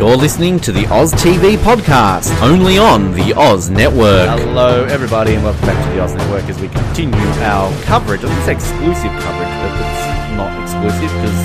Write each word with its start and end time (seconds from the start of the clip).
You're 0.00 0.16
listening 0.16 0.58
to 0.60 0.72
the 0.72 0.86
Oz 0.86 1.12
TV 1.12 1.58
podcast, 1.58 2.32
only 2.40 2.78
on 2.78 3.12
the 3.12 3.34
Oz 3.34 3.68
Network. 3.68 4.30
Hello, 4.30 4.84
everybody, 4.84 5.34
and 5.34 5.44
welcome 5.44 5.60
back 5.66 5.84
to 5.84 5.90
the 5.94 6.00
Oz 6.00 6.14
Network 6.14 6.44
as 6.44 6.58
we 6.58 6.68
continue 6.68 7.20
our 7.44 7.70
coverage. 7.82 8.24
I 8.24 8.34
to 8.34 8.44
say 8.46 8.52
exclusive 8.52 9.12
coverage, 9.20 9.52
but 9.60 9.76
it's 9.76 10.36
not 10.38 10.62
exclusive 10.62 11.02
because 11.02 11.36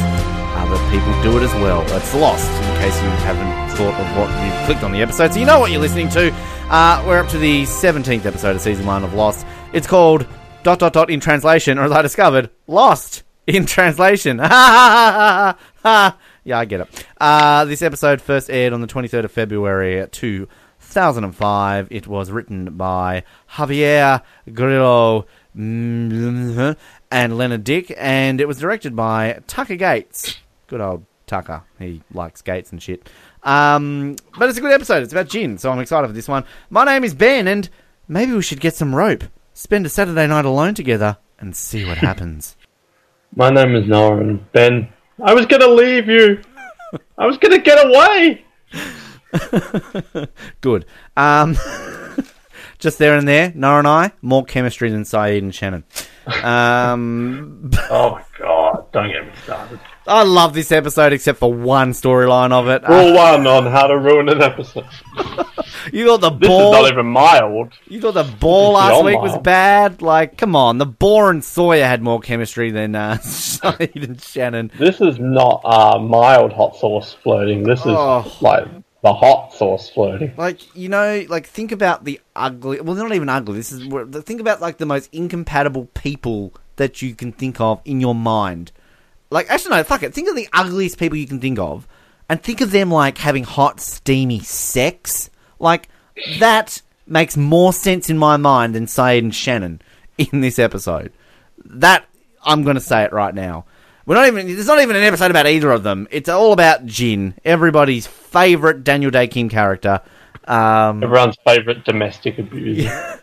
other 0.56 0.80
people 0.90 1.12
do 1.22 1.38
it 1.38 1.44
as 1.44 1.54
well. 1.56 1.82
It's 1.98 2.16
Lost, 2.16 2.50
in 2.50 2.78
case 2.78 2.96
you 3.02 3.10
haven't 3.28 3.76
thought 3.76 3.94
of 4.00 4.18
what 4.18 4.30
you've 4.46 4.66
clicked 4.66 4.84
on 4.84 4.94
the 4.94 5.02
episode, 5.02 5.34
so 5.34 5.40
you 5.42 5.46
know 5.46 5.60
what 5.60 5.72
you're 5.72 5.82
listening 5.82 6.08
to. 6.12 6.34
Uh, 6.70 7.04
we're 7.06 7.20
up 7.20 7.28
to 7.32 7.38
the 7.38 7.64
17th 7.64 8.26
episode 8.26 8.56
of 8.56 8.62
season 8.62 8.86
one 8.86 9.04
of 9.04 9.14
Lost. 9.14 9.46
It's 9.74 9.86
called 9.86 10.26
dot 10.64 10.80
dot 10.80 10.94
dot 10.94 11.10
in 11.10 11.20
translation, 11.20 11.78
or 11.78 11.84
as 11.84 11.92
I 11.92 12.02
discovered, 12.02 12.50
Lost 12.68 13.24
in 13.48 13.66
translation. 13.66 14.40
Ha 14.46 14.48
ha 14.48 15.12
ha 15.12 15.58
ha! 15.84 16.18
Yeah, 16.46 16.60
I 16.60 16.66
get 16.66 16.82
it. 16.82 17.06
Uh, 17.20 17.66
this 17.66 17.82
episode 17.82 18.22
first 18.22 18.52
aired 18.52 18.72
on 18.72 18.80
the 18.80 18.88
23rd 18.88 19.24
of 19.26 19.32
February 19.32 20.08
2005. 20.12 21.88
It 21.90 22.06
was 22.06 22.30
written 22.30 22.78
by 22.78 23.24
Javier 23.54 24.22
Grillo 24.54 25.26
mm, 25.58 26.78
and 27.10 27.38
Leonard 27.38 27.64
Dick, 27.64 27.92
and 27.98 28.40
it 28.40 28.48
was 28.48 28.60
directed 28.60 28.96
by 28.96 29.40
Tucker 29.48 29.76
Gates. 29.76 30.38
Good 30.68 30.82
old 30.82 31.04
Tucker. 31.26 31.64
He 31.80 32.04
likes 32.14 32.44
gates 32.44 32.72
and 32.72 32.82
shit. 32.82 33.10
Um, 33.42 34.16
but 34.38 34.48
it's 34.48 34.60
a 34.60 34.62
good 34.62 34.72
episode. 34.72 35.02
It's 35.02 35.14
about 35.14 35.28
Jin, 35.28 35.58
so 35.58 35.72
I'm 35.72 35.80
excited 35.80 36.06
for 36.06 36.14
this 36.14 36.28
one. 36.28 36.46
My 36.70 36.86
name 36.86 37.04
is 37.04 37.16
Ben, 37.16 37.48
and 37.48 37.68
maybe 38.08 38.34
we 38.34 38.44
should 38.44 38.60
get 38.60 38.76
some 38.76 38.94
rope. 38.94 39.24
Spend 39.56 39.88
a 39.88 39.90
Saturday 39.90 40.28
night 40.28 40.46
alone 40.46 40.76
together 40.76 41.18
and 41.40 41.56
see 41.56 41.86
what 41.86 41.98
happens. 42.10 42.56
My 43.36 43.50
name 43.50 43.76
is 43.76 43.88
Noah, 43.88 44.20
and 44.20 44.52
Ben, 44.52 44.90
I 45.24 45.34
was 45.34 45.46
gonna 45.46 45.68
leave 45.68 46.08
you. 46.08 46.42
I 47.18 47.26
was 47.26 47.38
gonna 47.38 47.60
get 47.60 47.86
away. 47.86 48.46
Good. 50.62 50.86
Um, 51.16 51.58
just 52.80 52.98
there 53.00 53.18
and 53.18 53.28
there, 53.28 53.52
Nora 53.56 53.80
and 53.80 53.88
I, 53.88 54.12
more 54.22 54.44
chemistry 54.44 54.90
than 54.90 55.04
Sayid 55.04 55.40
and 55.40 55.54
Shannon. 55.56 55.84
Um, 56.44 57.72
Oh 57.90 58.12
my 58.12 58.24
god! 58.38 58.92
Don't 58.92 59.12
get 59.12 59.26
me 59.26 59.32
started. 59.44 59.80
I 60.08 60.24
love 60.24 60.54
this 60.54 60.72
episode 60.72 61.14
except 61.14 61.40
for 61.40 61.52
one 61.52 61.92
storyline 61.92 62.52
of 62.52 62.68
it. 62.68 62.88
Uh, 62.88 62.94
Rule 62.94 63.14
one 63.16 63.48
on 63.48 63.66
how 63.66 63.88
to 63.88 63.98
ruin 63.98 64.30
an 64.30 64.42
episode. 64.42 64.86
you 65.92 66.06
thought 66.06 66.22
the 66.22 66.30
This 66.30 66.48
ball, 66.48 66.76
is 66.76 66.82
not 66.82 66.92
even 66.92 67.06
mild. 67.08 67.74
you 67.88 68.00
thought 68.02 68.14
the 68.14 68.24
ball 68.40 68.74
last 68.74 69.04
week 69.04 69.20
was 69.20 69.36
bad. 69.40 70.02
Like, 70.04 70.38
come 70.38 70.56
on, 70.56 70.78
the 70.78 70.86
Boar 70.86 71.32
and 71.32 71.44
Sawyer 71.44 71.86
had 71.86 72.02
more 72.04 72.20
chemistry 72.20 72.70
than 72.72 72.96
uh, 72.96 73.18
and 73.80 74.22
Shannon. 74.22 74.72
This 74.78 75.02
is 75.02 75.18
not 75.20 75.62
uh, 75.66 75.98
mild 76.00 76.54
hot 76.54 76.76
sauce 76.76 77.16
flirting. 77.24 77.64
This 77.64 77.80
is 77.80 77.88
Oh. 77.88 78.32
like 78.42 78.68
the 79.02 79.14
hot 79.14 79.54
sauce 79.54 79.90
flirting. 79.90 80.34
Like 80.38 80.76
you 80.76 80.90
know, 80.90 81.26
like 81.30 81.48
think 81.48 81.72
about 81.72 82.04
the 82.06 82.20
ugly. 82.36 82.80
Well, 82.82 82.96
not 82.96 83.14
even 83.14 83.30
ugly. 83.30 83.56
This 83.58 83.72
is 83.72 83.88
think 84.24 84.40
about 84.42 84.62
like 84.62 84.78
the 84.78 84.86
most 84.86 85.10
incompatible 85.12 85.86
people 85.96 86.54
that 86.76 87.02
you 87.02 87.16
can 87.16 87.32
think 87.32 87.60
of 87.60 87.82
in 87.86 88.00
your 88.02 88.14
mind. 88.16 88.72
Like 89.36 89.50
actually, 89.50 89.76
no, 89.76 89.84
fuck 89.84 90.02
it. 90.02 90.14
Think 90.14 90.30
of 90.30 90.36
the 90.38 90.48
ugliest 90.54 90.98
people 90.98 91.18
you 91.18 91.28
can 91.28 91.42
think 91.42 91.60
of, 91.60 91.86
and 92.30 92.42
think 92.42 92.62
of 92.62 92.72
them 92.72 92.90
like 92.90 93.18
having 93.18 93.44
hot, 93.44 93.82
steamy 93.82 94.40
sex. 94.40 95.30
Like 95.60 95.90
that 96.40 96.82
makes 97.06 97.36
more 97.36 97.74
sense 97.74 98.10
in 98.10 98.18
my 98.18 98.38
mind 98.38 98.74
than 98.74 98.86
Sayid 98.86 99.20
and 99.20 99.36
Shannon 99.36 99.82
in 100.18 100.40
this 100.40 100.58
episode. 100.58 101.12
That 101.66 102.06
I'm 102.46 102.64
going 102.64 102.76
to 102.76 102.82
say 102.82 103.04
it 103.04 103.12
right 103.12 103.36
now. 103.36 103.66
We're 104.06 104.16
not 104.16 104.28
even. 104.28 104.48
There's 104.48 104.68
not 104.68 104.82
even 104.82 104.96
an 104.96 105.04
episode 105.04 105.32
about 105.32 105.48
either 105.48 105.70
of 105.70 105.84
them. 105.84 106.08
It's 106.12 106.30
all 106.30 106.54
about 106.54 106.86
Jin, 106.86 107.34
everybody's 107.44 108.08
favorite 108.08 108.86
Daniel 108.86 109.12
Dae 109.12 109.28
Kim 109.28 109.50
character. 109.50 110.00
Um, 110.48 111.04
Everyone's 111.04 111.38
favorite 111.46 111.84
domestic 111.84 112.40
abuser. 112.40 113.20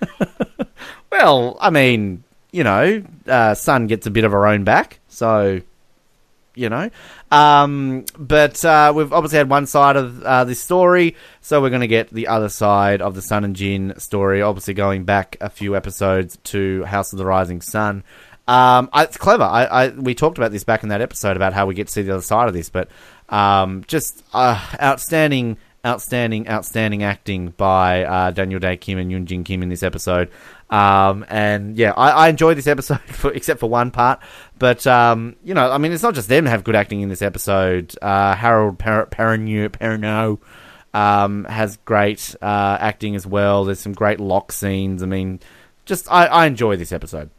well, 1.10 1.56
I 1.58 1.70
mean, 1.70 2.22
you 2.50 2.64
know, 2.64 3.02
uh, 3.26 3.54
Sun 3.54 3.86
gets 3.86 4.06
a 4.06 4.10
bit 4.10 4.24
of 4.24 4.32
her 4.32 4.46
own 4.46 4.64
back, 4.64 5.00
so 5.08 5.62
you 6.54 6.68
know. 6.68 6.90
Um, 7.30 8.04
but 8.18 8.64
uh, 8.64 8.92
we've 8.94 9.12
obviously 9.12 9.38
had 9.38 9.48
one 9.48 9.66
side 9.66 9.96
of 9.96 10.22
uh, 10.22 10.44
this 10.44 10.60
story, 10.60 11.16
so 11.40 11.60
we're 11.60 11.70
going 11.70 11.80
to 11.80 11.86
get 11.86 12.10
the 12.10 12.28
other 12.28 12.48
side 12.48 13.02
of 13.02 13.14
the 13.14 13.22
Sun 13.22 13.44
and 13.44 13.56
Jin 13.56 13.94
story. 13.98 14.42
Obviously, 14.42 14.74
going 14.74 15.04
back 15.04 15.36
a 15.40 15.50
few 15.50 15.76
episodes 15.76 16.38
to 16.44 16.84
House 16.84 17.12
of 17.12 17.18
the 17.18 17.26
Rising 17.26 17.60
Sun. 17.60 18.04
Um, 18.48 18.90
I, 18.92 19.04
it's 19.04 19.16
clever. 19.16 19.44
I, 19.44 19.64
I 19.64 19.88
we 19.90 20.14
talked 20.14 20.36
about 20.36 20.50
this 20.50 20.64
back 20.64 20.82
in 20.82 20.88
that 20.88 21.00
episode 21.00 21.36
about 21.36 21.52
how 21.52 21.66
we 21.66 21.74
get 21.74 21.86
to 21.86 21.92
see 21.92 22.02
the 22.02 22.12
other 22.12 22.22
side 22.22 22.48
of 22.48 22.54
this, 22.54 22.70
but 22.70 22.88
um, 23.28 23.84
just 23.86 24.22
uh, 24.34 24.60
outstanding, 24.80 25.56
outstanding, 25.84 26.48
outstanding 26.48 27.02
acting 27.02 27.50
by 27.50 28.04
uh, 28.04 28.30
Daniel 28.30 28.60
Dae 28.60 28.76
Kim 28.76 28.98
and 28.98 29.10
Yunjin 29.10 29.44
Kim 29.44 29.62
in 29.62 29.68
this 29.68 29.82
episode. 29.82 30.30
Um, 30.70 31.24
and 31.28 31.76
yeah, 31.76 31.92
I, 31.92 32.10
I 32.10 32.28
enjoyed 32.28 32.56
this 32.56 32.66
episode 32.66 33.00
for, 33.06 33.32
except 33.32 33.60
for 33.60 33.68
one 33.68 33.90
part. 33.90 34.20
But 34.58 34.86
um, 34.86 35.36
you 35.44 35.54
know, 35.54 35.70
I 35.70 35.78
mean, 35.78 35.92
it's 35.92 36.02
not 36.02 36.14
just 36.14 36.28
them 36.28 36.46
have 36.46 36.64
good 36.64 36.76
acting 36.76 37.00
in 37.00 37.08
this 37.08 37.22
episode. 37.22 37.94
Uh, 38.00 38.34
Harold 38.34 38.78
per- 38.78 39.06
Perrineau, 39.06 40.38
um, 40.94 41.44
has 41.44 41.78
great 41.78 42.34
uh, 42.40 42.78
acting 42.80 43.16
as 43.16 43.26
well. 43.26 43.64
There's 43.64 43.80
some 43.80 43.92
great 43.92 44.20
Locke 44.20 44.52
scenes. 44.52 45.02
I 45.02 45.06
mean, 45.06 45.40
just 45.84 46.10
I, 46.10 46.26
I 46.26 46.46
enjoy 46.46 46.76
this 46.76 46.92
episode. 46.92 47.30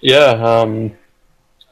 Yeah, 0.00 0.30
um, 0.30 0.96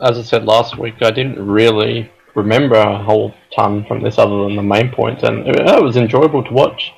as 0.00 0.18
I 0.18 0.22
said 0.22 0.44
last 0.44 0.78
week, 0.78 1.02
I 1.02 1.10
didn't 1.10 1.44
really 1.44 2.10
remember 2.34 2.76
a 2.76 3.02
whole 3.02 3.34
ton 3.54 3.84
from 3.86 4.02
this 4.02 4.18
other 4.18 4.44
than 4.44 4.56
the 4.56 4.62
main 4.62 4.90
points, 4.90 5.22
and 5.22 5.46
it, 5.46 5.60
it 5.60 5.82
was 5.82 5.96
enjoyable 5.96 6.44
to 6.44 6.52
watch. 6.52 6.92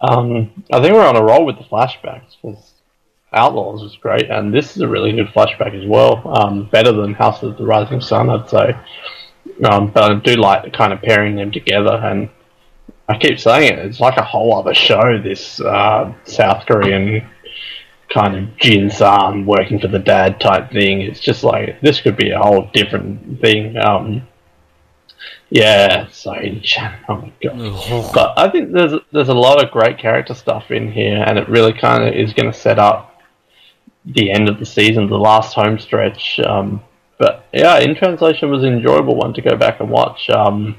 Um, 0.00 0.64
I 0.72 0.80
think 0.80 0.94
we're 0.94 1.06
on 1.06 1.16
a 1.16 1.22
roll 1.22 1.44
with 1.44 1.58
the 1.58 1.64
flashbacks 1.64 2.36
because 2.40 2.72
Outlaws 3.32 3.82
was 3.82 3.96
great, 3.96 4.30
and 4.30 4.54
this 4.54 4.76
is 4.76 4.82
a 4.82 4.88
really 4.88 5.12
good 5.12 5.28
flashback 5.28 5.74
as 5.80 5.86
well. 5.86 6.22
Um, 6.26 6.68
better 6.70 6.92
than 6.92 7.14
House 7.14 7.42
of 7.42 7.58
the 7.58 7.64
Rising 7.64 8.00
Sun, 8.00 8.30
I'd 8.30 8.48
say. 8.48 8.76
Um, 9.64 9.90
but 9.90 10.10
I 10.10 10.14
do 10.14 10.36
like 10.36 10.64
the 10.64 10.70
kind 10.70 10.92
of 10.92 11.02
pairing 11.02 11.36
them 11.36 11.50
together, 11.50 11.94
and 11.94 12.30
I 13.08 13.18
keep 13.18 13.38
saying 13.38 13.72
it, 13.72 13.78
it's 13.80 14.00
like 14.00 14.16
a 14.16 14.24
whole 14.24 14.58
other 14.58 14.74
show. 14.74 15.20
This 15.20 15.60
uh, 15.60 16.12
South 16.24 16.64
Korean 16.66 17.28
kind 18.08 18.36
of 18.36 18.56
Jin 18.56 18.90
Sun 18.90 19.46
working 19.46 19.78
for 19.78 19.88
the 19.88 19.98
dad 19.98 20.40
type 20.40 20.70
thing. 20.70 21.02
It's 21.02 21.20
just 21.20 21.44
like 21.44 21.80
this 21.80 22.00
could 22.00 22.16
be 22.16 22.30
a 22.30 22.38
whole 22.38 22.70
different 22.72 23.40
thing. 23.40 23.76
Um, 23.76 24.26
yeah, 25.50 26.08
sorry, 26.10 26.60
Shannon. 26.62 26.98
Oh 27.08 27.16
my 27.16 27.32
god! 27.42 28.10
But 28.12 28.38
I 28.38 28.50
think 28.50 28.72
there's 28.72 28.94
there's 29.12 29.28
a 29.28 29.34
lot 29.34 29.62
of 29.62 29.70
great 29.70 29.98
character 29.98 30.34
stuff 30.34 30.70
in 30.70 30.92
here, 30.92 31.22
and 31.26 31.38
it 31.38 31.48
really 31.48 31.72
kind 31.72 32.04
of 32.04 32.14
is 32.14 32.32
going 32.32 32.52
to 32.52 32.58
set 32.58 32.78
up 32.78 33.20
the 34.04 34.30
end 34.30 34.48
of 34.48 34.58
the 34.58 34.66
season, 34.66 35.08
the 35.08 35.18
last 35.18 35.54
home 35.54 35.78
stretch. 35.78 36.38
Um, 36.40 36.82
but 37.18 37.46
yeah, 37.52 37.78
in 37.78 37.94
translation 37.94 38.50
was 38.50 38.62
an 38.62 38.74
enjoyable 38.74 39.16
one 39.16 39.32
to 39.34 39.42
go 39.42 39.56
back 39.56 39.80
and 39.80 39.90
watch. 39.90 40.30
Um, 40.30 40.76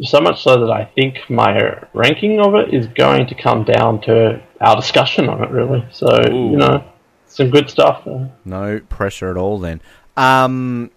so 0.00 0.20
much 0.20 0.42
so 0.42 0.60
that 0.60 0.70
I 0.70 0.84
think 0.84 1.18
my 1.30 1.78
ranking 1.92 2.40
of 2.40 2.54
it 2.54 2.74
is 2.74 2.86
going 2.88 3.26
to 3.28 3.34
come 3.34 3.64
down 3.64 4.00
to 4.02 4.42
our 4.60 4.76
discussion 4.76 5.28
on 5.28 5.42
it, 5.42 5.50
really. 5.50 5.84
So 5.92 6.06
Ooh. 6.28 6.50
you 6.50 6.56
know, 6.56 6.84
some 7.26 7.50
good 7.50 7.70
stuff. 7.70 8.04
There. 8.04 8.30
No 8.44 8.80
pressure 8.88 9.30
at 9.30 9.36
all. 9.36 9.58
Then, 9.58 9.80
um, 10.16 10.90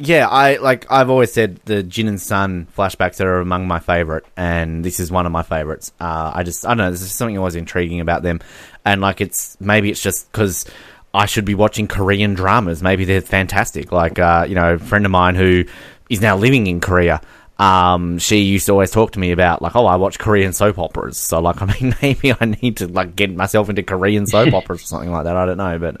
yeah, 0.00 0.26
I 0.26 0.56
like 0.56 0.90
I've 0.90 1.10
always 1.10 1.32
said 1.32 1.60
the 1.66 1.82
Jin 1.82 2.08
and 2.08 2.20
Sun 2.20 2.68
flashbacks 2.76 3.22
are 3.22 3.40
among 3.40 3.68
my 3.68 3.80
favorite, 3.80 4.24
and 4.36 4.82
this 4.82 4.98
is 4.98 5.12
one 5.12 5.26
of 5.26 5.32
my 5.32 5.42
favorites. 5.42 5.92
Uh, 6.00 6.32
I 6.34 6.42
just 6.42 6.64
I 6.64 6.70
don't 6.70 6.78
know, 6.78 6.84
there's 6.84 7.02
just 7.02 7.16
something 7.16 7.36
always 7.36 7.54
intriguing 7.54 8.00
about 8.00 8.22
them, 8.22 8.40
and 8.84 9.02
like 9.02 9.20
it's 9.20 9.58
maybe 9.60 9.90
it's 9.90 10.02
just 10.02 10.30
because. 10.32 10.64
I 11.12 11.26
should 11.26 11.44
be 11.44 11.56
watching 11.56 11.88
Korean 11.88 12.34
dramas. 12.34 12.84
Maybe 12.84 13.04
they're 13.04 13.20
fantastic. 13.20 13.90
Like, 13.90 14.20
uh, 14.20 14.46
you 14.48 14.54
know, 14.54 14.74
a 14.74 14.78
friend 14.78 15.04
of 15.04 15.10
mine 15.10 15.34
who 15.34 15.64
is 16.08 16.20
now 16.20 16.36
living 16.36 16.68
in 16.68 16.78
Korea. 16.78 17.20
Um, 17.58 18.18
she 18.18 18.42
used 18.42 18.66
to 18.66 18.72
always 18.72 18.92
talk 18.92 19.10
to 19.12 19.18
me 19.18 19.32
about 19.32 19.60
like, 19.60 19.74
oh, 19.74 19.86
I 19.86 19.96
watch 19.96 20.20
Korean 20.20 20.52
soap 20.52 20.78
operas. 20.78 21.16
So 21.16 21.40
like, 21.40 21.60
I 21.62 21.66
mean, 21.66 21.96
maybe 22.00 22.32
I 22.32 22.44
need 22.44 22.76
to 22.76 22.86
like 22.86 23.16
get 23.16 23.34
myself 23.34 23.68
into 23.68 23.82
Korean 23.82 24.28
soap 24.28 24.54
operas 24.54 24.82
or 24.82 24.86
something 24.86 25.10
like 25.10 25.24
that. 25.24 25.36
I 25.36 25.46
don't 25.46 25.58
know, 25.58 25.78
but 25.80 26.00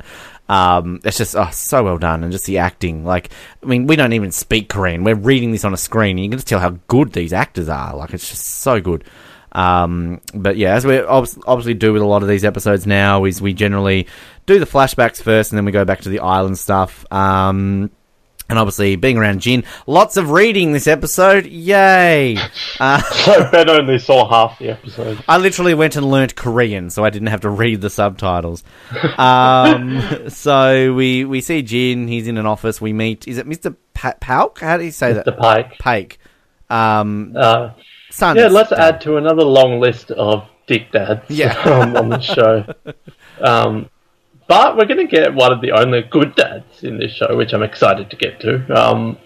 um, 0.50 0.98
it's 1.04 1.16
just 1.16 1.36
oh, 1.36 1.48
so 1.52 1.84
well 1.84 1.96
done 1.96 2.24
and 2.24 2.32
just 2.32 2.44
the 2.46 2.58
acting. 2.58 3.04
Like, 3.04 3.30
I 3.62 3.66
mean, 3.66 3.86
we 3.86 3.94
don't 3.94 4.14
even 4.14 4.32
speak 4.32 4.68
Korean. 4.68 5.04
We're 5.04 5.14
reading 5.14 5.52
this 5.52 5.64
on 5.64 5.72
a 5.72 5.76
screen. 5.76 6.18
And 6.18 6.24
you 6.24 6.28
can 6.28 6.38
just 6.38 6.48
tell 6.48 6.58
how 6.58 6.70
good 6.88 7.12
these 7.12 7.32
actors 7.32 7.68
are. 7.68 7.94
Like, 7.94 8.12
it's 8.12 8.28
just 8.28 8.44
so 8.44 8.80
good. 8.80 9.04
Um, 9.52 10.20
but 10.34 10.56
yeah, 10.56 10.74
as 10.74 10.84
we 10.84 10.94
obvi- 10.94 11.40
obviously 11.46 11.74
do 11.74 11.92
with 11.92 12.02
a 12.02 12.06
lot 12.06 12.22
of 12.22 12.28
these 12.28 12.44
episodes 12.44 12.84
now, 12.84 13.26
is 13.26 13.40
we 13.40 13.52
generally 13.52 14.08
do 14.46 14.58
the 14.58 14.66
flashbacks 14.66 15.22
first, 15.22 15.52
and 15.52 15.56
then 15.56 15.64
we 15.64 15.70
go 15.70 15.84
back 15.84 16.00
to 16.00 16.08
the 16.08 16.18
island 16.18 16.58
stuff. 16.58 17.06
Um, 17.12 17.92
and 18.50 18.58
obviously, 18.58 18.96
being 18.96 19.16
around 19.16 19.40
Jin, 19.40 19.64
lots 19.86 20.16
of 20.18 20.30
reading 20.30 20.72
this 20.72 20.86
episode. 20.86 21.46
Yay! 21.46 22.36
Uh, 22.78 23.00
So 23.24 23.50
Ben 23.50 23.70
only 23.70 23.98
saw 23.98 24.28
half 24.28 24.58
the 24.58 24.70
episode. 24.70 25.22
I 25.28 25.38
literally 25.38 25.72
went 25.74 25.96
and 25.96 26.10
learnt 26.10 26.34
Korean, 26.36 26.90
so 26.90 27.04
I 27.04 27.10
didn't 27.10 27.28
have 27.28 27.40
to 27.42 27.50
read 27.50 27.80
the 27.80 27.88
subtitles. 27.90 28.62
Um, 29.16 30.02
so 30.28 30.92
we 30.94 31.24
we 31.24 31.40
see 31.40 31.62
Jin. 31.62 32.08
He's 32.08 32.26
in 32.26 32.36
an 32.36 32.46
office. 32.46 32.80
We 32.80 32.92
meet. 32.92 33.26
Is 33.28 33.38
it 33.38 33.46
Mister 33.46 33.76
pa- 33.94 34.14
Pauk? 34.20 34.58
How 34.60 34.76
do 34.76 34.84
you 34.84 34.90
say 34.90 35.08
The 35.12 35.14
that? 35.14 35.26
Mister 35.26 35.40
Pike. 35.40 35.78
Pike. 35.78 36.18
Um, 36.68 37.34
Uh. 37.36 37.70
Yeah, 38.20 38.48
let's 38.48 38.70
dad. 38.70 38.78
add 38.80 39.00
to 39.02 39.16
another 39.18 39.44
long 39.44 39.78
list 39.80 40.10
of 40.10 40.44
dick 40.66 40.90
dads 40.90 41.22
Yeah. 41.30 41.56
on 41.96 42.08
the 42.08 42.18
show. 42.20 42.64
Um, 43.40 43.88
but 44.50 44.76
we're 44.76 44.84
going 44.84 44.98
to 44.98 45.06
get 45.06 45.32
one 45.32 45.52
of 45.52 45.60
the 45.60 45.70
only 45.70 46.02
good 46.02 46.34
dads 46.34 46.82
in 46.82 46.98
this 46.98 47.12
show, 47.12 47.36
which 47.36 47.52
I'm 47.52 47.62
excited 47.62 48.10
to 48.10 48.16
get 48.16 48.40
to. 48.40 48.52
Um, 48.76 49.16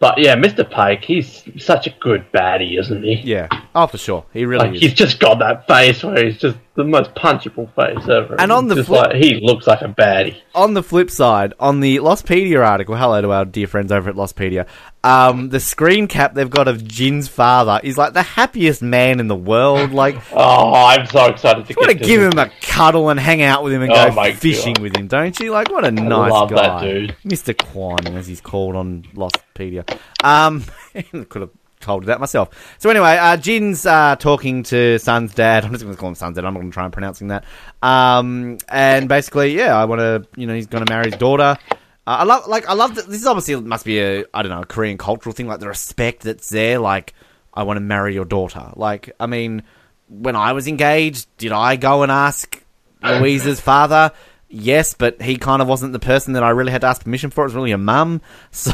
but 0.00 0.18
yeah, 0.18 0.34
Mr. 0.34 0.68
Pike, 0.68 1.04
he's 1.04 1.44
such 1.56 1.86
a 1.86 1.90
good 2.00 2.30
baddie, 2.32 2.76
isn't 2.78 3.04
he? 3.04 3.14
Yeah. 3.22 3.46
Oh, 3.76 3.86
for 3.86 3.96
sure. 3.96 4.24
He 4.32 4.44
really 4.44 4.66
Like 4.66 4.74
is. 4.74 4.80
he's 4.82 4.92
just 4.94 5.20
got 5.20 5.38
that 5.38 5.68
face 5.68 6.02
where 6.02 6.24
he's 6.24 6.38
just 6.38 6.58
the 6.76 6.84
most 6.84 7.14
punchable 7.14 7.68
face 7.74 8.08
ever. 8.08 8.36
And 8.38 8.52
on 8.52 8.68
the 8.68 8.76
just 8.76 8.86
flip- 8.88 9.06
like 9.12 9.16
he 9.16 9.40
looks 9.42 9.66
like 9.66 9.82
a 9.82 9.88
baddie. 9.88 10.36
on 10.54 10.74
the 10.74 10.82
flip 10.82 11.10
side, 11.10 11.54
on 11.58 11.80
the 11.80 11.96
Lostpedia 11.98 12.64
article, 12.66 12.94
hello 12.96 13.20
to 13.22 13.32
our 13.32 13.44
dear 13.44 13.66
friends 13.66 13.90
over 13.90 14.08
at 14.10 14.16
Lostpedia, 14.16 14.66
um, 15.02 15.48
the 15.50 15.60
screen 15.60 16.06
cap 16.08 16.34
they've 16.34 16.50
got 16.50 16.68
of 16.68 16.86
Jin's 16.86 17.28
father 17.28 17.80
is 17.82 17.96
like 17.96 18.12
the 18.12 18.22
happiest 18.22 18.82
man 18.82 19.20
in 19.20 19.28
the 19.28 19.36
world. 19.36 19.92
Like, 19.92 20.16
Oh, 20.32 20.72
I'm 20.74 21.06
so 21.06 21.26
excited 21.26 21.66
to 21.66 21.70
you 21.72 21.76
want 21.78 21.88
get 21.92 21.98
to 21.98 22.04
to 22.04 22.06
give 22.06 22.20
this. 22.20 22.32
him 22.34 22.38
a 22.38 22.50
cuddle 22.62 23.08
and 23.08 23.18
hang 23.18 23.42
out 23.42 23.62
with 23.64 23.72
him 23.72 23.82
and 23.82 23.92
Oh 23.92 24.10
go 24.14 24.32
fishing 24.34 24.74
God. 24.74 24.82
with 24.82 24.96
him, 24.96 25.06
don't 25.06 25.38
you? 25.40 25.50
Like, 25.52 25.70
what 25.70 25.84
a 25.84 25.90
nice 25.90 26.30
love 26.32 26.50
that 26.50 26.56
guy. 26.56 26.80
dude. 26.82 27.16
Mr. 27.24 27.54
Kwon, 27.54 28.14
as 28.16 28.26
he's 28.26 28.40
called 28.40 28.76
on 28.76 29.02
Lostpedia. 29.14 29.88
Um, 30.24 30.64
could 31.28 31.42
have 31.42 31.50
told 31.86 32.02
you 32.02 32.08
that 32.08 32.20
myself. 32.20 32.76
So 32.78 32.90
anyway, 32.90 33.16
uh, 33.16 33.36
Jin's 33.38 33.86
uh, 33.86 34.16
talking 34.16 34.64
to 34.64 34.98
Sun's 34.98 35.32
dad. 35.32 35.64
I'm 35.64 35.72
just 35.72 35.84
going 35.84 35.94
to 35.94 35.98
call 35.98 36.10
him 36.10 36.14
Sun's 36.14 36.36
dad. 36.36 36.44
I'm 36.44 36.52
not 36.52 36.60
going 36.60 36.70
to 36.70 36.74
try 36.74 36.84
and 36.84 36.92
pronouncing 36.92 37.28
that. 37.28 37.44
Um, 37.82 38.58
and 38.68 39.08
basically, 39.08 39.56
yeah, 39.56 39.74
I 39.74 39.86
want 39.86 40.00
to, 40.00 40.26
you 40.38 40.46
know, 40.46 40.54
he's 40.54 40.66
going 40.66 40.84
to 40.84 40.92
marry 40.92 41.06
his 41.06 41.18
daughter. 41.18 41.56
Uh, 41.70 41.76
I 42.06 42.24
love, 42.24 42.46
like, 42.46 42.68
I 42.68 42.74
love 42.74 42.94
that. 42.96 43.06
This 43.06 43.20
is 43.20 43.26
obviously 43.26 43.56
must 43.56 43.84
be 43.84 44.00
a, 44.00 44.24
I 44.34 44.42
don't 44.42 44.50
know, 44.50 44.60
a 44.60 44.66
Korean 44.66 44.98
cultural 44.98 45.32
thing, 45.32 45.46
like 45.46 45.60
the 45.60 45.68
respect 45.68 46.22
that's 46.22 46.50
there. 46.50 46.78
Like, 46.78 47.14
I 47.54 47.62
want 47.62 47.78
to 47.78 47.80
marry 47.80 48.14
your 48.14 48.26
daughter. 48.26 48.72
Like, 48.76 49.12
I 49.18 49.26
mean, 49.26 49.62
when 50.08 50.36
I 50.36 50.52
was 50.52 50.68
engaged, 50.68 51.26
did 51.38 51.52
I 51.52 51.76
go 51.76 52.02
and 52.02 52.12
ask 52.12 52.62
Louise's 53.02 53.60
father? 53.60 54.12
Yes, 54.48 54.94
but 54.94 55.20
he 55.20 55.36
kind 55.36 55.60
of 55.60 55.68
wasn't 55.68 55.92
the 55.92 55.98
person 55.98 56.34
that 56.34 56.44
I 56.44 56.50
really 56.50 56.70
had 56.70 56.82
to 56.82 56.86
ask 56.86 57.02
permission 57.02 57.30
for. 57.30 57.42
It 57.42 57.48
was 57.48 57.54
really 57.54 57.72
a 57.72 57.78
mum. 57.78 58.20
So, 58.52 58.72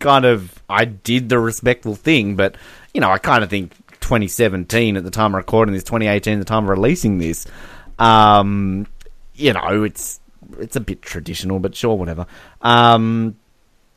kind 0.00 0.24
of, 0.24 0.60
I 0.68 0.84
did 0.84 1.28
the 1.28 1.38
respectful 1.38 1.94
thing, 1.94 2.36
but, 2.36 2.56
you 2.92 3.00
know, 3.00 3.10
I 3.10 3.18
kind 3.18 3.42
of 3.44 3.50
think 3.50 3.72
2017 4.00 4.96
at 4.96 5.04
the 5.04 5.10
time 5.10 5.34
of 5.34 5.38
recording 5.38 5.72
this, 5.72 5.84
2018 5.84 6.34
at 6.34 6.38
the 6.38 6.44
time 6.44 6.64
of 6.64 6.70
releasing 6.70 7.18
this, 7.18 7.46
um, 7.98 8.86
you 9.34 9.52
know, 9.52 9.84
it's 9.84 10.20
it's 10.58 10.76
a 10.76 10.80
bit 10.80 11.02
traditional, 11.02 11.58
but 11.58 11.74
sure, 11.74 11.96
whatever. 11.96 12.26
Um, 12.62 13.36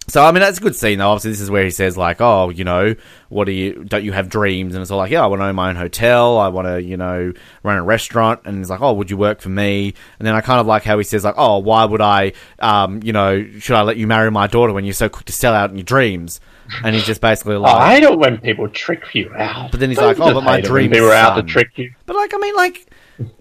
so 0.07 0.24
I 0.25 0.31
mean, 0.31 0.42
that's 0.42 0.57
a 0.57 0.62
good 0.62 0.75
scene 0.75 0.98
though. 1.00 1.09
Obviously, 1.09 1.31
this 1.31 1.42
is 1.42 1.50
where 1.51 1.63
he 1.63 1.69
says 1.69 1.95
like, 1.95 2.19
"Oh, 2.19 2.50
you 2.50 2.63
know, 2.63 2.95
what 3.30 3.45
do 3.45 3.51
you? 3.51 3.83
Don't 3.83 4.03
you 4.03 4.12
have 4.12 4.30
dreams?" 4.30 4.74
And 4.74 4.81
it's 4.81 4.92
all 4.92 4.98
like, 4.98 5.12
"Yeah, 5.12 5.24
I 5.24 5.27
want 5.27 5.42
to 5.42 5.45
own 5.45 5.56
my 5.56 5.69
own 5.69 5.75
hotel. 5.75 6.38
I 6.38 6.48
want 6.50 6.68
to, 6.68 6.81
you 6.81 6.98
know, 6.98 7.31
run 7.63 7.77
a 7.77 7.83
restaurant." 7.83 8.42
And 8.45 8.57
he's 8.57 8.69
like, 8.69 8.81
"Oh, 8.81 8.94
would 8.94 9.09
you 9.09 9.18
work 9.18 9.42
for 9.42 9.50
me?" 9.50 9.94
And 10.19 10.27
then 10.27 10.33
I 10.36 10.42
kind 10.42 10.59
of 10.59 10.68
like 10.68 10.83
how 10.83 10.98
he 10.98 11.03
says 11.03 11.24
like, 11.24 11.36
"Oh, 11.38 11.59
why 11.59 11.86
would 11.86 12.01
I? 12.01 12.33
Um, 12.59 13.01
you 13.03 13.13
know, 13.13 13.48
should 13.59 13.75
I 13.75 13.83
let 13.83 13.98
you 13.98 14.07
marry 14.07 14.31
my 14.31 14.48
daughter 14.48 14.74
when 14.74 14.86
you're 14.86 14.94
so 14.94 15.07
quick 15.07 15.25
to 15.25 15.33
sell 15.33 15.53
out 15.53 15.69
in 15.69 15.77
your 15.77 15.83
dreams?" 15.83 16.42
And 16.83 16.95
he's 16.95 17.06
just 17.06 17.21
basically 17.21 17.56
Oh, 17.56 17.62
like, 17.62 17.75
I 17.75 18.00
don't 18.00 18.19
when 18.19 18.38
people 18.38 18.69
trick 18.69 19.13
you 19.13 19.31
out. 19.36 19.71
But 19.71 19.80
then 19.80 19.89
he's 19.89 20.00
Don't 20.00 20.07
like, 20.07 20.19
"Oh, 20.19 20.33
but 20.33 20.44
my 20.44 20.56
hate 20.57 20.65
it 20.65 20.71
when 20.71 20.71
dream 20.71 20.92
people 20.92 21.09
are 21.09 21.13
out 21.13 21.36
to 21.36 21.44
trick 21.44 21.77
you. 21.77 21.94
But 22.06 22.15
like, 22.15 22.33
I 22.33 22.38
mean, 22.38 22.56
like, 22.56 22.88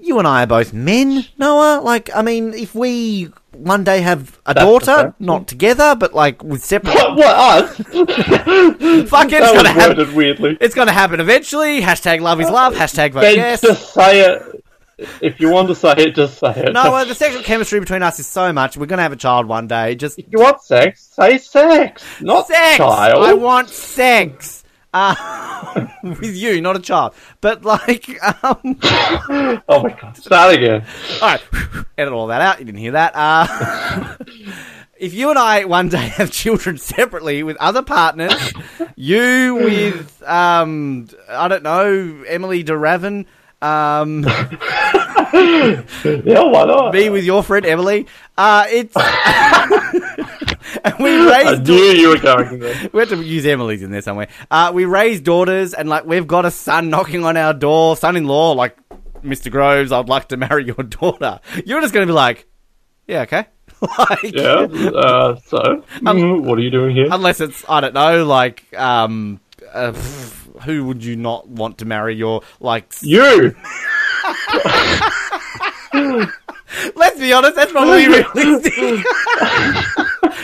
you 0.00 0.18
and 0.18 0.26
I 0.28 0.42
are 0.42 0.46
both 0.46 0.72
men, 0.72 1.24
Noah. 1.38 1.80
Like, 1.80 2.10
I 2.14 2.22
mean, 2.22 2.54
if 2.54 2.74
we 2.74 3.30
one 3.52 3.84
day 3.84 4.00
have 4.00 4.38
a 4.46 4.54
That's 4.54 4.64
daughter, 4.64 4.84
fair. 4.86 5.14
not 5.18 5.46
together, 5.48 5.94
but 5.96 6.14
like 6.14 6.42
with 6.42 6.64
separate, 6.64 6.94
What, 6.94 7.16
what 7.16 7.26
us? 7.36 7.76
fuck 7.76 7.96
it, 7.96 8.02
it's 8.02 9.08
that 9.08 9.52
gonna 9.54 9.68
happen. 9.70 10.14
weirdly. 10.14 10.56
It's 10.60 10.74
gonna 10.74 10.92
happen 10.92 11.20
eventually. 11.20 11.80
Hashtag 11.80 12.20
love 12.20 12.40
is 12.40 12.48
love. 12.50 12.74
Hashtag 12.74 13.12
vote 13.12 13.20
Then 13.22 13.36
yes. 13.36 13.60
just 13.60 13.92
say 13.92 14.20
it. 14.34 14.64
If 15.22 15.40
you 15.40 15.48
want 15.50 15.68
to 15.68 15.74
say 15.74 15.94
it, 15.96 16.14
just 16.14 16.38
say 16.38 16.52
it. 16.56 16.72
No, 16.74 16.94
uh, 16.94 17.04
the 17.04 17.14
sexual 17.14 17.42
chemistry 17.42 17.80
between 17.80 18.02
us 18.02 18.18
is 18.20 18.26
so 18.26 18.52
much. 18.52 18.76
We're 18.76 18.84
gonna 18.86 19.00
have 19.02 19.12
a 19.12 19.16
child 19.16 19.46
one 19.46 19.66
day. 19.66 19.94
Just 19.94 20.18
if 20.18 20.26
you 20.30 20.40
want 20.40 20.60
sex, 20.62 21.02
say 21.14 21.38
sex, 21.38 22.02
not 22.20 22.46
sex. 22.46 22.76
child. 22.76 23.24
I 23.24 23.32
want 23.32 23.70
sex. 23.70 24.59
Uh, 24.92 25.86
with 26.02 26.34
you, 26.36 26.60
not 26.60 26.76
a 26.76 26.80
child. 26.80 27.14
But 27.40 27.64
like, 27.64 28.08
um, 28.42 28.78
Oh 29.68 29.82
my 29.82 29.96
god, 30.00 30.16
start 30.16 30.54
again. 30.54 30.84
All 31.22 31.28
right, 31.28 31.42
edit 31.96 32.12
all 32.12 32.26
that 32.28 32.40
out. 32.40 32.58
You 32.58 32.64
didn't 32.64 32.80
hear 32.80 32.92
that. 32.92 33.12
Uh, 33.14 34.16
if 34.98 35.14
you 35.14 35.30
and 35.30 35.38
I 35.38 35.64
one 35.64 35.88
day 35.88 35.98
have 36.08 36.30
children 36.32 36.76
separately 36.78 37.42
with 37.42 37.56
other 37.58 37.82
partners, 37.82 38.52
you 38.96 39.54
with 39.54 40.22
um, 40.26 41.08
I 41.28 41.46
don't 41.48 41.62
know, 41.62 42.24
Emily 42.26 42.64
DeRavin, 42.64 43.26
um, 43.62 44.24
Yeah, 45.32 46.42
why 46.42 46.64
not? 46.64 46.92
me 46.94 47.10
with 47.10 47.24
your 47.24 47.42
friend 47.44 47.64
Emily, 47.64 48.06
uh, 48.36 48.64
it's 48.68 48.96
and 50.84 50.94
we 50.98 51.10
I 51.10 51.50
raise. 51.52 51.60
knew 51.60 51.74
you 51.74 52.08
were 52.10 52.18
going 52.18 52.58
there. 52.58 52.88
We 52.92 53.00
had 53.00 53.08
to 53.10 53.22
use 53.22 53.46
Emily's 53.46 53.82
in 53.82 53.90
there 53.90 54.02
somewhere. 54.02 54.28
Uh, 54.50 54.70
we 54.74 54.84
raised 54.84 55.24
daughters, 55.24 55.74
and 55.74 55.88
like 55.88 56.04
we've 56.06 56.26
got 56.26 56.44
a 56.44 56.50
son 56.50 56.90
knocking 56.90 57.24
on 57.24 57.36
our 57.36 57.52
door, 57.54 57.96
son-in-law, 57.96 58.52
like 58.52 58.76
Mr. 59.22 59.50
Groves. 59.50 59.92
I'd 59.92 60.08
like 60.08 60.28
to 60.28 60.36
marry 60.36 60.64
your 60.66 60.74
daughter. 60.82 61.40
You're 61.64 61.80
just 61.80 61.92
going 61.94 62.06
to 62.06 62.10
be 62.10 62.14
like, 62.14 62.46
yeah, 63.06 63.22
okay. 63.22 63.46
like, 63.98 64.34
Yeah. 64.34 64.66
Uh, 64.94 65.36
so, 65.46 65.58
mm, 66.00 66.42
what 66.42 66.58
are 66.58 66.62
you 66.62 66.70
doing 66.70 66.94
here? 66.94 67.08
Unless 67.10 67.40
it's 67.40 67.64
I 67.68 67.80
don't 67.80 67.94
know, 67.94 68.24
like 68.26 68.64
um, 68.76 69.40
uh, 69.72 69.92
pff, 69.92 70.62
who 70.62 70.84
would 70.86 71.02
you 71.04 71.16
not 71.16 71.48
want 71.48 71.78
to 71.78 71.84
marry 71.84 72.14
your 72.14 72.42
like? 72.60 72.92
You. 73.02 73.54
Let's 76.94 77.18
be 77.18 77.32
honest, 77.32 77.56
that's 77.56 77.72
probably 77.72 78.06
realistic. 78.34 79.04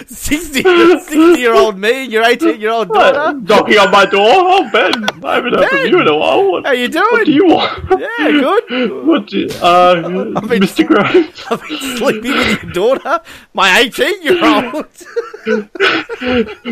60, 0.09 0.63
60 0.63 1.17
year 1.41 1.55
old 1.55 1.79
me, 1.79 2.05
your 2.05 2.25
18 2.25 2.61
year 2.61 2.71
old 2.73 2.89
daughter. 2.89 3.39
Knocking 3.39 3.79
on 3.79 3.91
my 3.91 4.05
door? 4.07 4.23
Oh, 4.27 4.69
Ben, 4.73 4.93
I 5.25 5.35
haven't 5.37 5.55
heard 5.55 5.69
from 5.69 5.87
you 5.87 6.01
in 6.01 6.09
a 6.09 6.17
while. 6.17 6.51
What, 6.51 6.67
How 6.67 6.73
you 6.73 6.89
doing? 6.89 7.07
what 7.11 7.27
do 7.27 7.33
you 7.33 7.47
want? 7.47 8.01
Yeah, 8.01 8.31
good. 8.31 9.07
What 9.07 9.27
do, 9.27 9.49
uh, 9.63 9.95
been- 10.49 10.63
Mr. 10.63 10.87
Groves? 10.87 11.45
I've 11.51 11.63
been 11.67 11.79
sleeping 11.97 12.33
with 12.33 12.63
your 12.65 12.73
daughter, 12.73 13.21
my 13.55 13.79
18 13.81 14.23
year 14.23 14.45
old. 14.45 14.87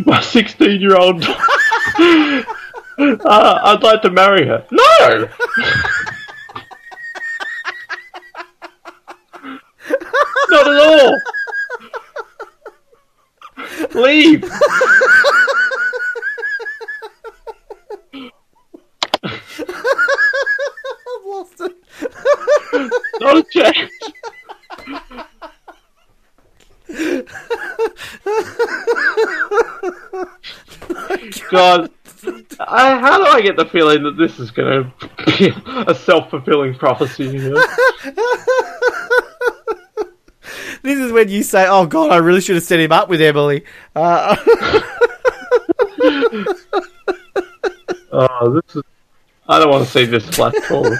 my 0.07 0.21
16 0.21 0.81
year 0.81 0.97
old. 0.97 1.25
uh, 1.25 2.45
I'd 2.99 3.83
like 3.83 4.03
to 4.03 4.11
marry 4.11 4.47
her. 4.47 4.67
No! 4.71 5.29
Not 10.55 10.69
at 10.69 10.77
all! 10.87 11.11
Leave! 14.03 14.45
I've 14.45 14.53
lost 21.27 21.61
it. 21.61 21.73
Not 23.21 23.37
a 23.39 23.43
chance! 23.51 23.91
God, 31.51 31.91
I, 32.61 32.97
how 33.01 33.19
do 33.19 33.25
I 33.25 33.41
get 33.41 33.57
the 33.57 33.67
feeling 33.73 34.05
that 34.05 34.17
this 34.17 34.39
is 34.39 34.53
going 34.53 34.85
to 34.85 34.93
be 35.27 35.53
a 35.89 35.95
self 35.97 36.31
fulfilling 36.31 36.77
prophecy? 36.77 37.39
Here? 37.39 37.57
This 40.85 40.99
is 40.99 41.13
when 41.13 41.31
you 41.31 41.43
say, 41.43 41.67
"Oh 41.67 41.87
God, 41.87 42.13
I 42.13 42.19
really 42.19 42.43
should 42.43 42.57
have 42.57 42.65
set 42.65 42.79
him 42.79 42.93
up 42.93 43.09
with 43.09 43.21
Emily." 43.21 43.65
Uh, 43.97 44.37
Oh, 48.17 48.49
this 48.51 48.77
is. 48.77 48.83
I 49.49 49.59
don't 49.59 49.71
want 49.71 49.85
to 49.85 49.91
see 49.91 50.05
this 50.05 50.25
flash 50.29 50.55
forward. 50.69 50.97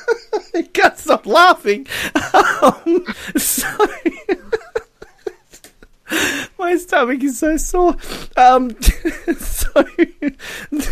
you 0.54 0.62
can't 0.64 0.96
stop 0.96 1.26
laughing. 1.26 1.88
Um, 2.14 3.04
so, 3.36 3.66
my 6.58 6.76
stomach 6.76 7.22
is 7.24 7.38
so 7.38 7.56
sore. 7.56 7.96
Um, 8.36 8.80
so 8.80 9.68
I 9.74 9.84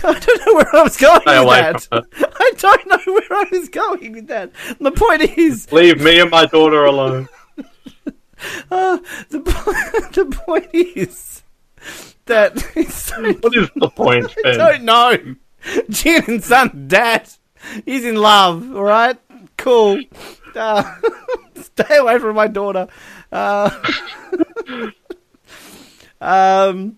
don't 0.02 0.46
know 0.46 0.54
where 0.54 0.76
I 0.76 0.82
was 0.82 0.96
going 0.96 1.20
Stay 1.20 1.44
with 1.44 1.88
that. 1.90 2.04
I 2.12 2.52
don't 2.58 2.86
know 2.88 3.12
where 3.12 3.32
I 3.32 3.46
was 3.52 3.68
going 3.68 4.12
with 4.12 4.26
that. 4.26 4.50
The 4.80 4.90
point 4.90 5.22
is, 5.38 5.70
Leave 5.70 6.02
me 6.02 6.18
and 6.20 6.30
my 6.30 6.46
daughter 6.46 6.84
alone. 6.84 7.28
uh, 8.70 8.98
the 9.30 9.40
point, 9.40 10.12
the 10.14 10.24
point 10.26 10.68
is 10.72 11.42
that 12.26 12.58
so 12.90 13.32
What 13.40 13.56
is 13.56 13.70
the 13.76 13.88
point, 13.94 14.34
Ben? 14.42 14.60
I 14.60 14.76
don't 14.76 14.84
know. 14.84 15.16
Jin 15.90 16.24
and 16.26 16.44
Sun, 16.44 16.86
dad. 16.88 17.28
He's 17.84 18.04
in 18.04 18.16
love, 18.16 18.74
alright? 18.74 19.18
Cool. 19.56 20.00
Uh, 20.54 20.94
stay 21.56 21.96
away 21.98 22.18
from 22.18 22.34
my 22.36 22.46
daughter. 22.48 22.88
Uh, 23.30 23.70
um, 26.20 26.96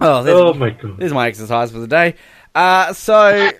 oh, 0.00 0.50
Oh 0.50 0.54
my 0.54 0.70
god. 0.70 0.98
there's 0.98 1.12
my 1.12 1.28
exercise 1.28 1.70
for 1.70 1.78
the 1.78 1.86
day. 1.86 2.14
Uh, 2.54 2.92
so 2.92 3.50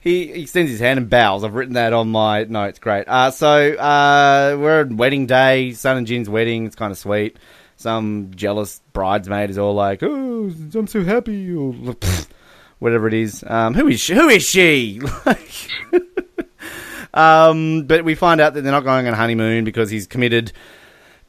he 0.00 0.42
extends 0.42 0.70
his 0.70 0.80
hand 0.80 0.98
and 0.98 1.10
bows. 1.10 1.44
I've 1.44 1.54
written 1.54 1.74
that 1.74 1.92
on 1.92 2.08
my 2.08 2.44
notes. 2.44 2.78
Great. 2.78 3.06
Uh, 3.08 3.30
so 3.30 3.74
uh, 3.74 4.56
we're 4.58 4.82
at 4.82 4.92
wedding 4.92 5.26
day, 5.26 5.72
Sun 5.72 5.98
and 5.98 6.06
Jin's 6.06 6.28
wedding. 6.28 6.66
It's 6.66 6.76
kind 6.76 6.90
of 6.90 6.98
sweet. 6.98 7.38
Some 7.76 8.32
jealous 8.34 8.80
bridesmaid 8.92 9.50
is 9.50 9.58
all 9.58 9.74
like, 9.74 10.02
"Oh, 10.02 10.52
I'm 10.74 10.86
so 10.86 11.02
happy," 11.02 11.54
or 11.54 11.72
whatever 12.78 13.08
it 13.08 13.14
is. 13.14 13.42
Um, 13.46 13.74
who 13.74 13.88
is 13.88 14.00
she? 14.00 14.14
Who 14.14 14.28
is 14.28 14.42
she? 14.42 15.00
Um, 17.12 17.84
but 17.84 18.04
we 18.04 18.14
find 18.14 18.40
out 18.40 18.54
that 18.54 18.62
they're 18.62 18.72
not 18.72 18.84
going 18.84 19.06
on 19.06 19.14
honeymoon 19.14 19.64
because 19.64 19.90
he's 19.90 20.06
committed 20.06 20.52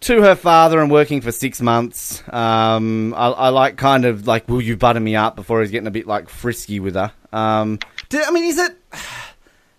to 0.01 0.21
her 0.21 0.35
father 0.35 0.79
and 0.79 0.91
working 0.91 1.21
for 1.21 1.31
six 1.31 1.61
months. 1.61 2.23
Um, 2.31 3.13
I, 3.13 3.27
I 3.29 3.49
like 3.49 3.77
kind 3.77 4.05
of 4.05 4.27
like, 4.27 4.47
will 4.47 4.61
you 4.61 4.77
butter 4.77 4.99
me 4.99 5.15
up 5.15 5.35
before 5.35 5.61
he's 5.61 5.71
getting 5.71 5.87
a 5.87 5.91
bit 5.91 6.07
like 6.07 6.29
frisky 6.29 6.79
with 6.79 6.95
her. 6.95 7.11
Um, 7.33 7.79
do, 8.09 8.21
I 8.25 8.31
mean, 8.31 8.45
is 8.45 8.57
it 8.57 8.75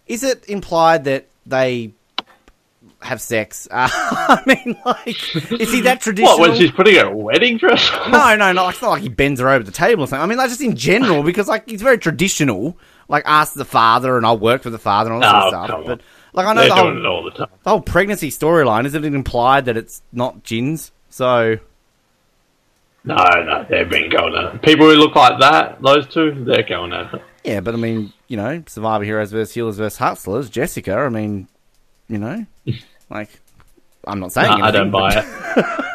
is 0.07 0.23
it 0.23 0.49
implied 0.49 1.05
that 1.05 1.27
they 1.47 1.93
have 3.01 3.21
sex? 3.21 3.69
Uh, 3.71 3.89
I 3.93 4.43
mean, 4.47 4.77
like, 4.85 5.37
is 5.53 5.73
he 5.73 5.81
that 5.83 6.01
traditional? 6.01 6.39
What, 6.39 6.51
when 6.51 6.59
she's 6.59 6.71
putting 6.71 6.95
her 6.97 7.11
wedding 7.15 7.59
dress 7.59 7.91
on? 7.91 8.11
No, 8.13 8.37
no, 8.37 8.53
no. 8.53 8.69
It's 8.69 8.81
not 8.81 8.91
like 8.91 9.03
he 9.03 9.09
bends 9.09 9.41
her 9.41 9.49
over 9.49 9.65
the 9.65 9.73
table 9.73 10.05
or 10.05 10.07
something. 10.07 10.23
I 10.23 10.27
mean, 10.27 10.39
like 10.39 10.49
just 10.49 10.61
in 10.61 10.77
general, 10.77 11.23
because 11.25 11.49
like 11.49 11.69
he's 11.69 11.83
very 11.83 11.99
traditional. 11.99 12.77
Like 13.09 13.25
ask 13.27 13.53
the 13.55 13.65
father, 13.65 14.17
and 14.17 14.25
I'll 14.25 14.39
work 14.39 14.63
for 14.63 14.71
the 14.71 14.79
father 14.79 15.13
and 15.13 15.23
all 15.23 15.33
that 15.33 15.45
Oh, 15.47 15.51
sort 15.51 15.55
of 15.55 15.67
stuff. 15.67 15.79
on. 15.81 15.85
But 15.87 16.01
like 16.33 16.47
I 16.47 16.55
know 16.55 16.69
the 16.69 16.75
whole, 16.75 17.07
all 17.07 17.25
the 17.25 17.31
time. 17.33 17.49
the 17.65 17.71
whole 17.71 17.81
pregnancy 17.83 18.31
storyline 18.31 18.87
isn't 18.87 19.05
it 19.05 19.13
implied 19.15 19.67
that 19.67 19.77
it's 19.77 20.01
not 20.13 20.43
Jin's? 20.45 20.93
So 21.11 21.59
No, 23.05 23.17
no, 23.17 23.67
they've 23.69 23.89
been 23.91 24.09
going 24.09 24.35
at 24.35 24.55
it. 24.55 24.63
People 24.63 24.87
who 24.89 24.95
look 24.95 25.15
like 25.17 25.41
that, 25.41 25.83
those 25.83 26.07
two, 26.09 26.45
they're 26.47 26.63
going 26.63 26.93
at 26.95 27.13
it. 27.13 27.23
Yeah, 27.45 27.61
but 27.61 27.75
I 27.75 27.77
mean, 27.77 28.13
you 28.29 28.37
know, 28.37 28.63
Survivor 28.67 29.05
Heroes 29.05 29.33
versus 29.33 29.55
Healers 29.55 29.77
versus 29.77 29.99
Hustlers, 29.99 30.49
Jessica. 30.51 30.95
I 30.97 31.09
mean, 31.09 31.49
you 32.09 32.19
know, 32.19 32.47
like 33.11 33.29
I'm 34.07 34.21
not 34.21 34.33
saying 34.33 34.59
No, 34.59 34.65
I 34.65 34.71
don't 34.71 34.91
buy 34.91 35.15
but- 35.15 35.25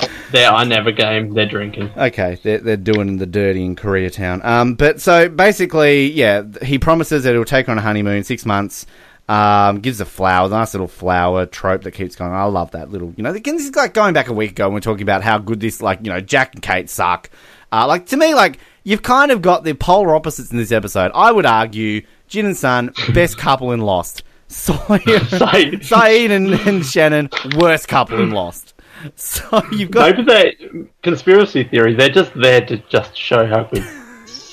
it. 0.00 0.10
they're 0.32 0.50
I 0.50 0.64
never 0.64 0.92
game. 0.92 1.34
They're 1.34 1.46
drinking. 1.46 1.90
Okay, 1.96 2.38
they're, 2.42 2.58
they're 2.58 2.76
doing 2.76 3.16
the 3.18 3.26
dirty 3.26 3.64
in 3.64 3.76
Koreatown. 3.76 4.44
Um, 4.44 4.74
but 4.74 5.00
so 5.00 5.28
basically, 5.28 6.10
yeah, 6.12 6.42
he 6.62 6.78
promises 6.78 7.24
that 7.24 7.32
he'll 7.32 7.44
take 7.44 7.66
her 7.66 7.72
on 7.72 7.78
a 7.78 7.82
honeymoon, 7.82 8.24
six 8.24 8.44
months. 8.44 8.86
Um, 9.28 9.80
gives 9.80 10.00
a 10.00 10.04
flower, 10.04 10.48
nice 10.48 10.72
little 10.72 10.86
flower 10.86 11.46
trope 11.46 11.82
that 11.82 11.90
keeps 11.90 12.14
going. 12.14 12.30
I 12.30 12.44
love 12.44 12.70
that 12.70 12.90
little, 12.92 13.12
you 13.16 13.24
know, 13.24 13.32
again, 13.32 13.56
this 13.56 13.66
is 13.68 13.74
like 13.74 13.92
going 13.92 14.14
back 14.14 14.28
a 14.28 14.32
week 14.32 14.52
ago 14.52 14.66
when 14.68 14.74
we're 14.74 14.80
talking 14.80 15.02
about 15.02 15.24
how 15.24 15.38
good 15.38 15.58
this, 15.58 15.82
like, 15.82 15.98
you 16.04 16.12
know, 16.12 16.20
Jack 16.20 16.54
and 16.54 16.62
Kate 16.62 16.88
suck. 16.88 17.28
Uh, 17.72 17.88
like, 17.88 18.06
to 18.06 18.16
me, 18.16 18.36
like, 18.36 18.60
you've 18.86 19.02
kind 19.02 19.32
of 19.32 19.42
got 19.42 19.64
the 19.64 19.74
polar 19.74 20.14
opposites 20.14 20.52
in 20.52 20.56
this 20.56 20.70
episode. 20.70 21.10
I 21.14 21.32
would 21.32 21.44
argue 21.44 22.06
Jin 22.28 22.46
and 22.46 22.56
Sun, 22.56 22.92
best 23.12 23.36
couple 23.46 23.72
in 23.72 23.80
Lost. 23.80 24.22
Sayid. 24.48 25.82
Sayid 25.82 26.30
and, 26.30 26.54
and 26.54 26.86
Shannon, 26.86 27.28
worst 27.56 27.88
couple 27.88 28.22
in 28.22 28.30
Lost. 28.30 28.74
So 29.16 29.60
you've 29.72 29.90
got 29.90 30.16
Maybe 30.16 30.22
they 30.22 30.86
conspiracy 31.02 31.64
theory. 31.64 31.94
They're 31.94 32.08
just 32.08 32.32
there 32.34 32.64
to 32.64 32.78
just 32.88 33.16
show 33.16 33.44
how 33.44 33.64
good 33.64 33.84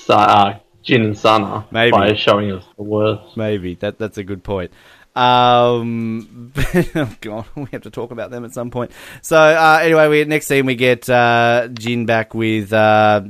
uh, 0.10 0.56
Jin 0.82 1.04
and 1.04 1.18
Sun 1.18 1.44
are 1.44 1.66
Maybe. 1.72 1.92
by 1.92 2.14
showing 2.14 2.52
us 2.52 2.66
the 2.76 2.84
worst. 2.84 3.38
Maybe 3.38 3.76
that 3.76 4.00
that's 4.00 4.18
a 4.18 4.24
good 4.24 4.44
point. 4.44 4.72
Um, 5.16 6.52
oh 6.96 7.16
God, 7.22 7.46
we 7.56 7.68
have 7.72 7.84
to 7.84 7.92
talk 7.92 8.12
about 8.12 8.32
them 8.32 8.46
at 8.46 8.54
some 8.54 8.72
point. 8.72 8.92
So 9.22 9.38
uh, 9.38 9.80
anyway, 9.82 10.08
we 10.08 10.26
next 10.26 10.48
scene 10.48 10.66
we 10.66 10.76
get 10.76 11.10
uh, 11.10 11.68
Jin 11.74 12.06
back 12.06 12.34
with 12.34 12.74
uh, 12.74 13.22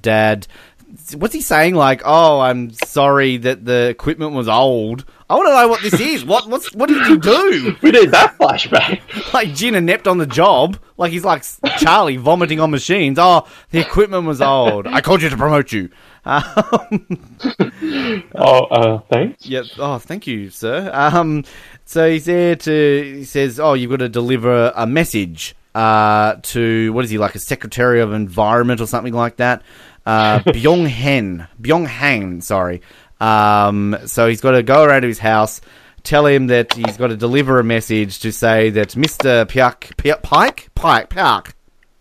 dad. 0.00 0.46
What's 1.16 1.34
he 1.34 1.40
saying? 1.40 1.74
Like, 1.74 2.02
oh, 2.04 2.40
I'm 2.40 2.72
sorry 2.72 3.36
that 3.38 3.64
the 3.64 3.88
equipment 3.88 4.32
was 4.32 4.48
old. 4.48 5.04
I 5.28 5.34
want 5.34 5.48
to 5.48 5.52
know 5.52 5.68
what 5.68 5.82
this 5.82 6.00
is. 6.00 6.24
What 6.24 6.48
what's 6.48 6.72
what 6.74 6.88
did 6.88 7.06
you 7.08 7.18
do? 7.18 7.76
We 7.82 7.90
need 7.90 8.10
that 8.12 8.36
flashback. 8.38 9.00
Like 9.34 9.54
Jin 9.54 9.74
inept 9.74 10.06
on 10.08 10.18
the 10.18 10.26
job. 10.26 10.78
Like 10.96 11.12
he's 11.12 11.24
like 11.24 11.44
Charlie 11.78 12.16
vomiting 12.16 12.60
on 12.60 12.70
machines. 12.70 13.18
Oh, 13.20 13.46
the 13.70 13.80
equipment 13.80 14.24
was 14.26 14.40
old. 14.40 14.86
I 14.86 15.00
called 15.00 15.22
you 15.22 15.28
to 15.28 15.36
promote 15.36 15.72
you. 15.72 15.90
Um, 16.24 17.06
Oh, 18.34 18.64
uh, 18.64 18.98
thanks. 19.10 19.46
Yep. 19.46 19.64
Oh, 19.78 19.98
thank 19.98 20.26
you, 20.26 20.50
sir. 20.50 20.90
Um, 20.92 21.44
so 21.84 22.08
he's 22.10 22.24
there 22.24 22.56
to. 22.56 23.14
He 23.18 23.24
says, 23.24 23.60
"Oh, 23.60 23.74
you've 23.74 23.90
got 23.90 23.98
to 23.98 24.08
deliver 24.08 24.72
a 24.74 24.86
message 24.86 25.54
uh, 25.74 26.36
to 26.42 26.92
what 26.92 27.04
is 27.04 27.10
he 27.10 27.18
like 27.18 27.34
a 27.34 27.38
secretary 27.38 28.00
of 28.00 28.12
environment 28.12 28.80
or 28.80 28.86
something 28.86 29.12
like 29.14 29.36
that? 29.36 29.62
Uh, 30.06 30.38
Byung 30.46 30.86
Hen, 30.88 31.46
Byung 31.60 31.86
Hang. 31.86 32.40
Sorry. 32.40 32.80
Um, 33.20 33.96
so 34.06 34.28
he's 34.28 34.40
got 34.40 34.52
to 34.52 34.62
go 34.62 34.82
around 34.84 35.02
to 35.02 35.08
his 35.08 35.18
house, 35.18 35.60
tell 36.04 36.26
him 36.26 36.46
that 36.48 36.72
he's 36.74 36.96
got 36.96 37.08
to 37.08 37.16
deliver 37.16 37.58
a 37.58 37.64
message 37.64 38.20
to 38.20 38.30
say 38.32 38.70
that 38.70 38.94
Mister 38.96 39.44
Pyak, 39.46 39.96
Pyak, 39.96 40.22
Pike, 40.22 40.68
Pike, 40.74 41.08
Pyak, 41.10 41.54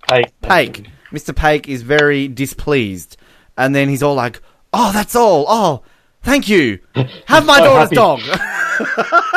Hey, 0.09 0.25
Pake. 0.41 0.87
Mr. 1.11 1.35
Pake 1.35 1.67
is 1.69 1.81
very 1.81 2.27
displeased. 2.27 3.17
And 3.57 3.73
then 3.73 3.89
he's 3.89 4.03
all 4.03 4.15
like, 4.15 4.41
Oh, 4.73 4.91
that's 4.91 5.15
all. 5.15 5.45
Oh, 5.47 5.83
thank 6.21 6.47
you. 6.49 6.79
Have 7.25 7.45
my 7.45 7.57
So 7.59 7.63
daughter's 7.63 7.89
happy. 7.89 7.95
dog. 7.95 9.21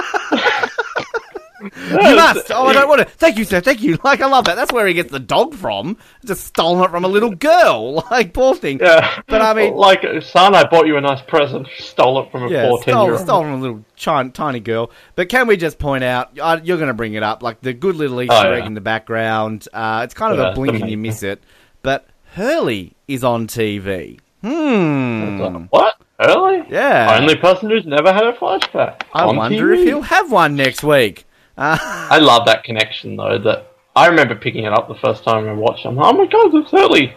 you 1.91 1.97
must. 2.17 2.51
Oh, 2.51 2.67
I 2.67 2.73
don't 2.73 2.89
want 2.89 3.01
to. 3.01 3.05
Thank 3.07 3.39
you, 3.39 3.45
sir. 3.45 3.61
Thank 3.61 3.83
you. 3.83 3.99
Like, 4.05 4.21
I 4.21 4.27
love 4.27 4.45
that. 4.47 4.55
That's 4.57 4.73
where 4.73 4.87
he 4.87 4.95
gets 4.95 5.11
the 5.11 5.19
dog 5.19 5.55
from. 5.55 5.97
Just 6.25 6.45
stolen 6.47 6.83
it 6.85 6.91
from 6.91 7.05
a 7.05 7.09
little 7.09 7.31
girl. 7.35 8.05
Like, 8.11 8.33
poor 8.33 8.55
thing. 8.55 8.79
Yeah, 8.81 9.21
But 9.27 9.43
I 9.43 9.53
mean- 9.55 9.75
like, 9.75 10.05
Sun, 10.23 10.55
I 10.55 10.65
bought 10.69 10.87
you 10.87 10.97
a 10.97 11.01
nice 11.01 11.21
present. 11.23 11.69
Stole 11.79 12.23
it 12.23 12.31
from 12.31 12.45
a 12.45 12.51
Yeah, 12.51 12.63
ten 12.69 12.79
stole, 12.83 13.05
year 13.05 13.13
old. 13.15 13.21
stole 13.23 13.43
from 13.43 13.53
a 13.55 13.61
little 13.61 13.85
chi- 14.03 14.29
tiny 14.29 14.61
girl. 14.61 14.91
But 15.15 15.29
can 15.29 15.47
we 15.47 15.57
just 15.57 15.79
point 15.79 16.05
out, 16.05 16.39
uh, 16.39 16.61
you're 16.63 16.77
going 16.79 16.89
to 16.89 16.95
bring 16.95 17.15
it 17.15 17.23
up, 17.23 17.43
like 17.43 17.61
the 17.61 17.73
good 17.75 17.97
little 17.97 18.21
Easter 18.23 18.35
Oh, 18.35 18.53
egg 18.53 18.65
in 18.65 18.75
the 18.75 18.81
background. 18.81 19.69
Uh, 19.73 20.01
it's 20.05 20.15
kind 20.15 20.33
of 20.33 20.39
Yeah, 20.39 20.53
a 20.53 20.55
blink 20.55 20.81
and 20.81 20.91
you 20.91 20.97
miss 20.97 21.23
it. 21.23 21.43
But 21.83 22.07
Hurley 22.35 22.95
is 23.07 23.23
on 23.25 23.47
TV. 23.47 24.21
Hmm. 24.43 25.65
What? 25.71 25.97
Hurley? 26.19 26.65
Yeah. 26.71 27.17
Only 27.21 27.37
person 27.37 27.71
who's 27.71 27.87
never 27.87 28.13
had 28.13 28.25
a 28.25 28.33
flashback. 28.33 29.03
I 29.13 29.25
on 29.25 29.37
wonder 29.37 29.69
TV. 29.69 29.79
if 29.81 29.85
he'll 29.87 30.03
have 30.03 30.31
one 30.33 30.57
next 30.57 30.83
week. 30.83 31.25
Uh, 31.59 31.77
I 31.81 32.19
love 32.19 32.47
that 32.47 32.65
connection 32.65 33.17
though. 33.17 33.39
That 33.39 33.73
I 33.97 34.07
remember 34.07 34.35
picking 34.37 34.65
it 34.65 34.73
up 34.73 34.89
the 34.89 34.95
first 34.95 35.25
time 35.25 35.49
I 35.49 35.53
watched. 35.53 35.85
it. 35.85 35.89
I'm 35.89 35.97
like, 35.97 36.15
oh 36.15 36.17
my 36.17 36.27
god, 36.27 36.55
it's 36.55 36.71
Hurley. 36.71 37.15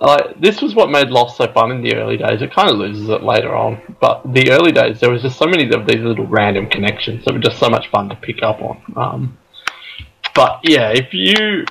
Like 0.00 0.40
this 0.40 0.60
was 0.60 0.74
what 0.74 0.90
made 0.90 1.08
Lost 1.08 1.36
so 1.36 1.52
fun 1.52 1.70
in 1.70 1.82
the 1.82 1.96
early 1.96 2.16
days. 2.16 2.42
It 2.42 2.52
kind 2.52 2.70
of 2.70 2.76
loses 2.76 3.08
it 3.08 3.22
later 3.22 3.54
on, 3.54 3.80
but 4.00 4.22
the 4.32 4.50
early 4.50 4.72
days 4.72 5.00
there 5.00 5.10
was 5.10 5.22
just 5.22 5.38
so 5.38 5.46
many 5.46 5.68
of 5.72 5.86
these 5.86 6.00
little 6.00 6.26
random 6.26 6.68
connections 6.68 7.24
that 7.24 7.34
were 7.34 7.40
just 7.40 7.58
so 7.58 7.68
much 7.68 7.88
fun 7.90 8.08
to 8.08 8.16
pick 8.16 8.42
up 8.42 8.60
on. 8.60 8.82
Um, 8.96 9.38
but 10.34 10.60
yeah, 10.64 10.90
if 10.90 11.12
you 11.12 11.64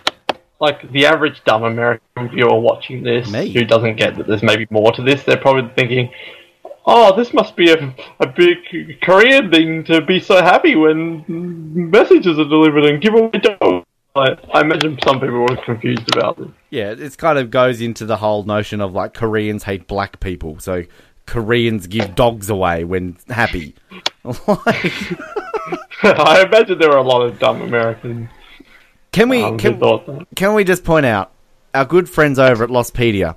like 0.60 0.90
the 0.92 1.06
average 1.06 1.42
dumb 1.44 1.64
American 1.64 2.30
viewer 2.30 2.60
watching 2.60 3.04
this 3.04 3.30
Me. 3.32 3.52
who 3.52 3.66
doesn't 3.66 3.98
get 3.98 4.16
that 4.18 4.28
there's 4.28 4.44
maybe 4.44 4.68
more 4.70 4.92
to 4.94 5.02
this, 5.02 5.24
they're 5.24 5.38
probably 5.38 5.70
thinking, 5.76 6.12
oh, 6.86 7.16
this 7.16 7.34
must 7.34 7.56
be 7.56 7.72
a, 7.72 7.96
a 8.20 8.28
big 8.28 8.58
Korean 9.02 9.52
thing 9.52 9.84
to 9.86 10.02
be 10.02 10.20
so 10.20 10.42
happy 10.42 10.76
when 10.76 11.26
messages 11.28 12.40
are 12.40 12.46
delivered 12.46 12.86
and 12.86 13.02
give 13.02 13.14
away 13.14 13.32
dough. 13.32 13.86
I, 14.14 14.38
I 14.54 14.62
imagine 14.62 15.00
some 15.06 15.22
people 15.22 15.40
were 15.40 15.56
confused 15.58 16.14
about 16.14 16.38
this. 16.38 16.50
yeah, 16.70 16.92
it 16.92 17.18
kind 17.18 17.38
of 17.38 17.50
goes 17.50 17.80
into 17.80 18.06
the 18.06 18.18
whole 18.18 18.44
notion 18.44 18.82
of 18.82 18.94
like 18.94 19.14
Koreans 19.14 19.64
hate 19.64 19.88
black 19.88 20.20
people, 20.20 20.60
so 20.60 20.84
Koreans 21.26 21.88
give 21.88 22.16
dogs 22.16 22.50
away 22.50 22.84
when 22.84 23.18
happy. 23.30 23.76
like, 24.24 24.42
I 26.04 26.44
imagine 26.46 26.78
there 26.78 26.92
are 26.92 26.98
a 26.98 27.04
lot 27.04 27.22
of 27.22 27.40
dumb 27.40 27.62
Americans 27.62 28.30
can 29.12 29.28
we 29.28 29.44
um, 29.44 29.58
can, 29.58 30.26
can 30.36 30.54
we 30.54 30.64
just 30.64 30.84
point 30.84 31.06
out 31.06 31.32
our 31.74 31.86
good 31.86 32.10
friends 32.10 32.40
over 32.40 32.64
at 32.64 32.70
Lostpedia 32.70 33.36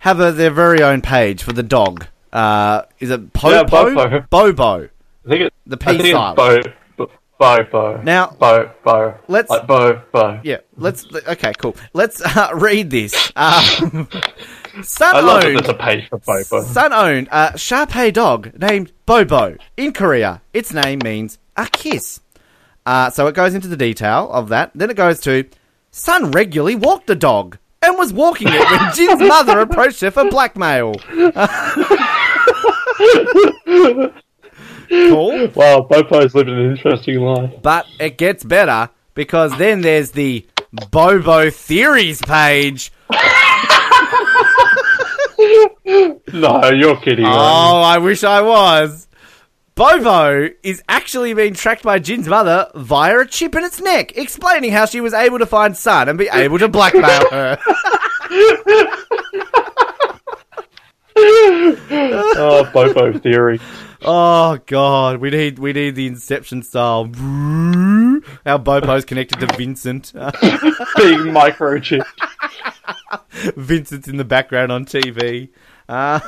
have 0.00 0.20
a, 0.20 0.32
their 0.32 0.50
very 0.50 0.82
own 0.82 1.02
page 1.02 1.42
for 1.42 1.52
the 1.52 1.62
dog. 1.62 2.06
Uh, 2.32 2.82
is 3.00 3.10
it 3.10 3.32
Popo? 3.32 3.54
Yeah, 3.54 3.62
Bobo. 3.64 4.20
Bobo. 4.30 4.88
I 5.24 5.28
think 5.28 5.42
it, 5.42 5.54
The 5.66 5.76
I 5.80 5.84
think 5.84 6.02
peace 6.02 6.14
it's. 6.14 6.68
Bo, 6.96 7.08
Bo, 7.38 7.64
Bo. 7.70 8.00
Now- 8.02 8.28
Bo, 8.38 8.70
Bo. 8.84 9.14
Let's- 9.28 9.50
Like 9.50 9.66
Bo, 9.66 10.00
Bo. 10.12 10.40
Yeah, 10.42 10.58
let's. 10.76 11.06
Okay, 11.14 11.52
cool. 11.58 11.76
Let's 11.92 12.20
uh, 12.20 12.50
read 12.54 12.90
this. 12.90 13.32
Um, 13.36 14.08
Sun 14.82 15.16
I 15.16 15.20
love 15.20 15.40
that 15.42 15.46
owned. 15.46 15.56
there's 15.58 15.68
a 15.68 15.74
page 15.74 16.08
for 16.08 16.18
Bobo. 16.18 16.62
Sun 16.62 16.92
owned 16.92 17.28
a 17.30 17.52
Sharpei 17.54 18.12
dog 18.12 18.52
named 18.58 18.92
Bobo 19.06 19.56
in 19.76 19.92
Korea. 19.92 20.40
Its 20.54 20.72
name 20.72 21.00
means 21.04 21.38
a 21.56 21.66
kiss. 21.66 22.20
Uh, 22.84 23.10
so 23.10 23.26
it 23.26 23.34
goes 23.34 23.52
into 23.54 23.68
the 23.68 23.76
detail 23.76 24.30
of 24.32 24.48
that. 24.50 24.70
Then 24.74 24.90
it 24.90 24.96
goes 24.96 25.20
to 25.22 25.44
Sun 25.90 26.30
regularly 26.30 26.76
walked 26.76 27.06
the 27.06 27.14
dog 27.16 27.58
and 27.82 27.96
was 27.98 28.12
walking 28.12 28.48
it 28.50 28.70
when 28.70 28.94
Jin's 28.94 29.20
mother 29.20 29.60
approached 29.60 30.00
her 30.00 30.10
for 30.10 30.28
blackmail. 30.30 30.94
cool. 34.88 35.48
Wow, 35.54 35.86
Bobo's 35.88 36.34
living 36.34 36.54
an 36.54 36.70
interesting 36.70 37.20
life. 37.20 37.52
But 37.62 37.86
it 38.00 38.18
gets 38.18 38.44
better 38.44 38.90
because 39.14 39.56
then 39.58 39.80
there's 39.82 40.12
the 40.12 40.46
Bobo 40.90 41.50
Theories 41.50 42.20
page. 42.22 42.92
No, 46.32 46.70
you're 46.70 46.96
kidding. 47.00 47.24
Oh. 47.24 47.28
I 47.28 47.98
wish 47.98 48.24
I 48.24 48.42
was. 48.42 49.05
Bobo 49.76 50.48
is 50.62 50.82
actually 50.88 51.34
being 51.34 51.52
tracked 51.52 51.82
by 51.82 51.98
Jin's 51.98 52.26
mother 52.26 52.70
via 52.74 53.18
a 53.18 53.26
chip 53.26 53.54
in 53.54 53.62
its 53.62 53.78
neck, 53.78 54.16
explaining 54.16 54.72
how 54.72 54.86
she 54.86 55.02
was 55.02 55.12
able 55.12 55.38
to 55.38 55.44
find 55.44 55.76
Sun 55.76 56.08
and 56.08 56.18
be 56.18 56.28
able 56.32 56.58
to 56.58 56.68
blackmail 56.68 57.30
her. 57.30 57.58
Oh, 61.18 62.68
Bobo 62.74 63.18
theory. 63.18 63.58
Oh 64.02 64.58
god, 64.66 65.18
we 65.18 65.30
need 65.30 65.58
we 65.58 65.72
need 65.72 65.94
the 65.94 66.06
Inception 66.06 66.62
style. 66.62 67.06
How 68.44 68.58
Bobo's 68.58 69.06
connected 69.06 69.40
to 69.40 69.46
Vincent. 69.56 70.12
Being 70.14 71.32
microchip. 71.32 72.04
Vincent's 73.56 74.08
in 74.08 74.18
the 74.18 74.24
background 74.24 74.70
on 74.70 74.84
TV. 74.84 75.48
Uh, 75.88 76.20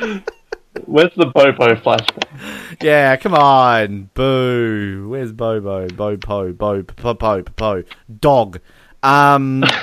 Where's 0.86 1.12
the 1.16 1.26
Bobo 1.26 1.74
flashback? 1.76 2.82
yeah, 2.82 3.16
come 3.16 3.34
on, 3.34 4.10
boo. 4.14 5.08
Where's 5.08 5.32
Bobo? 5.32 5.88
Bobo, 5.88 6.52
Bo, 6.52 6.82
po, 6.82 7.14
po, 7.14 7.42
po, 7.42 7.82
dog. 8.20 8.60
Um. 9.02 9.64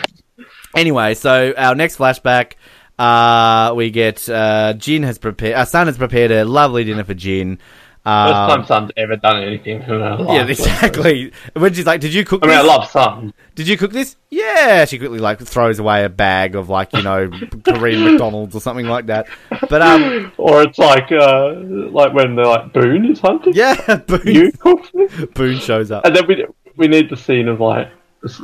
Anyway, 0.76 1.16
so 1.16 1.56
our 1.58 1.74
next 1.74 1.98
flashback, 1.98 2.54
uh, 3.00 3.74
we 3.74 3.90
get 3.90 4.30
uh, 4.30 4.74
Jin 4.74 5.02
has 5.04 5.18
prepared. 5.18 5.56
Our 5.56 5.66
Sun 5.66 5.88
has 5.88 5.98
prepared 5.98 6.30
a 6.30 6.46
lovely 6.46 6.84
dinner 6.84 7.04
for 7.04 7.16
Jin. 7.16 7.58
First 8.08 8.36
Um, 8.36 8.50
time 8.50 8.66
Sun's 8.66 8.92
ever 8.96 9.18
done 9.18 9.44
anything 9.44 9.76
in 9.78 9.82
her 9.82 9.98
life. 9.98 10.28
yeah, 10.30 10.46
exactly. 10.48 11.34
When 11.54 11.74
she's 11.74 11.86
like, 11.86 12.00
"Did 12.00 12.14
you 12.14 12.24
cook 12.24 12.40
I 12.44 12.48
mean, 12.48 12.58
I 12.58 12.62
love 12.62 12.90
Sun. 12.90 13.34
Did 13.56 13.68
you 13.68 13.78
cook 13.78 13.92
this?" 13.92 14.16
Yeah. 14.30 14.86
She 14.86 14.98
quickly 14.98 15.20
like 15.20 15.40
throws 15.40 15.80
away 15.80 16.06
a 16.06 16.10
bag 16.10 16.56
of 16.56 16.70
like 16.70 16.94
you 16.94 17.02
know 17.04 17.30
Korean 17.68 18.06
McDonald's 18.06 18.56
or 18.56 18.62
something 18.62 18.86
like 18.88 19.08
that. 19.08 19.28
But 19.70 19.82
um, 19.82 20.32
Or 20.38 20.62
it's 20.62 20.78
like, 20.78 21.12
uh, 21.12 21.56
like 21.92 22.14
when 22.14 22.36
they're 22.36 22.46
like 22.46 22.72
Boone 22.72 23.12
is 23.12 23.20
hunting. 23.20 23.54
yeah, 23.56 23.76
Boone, 24.08 24.22
You 24.26 24.52
cooked 24.54 24.92
this, 24.94 25.14
Boone 25.34 25.60
shows 25.60 25.92
up. 25.92 26.06
and 26.06 26.16
then 26.16 26.26
we 26.28 26.46
we 26.78 26.88
need 26.88 27.10
the 27.10 27.18
scene 27.18 27.48
of 27.50 27.60
like, 27.60 27.90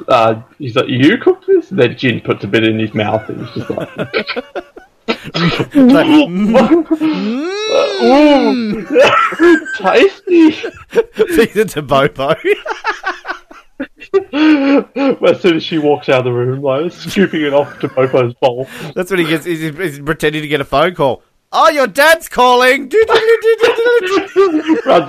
uh, 0.09 0.41
he's 0.59 0.75
like, 0.75 0.89
you 0.89 1.17
cooked 1.19 1.45
this. 1.47 1.69
And 1.71 1.79
then 1.79 1.95
Jin 1.97 2.19
puts 2.19 2.43
a 2.43 2.47
bit 2.47 2.63
in 2.65 2.79
his 2.79 2.93
mouth, 2.93 3.29
and 3.29 3.45
he's 3.45 3.55
just 3.63 3.69
like, 3.69 3.89
like, 5.07 6.09
ooh, 8.01 8.85
tasty. 9.77 10.51
feeds 10.51 11.55
it 11.55 11.69
to 11.69 11.81
Bobo. 11.81 12.35
as 14.33 15.41
soon 15.41 15.55
as 15.55 15.63
she 15.63 15.77
walks 15.77 16.09
out 16.09 16.19
of 16.19 16.25
the 16.25 16.31
room, 16.31 16.61
like 16.61 16.91
scooping 16.91 17.41
it 17.41 17.53
off 17.53 17.79
to 17.79 17.87
Bobo's 17.87 18.33
bowl. 18.35 18.67
That's 18.95 19.11
when 19.11 19.19
he 19.19 19.25
gets. 19.25 19.45
He's, 19.45 19.59
he's 19.59 19.99
pretending 19.99 20.41
to 20.41 20.47
get 20.47 20.61
a 20.61 20.65
phone 20.65 20.95
call. 20.95 21.23
Oh, 21.55 21.69
your 21.69 21.85
dad's 21.85 22.27
calling. 22.27 22.89
Runs 22.89 23.11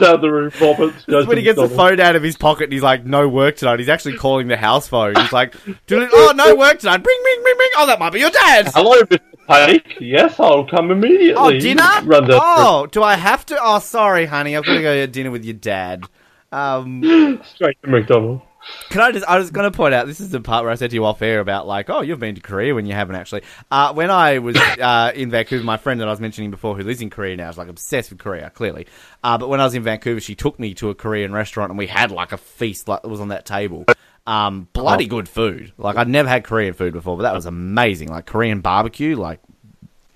out 0.03 0.17
of 0.17 0.21
the 0.21 0.31
room, 0.31 0.51
vomits. 0.51 1.03
That's 1.09 1.27
when 1.27 1.39
he 1.39 1.43
gets 1.43 1.59
the 1.59 1.71
phone 1.71 1.99
out 2.01 2.17
of 2.17 2.23
his 2.23 2.37
pocket 2.37 2.65
and 2.65 2.73
he's 2.73 2.83
like, 2.83 3.07
"No 3.07 3.27
work 3.29 3.57
tonight." 3.57 3.79
He's 3.79 3.89
actually 3.89 4.19
calling 4.19 4.49
the 4.49 4.57
house 4.59 4.87
phone. 4.87 5.15
He's 5.17 5.33
like, 5.33 5.55
"Oh, 5.91 6.33
no 6.37 6.55
work 6.55 6.81
tonight." 6.81 7.03
Bring, 7.03 7.19
bring, 7.23 7.43
bring, 7.43 7.57
bring. 7.57 7.71
Oh, 7.79 7.87
that 7.87 7.99
might 7.99 8.13
be 8.13 8.21
your 8.21 8.31
dad. 8.31 8.69
Hello, 8.75 8.93
Mr. 9.05 9.21
Pike. 9.47 9.97
Yes, 10.01 10.39
I'll 10.41 10.67
come 10.67 10.91
immediately. 10.91 11.35
Oh, 11.35 11.51
dinner? 11.51 11.83
Out 11.83 12.05
Oh, 12.09 12.87
do 12.91 13.03
I 13.03 13.15
have 13.15 13.45
to? 13.47 13.59
Oh, 13.61 13.79
sorry, 13.79 14.27
honey. 14.27 14.57
I've 14.57 14.65
got 14.65 14.75
to 14.75 14.83
go 14.83 14.95
to 14.95 15.07
dinner 15.07 15.31
with 15.31 15.45
your 15.45 15.55
dad. 15.55 16.05
Um, 16.53 17.41
straight 17.55 17.81
to 17.83 17.91
McDonald's. 17.91 18.43
can 18.89 19.01
I 19.01 19.13
just? 19.13 19.27
I 19.27 19.39
was 19.39 19.51
going 19.51 19.71
to 19.71 19.77
point 19.77 19.93
out 19.93 20.07
this 20.07 20.21
is 20.21 20.31
the 20.31 20.41
part 20.41 20.63
where 20.63 20.73
I 20.73 20.77
said 20.77 20.91
to 20.91 20.95
you 20.95 21.05
off 21.05 21.21
air 21.21 21.41
about 21.41 21.67
like, 21.67 21.91
oh, 21.91 22.01
you've 22.01 22.21
been 22.21 22.37
to 22.37 22.41
Korea 22.41 22.75
when 22.75 22.87
you 22.87 22.95
haven't 22.95 23.17
actually. 23.17 23.43
Uh, 23.71 23.93
when 23.93 24.11
I 24.11 24.39
was 24.39 24.57
uh, 24.81 25.13
in 25.15 25.31
Vancouver, 25.31 25.65
my 25.65 25.77
friend 25.77 26.01
that 26.01 26.09
I 26.09 26.11
was 26.11 26.21
mentioning 26.21 26.51
before, 26.51 26.77
who 26.77 26.83
lives 26.85 27.03
in 27.03 27.11
Korea 27.11 27.37
now, 27.37 27.51
is 27.51 27.59
like 27.59 27.69
obsessed 27.69 28.11
with 28.11 28.21
Korea, 28.21 28.51
clearly. 28.51 28.87
Uh, 29.23 29.37
but 29.37 29.49
when 29.49 29.61
I 29.61 29.65
was 29.65 29.75
in 29.75 29.83
Vancouver, 29.83 30.21
she 30.21 30.35
took 30.35 30.59
me 30.59 30.75
to 30.75 30.91
a 30.91 30.95
Korean 30.95 31.33
restaurant 31.33 31.71
and 31.71 31.79
we 31.79 31.89
had 31.89 32.11
like 32.11 32.33
a 32.33 32.39
feast 32.39 32.89
like 32.89 33.03
that 33.03 33.09
was 33.09 33.21
on 33.21 33.29
that 33.29 33.45
table. 33.45 33.85
Um, 34.27 34.69
bloody 34.73 35.07
good 35.07 35.29
food. 35.29 35.73
Like 35.77 35.97
I'd 35.97 36.09
never 36.09 36.29
had 36.29 36.45
Korean 36.45 36.73
food 36.75 36.93
before, 36.93 37.17
but 37.17 37.25
that 37.25 37.35
was 37.35 37.47
amazing. 37.47 38.09
Like 38.09 38.27
Korean 38.27 38.61
barbecue, 38.61 39.17
like 39.17 39.41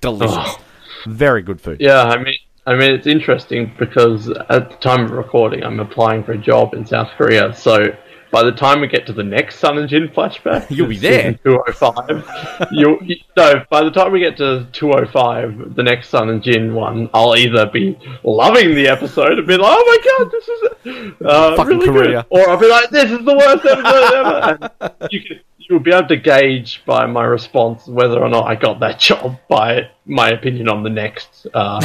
delicious. 0.01 0.57
Very 1.07 1.43
good 1.43 1.61
food. 1.61 1.79
Yeah, 1.81 2.03
I 2.03 2.17
mean, 2.23 2.37
I 2.67 2.75
mean, 2.75 2.93
it's 2.93 3.07
interesting 3.07 3.73
because 3.79 4.29
at 4.29 4.71
the 4.71 4.77
time 4.81 5.05
of 5.05 5.11
recording, 5.11 5.63
I'm 5.63 5.81
applying 5.81 6.25
for 6.25 6.33
a 6.33 6.39
job 6.39 6.75
in 6.75 6.87
South 6.87 7.11
Korea. 7.17 7.55
So 7.55 7.97
by 8.31 8.43
the 8.43 8.53
time 8.53 8.81
we 8.81 8.87
get 8.89 9.07
to 9.07 9.13
the 9.13 9.23
next 9.25 9.59
Sun 9.59 9.79
and 9.79 9.89
Jin 9.89 10.09
flashback, 10.09 10.67
You'll 10.75 10.89
be 10.89 10.99
there. 10.99 11.35
205. 11.45 12.69
you 12.73 12.99
you- 13.05 13.17
no, 13.37 13.65
by 13.71 13.83
the 13.85 13.91
time 13.91 14.13
we 14.13 14.21
get 14.21 14.37
to 14.39 14.67
205, 14.73 15.75
the 15.75 15.83
next 15.83 16.09
Sun 16.09 16.29
and 16.31 16.43
Jin 16.43 16.75
one, 16.75 17.09
I'll 17.15 17.37
either 17.37 17.67
be 17.67 17.99
loving 18.25 18.75
the 18.75 18.89
episode 18.89 19.39
and 19.39 19.47
be 19.47 19.57
like, 19.57 19.71
"Oh 19.77 19.85
my 19.87 20.25
god, 20.25 20.31
this 20.33 20.49
is 20.49 21.13
uh, 21.25 21.57
Fucking 21.57 21.79
really 21.79 21.87
Korea. 21.89 22.27
good," 22.31 22.39
or 22.41 22.49
I'll 22.51 22.59
be 22.59 22.69
like, 22.69 22.91
"This 22.91 23.11
is 23.11 23.25
the 23.25 23.35
worst 23.35 23.65
episode 23.65 24.15
ever." 24.15 24.71
And 25.01 25.13
you 25.13 25.23
can. 25.23 25.41
You'll 25.71 25.81
be 25.81 25.93
able 25.93 26.09
to 26.09 26.17
gauge 26.17 26.83
by 26.87 27.05
my 27.05 27.25
response 27.25 27.87
whether 27.89 28.19
or 28.19 28.31
not 28.31 28.47
I 28.47 28.55
got 28.55 28.81
that 28.81 28.99
job 28.99 29.37
by 29.49 29.91
my 30.07 30.31
opinion 30.31 30.67
on 30.71 30.83
the 30.83 30.89
next 30.89 31.47
uh, 31.53 31.79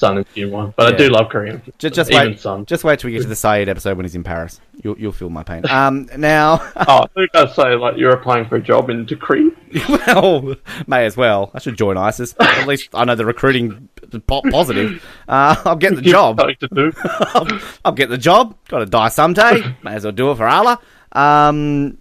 Sun 0.00 0.16
and 0.16 0.26
Jin 0.34 0.50
one. 0.50 0.72
But 0.76 0.94
I 0.94 0.96
do 0.96 1.10
love 1.10 1.28
Korean. 1.28 1.62
Just, 1.78 1.94
just 1.94 2.10
even 2.10 2.28
wait. 2.28 2.40
Sun. 2.40 2.64
Just 2.64 2.82
wait 2.84 2.98
till 2.98 3.08
we 3.08 3.12
get 3.12 3.22
to 3.22 3.28
the 3.28 3.34
Sayid 3.34 3.68
episode 3.68 3.96
when 3.98 4.04
he's 4.04 4.14
in 4.14 4.24
Paris. 4.24 4.60
You'll 4.82 4.98
you'll 4.98 5.12
feel 5.12 5.28
my 5.28 5.42
pain. 5.42 5.68
Um, 5.68 6.08
now, 6.16 6.54
Oh, 6.88 7.04
I 7.04 7.08
were 7.14 7.28
gonna 7.34 7.52
say 7.52 7.74
like 7.74 7.98
you're 7.98 8.12
applying 8.12 8.48
for 8.48 8.56
a 8.56 8.62
job 8.62 8.88
in 8.88 9.04
Decree. 9.04 9.52
well, 9.88 10.56
may 10.86 11.04
as 11.04 11.16
well. 11.16 11.50
I 11.52 11.58
should 11.58 11.76
join 11.76 11.98
ISIS. 11.98 12.34
At 12.40 12.66
least 12.66 12.88
I 12.94 13.04
know 13.04 13.14
the 13.14 13.26
recruiting 13.26 13.88
positive. 14.26 15.04
Uh, 15.28 15.54
I'll 15.64 15.76
get 15.76 15.94
the 15.94 16.02
job. 16.16 16.40
I'll, 16.40 17.46
I'll 17.84 17.92
get 17.92 18.08
the 18.08 18.18
job. 18.18 18.56
Got 18.68 18.78
to 18.78 18.86
die 18.86 19.08
someday. 19.08 19.76
May 19.82 19.94
as 19.94 20.04
well 20.04 20.12
do 20.12 20.30
it 20.30 20.36
for 20.36 20.48
Allah. 20.48 20.80
Um, 21.12 21.98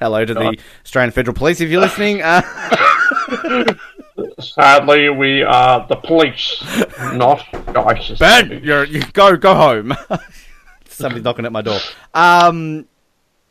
hello 0.00 0.24
to 0.24 0.34
the 0.34 0.58
Australian 0.84 1.12
Federal 1.12 1.34
Police 1.36 1.60
if 1.60 1.70
you're 1.70 1.80
listening. 1.80 2.22
Uh, 2.22 2.42
Sadly, 4.40 5.08
we 5.10 5.42
are 5.42 5.86
the 5.88 5.96
police, 5.96 6.62
not 7.14 7.44
ISIS. 7.76 8.18
Ben, 8.18 8.60
you're, 8.64 8.84
you 8.84 9.02
go 9.12 9.36
go 9.36 9.54
home. 9.54 9.94
Somebody's 10.88 11.24
knocking 11.24 11.46
at 11.46 11.52
my 11.52 11.62
door. 11.62 11.78
Um. 12.14 12.86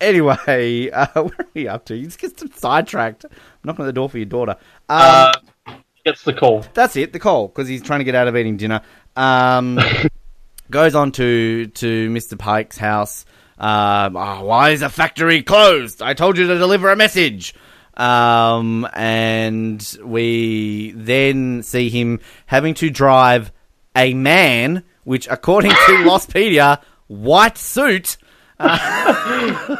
Anyway, 0.02 0.90
uh, 0.94 1.08
where 1.14 1.26
are 1.40 1.48
we 1.54 1.68
up 1.68 1.86
to? 1.86 1.96
You 1.96 2.06
just 2.06 2.20
get 2.20 2.40
sidetracked. 2.58 3.26
I'm 3.26 3.32
knocking 3.64 3.84
at 3.84 3.88
the 3.88 3.94
door 3.94 4.10
for 4.10 4.18
your 4.18 4.26
daughter. 4.26 4.56
Um, 4.88 5.34
Uh, 5.68 5.74
gets 6.06 6.24
the 6.24 6.34
call. 6.34 6.64
that's 6.74 6.96
it. 6.96 7.12
The 7.12 7.20
call 7.20 7.48
because 7.50 7.68
he's 7.68 7.82
trying 7.82 8.00
to 8.00 8.06
get 8.06 8.16
out 8.16 8.28
of 8.28 8.36
eating 8.38 8.56
dinner. 8.58 8.82
Um, 9.16 9.80
goes 10.72 10.96
on 10.96 11.12
to 11.14 11.66
to 11.68 12.10
Mr. 12.10 12.38
Pike's 12.38 12.78
house. 12.78 13.26
Um, 13.58 14.16
oh, 14.16 14.46
why 14.46 14.70
is 14.70 14.80
the 14.80 14.90
factory 14.90 15.44
closed? 15.44 16.02
I 16.02 16.14
told 16.14 16.38
you 16.38 16.48
to 16.48 16.58
deliver 16.58 16.90
a 16.92 16.96
message. 16.96 17.54
Um, 18.00 18.88
and 18.94 19.98
we 20.04 20.94
then 20.96 21.64
see 21.64 21.90
him 21.90 22.22
having 22.46 22.74
to 22.76 22.90
drive 22.90 23.52
a 23.96 24.14
man, 24.14 24.84
which 25.04 25.28
according 25.28 25.72
to 25.72 25.76
Lostpedia, 26.06 26.82
white 27.08 27.58
suit. 27.58 28.18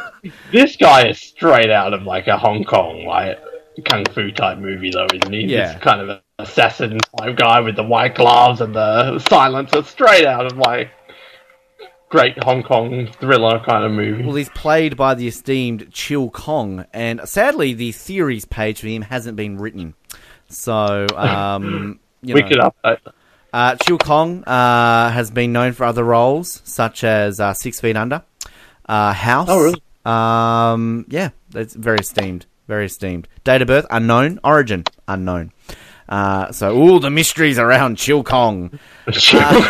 This 0.52 0.76
guy 0.76 1.08
is 1.08 1.18
straight 1.18 1.70
out 1.70 1.94
of 1.94 2.02
like 2.02 2.26
a 2.26 2.36
Hong 2.36 2.64
Kong 2.64 3.06
like 3.06 3.38
kung 3.84 4.04
fu 4.06 4.30
type 4.30 4.58
movie, 4.58 4.90
though, 4.90 5.06
isn't 5.14 5.32
he? 5.32 5.46
Yeah. 5.46 5.72
This 5.72 5.82
kind 5.82 6.00
of 6.02 6.08
an 6.10 6.20
assassin 6.38 6.98
type 7.18 7.36
guy 7.36 7.60
with 7.60 7.76
the 7.76 7.84
white 7.84 8.14
gloves 8.14 8.60
and 8.60 8.74
the 8.74 9.18
silencer, 9.20 9.82
straight 9.82 10.26
out 10.26 10.46
of 10.46 10.58
like 10.58 10.90
great 12.10 12.42
Hong 12.44 12.62
Kong 12.62 13.08
thriller 13.20 13.60
kind 13.60 13.84
of 13.84 13.92
movie. 13.92 14.22
Well, 14.24 14.34
he's 14.34 14.48
played 14.50 14.96
by 14.96 15.14
the 15.14 15.26
esteemed 15.28 15.90
Chil 15.92 16.28
Kong, 16.30 16.84
and 16.92 17.20
sadly, 17.24 17.72
the 17.72 17.92
theories 17.92 18.44
page 18.44 18.80
for 18.80 18.88
him 18.88 19.02
hasn't 19.02 19.36
been 19.36 19.56
written. 19.58 19.94
So, 20.48 21.06
um, 21.16 22.00
you 22.22 22.34
we 22.34 22.42
know, 22.42 22.48
could 22.48 22.58
update. 22.58 23.12
uh, 23.52 23.76
Chil 23.76 23.98
Kong 23.98 24.44
uh, 24.44 25.10
has 25.10 25.30
been 25.30 25.52
known 25.52 25.72
for 25.72 25.84
other 25.84 26.04
roles, 26.04 26.60
such 26.64 27.04
as 27.04 27.40
uh, 27.40 27.54
Six 27.54 27.80
Feet 27.80 27.96
Under, 27.96 28.22
uh, 28.86 29.12
House. 29.12 29.48
Oh, 29.48 29.62
really? 29.62 29.82
Um, 30.04 31.06
yeah, 31.08 31.30
that's 31.50 31.74
very 31.74 31.98
esteemed. 31.98 32.46
Very 32.66 32.86
esteemed. 32.86 33.26
Date 33.44 33.62
of 33.62 33.68
birth 33.68 33.86
unknown. 33.90 34.38
Origin 34.44 34.84
unknown. 35.08 35.52
Uh, 36.10 36.50
so 36.50 36.74
all 36.76 36.98
the 36.98 37.10
mysteries 37.10 37.56
around 37.58 37.96
Chil 37.96 38.24
Kong. 38.24 38.70
Kong. 39.06 39.62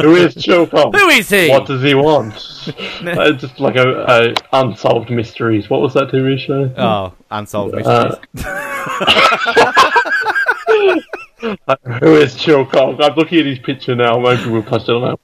Who 0.00 0.16
is 0.16 0.34
Chil 0.34 0.66
Kong? 0.66 0.92
Who 0.94 1.08
is 1.10 1.28
he? 1.28 1.50
What 1.50 1.66
does 1.66 1.82
he 1.82 1.94
want? 1.94 2.34
Uh, 3.02 3.32
just 3.32 3.58
like 3.58 3.74
a, 3.74 4.04
a 4.08 4.32
unsolved 4.52 5.10
mysteries. 5.10 5.68
What 5.68 5.80
was 5.80 5.92
that 5.94 6.08
TV 6.10 6.38
show? 6.38 6.72
Oh, 6.78 7.12
unsolved 7.30 7.74
mysteries. 7.74 8.14
Uh, 11.66 11.74
who 12.00 12.14
is 12.14 12.36
Chil 12.36 12.64
Kong? 12.64 13.02
I'm 13.02 13.14
looking 13.16 13.40
at 13.40 13.46
his 13.46 13.58
picture 13.58 13.96
now. 13.96 14.16
Maybe 14.20 14.48
we'll 14.48 14.62
post 14.62 14.88
it 14.88 14.92
on 14.94 15.02
our. 15.02 15.18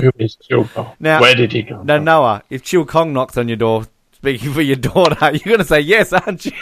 Who 0.00 0.12
is 0.20 0.36
Chil 0.36 0.64
Kong? 0.68 0.92
Now- 1.00 1.20
Where 1.20 1.34
did 1.34 1.50
he 1.52 1.64
come 1.64 1.84
Now? 1.86 1.98
Noah, 1.98 2.44
if 2.50 2.62
Chil 2.62 2.86
Kong 2.86 3.12
knocks 3.12 3.36
on 3.36 3.48
your 3.48 3.56
door, 3.56 3.84
speaking 4.24 4.54
for 4.54 4.62
your 4.62 4.76
daughter. 4.76 5.16
You're 5.32 5.44
going 5.44 5.58
to 5.58 5.64
say 5.64 5.80
yes, 5.80 6.12
aren't 6.12 6.46
you? 6.46 6.52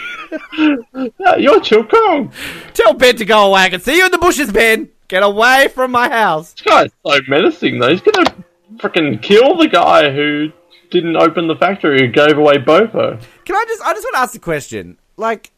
You're 1.37 1.61
Chil 1.61 1.85
Kong. 1.85 2.31
Tell 2.73 2.93
Ben 2.93 3.15
to 3.15 3.25
go 3.25 3.47
away. 3.47 3.61
I 3.61 3.69
can 3.69 3.79
see 3.79 3.95
you 3.97 4.05
in 4.05 4.11
the 4.11 4.17
bushes, 4.17 4.51
Ben. 4.51 4.89
Get 5.07 5.23
away 5.23 5.69
from 5.69 5.91
my 5.91 6.09
house. 6.09 6.53
This 6.53 6.61
guy's 6.61 6.91
so 7.05 7.19
menacing, 7.27 7.79
though. 7.79 7.89
He's 7.89 8.01
gonna 8.01 8.35
freaking 8.77 9.21
kill 9.21 9.55
the 9.57 9.67
guy 9.67 10.11
who 10.11 10.51
didn't 10.89 11.15
open 11.15 11.47
the 11.47 11.55
factory, 11.55 11.99
who 12.01 12.07
gave 12.07 12.37
away 12.37 12.57
Bobo. 12.57 13.19
Can 13.45 13.55
I 13.55 13.65
just? 13.67 13.81
I 13.81 13.93
just 13.93 14.03
want 14.05 14.15
to 14.15 14.19
ask 14.19 14.33
the 14.33 14.39
question. 14.39 14.97
Like, 15.15 15.51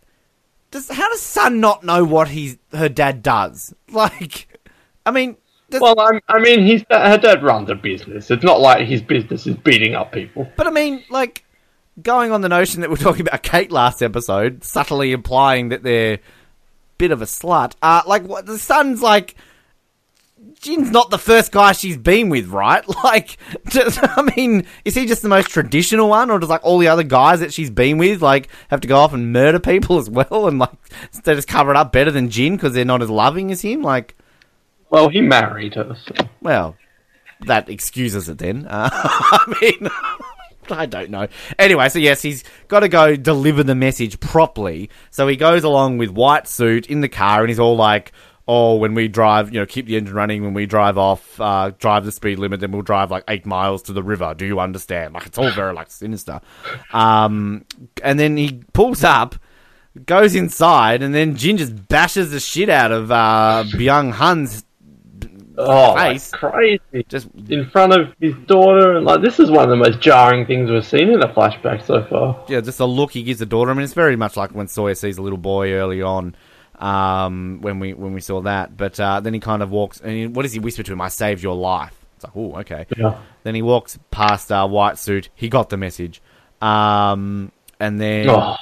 does 0.71 0.89
how 0.89 1.09
does 1.09 1.21
Sun 1.21 1.59
not 1.59 1.83
know 1.83 2.03
what 2.03 2.29
he's 2.29 2.57
her 2.71 2.89
dad 2.89 3.23
does? 3.23 3.73
Like, 3.91 4.59
I 5.05 5.11
mean, 5.11 5.37
does, 5.69 5.79
Well, 5.79 5.97
I'm, 5.99 6.19
I 6.27 6.39
mean, 6.39 6.65
he's, 6.65 6.83
her 6.89 7.17
dad 7.17 7.41
runs 7.43 7.69
a 7.69 7.75
business. 7.75 8.29
It's 8.29 8.43
not 8.43 8.59
like 8.59 8.85
his 8.87 9.01
business 9.01 9.47
is 9.47 9.55
beating 9.55 9.95
up 9.95 10.11
people. 10.11 10.51
but 10.57 10.67
I 10.67 10.71
mean, 10.71 11.03
like, 11.09 11.44
going 12.01 12.31
on 12.31 12.41
the 12.41 12.49
notion 12.49 12.81
that 12.81 12.89
we're 12.89 12.97
talking 12.97 13.21
about 13.21 13.43
Kate 13.43 13.71
last 13.71 14.01
episode, 14.01 14.63
subtly 14.63 15.11
implying 15.11 15.69
that 15.69 15.83
they're 15.83 16.15
a 16.15 16.19
bit 16.97 17.11
of 17.11 17.21
a 17.21 17.25
slut. 17.25 17.73
Uh, 17.81 18.01
like, 18.05 18.23
what 18.23 18.45
the 18.45 18.57
Sun's 18.57 19.01
like. 19.01 19.35
Jin's 20.61 20.89
not 20.89 21.09
the 21.11 21.17
first 21.17 21.51
guy 21.51 21.73
she's 21.73 21.97
been 21.97 22.29
with, 22.29 22.47
right? 22.47 22.83
Like, 23.03 23.37
just, 23.69 23.99
I 24.17 24.21
mean, 24.35 24.65
is 24.83 24.95
he 24.95 25.05
just 25.05 25.21
the 25.21 25.29
most 25.29 25.49
traditional 25.49 26.09
one, 26.09 26.31
or 26.31 26.39
does 26.39 26.49
like 26.49 26.63
all 26.63 26.79
the 26.79 26.87
other 26.87 27.03
guys 27.03 27.39
that 27.41 27.53
she's 27.53 27.69
been 27.69 27.97
with 27.97 28.21
like 28.21 28.49
have 28.69 28.81
to 28.81 28.87
go 28.87 28.97
off 28.97 29.13
and 29.13 29.31
murder 29.31 29.59
people 29.59 29.97
as 29.99 30.09
well, 30.09 30.47
and 30.47 30.57
like 30.59 30.71
they 31.23 31.35
just 31.35 31.47
cover 31.47 31.71
it 31.71 31.77
up 31.77 31.91
better 31.91 32.09
than 32.11 32.29
Jin 32.29 32.55
because 32.55 32.73
they're 32.73 32.85
not 32.85 33.01
as 33.01 33.09
loving 33.09 33.51
as 33.51 33.61
him? 33.61 33.81
Like, 33.81 34.15
Well, 34.89 35.09
he 35.09 35.21
married 35.21 35.75
her. 35.75 35.95
So. 36.05 36.27
well, 36.41 36.75
that 37.41 37.69
excuses 37.69 38.27
it 38.29 38.37
then. 38.39 38.65
Uh, 38.67 38.89
I 38.91 39.55
mean, 39.61 39.89
I 40.69 40.85
don't 40.85 41.09
know. 41.09 41.27
Anyway, 41.59 41.89
so 41.89 41.99
yes, 41.99 42.21
he's 42.21 42.43
got 42.67 42.81
to 42.81 42.89
go 42.89 43.15
deliver 43.15 43.63
the 43.63 43.75
message 43.75 44.19
properly. 44.19 44.89
So 45.11 45.27
he 45.27 45.35
goes 45.35 45.63
along 45.63 45.97
with 45.97 46.09
white 46.09 46.47
suit 46.47 46.87
in 46.87 47.01
the 47.01 47.09
car, 47.09 47.41
and 47.41 47.49
he's 47.49 47.59
all 47.59 47.75
like, 47.75 48.11
"Oh, 48.47 48.75
when 48.75 48.93
we 48.93 49.07
drive, 49.07 49.53
you 49.53 49.59
know, 49.59 49.65
keep 49.65 49.85
the 49.85 49.97
engine 49.97 50.15
running. 50.15 50.43
When 50.43 50.53
we 50.53 50.65
drive 50.65 50.97
off, 50.97 51.39
uh, 51.39 51.71
drive 51.77 52.05
the 52.05 52.11
speed 52.11 52.39
limit, 52.39 52.59
then 52.59 52.71
we'll 52.71 52.81
drive 52.81 53.11
like 53.11 53.23
eight 53.27 53.45
miles 53.45 53.81
to 53.83 53.93
the 53.93 54.03
river. 54.03 54.33
Do 54.33 54.45
you 54.45 54.59
understand? 54.59 55.13
Like 55.13 55.25
it's 55.25 55.37
all 55.37 55.51
very 55.51 55.73
like 55.73 55.91
sinister." 55.91 56.41
Um, 56.93 57.65
and 58.03 58.19
then 58.19 58.37
he 58.37 58.63
pulls 58.73 59.03
up. 59.03 59.35
Goes 60.05 60.35
inside 60.35 61.01
and 61.01 61.15
then 61.15 61.37
Jin 61.37 61.55
just 61.55 61.87
bashes 61.87 62.29
the 62.31 62.41
shit 62.41 62.67
out 62.67 62.91
of 62.91 63.11
uh, 63.13 63.63
Byung 63.65 64.11
Hun's 64.11 64.65
Oh, 65.57 65.93
like 65.93 66.31
crazy. 66.31 67.05
just 67.07 67.27
In 67.49 67.69
front 67.69 67.93
of 67.93 68.13
his 68.19 68.33
daughter. 68.45 68.97
And, 68.97 69.05
like, 69.05 69.21
this 69.21 69.39
is 69.39 69.49
one 69.49 69.63
of 69.63 69.69
the 69.69 69.75
most 69.75 69.99
jarring 70.01 70.45
things 70.45 70.69
we've 70.69 70.85
seen 70.85 71.09
in 71.09 71.21
a 71.23 71.27
flashback 71.29 71.85
so 71.85 72.03
far. 72.05 72.43
yeah, 72.47 72.61
just 72.61 72.77
the 72.77 72.87
look 72.87 73.11
he 73.11 73.23
gives 73.23 73.39
the 73.39 73.45
daughter. 73.45 73.71
I 73.71 73.73
mean, 73.73 73.83
it's 73.83 73.93
very 73.93 74.15
much 74.15 74.35
like 74.37 74.51
when 74.51 74.67
Sawyer 74.67 74.95
sees 74.95 75.17
a 75.17 75.21
little 75.21 75.37
boy 75.37 75.71
early 75.73 76.01
on, 76.01 76.35
um, 76.79 77.59
when 77.61 77.79
we 77.79 77.93
when 77.93 78.13
we 78.13 78.21
saw 78.21 78.41
that. 78.41 78.75
But 78.75 78.99
uh, 78.99 79.19
then 79.21 79.33
he 79.33 79.39
kind 79.39 79.61
of 79.63 79.71
walks, 79.71 80.01
and 80.01 80.11
he, 80.11 80.27
what 80.27 80.43
does 80.43 80.53
he 80.53 80.59
whisper 80.59 80.83
to 80.83 80.93
him? 80.93 81.01
"I 81.01 81.07
saved 81.07 81.41
your 81.41 81.55
life." 81.55 81.97
It's 82.15 82.23
like, 82.25 82.33
oh, 82.35 82.55
okay. 82.59 82.85
Yeah. 82.97 83.19
Then 83.43 83.55
he 83.55 83.61
walks 83.61 83.97
past 84.11 84.51
uh, 84.51 84.67
White 84.67 84.97
Suit. 84.97 85.29
He 85.35 85.49
got 85.49 85.69
the 85.69 85.77
message, 85.77 86.21
um, 86.61 87.51
and 87.79 87.99
then 87.99 88.29
Oh, 88.29 88.55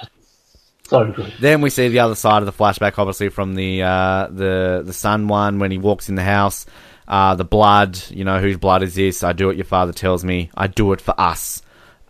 so 0.94 1.12
good. 1.12 1.34
then 1.40 1.62
we 1.62 1.70
see 1.70 1.88
the 1.90 2.00
other 2.00 2.16
side 2.16 2.42
of 2.42 2.46
the 2.46 2.54
flashback, 2.54 3.00
obviously 3.00 3.30
from 3.30 3.56
the 3.56 3.84
uh, 3.84 4.28
the 4.28 4.84
the 4.86 4.94
sun 4.94 5.28
one 5.28 5.60
when 5.60 5.72
he 5.72 5.78
walks 5.78 6.10
in 6.10 6.16
the 6.16 6.24
house. 6.24 6.66
Uh, 7.08 7.36
the 7.36 7.44
blood, 7.44 8.00
you 8.10 8.24
know, 8.24 8.40
whose 8.40 8.58
blood 8.58 8.82
is 8.82 8.96
this? 8.96 9.24
I 9.24 9.34
do 9.34 9.48
what 9.48 9.58
your 9.58 9.66
father 9.66 9.92
tells 9.92 10.24
me. 10.24 10.50
I 10.56 10.68
do 10.68 10.94
it 10.94 11.02
for 11.02 11.14
us. 11.20 11.62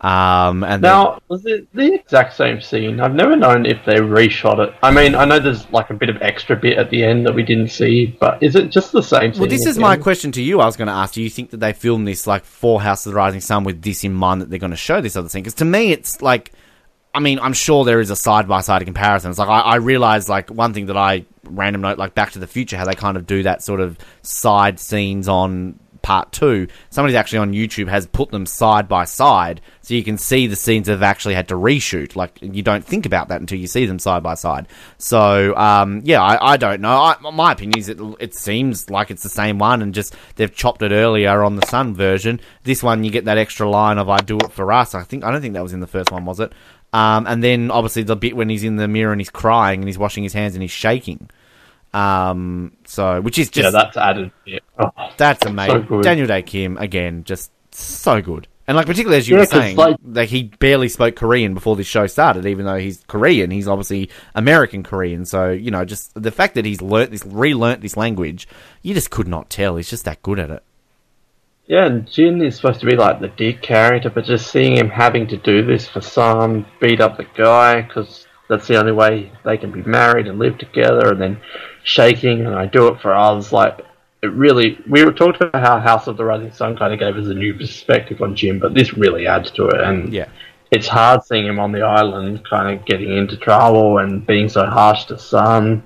Um, 0.01 0.65
and 0.65 0.81
Now, 0.81 1.21
was 1.29 1.45
it 1.45 1.65
the 1.73 1.93
exact 1.93 2.35
same 2.35 2.59
scene? 2.59 2.99
I've 2.99 3.15
never 3.15 3.37
known 3.37 3.65
if 3.65 3.83
they 3.85 3.95
reshot 3.95 4.59
it. 4.59 4.75
I 4.83 4.91
mean, 4.91 5.15
I 5.15 5.23
know 5.23 5.39
there's 5.39 5.67
like 5.71 5.89
a 5.89 5.93
bit 5.93 6.09
of 6.09 6.21
extra 6.21 6.57
bit 6.57 6.77
at 6.77 6.89
the 6.89 7.03
end 7.05 7.25
that 7.25 7.33
we 7.33 7.41
didn't 7.41 7.69
see, 7.69 8.07
but 8.19 8.43
is 8.43 8.57
it 8.57 8.69
just 8.69 8.91
the 8.91 9.01
same 9.01 9.33
scene? 9.33 9.39
Well, 9.39 9.49
this 9.49 9.65
is 9.65 9.79
my 9.79 9.95
question 9.95 10.33
to 10.33 10.41
you. 10.41 10.59
I 10.59 10.65
was 10.65 10.75
going 10.75 10.89
to 10.89 10.93
ask. 10.93 11.13
Do 11.13 11.21
you 11.23 11.29
think 11.29 11.51
that 11.51 11.61
they 11.61 11.71
filmed 11.71 12.05
this 12.05 12.27
like 12.27 12.43
for 12.43 12.81
House 12.81 13.05
of 13.05 13.13
the 13.13 13.15
Rising 13.15 13.39
Sun 13.39 13.63
with 13.63 13.81
this 13.81 14.03
in 14.03 14.13
mind 14.13 14.41
that 14.41 14.49
they're 14.49 14.59
going 14.59 14.71
to 14.71 14.77
show 14.77 14.99
this 14.99 15.15
other 15.15 15.29
thing? 15.29 15.41
Because 15.41 15.55
to 15.55 15.65
me, 15.65 15.93
it's 15.93 16.21
like, 16.21 16.51
I 17.13 17.19
mean, 17.19 17.39
I'm 17.39 17.53
sure 17.53 17.85
there 17.85 17.99
is 17.99 18.09
a 18.09 18.15
side 18.15 18.47
by 18.47 18.61
side 18.61 18.83
comparison. 18.85 19.29
It's 19.29 19.39
like 19.39 19.49
I, 19.49 19.59
I 19.59 19.75
realize 19.75 20.27
like 20.27 20.49
one 20.49 20.73
thing 20.73 20.87
that 20.87 20.97
I 20.97 21.25
random 21.43 21.81
note 21.81 21.97
like 21.97 22.15
Back 22.15 22.31
to 22.31 22.39
the 22.39 22.47
Future 22.47 22.77
how 22.77 22.85
they 22.85 22.95
kind 22.95 23.17
of 23.17 23.27
do 23.27 23.43
that 23.43 23.61
sort 23.61 23.81
of 23.81 23.97
side 24.23 24.79
scenes 24.79 25.27
on 25.27 25.79
part 26.03 26.31
two. 26.31 26.67
Somebody 26.89 27.15
actually 27.15 27.39
on 27.39 27.53
YouTube 27.53 27.87
has 27.87 28.05
put 28.05 28.29
them 28.29 28.45
side 28.45 28.87
by 28.87 29.05
side 29.05 29.61
so 29.81 29.95
you 29.95 30.03
can 30.03 30.17
see 30.17 30.45
the 30.47 30.55
scenes 30.55 30.87
they've 30.87 31.01
actually 31.01 31.33
had 31.33 31.47
to 31.47 31.55
reshoot. 31.55 32.15
Like 32.15 32.37
you 32.41 32.61
don't 32.61 32.85
think 32.85 33.05
about 33.05 33.29
that 33.29 33.41
until 33.41 33.57
you 33.57 33.67
see 33.67 33.85
them 33.85 33.97
side 33.97 34.21
by 34.21 34.35
side. 34.35 34.67
So 34.97 35.55
um, 35.55 36.01
yeah, 36.03 36.21
I, 36.21 36.53
I 36.53 36.57
don't 36.57 36.81
know. 36.81 36.97
I, 36.97 37.15
my 37.31 37.53
opinion 37.53 37.79
is 37.79 37.89
it, 37.89 37.99
it 38.19 38.35
seems 38.35 38.89
like 38.89 39.09
it's 39.09 39.23
the 39.23 39.29
same 39.29 39.57
one 39.57 39.81
and 39.81 39.93
just 39.93 40.15
they've 40.35 40.53
chopped 40.53 40.83
it 40.83 40.91
earlier 40.91 41.41
on 41.41 41.55
the 41.55 41.65
Sun 41.65 41.95
version. 41.95 42.39
This 42.63 42.83
one 42.83 43.03
you 43.03 43.09
get 43.09 43.25
that 43.25 43.37
extra 43.37 43.67
line 43.67 43.97
of 43.97 44.09
"I 44.09 44.17
do 44.17 44.37
it 44.37 44.51
for 44.51 44.71
us." 44.71 44.93
I 44.93 45.03
think 45.03 45.23
I 45.23 45.31
don't 45.31 45.41
think 45.41 45.53
that 45.53 45.63
was 45.63 45.73
in 45.73 45.79
the 45.79 45.87
first 45.87 46.11
one, 46.11 46.25
was 46.25 46.39
it? 46.39 46.51
Um, 46.93 47.25
and 47.27 47.43
then 47.43 47.71
obviously 47.71 48.03
the 48.03 48.15
bit 48.15 48.35
when 48.35 48.49
he's 48.49 48.63
in 48.63 48.75
the 48.75 48.87
mirror 48.87 49.11
and 49.11 49.19
he's 49.19 49.31
crying 49.31 49.79
and 49.79 49.87
he's 49.89 49.97
washing 49.97 50.23
his 50.23 50.33
hands 50.33 50.53
and 50.53 50.61
he's 50.61 50.71
shaking. 50.71 51.29
Um, 51.93 52.73
so 52.85 53.21
which 53.21 53.37
is 53.37 53.49
just 53.49 53.65
yeah, 53.65 53.69
that's 53.71 53.97
added. 53.97 54.31
Yeah. 54.45 54.59
Oh, 54.79 54.89
that's 55.17 55.45
amazing. 55.45 55.87
So. 55.87 56.01
Daniel 56.01 56.27
Dae 56.27 56.41
Kim 56.41 56.77
again, 56.77 57.23
just 57.23 57.51
so 57.71 58.21
good. 58.21 58.47
And 58.67 58.77
like 58.77 58.85
particularly 58.87 59.17
as 59.17 59.27
you 59.27 59.35
Yeah, 59.35 59.41
were 59.41 59.45
saying, 59.47 59.75
like- 59.75 59.97
like, 60.05 60.29
he 60.29 60.43
barely 60.43 60.87
spoke 60.87 61.15
Korean 61.15 61.53
before 61.53 61.75
this 61.75 61.85
show 61.87 62.07
started, 62.07 62.45
even 62.45 62.65
though 62.65 62.77
he's 62.77 63.03
Korean. 63.07 63.51
He's 63.51 63.67
obviously 63.67 64.09
American 64.35 64.83
Korean. 64.83 65.25
So 65.25 65.49
you 65.51 65.69
know, 65.69 65.83
just 65.85 66.11
the 66.15 66.31
fact 66.31 66.55
that 66.55 66.63
he's 66.65 66.81
learnt 66.81 67.11
this, 67.11 67.23
relearnt 67.23 67.81
this 67.81 67.97
language, 67.97 68.47
you 68.81 68.93
just 68.93 69.09
could 69.11 69.27
not 69.27 69.49
tell. 69.49 69.75
He's 69.75 69.89
just 69.89 70.05
that 70.05 70.21
good 70.21 70.39
at 70.39 70.49
it. 70.49 70.63
Yeah, 71.65 71.85
and 71.85 72.09
Jin 72.11 72.41
is 72.41 72.57
supposed 72.57 72.81
to 72.81 72.85
be 72.85 72.95
like 72.95 73.19
the 73.21 73.29
dick 73.29 73.61
character, 73.61 74.09
but 74.09 74.25
just 74.25 74.51
seeing 74.51 74.75
him 74.75 74.89
having 74.89 75.27
to 75.27 75.37
do 75.37 75.65
this 75.65 75.87
for 75.87 76.01
some, 76.01 76.65
beat 76.81 76.99
up 76.99 77.17
the 77.17 77.25
guy, 77.35 77.81
because 77.81 78.27
that's 78.49 78.67
the 78.67 78.77
only 78.77 78.91
way 78.91 79.31
they 79.45 79.57
can 79.57 79.71
be 79.71 79.81
married 79.83 80.27
and 80.27 80.39
live 80.39 80.57
together, 80.57 81.11
and 81.11 81.21
then 81.21 81.39
shaking, 81.83 82.45
and 82.45 82.53
I 82.55 82.65
do 82.65 82.87
it 82.87 82.99
for 82.99 83.13
others, 83.13 83.53
like, 83.53 83.79
it 84.21 84.31
really, 84.31 84.77
we 84.89 85.03
were 85.05 85.13
talking 85.13 85.47
about 85.47 85.65
how 85.65 85.79
House 85.79 86.07
of 86.07 86.17
the 86.17 86.25
Rising 86.25 86.51
Sun 86.51 86.77
kind 86.77 86.93
of 86.93 86.99
gave 86.99 87.15
us 87.15 87.27
a 87.27 87.33
new 87.33 87.53
perspective 87.53 88.21
on 88.21 88.35
Jin, 88.35 88.59
but 88.59 88.73
this 88.73 88.93
really 88.93 89.25
adds 89.25 89.49
to 89.51 89.67
it, 89.67 89.79
and 89.81 90.13
Yeah. 90.13 90.27
it's 90.71 90.87
hard 90.87 91.23
seeing 91.23 91.45
him 91.45 91.59
on 91.59 91.71
the 91.71 91.81
island, 91.81 92.43
kind 92.49 92.77
of 92.77 92.85
getting 92.85 93.15
into 93.17 93.37
trouble 93.37 93.99
and 93.99 94.27
being 94.27 94.49
so 94.49 94.65
harsh 94.65 95.05
to 95.05 95.17
Sun. 95.17 95.83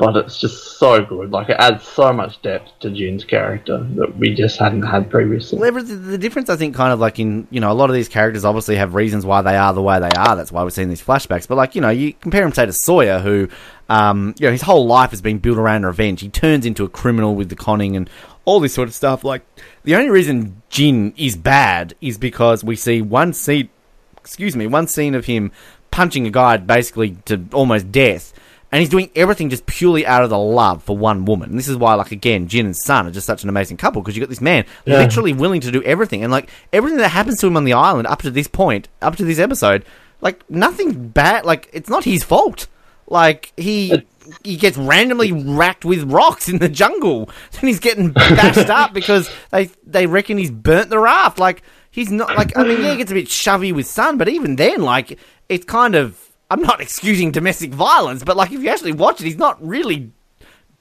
But 0.00 0.16
it's 0.16 0.40
just 0.40 0.78
so 0.78 1.04
good. 1.04 1.30
Like 1.30 1.50
it 1.50 1.56
adds 1.58 1.84
so 1.84 2.12
much 2.12 2.40
depth 2.42 2.72
to 2.80 2.90
Jin's 2.90 3.24
character 3.24 3.86
that 3.96 4.16
we 4.16 4.34
just 4.34 4.58
hadn't 4.58 4.82
had 4.82 5.10
previously. 5.10 5.58
Well, 5.58 5.72
the 5.72 6.18
difference, 6.18 6.48
I 6.48 6.56
think, 6.56 6.74
kind 6.74 6.92
of 6.92 6.98
like 6.98 7.18
in 7.18 7.46
you 7.50 7.60
know 7.60 7.70
a 7.70 7.74
lot 7.74 7.90
of 7.90 7.94
these 7.94 8.08
characters 8.08 8.44
obviously 8.44 8.76
have 8.76 8.94
reasons 8.94 9.26
why 9.26 9.42
they 9.42 9.56
are 9.56 9.72
the 9.74 9.82
way 9.82 10.00
they 10.00 10.10
are. 10.16 10.34
That's 10.36 10.50
why 10.50 10.62
we're 10.62 10.70
seeing 10.70 10.88
these 10.88 11.02
flashbacks. 11.02 11.46
But 11.46 11.56
like 11.56 11.74
you 11.74 11.80
know, 11.80 11.90
you 11.90 12.14
compare 12.14 12.44
him 12.44 12.52
say 12.52 12.66
to 12.66 12.72
Sawyer, 12.72 13.18
who 13.18 13.48
um, 13.88 14.34
you 14.38 14.46
know 14.46 14.52
his 14.52 14.62
whole 14.62 14.86
life 14.86 15.10
has 15.10 15.20
been 15.20 15.38
built 15.38 15.58
around 15.58 15.84
revenge. 15.84 16.22
He 16.22 16.28
turns 16.28 16.64
into 16.64 16.84
a 16.84 16.88
criminal 16.88 17.34
with 17.34 17.50
the 17.50 17.56
conning 17.56 17.94
and 17.94 18.08
all 18.44 18.60
this 18.60 18.74
sort 18.74 18.88
of 18.88 18.94
stuff. 18.94 19.22
Like 19.22 19.42
the 19.84 19.96
only 19.96 20.10
reason 20.10 20.62
Jin 20.70 21.12
is 21.16 21.36
bad 21.36 21.94
is 22.00 22.18
because 22.18 22.64
we 22.64 22.76
see 22.76 23.02
one 23.02 23.32
scene, 23.32 23.68
excuse 24.16 24.56
me, 24.56 24.66
one 24.66 24.86
scene 24.86 25.14
of 25.14 25.26
him 25.26 25.52
punching 25.90 26.26
a 26.26 26.30
guy 26.30 26.56
basically 26.56 27.16
to 27.26 27.44
almost 27.52 27.92
death. 27.92 28.32
And 28.72 28.78
he's 28.80 28.88
doing 28.88 29.10
everything 29.16 29.50
just 29.50 29.66
purely 29.66 30.06
out 30.06 30.22
of 30.22 30.30
the 30.30 30.38
love 30.38 30.82
for 30.84 30.96
one 30.96 31.24
woman. 31.24 31.50
And 31.50 31.58
this 31.58 31.66
is 31.66 31.76
why, 31.76 31.94
like, 31.94 32.12
again, 32.12 32.46
Jin 32.46 32.66
and 32.66 32.76
Sun 32.76 33.08
are 33.08 33.10
just 33.10 33.26
such 33.26 33.42
an 33.42 33.48
amazing 33.48 33.76
couple 33.78 34.00
because 34.00 34.16
you 34.16 34.20
got 34.22 34.28
this 34.30 34.40
man 34.40 34.64
Yeah. 34.84 34.98
literally 34.98 35.32
willing 35.32 35.60
to 35.62 35.72
do 35.72 35.82
everything. 35.82 36.22
And, 36.22 36.30
like, 36.30 36.48
everything 36.72 36.98
that 36.98 37.08
happens 37.08 37.40
to 37.40 37.48
him 37.48 37.56
on 37.56 37.64
the 37.64 37.72
island 37.72 38.06
up 38.06 38.22
to 38.22 38.30
this 38.30 38.46
point, 38.46 38.86
up 39.02 39.16
to 39.16 39.24
this 39.24 39.40
episode, 39.40 39.84
like, 40.20 40.48
nothing 40.48 41.08
bad. 41.08 41.44
Like, 41.44 41.68
it's 41.72 41.88
not 41.90 42.04
his 42.04 42.22
fault. 42.22 42.68
Like, 43.08 43.52
he. 43.56 44.04
He 44.44 44.54
gets 44.56 44.76
randomly 44.78 45.32
racked 45.32 45.84
with 45.84 46.04
rocks 46.12 46.48
in 46.48 46.58
the 46.58 46.68
jungle. 46.68 47.28
Then 47.52 47.62
he's 47.62 47.80
getting 47.80 48.10
bashed 48.12 48.58
up 48.70 48.92
because 48.92 49.28
they 49.50 49.70
they 49.84 50.06
reckon 50.06 50.38
he's 50.38 50.52
burnt 50.52 50.88
the 50.88 51.00
raft. 51.00 51.40
Like 51.40 51.62
he's 51.90 52.12
not 52.12 52.36
like 52.36 52.56
I 52.56 52.62
mean 52.62 52.80
yeah, 52.80 52.92
he 52.92 52.98
gets 52.98 53.10
a 53.10 53.14
bit 53.14 53.28
shovey 53.28 53.72
with 53.72 53.86
Sun, 53.88 54.18
but 54.18 54.28
even 54.28 54.54
then, 54.54 54.82
like 54.82 55.18
it's 55.48 55.64
kind 55.64 55.96
of 55.96 56.16
I'm 56.50 56.62
not 56.62 56.80
excusing 56.80 57.30
domestic 57.30 57.72
violence, 57.72 58.24
but 58.24 58.36
like 58.36 58.50
if 58.50 58.60
you 58.60 58.68
actually 58.68 58.92
watch 58.92 59.20
it, 59.20 59.24
he's 59.24 59.38
not 59.38 59.64
really 59.64 60.10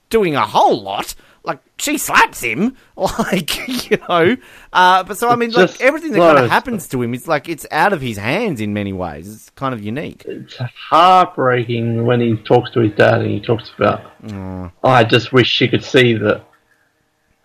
doing 0.10 0.36
a 0.36 0.46
whole 0.46 0.82
lot. 0.82 1.14
Like 1.44 1.60
she 1.78 1.98
slaps 1.98 2.42
him, 2.42 2.76
like 2.96 3.90
you 3.90 3.98
know. 4.10 4.36
Uh, 4.74 5.04
but 5.04 5.18
so 5.18 5.30
I 5.30 5.36
mean, 5.36 5.52
like 5.52 5.80
everything 5.80 6.12
that 6.12 6.20
kind 6.20 6.40
of 6.40 6.50
happens 6.50 6.88
to 6.90 7.02
him, 7.02 7.14
it's 7.14 7.28
like 7.28 7.48
it's 7.48 7.66
out 7.72 7.94
of 7.94 8.02
his 8.02 8.18
hands 8.18 8.60
in 8.60 8.74
many 8.74 8.94
ways. 8.94 9.34
It's 9.34 9.50
kind 9.52 9.74
of 9.74 9.82
unique. 9.82 10.24
It's 10.28 10.58
heartbreaking 10.90 12.06
when 12.06 12.20
he 12.20 12.36
talks 12.38 12.72
to 12.72 12.82
his 12.82 12.92
dad 12.94 13.22
and 13.22 13.32
he 13.32 13.40
talks 13.40 13.72
about. 13.78 14.22
Mm. 14.24 14.72
I 14.84 15.04
just 15.04 15.32
wish 15.32 15.48
she 15.48 15.68
could 15.68 15.84
see 15.84 16.16
that. 16.16 16.44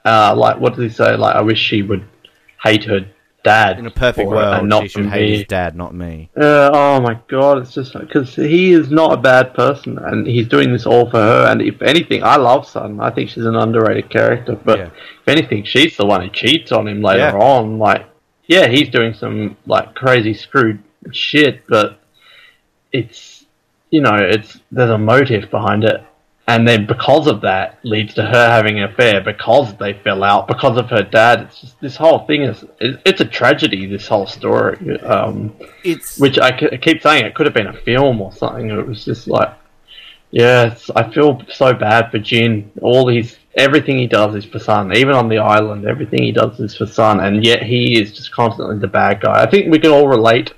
Uh, 0.04 0.34
like 0.36 0.58
what 0.58 0.74
does 0.74 0.82
he 0.82 0.88
say? 0.90 1.16
Like 1.16 1.36
I 1.36 1.42
wish 1.42 1.58
she 1.58 1.82
would 1.82 2.04
hate 2.62 2.84
her, 2.84 3.06
dad. 3.44 3.78
In 3.78 3.86
a 3.86 3.90
perfect 3.90 4.28
world, 4.28 4.54
and 4.58 4.68
not 4.68 4.82
she 4.82 4.88
should 4.88 5.06
hate 5.06 5.30
me. 5.30 5.36
his 5.38 5.46
dad, 5.46 5.76
not 5.76 5.94
me. 5.94 6.30
Uh, 6.36 6.70
oh 6.72 7.00
my 7.00 7.18
god, 7.28 7.58
it's 7.58 7.72
just 7.72 7.92
because 7.92 8.34
he 8.34 8.72
is 8.72 8.90
not 8.90 9.12
a 9.12 9.16
bad 9.16 9.54
person, 9.54 9.98
and 9.98 10.26
he's 10.26 10.48
doing 10.48 10.72
this 10.72 10.84
all 10.86 11.08
for 11.08 11.18
her. 11.18 11.46
And 11.48 11.62
if 11.62 11.80
anything, 11.82 12.24
I 12.24 12.36
love 12.36 12.66
Sun. 12.66 13.00
I 13.00 13.10
think 13.10 13.30
she's 13.30 13.44
an 13.46 13.54
underrated 13.54 14.10
character. 14.10 14.56
But 14.56 14.78
Yeah. 14.78 14.86
if 14.86 15.28
anything, 15.28 15.62
she's 15.64 15.96
the 15.96 16.06
one 16.06 16.22
who 16.22 16.30
cheats 16.30 16.72
on 16.72 16.88
him 16.88 17.00
later 17.02 17.20
Yeah. 17.20 17.34
on. 17.38 17.78
Like, 17.78 18.06
yeah, 18.46 18.66
he's 18.66 18.88
doing 18.88 19.14
some 19.14 19.56
like 19.66 19.94
crazy 19.94 20.34
screwed 20.34 20.82
shit, 21.12 21.62
but 21.68 22.00
it's 22.92 23.44
you 23.90 24.00
know, 24.00 24.16
it's 24.16 24.58
there's 24.72 24.90
a 24.90 24.98
motive 24.98 25.50
behind 25.50 25.84
it. 25.84 26.02
And 26.46 26.68
then 26.68 26.86
because 26.86 27.26
of 27.26 27.40
that 27.40 27.78
leads 27.84 28.12
to 28.14 28.22
her 28.22 28.48
having 28.50 28.78
an 28.78 28.84
affair 28.84 29.22
because 29.22 29.74
they 29.76 29.94
fell 29.94 30.22
out 30.22 30.46
because 30.46 30.76
of 30.76 30.90
her 30.90 31.02
dad. 31.02 31.40
It's 31.40 31.60
just 31.62 31.80
this 31.80 31.96
whole 31.96 32.26
thing 32.26 32.42
is 32.42 32.64
it's 32.80 33.22
a 33.22 33.24
tragedy. 33.24 33.86
This 33.86 34.06
whole 34.06 34.26
story. 34.26 35.00
Um, 35.00 35.56
It's 35.84 36.18
which 36.18 36.38
I 36.38 36.52
keep 36.52 37.00
saying 37.00 37.24
it 37.24 37.34
could 37.34 37.46
have 37.46 37.54
been 37.54 37.68
a 37.68 37.72
film 37.72 38.20
or 38.20 38.30
something. 38.30 38.68
It 38.68 38.86
was 38.86 39.06
just 39.06 39.26
like, 39.26 39.54
yeah, 40.32 40.72
it's, 40.72 40.90
I 40.90 41.10
feel 41.10 41.40
so 41.48 41.72
bad 41.72 42.10
for 42.10 42.18
Jin. 42.18 42.70
All 42.82 43.08
his 43.08 43.38
everything 43.56 43.96
he 43.96 44.06
does 44.06 44.34
is 44.34 44.44
for 44.44 44.58
Sun. 44.58 44.94
Even 44.94 45.14
on 45.14 45.30
the 45.30 45.38
island, 45.38 45.86
everything 45.86 46.22
he 46.22 46.32
does 46.32 46.60
is 46.60 46.76
for 46.76 46.86
Sun, 46.86 47.20
and 47.20 47.42
yet 47.42 47.62
he 47.62 47.98
is 47.98 48.12
just 48.12 48.32
constantly 48.32 48.78
the 48.78 48.88
bad 48.88 49.22
guy. 49.22 49.42
I 49.42 49.46
think 49.48 49.72
we 49.72 49.78
can 49.78 49.92
all 49.92 50.08
relate 50.08 50.52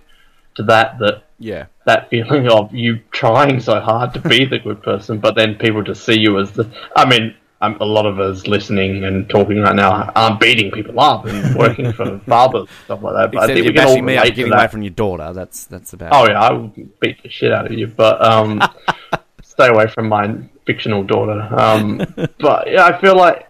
to 0.56 0.64
that. 0.64 0.98
That 0.98 1.22
yeah, 1.38 1.66
that 1.86 2.10
feeling 2.10 2.48
of 2.48 2.74
you 2.74 3.00
trying 3.12 3.60
so 3.60 3.80
hard 3.80 4.12
to 4.14 4.20
be 4.20 4.44
the 4.44 4.58
good 4.58 4.82
person, 4.82 5.18
but 5.18 5.34
then 5.34 5.54
people 5.54 5.82
just 5.82 6.04
see 6.04 6.18
you 6.18 6.38
as 6.38 6.52
the. 6.52 6.70
I 6.94 7.08
mean. 7.08 7.34
Um, 7.62 7.78
a 7.80 7.86
lot 7.86 8.04
of 8.04 8.20
us 8.20 8.46
listening 8.46 9.04
and 9.04 9.30
talking 9.30 9.62
right 9.62 9.74
now 9.74 10.12
aren't 10.14 10.38
beating 10.40 10.70
people 10.70 11.00
up 11.00 11.24
and 11.24 11.54
working 11.58 11.90
for 11.90 12.18
fathers 12.26 12.68
stuff 12.84 13.02
like 13.02 13.14
that. 13.14 13.32
But 13.32 13.44
I 13.44 13.46
think 13.46 13.64
you're 13.64 13.68
we 13.68 13.72
can 13.72 13.86
all 13.86 13.94
bashing 13.94 14.04
me 14.04 14.16
up 14.18 14.24
relate 14.24 14.36
getting 14.36 14.52
away 14.52 14.68
from 14.68 14.82
your 14.82 14.90
daughter. 14.90 15.32
That's 15.32 15.64
that's 15.64 15.94
about. 15.94 16.12
Oh 16.12 16.28
yeah, 16.28 16.38
I 16.38 16.52
will 16.52 16.70
beat 17.00 17.22
the 17.22 17.30
shit 17.30 17.52
out 17.52 17.64
of 17.64 17.72
you, 17.72 17.86
but 17.86 18.22
um, 18.22 18.62
stay 19.42 19.68
away 19.68 19.86
from 19.86 20.06
my 20.10 20.36
fictional 20.66 21.02
daughter. 21.02 21.48
Um, 21.50 22.02
but 22.38 22.70
yeah, 22.70 22.84
I 22.84 23.00
feel 23.00 23.16
like 23.16 23.48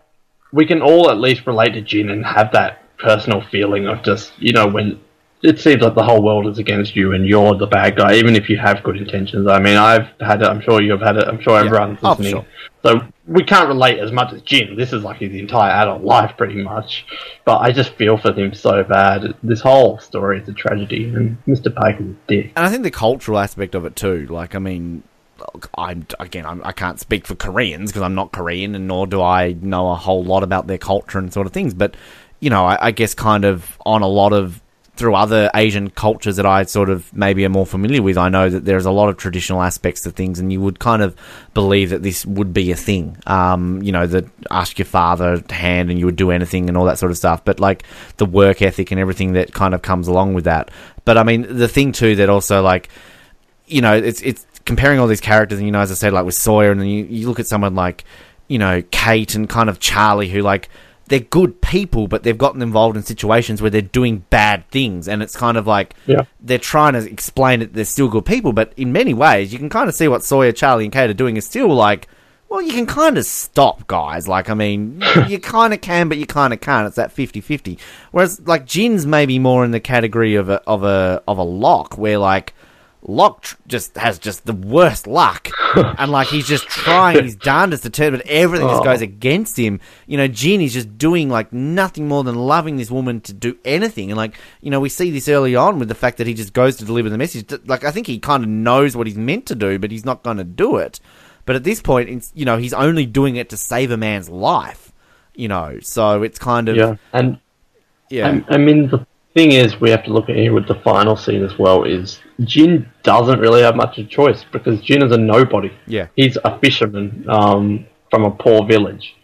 we 0.53 0.66
can 0.66 0.83
all 0.83 1.11
at 1.11 1.18
least 1.18 1.44
relate 1.44 1.70
to 1.70 1.81
Jin 1.81 2.11
and 2.11 2.25
have 2.25 2.53
that 2.53 2.96
personal 2.99 3.42
feeling 3.51 3.88
of 3.88 4.03
just 4.05 4.33
you 4.38 4.53
know 4.53 4.68
when 4.68 5.01
it 5.42 5.59
seems 5.61 5.83
like 5.83 5.94
the 5.94 6.03
whole 6.03 6.22
world 6.22 6.46
is 6.46 6.59
against 6.59 6.96
you 6.96 7.12
and 7.12 7.27
you're 7.27 7.55
the 7.55 7.66
bad 7.66 7.96
guy, 7.96 8.14
even 8.14 8.35
if 8.35 8.49
you 8.49 8.57
have 8.59 8.83
good 8.83 8.96
intentions. 8.96 9.46
I 9.46 9.59
mean, 9.61 9.77
I've 9.77 10.09
had 10.20 10.42
it. 10.42 10.46
I'm 10.49 10.61
sure 10.61 10.81
you've 10.81 11.01
had 11.01 11.16
it. 11.16 11.29
I'm 11.29 11.40
sure 11.40 11.59
everyone's 11.59 11.99
Oh, 12.03 12.14
for 12.14 12.22
listening. 12.22 12.42
sure. 12.42 12.46
So 12.83 13.01
we 13.27 13.44
can't 13.44 13.68
relate 13.68 13.99
as 13.99 14.12
much 14.12 14.33
as 14.33 14.40
Jin. 14.42 14.77
This 14.77 14.92
is 14.92 15.03
like 15.03 15.18
his 15.18 15.35
entire 15.35 15.70
adult 15.83 16.03
life, 16.14 16.37
pretty 16.38 16.62
much. 16.62 17.05
But 17.44 17.59
I 17.59 17.70
just 17.72 17.92
feel 17.94 18.16
for 18.16 18.33
him 18.33 18.55
so 18.55 18.83
bad. 18.85 19.35
This 19.42 19.61
whole 19.61 19.99
story 19.99 20.40
is 20.40 20.49
a 20.49 20.53
tragedy, 20.53 21.05
and 21.14 21.37
Mr. 21.46 21.75
Pike 21.75 22.01
is 22.01 22.07
a 22.07 22.14
dick. 22.29 22.53
And 22.57 22.64
I 22.64 22.70
think 22.70 22.83
the 22.83 22.90
cultural 22.90 23.38
aspect 23.38 23.75
of 23.75 23.85
it 23.85 23.94
too. 23.96 24.27
Like, 24.29 24.55
I 24.55 24.59
mean, 24.59 25.03
I'm 25.77 26.07
again, 26.18 26.46
I'm, 26.46 26.62
I 26.64 26.72
can't 26.72 26.99
speak 26.99 27.27
for 27.27 27.35
Koreans 27.35 27.90
because 27.90 28.03
I'm 28.03 28.14
not 28.14 28.33
Korean, 28.33 28.75
and 28.75 28.87
nor 28.88 29.07
do 29.07 29.20
I 29.20 29.55
know 29.61 29.90
a 29.90 29.96
whole 29.96 30.25
lot 30.25 30.42
about 30.42 30.66
their 30.66 30.79
culture 30.79 31.18
and 31.18 31.31
sort 31.33 31.46
of 31.46 31.53
things. 31.53 31.75
But 31.75 31.94
you 32.40 32.49
know, 32.51 32.64
I, 32.64 32.79
I 32.87 32.90
guess 32.92 33.12
kind 33.14 33.44
of 33.44 33.77
on 33.85 34.03
a 34.03 34.09
lot 34.09 34.33
of 34.33 34.62
through 34.97 35.15
other 35.15 35.51
Asian 35.55 35.91
cultures 35.91 36.37
that 36.37 36.47
I 36.47 36.65
sort 36.65 36.91
of 36.91 37.13
maybe 37.15 37.45
are 37.45 37.51
more 37.51 37.67
familiar 37.67 38.03
with, 38.03 38.17
I 38.17 38.29
know 38.29 38.49
that 38.49 38.65
there's 38.65 38.87
a 38.87 38.91
lot 38.91 39.09
of 39.09 39.17
traditional 39.17 39.63
aspects 39.63 40.03
to 40.03 40.11
things, 40.11 40.39
and 40.39 40.53
you 40.53 40.61
would 40.61 40.79
kind 40.79 41.03
of 41.03 41.15
believe 41.55 41.91
that 41.91 42.03
this 42.03 42.25
would 42.27 42.53
be 42.53 42.71
a 42.73 42.77
thing. 42.77 43.17
Um, 43.27 43.83
you 43.83 43.93
know, 43.93 44.07
that 44.07 44.25
ask 44.51 44.79
your 44.79 44.87
father 44.87 45.43
hand 45.51 45.91
and 45.91 45.99
you 45.99 46.07
would 46.07 46.17
do 46.17 46.31
anything 46.31 46.69
and 46.69 46.77
all 46.77 46.87
that 46.87 46.99
sort 46.99 47.13
of 47.13 47.19
stuff. 47.19 47.45
But 47.45 47.61
like 47.61 47.85
the 48.17 48.27
work 48.27 48.63
ethic 48.63 48.91
and 48.91 49.01
everything 49.01 49.35
that 49.35 49.53
kind 49.53 49.75
of 49.75 49.83
comes 49.83 50.09
along 50.09 50.35
with 50.35 50.45
that. 50.45 50.71
But 51.05 51.19
I 51.19 51.23
mean, 51.23 51.57
the 51.57 51.69
thing 51.69 51.93
too 51.93 52.17
that 52.17 52.29
also 52.29 52.63
like 52.63 52.89
you 53.67 53.81
know, 53.81 53.95
it's 53.95 54.23
it's 54.23 54.47
comparing 54.65 54.99
all 54.99 55.07
these 55.07 55.21
characters, 55.21 55.59
and 55.59 55.67
you 55.67 55.73
know, 55.73 55.81
as 55.81 55.91
I 55.91 55.95
said, 55.95 56.13
like 56.13 56.25
with 56.25 56.35
Sawyer, 56.35 56.71
and 56.71 56.81
then 56.81 56.89
you, 56.89 57.05
you 57.05 57.29
look 57.29 57.41
at 57.41 57.47
someone 57.47 57.75
like, 57.75 58.05
you 58.49 58.59
know, 58.59 58.83
Kate 58.91 59.35
and 59.35 59.49
kind 59.49 59.69
of 59.69 59.81
Charlie, 59.81 60.29
who 60.29 60.43
like 60.43 60.69
they're 61.09 61.21
good 61.21 61.61
people, 61.61 62.09
but 62.09 62.23
they've 62.23 62.37
gotten 62.38 62.62
involved 62.62 62.97
in 62.97 63.03
situations 63.03 63.61
where 63.62 63.71
they're 63.71 63.81
doing 63.83 64.25
bad 64.31 64.69
things, 64.71 65.07
and 65.09 65.23
it's 65.23 65.37
kind 65.37 65.57
of 65.57 65.66
like 65.66 65.95
Yeah. 66.07 66.23
they're 66.40 66.59
trying 66.59 66.95
to 66.95 67.09
explain 67.11 67.61
that 67.61 67.75
they're 67.75 67.85
still 67.85 68.09
good 68.09 68.25
people, 68.25 68.53
but 68.53 68.73
in 68.77 68.92
many 68.92 69.14
ways, 69.14 69.53
you 69.53 69.59
can 69.59 69.69
kind 69.69 69.88
of 69.88 69.95
see 69.95 70.09
what 70.09 70.25
Sawyer, 70.25 70.53
Charlie, 70.53 70.85
and 70.85 70.92
Kate 70.92 71.11
are 71.11 71.14
doing 71.14 71.37
is 71.37 71.45
still 71.47 71.69
like. 71.75 72.09
Well, 72.49 72.62
you 72.62 72.73
can 72.73 72.87
kind 72.87 73.19
of 73.19 73.27
stop, 73.27 73.88
guys. 73.88 74.29
Like, 74.29 74.49
I 74.49 74.55
mean, 74.55 75.03
you 75.29 75.40
kind 75.40 75.75
of 75.75 75.81
can, 75.81 76.09
but 76.09 76.16
you 76.16 76.27
kind 76.27 76.53
of 76.53 76.61
can't. 76.61 76.87
It's 76.87 76.95
that 76.95 77.12
50-50. 77.12 77.77
Whereas, 78.12 78.40
like, 78.47 78.64
Jin's 78.66 79.05
maybe 79.05 79.40
more 79.40 79.64
in 79.64 79.73
the 79.73 79.81
category 79.81 80.37
of 80.37 80.49
a 80.49 80.62
of 80.64 80.85
a 80.85 81.21
of 81.27 81.38
a 81.38 81.42
Locke, 81.42 81.99
where 81.99 82.19
like 82.19 82.55
Locke 83.09 83.42
tr- 83.42 83.57
just 83.69 83.97
has 83.97 84.19
just 84.19 84.47
the 84.47 84.53
worst 84.53 85.07
luck, 85.07 85.49
and 85.77 86.11
like 86.11 86.27
he's 86.29 86.47
just 86.47 86.66
trying 86.69 87.23
his 87.23 87.37
darndest 87.37 87.85
to 87.85 87.90
turn, 87.90 88.12
but 88.12 88.27
everything 88.27 88.66
just 88.69 88.81
Oh. 88.83 88.85
goes 88.85 89.01
against 89.01 89.57
him. 89.57 89.79
You 90.07 90.16
know, 90.16 90.27
Jin 90.27 90.61
is 90.61 90.73
just 90.73 90.99
doing 90.99 91.29
like 91.29 91.53
nothing 91.53 92.09
more 92.09 92.25
than 92.25 92.35
loving 92.35 92.77
this 92.77 92.90
woman 92.90 93.21
to 93.23 93.33
do 93.33 93.57
anything, 93.64 94.11
and 94.11 94.16
like 94.16 94.35
you 94.61 94.71
know, 94.71 94.81
we 94.81 94.88
see 94.88 95.11
this 95.11 95.29
early 95.29 95.55
on 95.55 95.79
with 95.79 95.88
the 95.88 95.95
fact 95.95 96.19
that 96.19 96.27
he 96.27 96.35
just 96.35 96.53
goes 96.53 96.77
to 96.77 96.85
deliver 96.85 97.09
the 97.09 97.19
message. 97.19 97.53
Like 97.66 97.85
I 97.85 97.90
think 97.92 98.07
he 98.09 98.19
kind 98.19 98.42
of 98.42 98.49
knows 98.51 98.97
what 98.97 99.07
he's 99.07 99.16
meant 99.16 99.47
to 99.47 99.55
do, 99.55 99.79
but 99.79 99.90
he's 99.90 100.05
not 100.05 100.23
going 100.23 100.38
to 100.38 100.45
do 100.45 100.77
it. 100.77 100.99
But 101.45 101.55
at 101.55 101.62
this 101.62 101.81
point, 101.81 102.09
it's, 102.09 102.33
you 102.35 102.45
know, 102.45 102.57
he's 102.59 102.75
only 102.75 103.07
doing 103.07 103.37
it 103.37 103.51
to 103.51 103.57
save 103.57 103.92
a 103.92 103.97
man's 103.97 104.29
life. 104.29 104.92
You 105.37 105.47
know, 105.47 105.79
so 105.81 106.23
it's 106.25 106.40
kind 106.40 106.69
of 106.69 106.75
Yeah, 106.77 106.97
and 107.12 107.38
yeah. 108.11 108.40
I, 108.49 108.55
I 108.55 108.57
mean 108.57 108.88
the 108.88 109.07
thing 109.37 109.53
is, 109.53 109.79
we 109.81 109.90
have 109.90 110.03
to 110.05 110.12
look 110.12 110.31
at 110.31 110.37
here 110.37 110.55
with 110.55 110.66
the 110.66 110.77
final 110.77 111.14
scene 111.14 111.44
as 111.44 111.59
well. 111.59 111.85
Is 111.85 112.20
Jin 112.40 112.90
doesn't 113.03 113.38
really 113.38 113.61
have 113.61 113.77
much 113.77 113.99
of 113.99 114.07
a 114.07 114.09
choice 114.09 114.44
because 114.51 114.81
Jin 114.81 115.03
is 115.03 115.12
a 115.12 115.18
nobody. 115.18 115.70
Yeah. 115.87 116.09
he's 116.16 116.38
a 116.42 116.59
fisherman 116.59 117.27
um, 117.29 117.87
from 118.11 118.25
a 118.25 118.31
poor 118.31 118.66
village, 118.66 119.14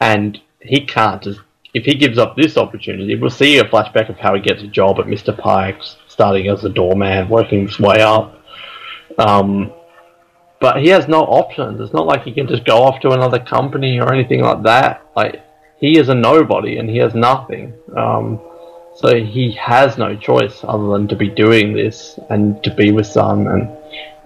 and 0.00 0.38
he 0.60 0.84
can't 0.84 1.22
just. 1.22 1.40
If 1.72 1.84
he 1.86 1.94
gives 1.94 2.18
up 2.18 2.36
this 2.36 2.56
opportunity, 2.56 3.16
we'll 3.16 3.30
see 3.30 3.58
a 3.58 3.64
flashback 3.64 4.08
of 4.08 4.16
how 4.16 4.34
he 4.34 4.40
gets 4.40 4.62
a 4.62 4.68
job 4.68 5.00
at 5.00 5.06
Mr. 5.06 5.36
Pike's, 5.36 5.96
starting 6.06 6.46
as 6.46 6.62
a 6.62 6.68
doorman, 6.68 7.28
working 7.28 7.66
his 7.66 7.80
way 7.80 8.00
up. 8.00 8.40
Um, 9.18 9.72
but 10.60 10.82
he 10.82 10.90
has 10.90 11.08
no 11.08 11.22
options. 11.22 11.80
It's 11.80 11.92
not 11.92 12.06
like 12.06 12.22
he 12.22 12.32
can 12.32 12.46
just 12.46 12.64
go 12.64 12.84
off 12.84 13.00
to 13.00 13.10
another 13.10 13.40
company 13.40 13.98
or 13.98 14.12
anything 14.12 14.40
like 14.40 14.62
that. 14.62 15.04
Like 15.16 15.42
he 15.80 15.98
is 15.98 16.10
a 16.10 16.14
nobody 16.14 16.78
and 16.78 16.88
he 16.88 16.98
has 16.98 17.12
nothing. 17.12 17.74
Um, 17.96 18.40
so 18.96 19.14
he 19.16 19.52
has 19.52 19.98
no 19.98 20.16
choice 20.16 20.60
other 20.64 20.88
than 20.88 21.08
to 21.08 21.16
be 21.16 21.28
doing 21.28 21.72
this 21.74 22.18
and 22.30 22.62
to 22.64 22.74
be 22.74 22.92
with 22.92 23.06
Sun. 23.06 23.46
And 23.46 23.68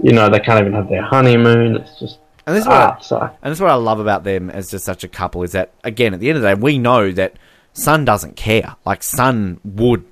you 0.02 0.12
know 0.12 0.28
they 0.28 0.40
can't 0.40 0.60
even 0.60 0.72
have 0.74 0.88
their 0.88 1.02
honeymoon. 1.02 1.76
It's 1.76 1.98
just 1.98 2.18
And 2.46 2.56
this 2.56 2.62
is 2.62 2.68
what 2.68 2.76
I- 2.76 2.84
ah, 2.84 2.98
so 3.00 3.18
And 3.20 3.30
that's 3.50 3.60
what 3.60 3.70
I 3.70 3.74
love 3.74 4.00
about 4.00 4.24
them 4.24 4.50
as 4.50 4.70
just 4.70 4.84
such 4.84 5.04
a 5.04 5.08
couple 5.08 5.42
is 5.42 5.52
that 5.52 5.70
again 5.84 6.14
at 6.14 6.20
the 6.20 6.28
end 6.28 6.36
of 6.36 6.42
the 6.42 6.48
day 6.48 6.54
we 6.54 6.78
know 6.78 7.10
that 7.12 7.34
Sun 7.72 8.04
doesn't 8.04 8.36
care. 8.36 8.76
Like 8.84 9.02
Sun 9.02 9.60
would 9.64 10.04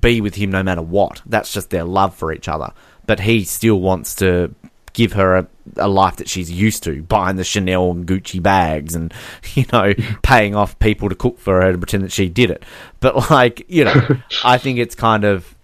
be 0.00 0.20
with 0.20 0.34
him 0.36 0.50
no 0.50 0.62
matter 0.62 0.82
what. 0.82 1.22
That's 1.26 1.52
just 1.52 1.70
their 1.70 1.84
love 1.84 2.14
for 2.14 2.32
each 2.32 2.48
other. 2.48 2.72
But 3.06 3.20
he 3.20 3.44
still 3.44 3.80
wants 3.80 4.14
to 4.16 4.54
give 4.92 5.12
her 5.14 5.36
a, 5.36 5.46
a 5.76 5.88
life 5.88 6.16
that 6.16 6.28
she's 6.28 6.50
used 6.50 6.82
to, 6.84 7.02
buying 7.02 7.36
the 7.36 7.44
Chanel 7.44 7.90
and 7.90 8.06
Gucci 8.06 8.42
bags 8.42 8.94
and, 8.94 9.12
you 9.54 9.64
know, 9.72 9.94
paying 10.22 10.54
off 10.54 10.78
people 10.78 11.08
to 11.08 11.14
cook 11.14 11.38
for 11.38 11.62
her 11.62 11.72
to 11.72 11.78
pretend 11.78 12.04
that 12.04 12.12
she 12.12 12.28
did 12.28 12.50
it. 12.50 12.64
But 13.00 13.30
like, 13.30 13.64
you 13.68 13.84
know, 13.84 14.16
I 14.44 14.58
think 14.58 14.78
it's 14.78 14.94
kind 14.94 15.24
of 15.24 15.54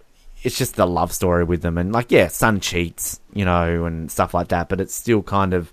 it's 0.41 0.57
just 0.57 0.75
the 0.75 0.87
love 0.87 1.11
story 1.11 1.43
with 1.43 1.61
them 1.61 1.77
and 1.77 1.91
like 1.91 2.11
yeah, 2.11 2.27
Sun 2.27 2.61
cheats, 2.61 3.19
you 3.33 3.43
know, 3.45 3.85
and 3.85 4.09
stuff 4.09 4.33
like 4.33 4.49
that, 4.49 4.69
but 4.69 4.79
it's 4.79 4.93
still 4.93 5.21
kind 5.21 5.53
of 5.53 5.71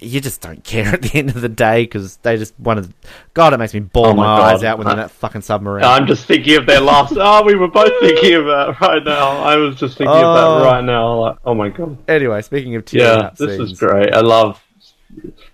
you 0.00 0.20
just 0.20 0.40
don't 0.40 0.64
care 0.64 0.86
at 0.94 1.02
the 1.02 1.18
end 1.18 1.30
of 1.30 1.40
the 1.40 1.48
day 1.48 1.82
because 1.84 2.16
they 2.18 2.36
just 2.36 2.58
want 2.58 2.84
to. 2.84 2.90
God, 3.34 3.52
it 3.52 3.58
makes 3.58 3.74
me 3.74 3.80
bawl 3.80 4.06
Oh 4.06 4.14
my 4.14 4.22
my, 4.24 4.40
eyes 4.52 4.64
out 4.64 4.78
when 4.78 4.86
they're 4.86 4.94
in 4.94 5.00
that 5.00 5.10
fucking 5.10 5.42
submarine. 5.42 5.84
I'm 5.84 6.06
just 6.06 6.26
thinking 6.26 6.56
of 6.56 6.66
their 6.66 6.80
last. 6.80 7.14
Oh, 7.16 7.42
we 7.44 7.54
were 7.54 7.68
both 7.68 7.92
thinking 8.00 8.34
of 8.34 8.46
that 8.46 8.80
right 8.80 9.04
now. 9.04 9.38
I 9.38 9.56
was 9.56 9.76
just 9.76 9.98
thinking 9.98 10.14
of 10.16 10.24
Oh. 10.24 10.58
that 10.60 10.64
right 10.66 10.84
now. 10.84 11.20
Like, 11.20 11.36
oh 11.44 11.54
my 11.54 11.68
god. 11.68 11.98
anyway, 12.08 12.42
speaking 12.42 12.74
of 12.76 12.84
tearing 12.84 13.20
Yeah, 13.22 13.30
this 13.38 13.56
scenes, 13.56 13.72
is 13.72 13.78
great. 13.78 14.12
I 14.14 14.20
love 14.20 14.62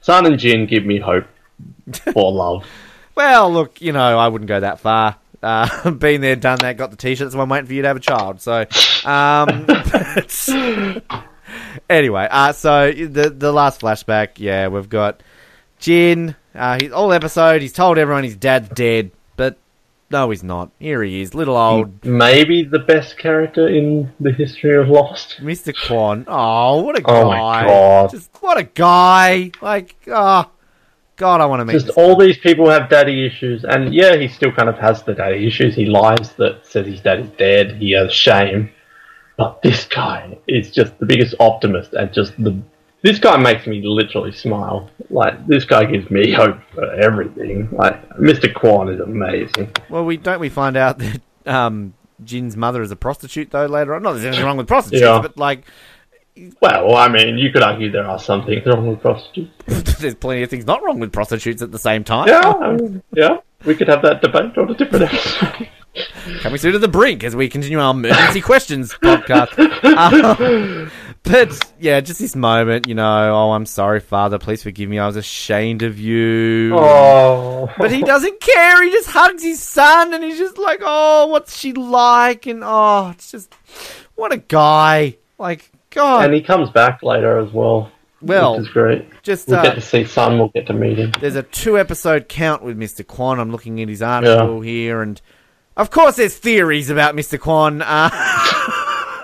Sun 0.00 0.26
and 0.26 0.38
Jin. 0.38 0.66
Give 0.66 0.85
me 0.87 0.98
hope 0.98 1.24
for 2.12 2.32
love. 2.32 2.64
well, 3.14 3.52
look, 3.52 3.80
you 3.80 3.92
know, 3.92 4.18
I 4.18 4.28
wouldn't 4.28 4.48
go 4.48 4.61
that 4.61 4.80
far. 4.80 5.16
Uh, 5.42 5.90
been 5.98 6.20
there, 6.20 6.35
done 6.37 6.59
that, 6.61 6.76
got 6.76 6.90
the 6.90 6.96
t-shirt. 6.96 7.30
So 7.32 7.40
I'm 7.40 7.48
waiting 7.48 7.66
for 7.66 7.74
you 7.74 7.82
to 7.82 7.88
have 7.88 7.96
a 7.96 8.00
child. 8.00 8.40
So, 8.40 8.61
um, 9.04 9.64
but- 9.66 11.24
anyway, 11.88 12.28
uh, 12.30 12.52
so 12.52 12.92
the 12.92 13.30
the 13.30 13.52
last 13.52 13.80
flashback, 13.80 14.38
yeah, 14.38 14.68
we've 14.68 14.88
got 14.88 15.22
Jin. 15.78 16.36
Uh, 16.54 16.78
he's 16.80 16.92
all 16.92 17.12
episode. 17.12 17.62
He's 17.62 17.72
told 17.72 17.98
everyone 17.98 18.24
his 18.24 18.36
dad's 18.36 18.68
dead, 18.70 19.10
but 19.36 19.58
no, 20.10 20.30
he's 20.30 20.42
not. 20.42 20.70
Here 20.78 21.02
he 21.02 21.20
is, 21.20 21.34
little 21.34 21.56
old 21.56 22.04
Maybe 22.04 22.62
the 22.62 22.78
best 22.78 23.18
character 23.18 23.68
in 23.68 24.12
the 24.20 24.32
history 24.32 24.76
of 24.76 24.88
Lost. 24.88 25.38
Mr. 25.40 25.74
Kwon. 25.74 26.24
Oh, 26.26 26.82
what 26.82 26.98
a 26.98 27.02
guy! 27.02 27.12
Oh 27.12 27.28
my 27.28 27.62
God. 27.64 28.10
Just 28.10 28.30
what 28.40 28.56
a 28.56 28.62
guy! 28.62 29.50
Like, 29.60 29.96
ah, 30.12 30.48
God, 31.16 31.40
I 31.40 31.46
want 31.46 31.60
to 31.60 31.64
meet. 31.64 31.72
Just 31.72 31.90
all 31.90 32.16
these 32.16 32.38
people 32.38 32.68
have 32.68 32.90
daddy 32.90 33.26
issues, 33.26 33.64
and 33.64 33.94
yeah, 33.94 34.16
he 34.16 34.28
still 34.28 34.52
kind 34.52 34.68
of 34.68 34.78
has 34.78 35.02
the 35.02 35.14
daddy 35.14 35.46
issues. 35.46 35.74
He 35.74 35.86
lies 35.86 36.34
that 36.34 36.66
says 36.66 36.86
his 36.86 37.00
dad 37.00 37.20
is 37.20 37.30
dead. 37.30 37.76
He 37.76 37.92
has 37.92 38.12
shame, 38.12 38.70
but 39.37 39.61
this 39.62 39.85
guy 39.85 40.38
is 40.49 40.70
just 40.70 40.99
the 40.99 41.07
biggest 41.07 41.35
optimist, 41.40 41.92
and 41.94 42.12
just 42.12 42.33
the 42.42 42.59
this 43.03 43.18
guy 43.18 43.37
makes 43.37 43.66
me 43.66 43.83
literally 43.85 44.33
smile. 44.33 44.90
Like 45.11 45.46
this 45.46 45.64
guy 45.64 45.85
gives 45.85 46.11
me 46.11 46.33
hope 46.33 46.59
for 46.75 46.90
everything. 46.94 47.68
Like 47.70 48.09
Mr. 48.18 48.53
Kwon 48.53 48.92
is 48.92 49.01
amazing. 49.01 49.70
Well, 49.90 50.05
we 50.05 50.16
don't 50.16 50.40
we 50.40 50.49
find 50.49 50.77
out 50.77 50.99
that 50.99 51.20
um, 51.46 51.94
Jin's 52.25 52.57
mother 52.57 52.83
is 52.83 52.90
a 52.90 52.96
prostitute 52.96 53.51
though 53.51 53.66
later 53.66 53.94
on. 53.94 54.03
Not 54.03 54.12
there's 54.14 54.25
anything 54.25 54.44
wrong 54.44 54.57
with 54.57 54.66
prostitutes, 54.66 55.03
Yeah. 55.03 55.20
but 55.20 55.37
like 55.37 55.64
Well, 56.61 56.96
I 56.96 57.09
mean, 57.09 57.38
you 57.38 57.51
could 57.53 57.62
argue 57.62 57.90
there 57.92 58.07
are 58.09 58.18
some 58.18 58.44
things 58.44 58.66
wrong 58.66 58.88
with 58.88 59.01
prostitutes. 59.01 59.53
there's 60.01 60.14
plenty 60.14 60.42
of 60.42 60.51
things 60.51 60.66
not 60.66 60.83
wrong 60.83 60.99
with 60.99 61.12
prostitutes 61.12 61.62
at 61.62 61.70
the 61.70 61.79
same 61.79 62.03
time. 62.03 62.29
Yeah, 62.29 62.40
I 62.40 62.72
mean, 62.72 63.03
yeah, 63.14 63.37
we 63.64 63.75
could 63.77 63.88
have 63.88 64.03
that 64.03 64.20
debate 64.22 64.57
on 64.59 64.70
a 64.70 64.75
different 64.75 65.05
episode. 65.05 65.68
Coming 66.40 66.59
soon 66.59 66.72
to 66.72 66.78
the 66.78 66.88
brink 66.88 67.24
as 67.24 67.35
we 67.37 67.48
continue 67.48 67.78
our 67.80 67.92
emergency 67.92 68.40
questions 68.40 68.92
podcast. 68.94 69.56
Um, 69.96 70.90
but 71.22 71.59
yeah, 71.80 72.00
just 72.00 72.20
this 72.20 72.37
moment, 72.37 72.87
you 72.87 72.94
know. 72.94 73.35
Oh, 73.35 73.52
I'm 73.52 73.66
sorry, 73.66 74.00
Father. 74.00 74.38
Please 74.38 74.62
forgive 74.62 74.88
me. 74.88 74.98
I 74.98 75.06
was 75.06 75.16
ashamed 75.16 75.82
of 75.82 75.98
you. 75.98 76.72
oh, 76.76 77.72
But 77.78 77.90
he 77.92 78.02
doesn't 78.02 78.40
care. 78.40 78.82
He 78.85 78.90
just 78.90 79.11
hugs 79.11 79.42
his 79.42 79.61
son, 79.62 80.14
and 80.14 80.22
he's 80.22 80.38
just 80.38 80.59
like, 80.59 80.80
"Oh, 80.82 81.26
what's 81.28 81.56
she 81.56 81.72
like?" 81.72 82.46
And 82.46 82.62
oh, 82.64 83.11
it's 83.11 83.30
just 83.30 83.52
what 84.14 84.32
a 84.32 84.38
guy. 84.38 85.16
Like 85.38 85.70
God. 85.90 86.24
and 86.26 86.35
he 86.35 86.42
comes 86.42 86.70
back 86.70 87.02
later 87.02 87.38
as 87.38 87.52
well. 87.52 87.90
Well, 88.22 88.54
which 88.59 88.62
is 88.62 88.68
great. 88.68 89.22
just 89.22 89.46
We'll 89.48 89.59
uh, 89.59 89.62
get 89.62 89.74
to 89.74 89.80
see 89.80 90.04
Sun. 90.04 90.38
We'll 90.38 90.48
get 90.48 90.66
to 90.68 90.72
meet 90.72 90.98
him. 90.98 91.12
there's 91.20 91.37
a 91.37 91.42
two 91.42 91.78
episode 91.78 92.28
count 92.28 92.62
with 92.62 92.78
Mr. 92.78 93.04
Kwon. 93.04 93.38
I'm 93.38 93.50
looking 93.52 93.80
at 93.82 93.88
his 93.88 94.00
article 94.02 94.61
here, 94.62 95.02
and 95.02 95.20
of 95.76 95.90
course, 95.90 96.16
there's 96.16 96.36
theories 96.36 96.90
about 96.90 97.14
Mr. 97.14 97.38
Kwon. 97.38 97.82
Uh, 97.84 98.10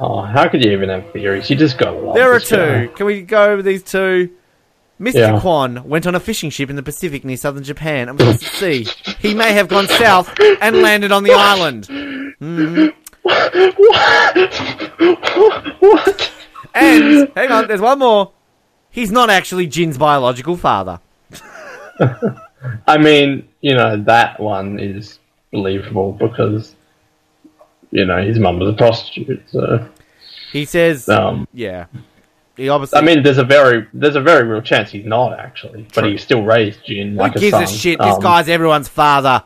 Oh, 0.00 0.22
how 0.22 0.46
could 0.46 0.64
you 0.64 0.70
even 0.70 0.90
have 0.90 1.10
theories? 1.12 1.50
You 1.50 1.56
just 1.56 1.76
got 1.76 2.00
love 2.00 2.14
there 2.14 2.32
are 2.32 2.38
this 2.38 2.48
guy. 2.48 2.86
two. 2.86 2.92
Can 2.92 3.06
we 3.06 3.22
go 3.22 3.50
over 3.50 3.62
these 3.62 3.82
two? 3.82 4.30
Mr. 5.00 5.14
Yeah. 5.14 5.40
Kwon 5.40 5.82
went 5.86 6.06
on 6.06 6.14
a 6.14 6.20
fishing 6.20 6.50
ship 6.50 6.70
in 6.70 6.76
the 6.76 6.84
Pacific 6.84 7.24
near 7.24 7.36
southern 7.36 7.64
Japan 7.64 8.08
and 8.08 8.16
was 8.16 8.28
at 8.36 8.40
sea. 8.40 8.86
He 9.18 9.34
may 9.34 9.52
have 9.54 9.66
gone 9.66 9.88
south 9.88 10.32
and 10.60 10.82
landed 10.82 11.10
on 11.10 11.24
the 11.24 11.32
island. 11.32 11.88
What? 13.22 13.56
what? 15.80 16.32
And 16.74 17.32
hang 17.34 17.50
on, 17.50 17.66
there's 17.66 17.80
one 17.80 17.98
more. 17.98 18.32
He's 18.90 19.10
not 19.10 19.30
actually 19.30 19.66
Jin's 19.66 19.98
biological 19.98 20.56
father. 20.56 21.00
I 22.86 22.98
mean, 22.98 23.48
you 23.60 23.74
know, 23.74 23.96
that 24.04 24.38
one 24.38 24.78
is 24.78 25.18
believable 25.50 26.12
because, 26.12 26.74
you 27.90 28.04
know, 28.04 28.22
his 28.22 28.38
mum 28.38 28.58
was 28.58 28.70
a 28.70 28.72
prostitute. 28.76 29.42
So, 29.50 29.88
He 30.52 30.64
says, 30.64 31.08
um, 31.08 31.46
yeah. 31.52 31.86
He 32.56 32.68
obviously. 32.68 32.98
I 32.98 33.02
mean, 33.02 33.22
there's 33.22 33.38
a 33.38 33.44
very, 33.44 33.86
there's 33.92 34.16
a 34.16 34.20
very 34.20 34.46
real 34.46 34.60
chance 34.62 34.90
he's 34.90 35.06
not 35.06 35.38
actually, 35.38 35.86
but 35.94 36.04
he 36.04 36.16
still 36.18 36.42
raised 36.42 36.84
Jin 36.84 37.10
who 37.12 37.16
like 37.16 37.36
a 37.36 37.38
gives 37.38 37.52
son. 37.52 37.62
a 37.62 37.66
shit? 37.68 37.98
This 38.00 38.14
Um, 38.16 38.20
guy's 38.20 38.48
everyone's 38.48 38.88
father. 38.88 39.44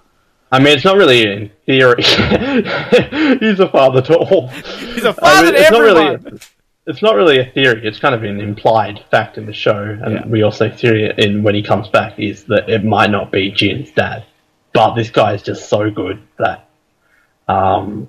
I 0.51 0.59
mean, 0.59 0.75
it's 0.77 0.85
not 0.85 0.97
really 0.97 1.23
in 1.23 1.51
theory. 1.67 2.03
he's 2.03 3.61
a 3.61 3.69
father 3.71 4.03
to 4.03 4.17
all. 4.17 4.49
He's 4.49 5.05
a 5.05 5.11
I 5.11 5.13
father 5.13 5.45
mean, 5.47 5.55
to 5.55 5.61
it's 5.61 5.71
not 5.71 5.81
everyone. 5.81 6.23
really. 6.25 6.39
It's 6.87 7.01
not 7.03 7.15
really 7.15 7.39
a 7.39 7.45
theory. 7.45 7.87
It's 7.87 7.99
kind 8.01 8.15
of 8.15 8.25
an 8.25 8.41
implied 8.41 9.05
fact 9.11 9.39
in 9.39 9.47
the 9.47 9.53
show, 9.53 9.79
and 10.03 10.15
Yeah. 10.15 10.27
we 10.27 10.43
also 10.43 10.69
theory 10.71 11.13
in 11.19 11.43
when 11.43 11.55
he 11.55 11.63
comes 11.63 11.89
back 11.89 12.19
is 12.19 12.45
that 12.45 12.69
it 12.69 12.83
might 12.85 13.11
not 13.11 13.31
be 13.31 13.51
Jin's 13.53 13.91
dad, 13.93 14.25
but 14.73 14.95
this 14.95 15.11
guy 15.11 15.35
is 15.35 15.43
just 15.43 15.69
so 15.69 15.91
good 15.91 16.23
that, 16.39 16.69
um, 17.49 18.09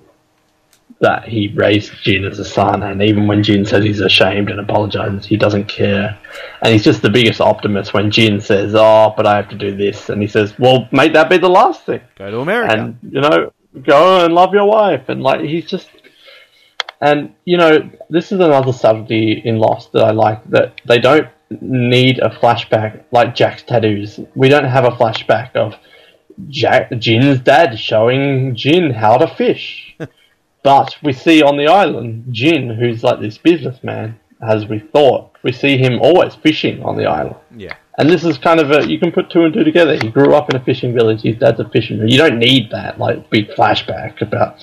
that 1.00 1.24
he 1.24 1.48
raised 1.48 1.92
Jin 2.02 2.24
as 2.24 2.38
a 2.38 2.44
son, 2.44 2.82
and 2.82 3.02
even 3.02 3.26
when 3.26 3.42
Jin 3.42 3.66
says 3.66 3.84
he's 3.84 4.00
ashamed 4.00 4.50
and 4.50 4.60
apologizes, 4.60 5.26
he 5.26 5.36
doesn't 5.36 5.66
care, 5.66 6.18
and 6.62 6.72
he's 6.72 6.84
just 6.84 7.02
the 7.02 7.10
biggest 7.10 7.40
optimist 7.40 7.92
when 7.92 8.10
Jin 8.10 8.40
says, 8.40 8.74
"Oh, 8.74 9.12
but 9.16 9.26
I 9.26 9.36
have 9.36 9.48
to 9.50 9.56
do 9.56 9.76
this," 9.76 10.08
and 10.08 10.22
he 10.22 10.28
says, 10.28 10.58
"Well, 10.58 10.88
make 10.92 11.12
that 11.12 11.28
be 11.28 11.36
the 11.36 11.48
last 11.48 11.84
thing." 11.84 12.00
Go 12.16 12.30
to 12.30 12.38
America. 12.40 12.74
and 12.74 12.98
you 13.02 13.20
know 13.20 13.52
go 13.82 14.24
and 14.24 14.34
love 14.34 14.54
your 14.54 14.66
wife. 14.66 15.08
And 15.08 15.22
like 15.22 15.40
he's 15.40 15.66
just 15.66 15.88
and 17.00 17.34
you 17.44 17.56
know 17.56 17.90
this 18.08 18.32
is 18.32 18.40
another 18.40 18.72
subtlety 18.72 19.42
in 19.44 19.58
lost 19.58 19.92
that 19.92 20.04
i 20.04 20.10
like 20.10 20.42
that 20.48 20.80
they 20.86 20.98
don't 20.98 21.28
need 21.60 22.18
a 22.20 22.30
flashback 22.30 23.04
like 23.10 23.34
jack's 23.34 23.62
tattoos. 23.62 24.20
We 24.34 24.48
don't 24.48 24.64
have 24.64 24.84
a 24.84 24.90
flashback 24.90 25.54
of 25.54 25.74
jack 26.48 26.90
jin's 26.98 27.40
dad 27.40 27.78
showing 27.78 28.54
jin 28.54 28.90
how 28.90 29.16
to 29.16 29.26
fish 29.26 29.96
but 30.62 30.96
we 31.02 31.12
see 31.12 31.42
on 31.42 31.56
the 31.56 31.66
island 31.66 32.24
jin 32.30 32.70
who's 32.70 33.02
like 33.02 33.20
this 33.20 33.38
businessman 33.38 34.18
as 34.42 34.66
we 34.66 34.78
thought 34.78 35.30
we 35.42 35.52
see 35.52 35.76
him 35.76 36.00
always 36.00 36.34
fishing 36.34 36.82
on 36.82 36.96
the 36.96 37.06
island 37.06 37.36
yeah. 37.56 37.74
and 37.98 38.10
this 38.10 38.24
is 38.24 38.36
kind 38.38 38.60
of 38.60 38.70
a 38.70 38.86
you 38.86 38.98
can 38.98 39.12
put 39.12 39.30
two 39.30 39.44
and 39.44 39.54
two 39.54 39.62
together. 39.62 39.94
He 39.94 40.10
grew 40.10 40.34
up 40.34 40.50
in 40.50 40.56
a 40.56 40.64
fishing 40.64 40.94
village. 40.94 41.22
His 41.22 41.36
dad's 41.36 41.60
a 41.60 41.68
fisherman. 41.68 42.08
You 42.08 42.18
don't 42.18 42.38
need 42.38 42.70
that 42.70 42.98
like 42.98 43.30
big 43.30 43.48
flashback 43.50 44.20
about. 44.20 44.58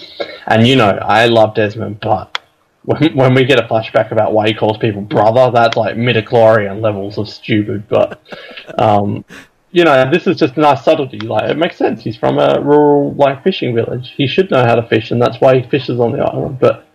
And 0.47 0.67
you 0.67 0.75
know, 0.75 0.89
I 0.89 1.27
love 1.27 1.55
Desmond, 1.55 1.99
but 2.01 2.39
when 2.83 3.15
when 3.15 3.33
we 3.33 3.45
get 3.45 3.59
a 3.59 3.67
flashback 3.67 4.11
about 4.11 4.33
why 4.33 4.47
he 4.47 4.53
calls 4.53 4.77
people 4.77 5.01
brother, 5.01 5.51
that's 5.51 5.77
like 5.77 5.95
midichlorian 5.95 6.81
levels 6.81 7.17
of 7.17 7.29
stupid. 7.29 7.87
But 7.87 8.21
um, 8.77 9.23
you 9.71 9.83
know, 9.83 10.09
this 10.11 10.27
is 10.27 10.37
just 10.37 10.57
a 10.57 10.59
nice 10.59 10.83
subtlety. 10.83 11.19
Like 11.19 11.49
it 11.49 11.57
makes 11.57 11.77
sense. 11.77 12.03
He's 12.03 12.17
from 12.17 12.39
a 12.39 12.59
rural 12.61 13.13
like 13.13 13.43
fishing 13.43 13.73
village. 13.75 14.13
He 14.15 14.27
should 14.27 14.51
know 14.51 14.63
how 14.65 14.75
to 14.75 14.87
fish, 14.87 15.11
and 15.11 15.21
that's 15.21 15.39
why 15.39 15.59
he 15.59 15.69
fishes 15.69 15.99
on 15.99 16.11
the 16.11 16.19
island. 16.19 16.59
But 16.59 16.87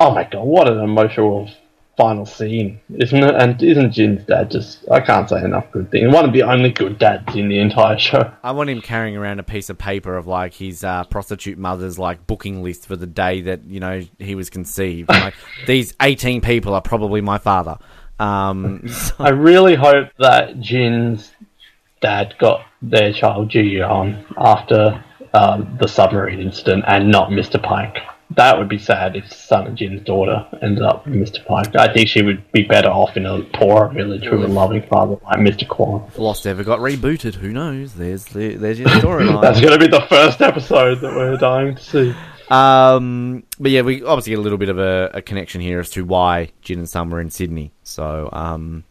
oh 0.00 0.14
my 0.14 0.24
god, 0.24 0.44
what 0.44 0.68
an 0.68 0.78
emotional 0.80 1.48
final 1.96 2.26
scene, 2.26 2.80
isn't 2.96 3.22
it? 3.22 3.34
And 3.36 3.62
isn't 3.62 3.92
Jin's 3.92 4.24
dad 4.24 4.50
just, 4.50 4.88
I 4.90 5.00
can't 5.00 5.28
say 5.28 5.42
enough 5.44 5.70
good 5.70 5.90
things. 5.90 6.12
One 6.12 6.24
of 6.24 6.32
the 6.32 6.42
only 6.42 6.70
good 6.70 6.98
dads 6.98 7.36
in 7.36 7.48
the 7.48 7.58
entire 7.58 7.98
show. 7.98 8.32
I 8.42 8.50
want 8.50 8.70
him 8.70 8.80
carrying 8.80 9.16
around 9.16 9.38
a 9.38 9.44
piece 9.44 9.70
of 9.70 9.78
paper 9.78 10.16
of 10.16 10.26
like 10.26 10.54
his 10.54 10.82
uh, 10.82 11.04
prostitute 11.04 11.58
mother's 11.58 11.98
like 11.98 12.26
booking 12.26 12.62
list 12.62 12.86
for 12.86 12.96
the 12.96 13.06
day 13.06 13.42
that 13.42 13.64
you 13.64 13.80
know 13.80 14.02
he 14.18 14.34
was 14.34 14.50
conceived. 14.50 15.08
like 15.08 15.34
these 15.66 15.94
eighteen 16.02 16.40
people 16.40 16.74
are 16.74 16.82
probably 16.82 17.20
my 17.20 17.38
father. 17.38 17.78
Um, 18.18 18.88
so- 18.88 19.14
I 19.18 19.30
really 19.30 19.74
hope 19.74 20.08
that 20.18 20.60
Jin's 20.60 21.30
dad 22.04 22.34
got 22.38 22.66
their 22.82 23.12
child 23.14 23.48
Ji 23.48 23.76
Yeon 23.76 24.24
after 24.36 25.02
um, 25.32 25.76
the 25.80 25.88
submarine 25.88 26.40
incident 26.40 26.84
and 26.86 27.10
not 27.10 27.30
Mr. 27.30 27.58
Paik. 27.58 27.98
That 28.36 28.58
would 28.58 28.68
be 28.68 28.78
sad 28.78 29.16
if 29.16 29.32
son 29.32 29.66
of 29.68 29.74
Jin's 29.74 30.02
daughter 30.02 30.46
ended 30.60 30.82
up 30.82 31.06
with 31.06 31.14
Mr. 31.14 31.44
Paik. 31.46 31.74
I 31.76 31.92
think 31.92 32.08
she 32.08 32.22
would 32.22 32.50
be 32.52 32.62
better 32.62 32.88
off 32.88 33.16
in 33.16 33.24
a 33.24 33.42
poorer 33.54 33.88
village 33.88 34.28
with 34.28 34.42
a 34.42 34.48
loving 34.48 34.82
father 34.82 35.16
like 35.24 35.38
Mr. 35.38 35.66
Kwon. 35.66 36.16
Lost 36.18 36.46
ever 36.46 36.62
got 36.62 36.80
rebooted, 36.80 37.34
who 37.34 37.52
knows? 37.52 37.94
There's 37.94 38.24
the, 38.26 38.56
there's 38.56 38.78
your 38.78 38.88
storyline. 38.88 39.40
That's 39.42 39.60
going 39.60 39.72
to 39.72 39.78
be 39.78 39.88
the 39.88 40.04
first 40.08 40.42
episode 40.42 41.00
that 41.00 41.14
we're 41.14 41.36
dying 41.36 41.76
to 41.76 41.82
see. 41.82 42.14
Um, 42.50 43.44
but 43.58 43.70
yeah, 43.70 43.82
we 43.82 44.02
obviously 44.02 44.30
get 44.30 44.38
a 44.38 44.42
little 44.42 44.58
bit 44.58 44.68
of 44.68 44.78
a, 44.78 45.10
a 45.14 45.22
connection 45.22 45.60
here 45.60 45.80
as 45.80 45.90
to 45.90 46.04
why 46.04 46.50
Jin 46.60 46.78
and 46.78 46.88
Sun 46.88 47.10
were 47.10 47.20
in 47.20 47.30
Sydney. 47.30 47.72
So, 47.82 48.28
um, 48.32 48.84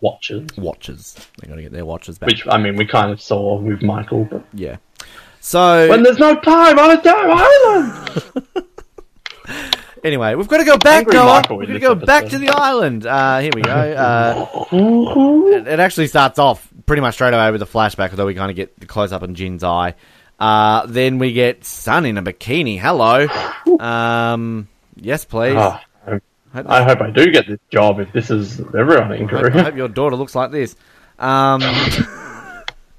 Watches. 0.00 0.56
watches. 0.56 1.16
They 1.40 1.48
got 1.48 1.56
to 1.56 1.62
get 1.62 1.72
their 1.72 1.84
watches 1.86 2.18
back. 2.18 2.28
Which, 2.28 2.46
I 2.48 2.58
mean, 2.58 2.76
we 2.76 2.86
kind 2.86 3.10
of 3.10 3.20
saw 3.20 3.58
with 3.58 3.82
Michael, 3.82 4.24
but 4.24 4.44
yeah. 4.52 4.76
So 5.40 5.88
when 5.88 6.02
there's 6.02 6.18
no 6.18 6.34
time 6.40 6.78
on 6.78 6.90
a 6.90 7.02
damn 7.02 7.30
island! 7.30 8.46
anyway, 10.04 10.34
we've 10.34 10.48
got 10.48 10.58
to 10.58 10.64
go 10.64 10.76
back, 10.76 11.06
Noah. 11.06 11.42
We've 11.50 11.68
got 11.68 11.72
to 11.72 11.78
go 11.78 11.94
back 11.94 12.26
to 12.26 12.38
the 12.38 12.48
island. 12.48 13.06
Uh, 13.06 13.38
here 13.38 13.52
we 13.54 13.62
go. 13.62 13.70
Uh, 13.70 14.66
it, 14.72 15.68
it 15.68 15.80
actually 15.80 16.08
starts 16.08 16.38
off 16.38 16.68
pretty 16.84 17.00
much 17.00 17.14
straight 17.14 17.34
away 17.34 17.50
with 17.50 17.62
a 17.62 17.66
flashback, 17.66 18.10
although 18.10 18.26
we 18.26 18.34
kind 18.34 18.50
of 18.50 18.56
get 18.56 18.78
the 18.78 18.86
close 18.86 19.12
up 19.12 19.22
on 19.22 19.34
Jin's 19.34 19.64
eye. 19.64 19.94
Uh, 20.38 20.84
then 20.86 21.18
we 21.18 21.32
get 21.32 21.64
Sun 21.64 22.06
in 22.06 22.18
a 22.18 22.22
bikini. 22.22 22.78
Hello. 22.78 23.26
Um, 23.76 24.68
yes, 24.94 25.26
please. 25.26 25.54
I- 25.54 25.82
Hope- 26.54 26.68
I 26.68 26.82
hope 26.84 27.00
I 27.00 27.10
do 27.10 27.30
get 27.30 27.46
this 27.46 27.58
job 27.70 28.00
if 28.00 28.12
this 28.12 28.30
is 28.30 28.60
everyone 28.76 29.12
in 29.12 29.28
I 29.28 29.40
hope, 29.40 29.54
I 29.54 29.62
hope 29.62 29.76
your 29.76 29.88
daughter 29.88 30.16
looks 30.16 30.34
like 30.34 30.50
this. 30.50 30.76
Um, 31.18 31.60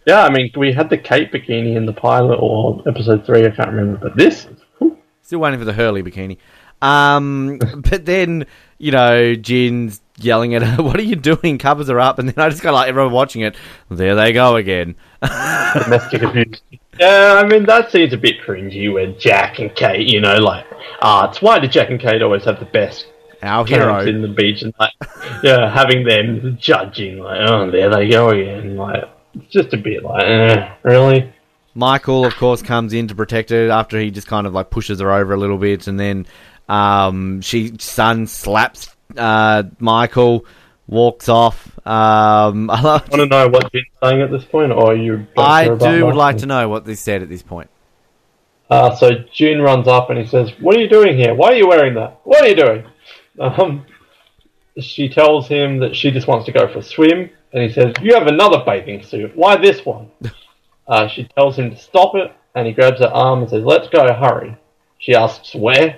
Yeah, 0.08 0.24
I 0.24 0.30
mean, 0.30 0.50
we 0.56 0.72
had 0.72 0.90
the 0.90 0.98
Kate 0.98 1.34
bikini 1.34 1.76
in 1.76 1.86
the 1.86 1.92
pilot 1.92 2.38
or 2.40 2.82
episode 2.88 3.26
three, 3.26 3.46
I 3.46 3.50
can't 3.50 3.72
remember, 3.72 3.98
but 3.98 4.16
this 4.16 4.48
whew, 4.78 4.98
Still 5.22 5.40
waiting 5.40 5.60
for 5.60 5.66
the 5.66 5.74
Hurley 5.74 6.02
bikini. 6.02 6.38
Um, 6.82 7.58
but 7.90 8.06
then, 8.06 8.46
you 8.78 8.92
know, 8.94 9.36
Jin's 9.36 10.00
yelling 10.18 10.56
at 10.56 10.62
her, 10.64 10.82
What 10.84 10.96
are 10.96 11.04
you 11.04 11.18
doing? 11.18 11.58
Covers 11.58 11.90
her 11.90 12.00
up. 12.00 12.20
And 12.20 12.30
then 12.30 12.42
I 12.42 12.50
just 12.50 12.64
got 12.64 12.74
like 12.74 12.88
everyone 12.88 13.12
watching 13.12 13.42
it. 13.42 13.58
There 13.92 14.16
they 14.16 14.32
go 14.32 14.56
again. 14.56 14.96
domestic 15.22 16.22
abuse. 16.22 16.62
Yeah, 16.98 17.42
I 17.44 17.46
mean, 17.46 17.66
that 17.66 17.92
seems 17.92 18.14
a 18.14 18.18
bit 18.18 18.40
cringy 18.42 18.92
where 18.92 19.08
Jack 19.12 19.60
and 19.60 19.76
Kate, 19.76 20.08
you 20.08 20.22
know, 20.22 20.38
like, 20.38 20.66
ah, 21.02 21.30
it's 21.30 21.42
why 21.42 21.60
do 21.60 21.68
Jack 21.68 21.90
and 21.90 22.00
Kate 22.00 22.22
always 22.22 22.46
have 22.46 22.60
the 22.60 22.66
best 22.66 23.08
Our 23.42 23.66
hero. 23.66 24.06
in 24.06 24.22
the 24.22 24.28
beach 24.28 24.62
and, 24.62 24.74
like, 24.80 24.94
yeah, 25.44 25.72
having 25.72 26.04
them 26.06 26.58
judging, 26.60 27.20
like, 27.20 27.40
oh, 27.50 27.70
there 27.72 27.90
they 27.90 28.10
go 28.10 28.30
again. 28.30 28.76
Like, 28.76 29.04
it's 29.36 29.52
just 29.52 29.74
a 29.74 29.78
bit 29.78 30.04
like, 30.04 30.24
eh, 30.24 30.74
really. 30.84 31.34
Michael, 31.76 32.26
of 32.26 32.36
course, 32.36 32.64
comes 32.64 32.92
in 32.94 33.08
to 33.10 33.16
protect 33.16 33.52
her 33.52 33.70
after 33.70 34.00
he 34.00 34.10
just 34.10 34.28
kind 34.28 34.48
of 34.48 34.54
like 34.54 34.72
pushes 34.72 35.00
her 35.00 35.12
over 35.12 35.34
a 35.34 35.38
little 35.38 35.60
bit, 35.60 35.86
and 35.88 36.00
then 36.00 36.26
um, 36.68 37.42
she 37.42 37.74
Sun 37.78 38.26
slaps 38.26 38.96
uh, 39.16 39.64
Michael, 39.80 40.46
walks 40.88 41.30
off. 41.30 41.68
Um, 41.86 42.70
I, 42.72 42.82
love- 42.82 43.10
Want 43.12 43.22
to 43.22 43.26
know 43.28 43.48
what 43.48 43.72
Jin's 43.72 43.86
saying 44.02 44.22
at 44.22 44.32
this 44.32 44.44
point, 44.46 44.72
or 44.72 44.96
you? 44.96 45.28
I 45.38 45.66
do 45.66 46.06
would 46.06 46.16
like 46.16 46.38
to 46.38 46.46
know 46.48 46.68
what 46.68 46.86
they 46.86 46.96
said 46.96 47.22
at 47.22 47.30
this 47.30 47.44
point. 47.44 47.70
Uh, 48.70 48.94
so 48.96 49.12
June 49.32 49.62
runs 49.62 49.88
up 49.88 50.10
and 50.10 50.20
he 50.20 50.26
says, 50.26 50.52
"What 50.60 50.76
are 50.76 50.80
you 50.80 50.90
doing 50.90 51.16
here? 51.16 51.34
Why 51.34 51.50
are 51.50 51.56
you 51.56 51.68
wearing 51.68 51.94
that? 51.94 52.20
What 52.24 52.42
are 52.42 52.48
you 52.48 52.56
doing?" 52.56 52.84
Um, 53.40 53.86
she 54.80 55.10
tells 55.10 55.48
him 55.48 55.80
that 55.80 55.96
she 55.96 56.12
just 56.12 56.28
wants 56.28 56.46
to 56.46 56.52
go 56.52 56.68
for 56.72 56.80
a 56.80 56.84
swim, 56.84 57.30
and 57.54 57.64
he 57.64 57.70
says, 57.70 57.94
"You 58.02 58.14
have 58.14 58.28
another 58.28 58.64
bathing 58.66 59.04
suit. 59.04 59.36
Why 59.36 59.56
this 59.58 59.86
one?" 59.86 60.12
uh, 60.88 61.08
she 61.08 61.26
tells 61.26 61.58
him 61.58 61.72
to 61.72 61.78
stop 61.78 62.16
it, 62.16 62.32
and 62.56 62.68
he 62.68 62.74
grabs 62.74 63.00
her 63.00 63.08
arm 63.08 63.42
and 63.42 63.50
says, 63.50 63.64
"Let's 63.64 63.90
go, 63.90 64.14
hurry." 64.14 64.56
She 65.00 65.14
asks 65.16 65.54
where, 65.56 65.98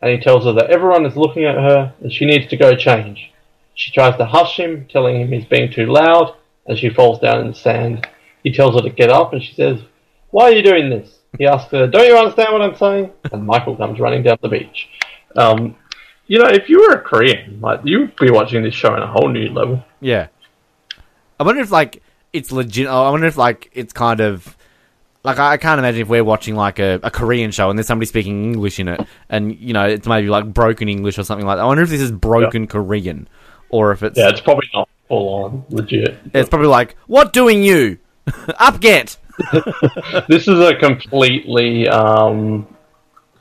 and 0.00 0.10
he 0.12 0.18
tells 0.18 0.44
her 0.44 0.52
that 0.52 0.70
everyone 0.70 1.04
is 1.06 1.16
looking 1.16 1.44
at 1.44 1.56
her 1.56 1.92
and 2.00 2.12
she 2.12 2.24
needs 2.24 2.46
to 2.48 2.56
go 2.56 2.74
change. 2.74 3.30
She 3.74 3.92
tries 3.92 4.16
to 4.16 4.24
hush 4.24 4.58
him, 4.58 4.86
telling 4.90 5.20
him 5.20 5.28
he's 5.28 5.44
being 5.44 5.70
too 5.70 5.86
loud, 5.86 6.34
and 6.66 6.78
she 6.78 6.90
falls 6.90 7.20
down 7.20 7.40
in 7.40 7.48
the 7.48 7.54
sand. 7.54 8.06
He 8.42 8.52
tells 8.52 8.74
her 8.74 8.82
to 8.82 8.94
get 8.94 9.10
up, 9.10 9.32
and 9.32 9.42
she 9.42 9.54
says, 9.54 9.80
"Why 10.30 10.44
are 10.44 10.52
you 10.52 10.62
doing 10.62 10.90
this?" 10.90 11.18
He 11.38 11.46
asks 11.46 11.70
her, 11.72 11.86
"Don't 11.86 12.06
you 12.06 12.16
understand 12.16 12.52
what 12.52 12.62
I'm 12.62 12.76
saying?" 12.76 13.10
And 13.32 13.46
Michael 13.46 13.76
comes 13.76 14.00
running 14.00 14.22
down 14.22 14.38
the 14.42 14.48
beach. 14.48 14.88
Um, 15.36 15.76
you 16.30 16.38
know, 16.38 16.46
if 16.46 16.68
you 16.68 16.78
were 16.80 16.94
a 16.94 17.00
Korean, 17.00 17.58
like 17.60 17.80
you'd 17.82 18.14
be 18.14 18.30
watching 18.30 18.62
this 18.62 18.72
show 18.72 18.92
on 18.92 19.02
a 19.02 19.06
whole 19.08 19.28
new 19.28 19.48
level. 19.48 19.84
Yeah. 20.00 20.28
I 21.40 21.42
wonder 21.42 21.60
if 21.60 21.72
like 21.72 22.04
it's 22.32 22.52
legit. 22.52 22.86
I 22.86 23.10
wonder 23.10 23.26
if 23.26 23.36
like 23.36 23.68
it's 23.74 23.92
kind 23.92 24.20
of 24.20 24.56
like 25.24 25.40
I 25.40 25.56
can't 25.56 25.80
imagine 25.80 26.02
if 26.02 26.08
we're 26.08 26.22
watching 26.22 26.54
like 26.54 26.78
a, 26.78 27.00
a 27.02 27.10
Korean 27.10 27.50
show 27.50 27.68
and 27.68 27.76
there's 27.76 27.88
somebody 27.88 28.06
speaking 28.06 28.44
English 28.44 28.78
in 28.78 28.86
it, 28.86 29.00
and 29.28 29.58
you 29.58 29.72
know 29.72 29.84
it's 29.84 30.06
maybe 30.06 30.28
like 30.28 30.44
broken 30.54 30.88
English 30.88 31.18
or 31.18 31.24
something 31.24 31.44
like 31.44 31.56
that. 31.56 31.62
I 31.62 31.66
wonder 31.66 31.82
if 31.82 31.90
this 31.90 32.00
is 32.00 32.12
broken 32.12 32.68
Korean, 32.68 33.26
or 33.68 33.90
if 33.90 34.04
it's 34.04 34.16
Yeah, 34.16 34.28
it's 34.28 34.40
probably 34.40 34.68
not 34.72 34.88
full 35.08 35.44
on 35.44 35.64
legit. 35.70 36.16
it's 36.32 36.48
probably 36.48 36.68
like 36.68 36.94
what 37.08 37.32
doing 37.32 37.64
you 37.64 37.98
up 38.60 38.80
get. 38.80 39.16
this 40.28 40.46
is 40.46 40.60
a 40.60 40.76
completely 40.76 41.88
um, 41.88 42.68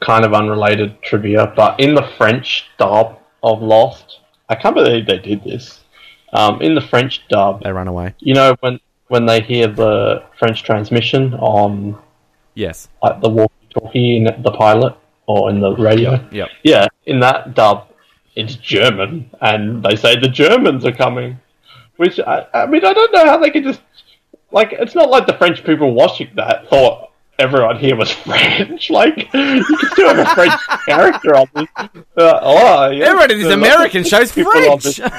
kind 0.02 0.24
of 0.26 0.34
unrelated 0.34 1.02
trivia, 1.02 1.52
but 1.56 1.80
in 1.80 1.94
the 1.96 2.04
French 2.18 2.66
dub 2.78 3.18
of 3.44 3.62
Lost, 3.62 4.20
I 4.50 4.56
can't 4.56 4.76
believe 4.76 5.06
they 5.06 5.18
did 5.20 5.44
this. 5.44 5.82
Um, 6.34 6.62
in 6.62 6.76
the 6.76 6.82
French 6.82 7.28
dub, 7.28 7.64
They 7.64 7.72
run 7.72 7.88
away. 7.88 8.14
you 8.20 8.34
know 8.34 8.56
when 8.60 8.80
when 9.08 9.26
they 9.26 9.42
hear 9.42 9.68
the 9.68 10.24
French 10.38 10.64
transmission 10.64 11.34
on 11.36 11.98
Yes. 12.54 12.88
like 13.02 13.20
the 13.22 13.30
walkie-talkie 13.30 14.18
in 14.18 14.24
the 14.44 14.52
pilot 14.52 14.94
or 15.26 15.50
in 15.50 15.60
the 15.60 15.76
radio, 15.76 16.24
Yep. 16.32 16.50
yeah, 16.64 16.86
in 17.08 17.20
that 17.22 17.56
dub, 17.56 17.88
it's 18.36 18.56
German, 18.56 19.30
and 19.42 19.82
they 19.84 19.96
say 19.96 20.16
the 20.20 20.28
Germans 20.30 20.86
are 20.86 20.92
coming. 20.92 21.40
Which 21.98 22.20
I, 22.20 22.46
I 22.54 22.66
mean, 22.68 22.86
I 22.86 22.94
don't 22.94 23.12
know 23.12 23.26
how 23.26 23.38
they 23.38 23.50
could 23.52 23.64
just 23.64 23.82
like. 24.52 24.72
It's 24.74 24.96
not 24.96 25.10
like 25.10 25.26
the 25.28 25.34
French 25.34 25.64
people 25.66 25.94
watching 25.94 26.30
that 26.36 26.70
thought 26.70 27.09
everyone 27.40 27.80
here 27.80 27.96
was 27.96 28.12
French. 28.26 28.90
Like 28.90 29.18
you 29.34 29.64
can 29.64 29.90
still 29.92 30.14
have 30.14 30.20
a 30.20 30.36
French 30.36 30.54
character 30.86 31.36
on 31.36 31.48
this. 31.56 31.68
Uh, 32.18 32.40
oh, 32.42 32.90
yeah, 32.90 33.06
Everybody 33.06 33.36
in 33.36 33.42
this 33.42 33.54
American 33.54 34.04
show's 34.04 34.32
French. 34.32 35.00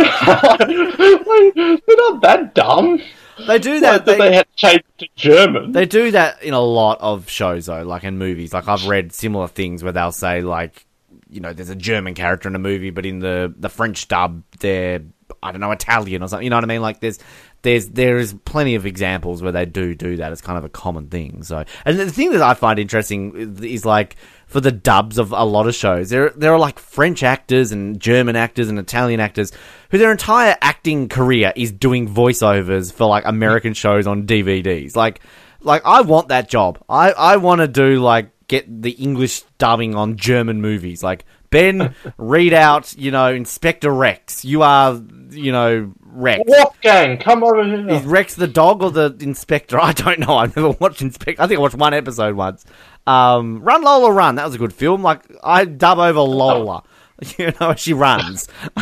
Like, 0.00 1.54
They're 1.54 1.96
not 1.96 2.22
that 2.22 2.52
dumb. 2.54 3.00
They 3.46 3.58
do 3.58 3.80
that. 3.80 4.04
that 4.04 4.18
they, 4.18 4.18
They, 4.18 4.34
had 4.34 4.46
to 4.46 4.56
change 4.56 4.82
to 4.98 5.08
German. 5.16 5.72
they 5.72 5.86
do 5.86 6.10
that 6.10 6.42
in 6.42 6.54
a 6.54 6.60
lot 6.60 6.98
of 7.00 7.28
shows 7.28 7.66
though, 7.66 7.82
like 7.82 8.04
in 8.04 8.18
movies. 8.18 8.52
Like 8.52 8.68
I've 8.68 8.86
read 8.86 9.12
similar 9.12 9.48
things 9.48 9.82
where 9.82 9.92
they'll 9.92 10.12
say 10.12 10.42
like, 10.42 10.86
you 11.28 11.40
know, 11.40 11.52
there's 11.52 11.70
a 11.70 11.74
German 11.76 12.14
character 12.14 12.48
in 12.48 12.54
a 12.54 12.58
movie, 12.58 12.90
but 12.90 13.06
in 13.06 13.18
the 13.20 13.52
the 13.56 13.68
French 13.68 14.08
dub, 14.08 14.42
they're 14.60 15.02
I 15.42 15.52
don't 15.52 15.60
know 15.60 15.70
Italian 15.70 16.22
or 16.22 16.28
something. 16.28 16.44
You 16.44 16.50
know 16.50 16.56
what 16.56 16.64
I 16.64 16.68
mean? 16.68 16.82
Like 16.82 17.00
there's 17.00 17.18
there's 17.62 17.88
there's 17.88 18.32
plenty 18.32 18.74
of 18.74 18.86
examples 18.86 19.42
where 19.42 19.52
they 19.52 19.66
do 19.66 19.94
do 19.94 20.16
that. 20.16 20.32
It's 20.32 20.40
kind 20.40 20.58
of 20.58 20.64
a 20.64 20.68
common 20.68 21.08
thing. 21.08 21.42
So, 21.42 21.64
and 21.84 21.98
the 21.98 22.10
thing 22.10 22.32
that 22.32 22.42
I 22.42 22.54
find 22.54 22.78
interesting 22.78 23.36
is, 23.36 23.60
is 23.60 23.84
like 23.84 24.16
for 24.46 24.60
the 24.60 24.72
dubs 24.72 25.18
of 25.18 25.32
a 25.32 25.44
lot 25.44 25.66
of 25.66 25.74
shows, 25.74 26.10
there 26.10 26.30
there 26.30 26.52
are 26.52 26.58
like 26.58 26.78
French 26.78 27.22
actors 27.22 27.72
and 27.72 28.00
German 28.00 28.36
actors 28.36 28.68
and 28.68 28.78
Italian 28.78 29.20
actors 29.20 29.52
who 29.90 29.98
their 29.98 30.10
entire 30.10 30.56
acting 30.62 31.08
career 31.08 31.52
is 31.54 31.70
doing 31.70 32.08
voiceovers 32.08 32.92
for 32.92 33.06
like 33.06 33.24
American 33.26 33.74
shows 33.74 34.06
on 34.06 34.26
DVDs. 34.26 34.96
Like, 34.96 35.20
like 35.60 35.82
I 35.84 36.00
want 36.00 36.28
that 36.28 36.48
job. 36.48 36.82
I 36.88 37.12
I 37.12 37.36
want 37.36 37.60
to 37.60 37.68
do 37.68 38.00
like 38.00 38.30
get 38.48 38.82
the 38.82 38.92
English 38.92 39.42
dubbing 39.58 39.94
on 39.94 40.16
German 40.16 40.60
movies. 40.60 41.02
Like 41.02 41.24
Ben, 41.50 41.94
read 42.16 42.52
out, 42.52 42.96
you 42.96 43.10
know, 43.10 43.32
Inspector 43.32 43.90
Rex. 43.90 44.44
You 44.44 44.62
are, 44.62 45.00
you 45.30 45.52
know, 45.52 45.92
Rex. 46.12 46.42
Wolfgang, 46.46 47.18
come 47.18 47.42
over 47.44 47.64
here. 47.64 47.88
Is 47.90 48.02
Rex 48.04 48.34
the 48.34 48.46
dog 48.48 48.82
or 48.82 48.90
the 48.90 49.16
inspector? 49.20 49.78
I 49.82 49.92
don't 49.92 50.18
know. 50.18 50.36
I've 50.36 50.54
never 50.56 50.70
watched 50.70 51.02
Inspector. 51.02 51.40
I 51.42 51.46
think 51.46 51.58
I 51.58 51.60
watched 51.62 51.74
one 51.76 51.94
episode 51.94 52.34
once. 52.36 52.64
Um, 53.06 53.60
Run 53.62 53.82
Lola 53.82 54.12
Run. 54.12 54.34
That 54.36 54.44
was 54.44 54.54
a 54.54 54.58
good 54.58 54.72
film. 54.72 55.02
Like 55.02 55.22
I 55.42 55.64
dub 55.64 55.98
over 55.98 56.20
Lola. 56.20 56.82
You 57.36 57.52
know, 57.60 57.74
she 57.74 57.92
runs. 57.92 58.48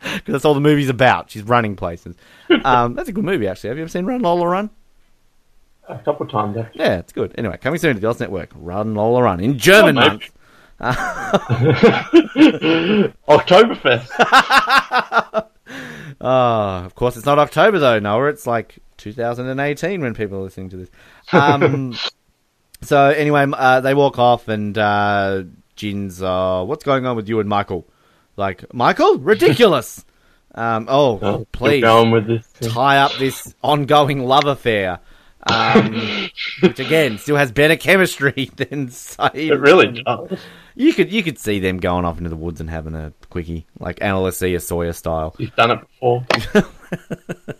Because 0.00 0.32
that's 0.32 0.44
all 0.44 0.54
the 0.54 0.60
movie's 0.60 0.88
about. 0.88 1.28
She's 1.30 1.42
running 1.42 1.74
places. 1.74 2.14
Um, 2.64 2.94
that's 2.94 3.08
a 3.08 3.12
good 3.12 3.24
movie, 3.24 3.48
actually. 3.48 3.68
Have 3.68 3.78
you 3.78 3.82
ever 3.82 3.90
seen 3.90 4.06
Run 4.06 4.22
Lola 4.22 4.46
Run? 4.46 4.70
A 5.88 5.98
couple 5.98 6.24
of 6.24 6.30
times. 6.30 6.56
Actually. 6.56 6.80
Yeah, 6.84 6.98
it's 6.98 7.12
good. 7.12 7.34
Anyway, 7.36 7.56
coming 7.60 7.80
soon 7.80 7.94
to 7.96 8.00
the 8.00 8.08
Oz 8.08 8.20
Network. 8.20 8.50
Run 8.54 8.94
Lola 8.94 9.24
Run 9.24 9.40
in 9.40 9.58
German 9.58 9.98
Oh, 9.98 10.02
month. 10.08 10.30
Oktoberfest. 13.28 14.08
Oh, 16.20 16.20
of 16.84 16.94
course, 16.94 17.16
it's 17.16 17.26
not 17.26 17.38
October 17.38 17.78
though, 17.78 17.98
Noah. 17.98 18.28
It's 18.28 18.46
like 18.46 18.78
2018 18.98 20.00
when 20.00 20.14
people 20.14 20.38
are 20.38 20.42
listening 20.42 20.70
to 20.70 20.76
this. 20.76 20.90
Um, 21.32 21.96
so 22.82 23.06
anyway, 23.10 23.46
uh, 23.52 23.80
they 23.80 23.94
walk 23.94 24.18
off, 24.18 24.48
and 24.48 24.76
uh, 24.76 25.44
Jin's, 25.76 26.22
uh, 26.22 26.64
"What's 26.64 26.84
going 26.84 27.06
on 27.06 27.16
with 27.16 27.28
you 27.28 27.40
and 27.40 27.48
Michael?" 27.48 27.86
Like, 28.36 28.72
Michael, 28.72 29.18
ridiculous. 29.18 30.04
um, 30.54 30.86
oh, 30.88 31.18
Oh, 31.20 31.46
please 31.50 31.80
going 31.82 32.12
with 32.12 32.28
this. 32.28 32.46
tie 32.72 32.98
up 32.98 33.10
this 33.18 33.52
ongoing 33.64 34.24
love 34.24 34.44
affair, 34.46 35.00
um, 35.44 36.28
which 36.60 36.80
again 36.80 37.18
still 37.18 37.36
has 37.36 37.52
better 37.52 37.76
chemistry 37.76 38.50
than 38.56 38.88
Sayid. 38.88 39.34
It 39.34 39.56
really 39.56 40.02
does. 40.02 40.38
You 40.74 40.92
could 40.92 41.12
you 41.12 41.22
could 41.22 41.38
see 41.38 41.58
them 41.58 41.78
going 41.78 42.04
off 42.04 42.18
into 42.18 42.30
the 42.30 42.36
woods 42.36 42.60
and 42.60 42.70
having 42.70 42.94
a 42.94 43.12
quickie, 43.30 43.66
like 43.78 44.02
Ana 44.02 44.22
Lucia 44.22 44.60
Sawyer 44.60 44.92
style. 44.92 45.34
He's 45.38 45.50
done 45.50 45.72
it 45.72 45.80
before. 45.80 46.26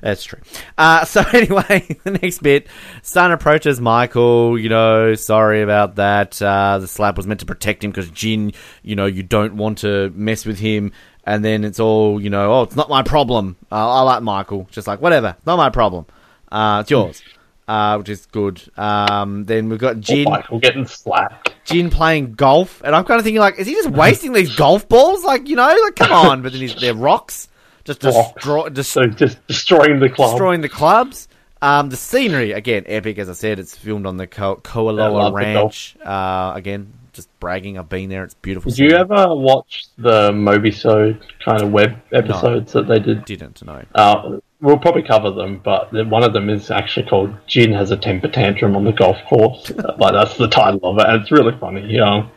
That's 0.00 0.24
true. 0.24 0.40
Uh, 0.78 1.04
so 1.04 1.22
anyway, 1.32 1.86
the 2.04 2.12
next 2.12 2.42
bit, 2.42 2.66
Sun 3.02 3.32
approaches 3.32 3.80
Michael. 3.80 4.58
You 4.58 4.68
know, 4.68 5.14
sorry 5.14 5.62
about 5.62 5.96
that. 5.96 6.40
Uh, 6.40 6.78
the 6.78 6.86
slap 6.86 7.16
was 7.16 7.26
meant 7.26 7.40
to 7.40 7.46
protect 7.46 7.84
him 7.84 7.90
because 7.90 8.10
Jin, 8.10 8.52
you 8.82 8.96
know, 8.96 9.06
you 9.06 9.22
don't 9.22 9.56
want 9.56 9.78
to 9.78 10.10
mess 10.14 10.46
with 10.46 10.58
him. 10.58 10.92
And 11.24 11.44
then 11.44 11.64
it's 11.64 11.80
all, 11.80 12.22
you 12.22 12.30
know, 12.30 12.52
oh, 12.52 12.62
it's 12.62 12.76
not 12.76 12.88
my 12.88 13.02
problem. 13.02 13.56
Uh, 13.70 13.98
I 13.98 14.02
like 14.02 14.22
Michael. 14.22 14.68
Just 14.70 14.86
like 14.86 15.02
whatever, 15.02 15.36
not 15.44 15.56
my 15.56 15.70
problem. 15.70 16.06
Uh, 16.50 16.78
it's 16.82 16.90
yours, 16.90 17.22
uh, 17.68 17.96
which 17.96 18.08
is 18.08 18.26
good. 18.26 18.62
Um, 18.76 19.44
then 19.44 19.68
we've 19.68 19.78
got 19.78 20.00
Jin. 20.00 20.24
Michael 20.24 20.58
getting 20.58 20.86
slapped. 20.86 21.54
Jin 21.64 21.90
playing 21.90 22.34
golf, 22.34 22.80
and 22.84 22.94
I'm 22.94 23.04
kind 23.04 23.18
of 23.18 23.24
thinking 23.24 23.40
like, 23.40 23.58
is 23.58 23.66
he 23.66 23.74
just 23.74 23.90
wasting 23.90 24.32
these 24.32 24.54
golf 24.56 24.88
balls? 24.88 25.24
Like, 25.24 25.48
you 25.48 25.56
know, 25.56 25.76
like 25.82 25.96
come 25.96 26.12
on. 26.12 26.42
But 26.42 26.52
then 26.52 26.60
he's, 26.60 26.74
they're 26.76 26.94
rocks, 26.94 27.48
just 27.84 28.00
destroy, 28.00 28.68
just 28.68 28.92
So 28.92 29.06
just 29.06 29.44
destroying 29.48 29.98
the 29.98 30.08
club. 30.08 30.30
destroying 30.30 30.60
the 30.60 30.68
clubs. 30.68 31.28
Um, 31.62 31.88
the 31.88 31.96
scenery 31.96 32.52
again, 32.52 32.84
epic. 32.86 33.18
As 33.18 33.28
I 33.28 33.32
said, 33.32 33.58
it's 33.58 33.76
filmed 33.76 34.06
on 34.06 34.18
the 34.18 34.26
Ko- 34.26 34.56
Kualoa 34.62 35.32
Ranch. 35.32 35.96
Uh, 36.04 36.52
again, 36.54 36.92
just 37.14 37.28
bragging. 37.40 37.78
I've 37.78 37.88
been 37.88 38.10
there. 38.10 38.22
It's 38.24 38.34
beautiful. 38.34 38.70
Did 38.70 38.78
you 38.78 38.96
ever 38.96 39.34
watch 39.34 39.86
the 39.96 40.30
Mobisode 40.32 41.20
kind 41.42 41.62
of 41.62 41.72
web 41.72 41.96
episodes 42.12 42.72
that 42.74 42.86
they 42.86 42.98
did? 42.98 43.24
Didn't 43.24 43.64
know. 43.64 43.82
Uh, 43.94 44.36
we'll 44.60 44.78
probably 44.78 45.02
cover 45.02 45.30
them, 45.30 45.60
but 45.62 45.92
one 46.08 46.24
of 46.24 46.32
them 46.32 46.48
is 46.48 46.70
actually 46.70 47.06
called 47.06 47.34
"Jin 47.46 47.72
has 47.72 47.90
a 47.90 47.96
temper 47.96 48.28
tantrum 48.28 48.76
on 48.76 48.84
the 48.84 48.92
golf 48.92 49.18
course." 49.28 49.70
like 49.98 50.12
that's 50.12 50.36
the 50.36 50.48
title 50.48 50.80
of 50.84 50.98
it, 50.98 51.06
and 51.06 51.22
it's 51.22 51.30
really 51.30 51.56
funny. 51.58 51.98
Um, 51.98 52.30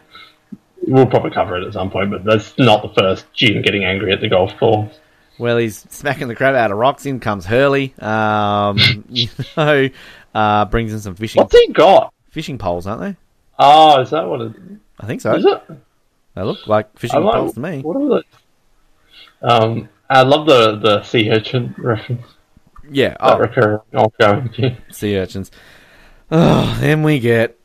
we'll 0.87 1.05
probably 1.05 1.31
cover 1.31 1.57
it 1.57 1.65
at 1.65 1.73
some 1.73 1.89
point, 1.91 2.11
but 2.11 2.23
that's 2.23 2.57
not 2.57 2.81
the 2.81 3.01
first 3.01 3.31
Jin 3.33 3.61
getting 3.61 3.83
angry 3.83 4.11
at 4.11 4.21
the 4.21 4.29
golf 4.29 4.55
course. 4.57 4.99
Well, 5.37 5.57
he's 5.57 5.85
smacking 5.89 6.27
the 6.27 6.35
crap 6.35 6.53
out 6.55 6.71
of 6.71 6.77
rocks. 6.77 7.05
In 7.05 7.21
comes 7.21 7.45
Hurley. 7.45 7.93
Um, 7.99 8.77
you 9.09 9.29
know, 9.55 9.89
uh, 10.35 10.65
brings 10.65 10.91
in 10.91 10.99
some 10.99 11.15
fishing 11.15 11.41
What's 11.41 11.57
he 11.57 11.69
got? 11.69 12.13
fishing 12.29 12.57
poles, 12.57 12.85
aren't 12.85 13.01
they? 13.01 13.15
Oh, 13.57 14.01
is 14.01 14.09
that 14.11 14.27
what 14.27 14.41
it 14.41 14.53
I 14.99 15.07
think 15.07 15.21
so. 15.21 15.33
is? 15.35 15.45
It? 15.45 15.61
They 16.35 16.43
look 16.43 16.67
like 16.67 16.97
fishing 16.97 17.23
like, 17.23 17.33
poles 17.33 17.53
to 17.53 17.59
me. 17.59 17.81
What 17.81 17.97
are 17.97 18.09
those? 18.09 18.23
Um, 19.41 19.89
I 20.09 20.21
love 20.23 20.45
the 20.47 20.75
the 20.77 21.03
sea 21.03 21.29
urchin 21.31 21.75
reference. 21.77 22.25
Yeah, 22.91 23.09
That 23.09 23.17
oh, 23.21 23.37
recurring 23.37 23.79
ongoing 23.93 24.77
sea 24.91 25.17
urchins. 25.17 25.51
Oh, 26.31 26.77
then 26.79 27.03
we 27.03 27.19
get. 27.19 27.59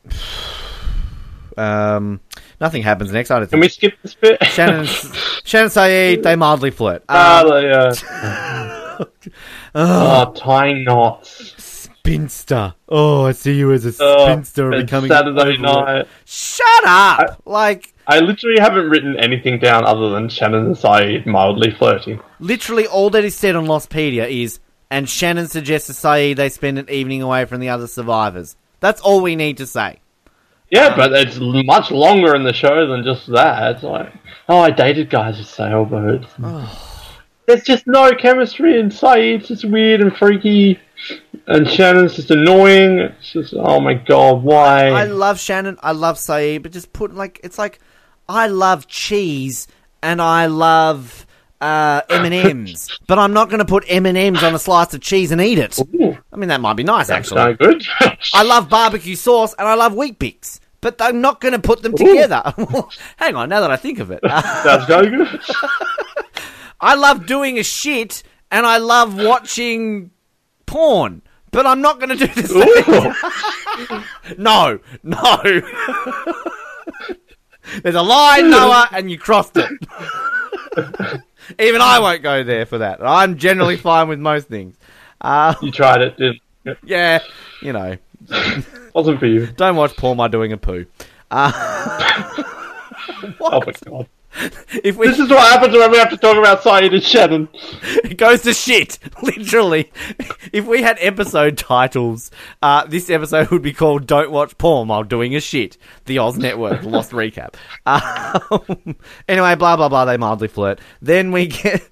Um, 1.57 2.19
nothing 2.59 2.83
happens 2.83 3.11
next. 3.11 3.31
I 3.31 3.39
don't 3.39 3.49
Can 3.49 3.59
think. 3.59 3.63
we 3.63 3.69
skip 3.69 3.93
this 4.03 4.13
bit? 4.15 4.43
Shannon, 4.43 4.85
Shannon 5.43 5.69
Sayid, 5.69 6.21
they 6.23 6.35
mildly 6.35 6.69
flirt. 6.71 7.03
Ah, 7.09 7.41
Um, 7.43 7.49
uh, 7.49 9.05
oh, 9.75 10.33
tying 10.35 10.83
knots. 10.83 11.53
spinster. 11.63 12.73
Oh, 12.89 13.25
I 13.25 13.31
see 13.31 13.57
you 13.57 13.71
as 13.71 13.85
a 13.85 13.93
Oh, 14.03 14.25
spinster 14.25 14.71
it's 14.73 14.83
becoming 14.83 15.09
Saturday 15.09 15.57
night. 15.57 16.07
Shut 16.25 16.83
up! 16.85 17.41
like 17.45 17.93
I 18.07 18.19
literally 18.19 18.59
haven't 18.59 18.89
written 18.89 19.17
anything 19.17 19.59
down 19.59 19.85
other 19.85 20.09
than 20.09 20.29
Shannon 20.29 20.65
and 20.67 20.75
Sayid 20.75 21.25
mildly 21.25 21.71
flirting. 21.71 22.19
literally 22.39 22.85
all 22.87 23.09
that 23.11 23.23
is 23.23 23.35
said 23.35 23.55
on 23.55 23.65
Lostpedia 23.65 24.29
is, 24.29 24.59
and 24.91 25.09
Shannon 25.09 25.47
suggests 25.47 25.87
to 25.87 25.93
Sayid 25.93 26.35
they 26.35 26.49
spend 26.49 26.77
an 26.77 26.89
evening 26.89 27.21
away 27.21 27.45
from 27.45 27.59
the 27.59 27.69
other 27.69 27.87
survivors. 27.87 28.55
That's 28.79 29.01
all 29.01 29.21
we 29.21 29.35
need 29.35 29.57
to 29.57 29.65
say. 29.65 29.99
Yeah, 30.69 30.95
but 30.95 31.13
it's 31.13 31.37
much 31.39 31.91
longer 31.91 32.35
in 32.35 32.43
the 32.43 32.53
show 32.53 32.87
than 32.87 33.03
just 33.03 33.27
that. 33.31 33.75
It's 33.75 33.83
like, 33.83 34.11
oh, 34.49 34.59
I 34.59 34.71
dated 34.71 35.09
guys 35.09 35.37
with 35.37 35.47
sailboats. 35.47 36.27
There's 37.47 37.63
just 37.63 37.85
no 37.85 38.11
chemistry, 38.13 38.79
and 38.79 38.91
Sayid's 38.91 39.47
just 39.47 39.65
weird 39.65 40.01
and 40.01 40.15
freaky, 40.15 40.79
and 41.45 41.69
Shannon's 41.69 42.15
just 42.15 42.31
annoying. 42.31 42.97
It's 42.99 43.31
just, 43.31 43.53
oh 43.55 43.79
my 43.79 43.93
god, 43.93 44.41
why? 44.43 44.89
I 44.89 45.03
love 45.05 45.39
Shannon. 45.39 45.77
I 45.83 45.91
love 45.91 46.17
Sayid, 46.17 46.63
but 46.63 46.71
just 46.71 46.91
put 46.91 47.13
like 47.13 47.39
it's 47.43 47.59
like 47.59 47.79
I 48.27 48.47
love 48.47 48.87
cheese 48.87 49.67
and 50.01 50.21
I 50.21 50.47
love 50.47 51.25
uh, 51.61 52.01
M 52.09 52.25
and 52.25 52.33
M's, 52.33 52.99
but 53.07 53.17
I'm 53.19 53.33
not 53.33 53.49
going 53.49 53.59
to 53.59 53.65
put 53.65 53.85
M 53.87 54.05
and 54.05 54.17
M's 54.17 54.43
on 54.43 54.53
a 54.53 54.59
slice 54.59 54.93
of 54.93 55.01
cheese 55.01 55.31
and 55.31 55.41
eat 55.41 55.57
it. 55.57 55.79
Ooh, 55.79 56.17
I 56.31 56.35
mean, 56.35 56.49
that 56.49 56.61
might 56.61 56.73
be 56.73 56.83
nice 56.83 57.07
that's 57.07 57.31
actually. 57.31 57.43
no 57.43 57.53
good. 57.53 57.85
I 58.33 58.43
love 58.43 58.69
barbecue 58.69 59.15
sauce 59.15 59.53
and 59.57 59.67
I 59.67 59.75
love 59.75 59.93
Weet-Bix, 59.93 60.59
but 60.81 61.01
I'm 61.01 61.21
not 61.21 61.41
going 61.41 61.53
to 61.53 61.59
put 61.59 61.81
them 61.81 61.95
together. 61.95 62.41
Hang 63.17 63.35
on, 63.35 63.49
now 63.49 63.61
that 63.61 63.71
I 63.71 63.77
think 63.77 63.99
of 63.99 64.11
it, 64.11 64.19
that's 64.23 64.89
no 64.89 65.05
good. 65.05 65.39
I 66.79 66.95
love 66.95 67.25
doing 67.25 67.57
a 67.57 67.63
shit 67.63 68.23
and 68.51 68.65
I 68.65 68.77
love 68.77 69.15
watching 69.15 70.11
porn. 70.65 71.21
But 71.51 71.65
I'm 71.65 71.79
not 71.79 72.01
going 72.01 72.09
to 72.09 72.27
do 72.27 72.27
this. 72.33 72.51
No, 74.37 74.79
no. 75.03 75.61
There's 77.83 77.95
a 77.95 78.01
line, 78.01 78.49
Noah, 78.49 78.87
and 78.93 79.09
you 79.11 79.17
crossed 79.17 79.57
it. 79.57 79.69
Even 81.59 81.81
I 81.81 81.99
won't 81.99 82.23
go 82.23 82.43
there 82.43 82.65
for 82.65 82.79
that. 82.79 82.99
I'm 83.05 83.37
generally 83.37 83.77
fine 83.77 84.07
with 84.07 84.19
most 84.19 84.47
things. 84.47 84.75
Uh, 85.21 85.53
You 85.61 85.71
tried 85.71 86.01
it, 86.01 86.17
didn't 86.17 86.41
it? 86.65 86.77
yeah, 86.83 87.19
you 87.61 87.71
know, 87.73 87.95
Wasn't 88.93 89.19
for 89.19 89.27
you. 89.27 89.47
don't 89.47 89.75
watch 89.75 89.95
Paul. 89.95 90.15
while 90.15 90.29
doing 90.29 90.51
a 90.53 90.57
poo. 90.57 90.85
Uh, 91.31 91.51
Oh 93.39 93.61
my 93.65 93.73
god. 93.85 94.07
If 94.83 94.97
we 94.97 95.07
This 95.07 95.19
is 95.19 95.29
what 95.29 95.51
happens 95.51 95.73
when 95.73 95.91
we 95.91 95.97
have 95.97 96.09
to 96.09 96.17
talk 96.17 96.37
about 96.37 96.61
Sayid 96.61 96.93
and 96.93 97.03
Shannon. 97.03 97.47
it 98.03 98.17
goes 98.17 98.41
to 98.43 98.53
shit, 98.53 98.99
literally. 99.21 99.91
If 100.51 100.65
we 100.65 100.81
had 100.81 100.97
episode 100.99 101.57
titles, 101.57 102.31
uh, 102.61 102.85
this 102.85 103.09
episode 103.09 103.49
would 103.49 103.61
be 103.61 103.73
called 103.73 104.07
"Don't 104.07 104.31
Watch 104.31 104.57
Porn 104.57 104.89
While 104.89 105.03
Doing 105.03 105.35
a 105.35 105.39
Shit." 105.39 105.77
The 106.05 106.19
Oz 106.19 106.37
Network 106.37 106.83
Lost 106.83 107.11
Recap. 107.11 107.55
Um, 107.85 108.97
anyway, 109.27 109.55
blah 109.55 109.75
blah 109.75 109.89
blah. 109.89 110.05
They 110.05 110.17
mildly 110.17 110.47
flirt. 110.47 110.79
Then 111.01 111.31
we 111.31 111.47
get 111.47 111.87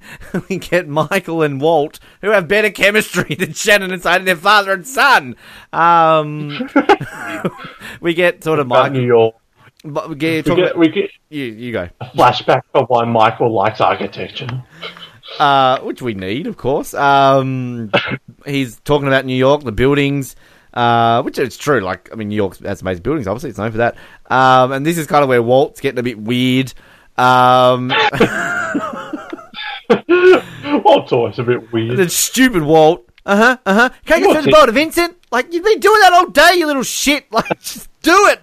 we 0.50 0.58
get 0.58 0.88
Michael 0.88 1.44
and 1.44 1.62
Walt, 1.62 2.00
who 2.22 2.32
have 2.32 2.48
better 2.48 2.70
chemistry 2.70 3.36
than 3.36 3.54
Shannon 3.54 3.92
and 3.92 4.02
Sadie, 4.02 4.26
their 4.26 4.36
father 4.36 4.74
and 4.74 4.86
son. 4.86 5.36
Um, 5.72 6.70
we 8.02 8.14
get 8.14 8.44
sort 8.44 8.60
of 8.60 8.68
About 8.68 8.92
New 8.92 9.02
Michael. 9.02 9.40
But 9.86 10.10
we 10.10 10.16
get, 10.16 10.46
We 10.48 10.56
get, 10.56 10.64
about- 10.66 10.78
we 10.78 10.88
get 10.90 11.12
you, 11.30 11.46
you 11.46 11.72
go. 11.74 11.90
a 12.00 12.06
flashback 12.16 12.62
of 12.74 12.86
why 12.90 13.04
Michael 13.06 13.52
likes 13.54 13.82
architecture. 13.82 14.48
uh, 15.40 15.80
which 15.80 16.02
we 16.02 16.14
need, 16.14 16.48
of 16.48 16.56
course. 16.58 16.94
Um, 16.94 17.92
he's 18.46 18.80
talking 18.82 19.08
about 19.08 19.26
New 19.26 19.36
York, 19.36 19.64
the 19.64 19.72
buildings, 19.74 20.36
uh, 20.74 21.22
which 21.24 21.38
is 21.38 21.58
true. 21.58 21.82
Like, 21.82 22.10
I 22.12 22.16
mean, 22.16 22.30
New 22.30 22.36
York 22.36 22.58
has 22.60 22.82
amazing 22.82 23.04
buildings, 23.04 23.28
obviously, 23.28 23.50
it's 23.50 23.60
known 23.60 23.72
for 23.72 23.78
that. 23.80 23.96
Um, 24.30 24.72
and 24.72 24.86
this 24.86 24.98
is 24.98 25.06
kind 25.08 25.22
of 25.24 25.30
where 25.30 25.42
Walt's 25.44 25.82
getting 25.82 26.00
a 26.00 26.04
bit 26.04 26.18
weird. 26.20 26.74
Um, 27.18 27.90
Walt's 30.84 31.12
always 31.12 31.40
a 31.40 31.44
bit 31.44 31.72
weird. 31.72 31.98
the 31.98 32.10
stupid 32.10 32.64
Walt. 32.64 33.06
Uh 33.26 33.36
huh, 33.38 33.58
uh 33.66 33.74
huh. 33.74 33.90
Can't 34.06 34.22
you 34.22 34.34
turn 34.34 34.44
the 34.46 34.52
to 34.66 34.72
Vincent? 34.72 35.18
Like, 35.32 35.54
you've 35.54 35.64
been 35.64 35.80
doing 35.80 36.00
that 36.02 36.14
all 36.14 36.28
day, 36.30 36.54
you 36.56 36.66
little 36.68 36.84
shit. 36.84 37.26
Like, 37.32 37.60
just 37.62 37.90
do 38.02 38.28
it. 38.28 38.42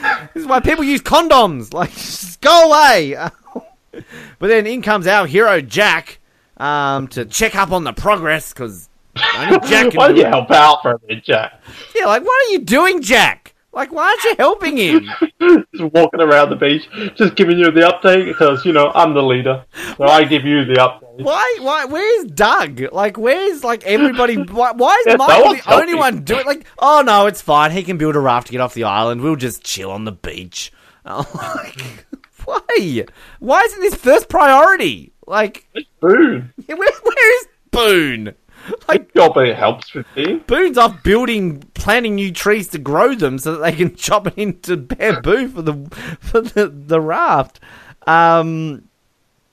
This 0.34 0.42
is 0.42 0.46
why 0.46 0.60
people 0.60 0.84
use 0.84 1.02
condoms. 1.02 1.72
Like, 1.80 1.92
just 1.92 2.40
go 2.40 2.68
away. 2.70 3.14
but 3.92 4.46
then 4.46 4.66
in 4.66 4.82
comes 4.82 5.06
our 5.06 5.26
hero, 5.26 5.60
Jack, 5.60 6.20
um, 6.56 7.08
to 7.08 7.24
check 7.24 7.54
up 7.54 7.72
on 7.72 7.84
the 7.84 7.92
progress, 7.92 8.52
because 8.52 8.88
Jack 9.14 9.94
Why 9.94 10.12
do 10.12 10.18
you 10.18 10.26
help 10.26 10.50
out 10.50 10.82
for 10.82 10.92
a 10.92 10.98
bit, 10.98 11.24
Jack? 11.24 11.60
Yeah, 11.94 12.06
like, 12.06 12.22
what 12.22 12.46
are 12.46 12.52
you 12.52 12.60
doing, 12.60 13.02
Jack? 13.02 13.49
Like, 13.72 13.92
why 13.92 14.08
aren't 14.08 14.24
you 14.24 14.34
helping 14.36 14.76
him? 14.76 15.08
Just 15.74 15.92
walking 15.94 16.20
around 16.20 16.50
the 16.50 16.56
beach, 16.56 16.88
just 17.14 17.36
giving 17.36 17.56
you 17.56 17.70
the 17.70 17.82
update 17.82 18.26
because 18.26 18.64
you 18.64 18.72
know 18.72 18.90
I'm 18.92 19.14
the 19.14 19.22
leader, 19.22 19.64
so 19.96 20.04
I 20.04 20.24
give 20.24 20.44
you 20.44 20.64
the 20.64 20.74
update. 20.74 21.22
Why? 21.22 21.58
Why? 21.60 21.84
Where's 21.84 22.24
Doug? 22.26 22.82
Like, 22.92 23.16
where's 23.16 23.62
like 23.62 23.84
everybody? 23.84 24.36
Why, 24.36 24.72
why 24.72 24.96
is 24.96 25.06
Yeah, 25.06 25.14
no 25.14 25.26
Michael 25.26 25.44
one's 25.46 25.64
the 25.64 25.74
only 25.74 25.94
one 25.94 26.24
doing? 26.24 26.46
Like, 26.46 26.66
oh 26.78 27.02
no, 27.06 27.26
it's 27.26 27.40
fine. 27.40 27.70
He 27.70 27.84
can 27.84 27.96
build 27.96 28.16
a 28.16 28.20
raft 28.20 28.48
to 28.48 28.52
get 28.52 28.60
off 28.60 28.74
the 28.74 28.84
island. 28.84 29.20
We'll 29.20 29.36
just 29.36 29.62
chill 29.62 29.92
on 29.92 30.04
the 30.04 30.12
beach. 30.12 30.72
I'm 31.04 31.24
oh, 31.34 31.52
like, 31.64 32.06
why? 32.44 33.04
Why 33.38 33.60
isn't 33.60 33.80
this 33.80 33.94
first 33.94 34.28
priority? 34.28 35.12
Like, 35.26 35.64
Boone, 36.00 36.52
where, 36.66 36.76
where 36.76 37.40
is 37.40 37.48
Boone? 37.70 38.34
Like, 38.88 39.14
job 39.14 39.36
it 39.38 39.56
helps 39.56 39.94
with 39.94 40.06
things. 40.14 40.42
Boone's 40.46 40.76
off 40.76 41.02
building, 41.02 41.62
planting 41.74 42.16
new 42.16 42.32
trees 42.32 42.68
to 42.68 42.78
grow 42.78 43.14
them 43.14 43.38
so 43.38 43.56
that 43.56 43.62
they 43.62 43.72
can 43.72 43.94
chop 43.96 44.26
it 44.26 44.34
into 44.36 44.76
bamboo 44.76 45.48
for 45.48 45.62
the 45.62 45.74
for 46.20 46.40
the, 46.40 46.68
the 46.68 47.00
raft. 47.00 47.60
Um, 48.06 48.88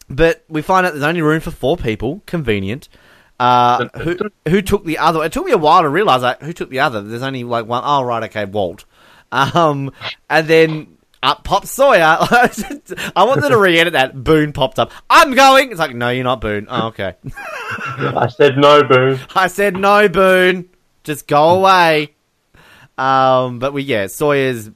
but 0.10 0.44
we 0.50 0.62
find 0.62 0.86
out 0.86 0.94
there's 0.94 1.04
only 1.04 1.22
room 1.22 1.40
for 1.40 1.52
four 1.52 1.78
people. 1.78 2.22
Convenient. 2.26 2.90
Uh, 3.40 3.88
who 4.00 4.18
who 4.48 4.62
took 4.62 4.84
the 4.86 4.98
other? 4.98 5.24
It 5.24 5.32
took 5.32 5.46
me 5.46 5.52
a 5.52 5.58
while 5.58 5.84
to 5.84 5.90
realize 5.90 6.24
like, 6.24 6.42
who 6.42 6.54
took 6.54 6.70
the 6.70 6.80
other. 6.80 7.02
There's 7.02 7.22
only 7.22 7.44
like 7.44 7.68
one. 7.68 7.84
Oh 7.86 8.02
right, 8.04 8.24
okay, 8.24 8.46
Walt. 8.46 8.86
Um, 9.32 9.92
and 10.30 10.48
then 10.48 10.97
up 11.28 11.44
pops 11.44 11.70
Sawyer. 11.70 12.18
I 13.16 13.24
wanted 13.26 13.50
to 13.50 13.58
re-edit 13.58 13.94
that. 13.94 14.24
Boone 14.24 14.54
popped 14.54 14.80
up. 14.80 14.92
I'm 15.10 15.36
going. 15.36 15.72
It's 15.72 15.80
like 15.80 15.94
no, 15.94 16.10
you're 16.10 16.24
not 16.24 16.40
Boone. 16.42 16.68
Oh, 16.70 16.88
okay. 16.88 17.16
I 17.98 18.28
said 18.28 18.58
no, 18.58 18.84
Boone. 18.84 19.20
I 19.36 19.48
said 19.48 19.76
no, 19.76 20.08
Boone. 20.08 20.70
Just 21.04 21.28
go 21.28 21.60
away. 21.60 22.16
Um, 22.98 23.60
but 23.60 23.74
we 23.74 23.84
yeah, 23.84 24.08
Sawyer's 24.08 24.72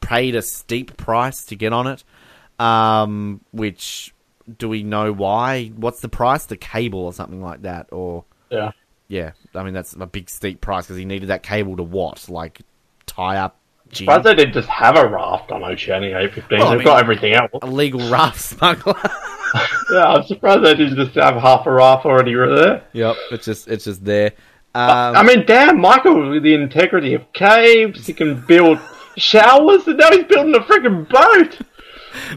paid 0.00 0.36
a 0.36 0.42
steep 0.42 0.96
price 0.96 1.44
to 1.46 1.56
get 1.56 1.72
on 1.72 1.88
it. 1.88 2.04
Um, 2.58 3.40
which 3.50 4.14
do 4.58 4.68
we 4.68 4.82
know 4.82 5.12
why? 5.12 5.66
What's 5.68 6.00
the 6.00 6.08
price? 6.08 6.46
The 6.46 6.56
cable 6.56 7.00
or 7.00 7.12
something 7.12 7.42
like 7.42 7.62
that, 7.62 7.88
or 7.90 8.24
Yeah, 8.48 8.72
yeah, 9.08 9.32
I 9.54 9.64
mean 9.64 9.74
that's 9.74 9.94
a 9.94 10.06
big 10.06 10.30
steep 10.30 10.60
price 10.60 10.86
because 10.86 10.98
he 10.98 11.04
needed 11.04 11.30
that 11.30 11.42
cable 11.42 11.76
to 11.76 11.82
what? 11.82 12.28
Like 12.28 12.60
tie 13.06 13.38
up 13.38 13.59
but 14.06 14.22
they 14.22 14.34
didn't 14.34 14.54
just 14.54 14.68
have 14.68 14.96
a 14.96 15.06
raft 15.06 15.50
on 15.52 15.62
Oceanic 15.62 16.10
815. 16.14 16.58
Well, 16.58 16.66
I 16.66 16.70
They've 16.70 16.78
mean- 16.78 16.84
got 16.86 17.00
everything 17.00 17.32
else. 17.34 17.50
illegal 17.62 18.08
raft 18.10 18.40
smuggler. 18.40 18.94
Yeah, 19.92 20.04
I'm 20.04 20.22
surprised 20.22 20.64
they 20.64 20.76
didn't 20.76 20.94
just 20.94 21.16
have 21.16 21.34
half 21.34 21.66
a 21.66 21.72
raft 21.72 22.06
already 22.06 22.32
there. 22.34 22.84
yep, 22.92 23.16
it's 23.32 23.44
just 23.44 23.66
it's 23.66 23.84
just 23.84 24.04
there. 24.04 24.30
Um, 24.76 25.16
I 25.16 25.24
mean, 25.24 25.44
damn, 25.44 25.80
Michael 25.80 26.30
with 26.30 26.44
the 26.44 26.54
integrity 26.54 27.14
of 27.14 27.32
caves, 27.32 28.06
he 28.06 28.12
can 28.12 28.40
build 28.46 28.78
showers, 29.16 29.88
and 29.88 29.98
now 29.98 30.08
he's 30.12 30.24
building 30.26 30.54
a 30.54 30.60
freaking 30.60 31.08
boat. 31.08 31.58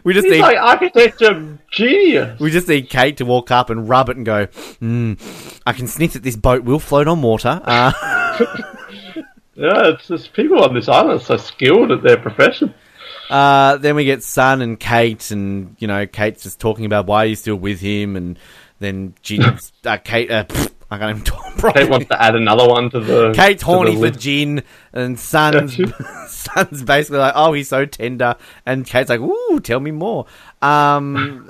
we 0.04 0.16
just 0.16 0.26
He's 0.26 0.34
need 0.38 0.42
like 0.42 0.58
architecture 0.58 1.60
genius. 1.70 2.40
We 2.40 2.50
just 2.50 2.68
need 2.68 2.90
Kate 2.90 3.18
to 3.18 3.26
walk 3.26 3.52
up 3.52 3.70
and 3.70 3.88
rub 3.88 4.10
it 4.10 4.18
and 4.18 4.26
go, 4.26 4.48
mm, 4.48 5.60
I 5.68 5.74
can 5.74 5.86
sniff 5.86 6.14
that 6.14 6.24
this 6.24 6.36
boat 6.36 6.64
will 6.64 6.80
float 6.80 7.08
on 7.08 7.22
water. 7.22 7.62
Uh, 7.64 7.92
Yeah, 9.56 9.90
it's 9.90 10.08
just 10.08 10.34
people 10.34 10.64
on 10.64 10.74
this 10.74 10.88
island 10.90 11.22
are 11.22 11.24
so 11.24 11.38
skilled 11.38 11.92
at 11.92 12.02
their 12.02 12.18
profession. 12.18 12.74
uh, 13.30 13.78
then 13.78 13.96
we 13.96 14.06
get 14.06 14.24
Sun 14.24 14.62
and 14.62 14.80
Kate, 14.80 15.30
and, 15.32 15.76
you 15.80 15.88
know, 15.88 16.08
Kate's 16.08 16.44
just 16.44 16.60
talking 16.60 16.86
about 16.86 17.06
why 17.06 17.26
you're 17.26 17.36
still 17.36 17.56
with 17.56 17.80
him, 17.80 18.16
and 18.16 18.40
then 18.80 19.14
Jin's, 19.22 19.72
uh, 19.86 19.98
Kate, 19.98 20.32
uh, 20.32 20.46
pfft, 20.46 20.72
I 20.90 20.98
can't 20.98 21.10
even 21.12 21.24
talk 21.24 21.58
properly. 21.58 21.86
Kate 21.86 21.92
wants 21.92 22.08
to 22.08 22.22
add 22.22 22.36
another 22.36 22.68
one 22.68 22.90
to 22.92 23.00
the. 23.00 23.32
Kate's 23.36 23.62
to 23.62 23.66
the 23.68 23.74
horny 23.74 23.96
for. 23.96 24.10
Jin, 24.10 24.64
and 24.92 25.20
Sun's, 25.20 25.80
Sun's 26.28 26.84
basically 26.86 27.20
like, 27.20 27.34
oh, 27.36 27.54
he's 27.54 27.70
so 27.70 27.86
tender, 27.86 28.36
and 28.66 28.86
Kate's 28.86 29.10
like, 29.10 29.20
ooh, 29.20 29.60
tell 29.60 29.80
me 29.80 29.92
more. 29.92 30.26
Um, 30.62 31.50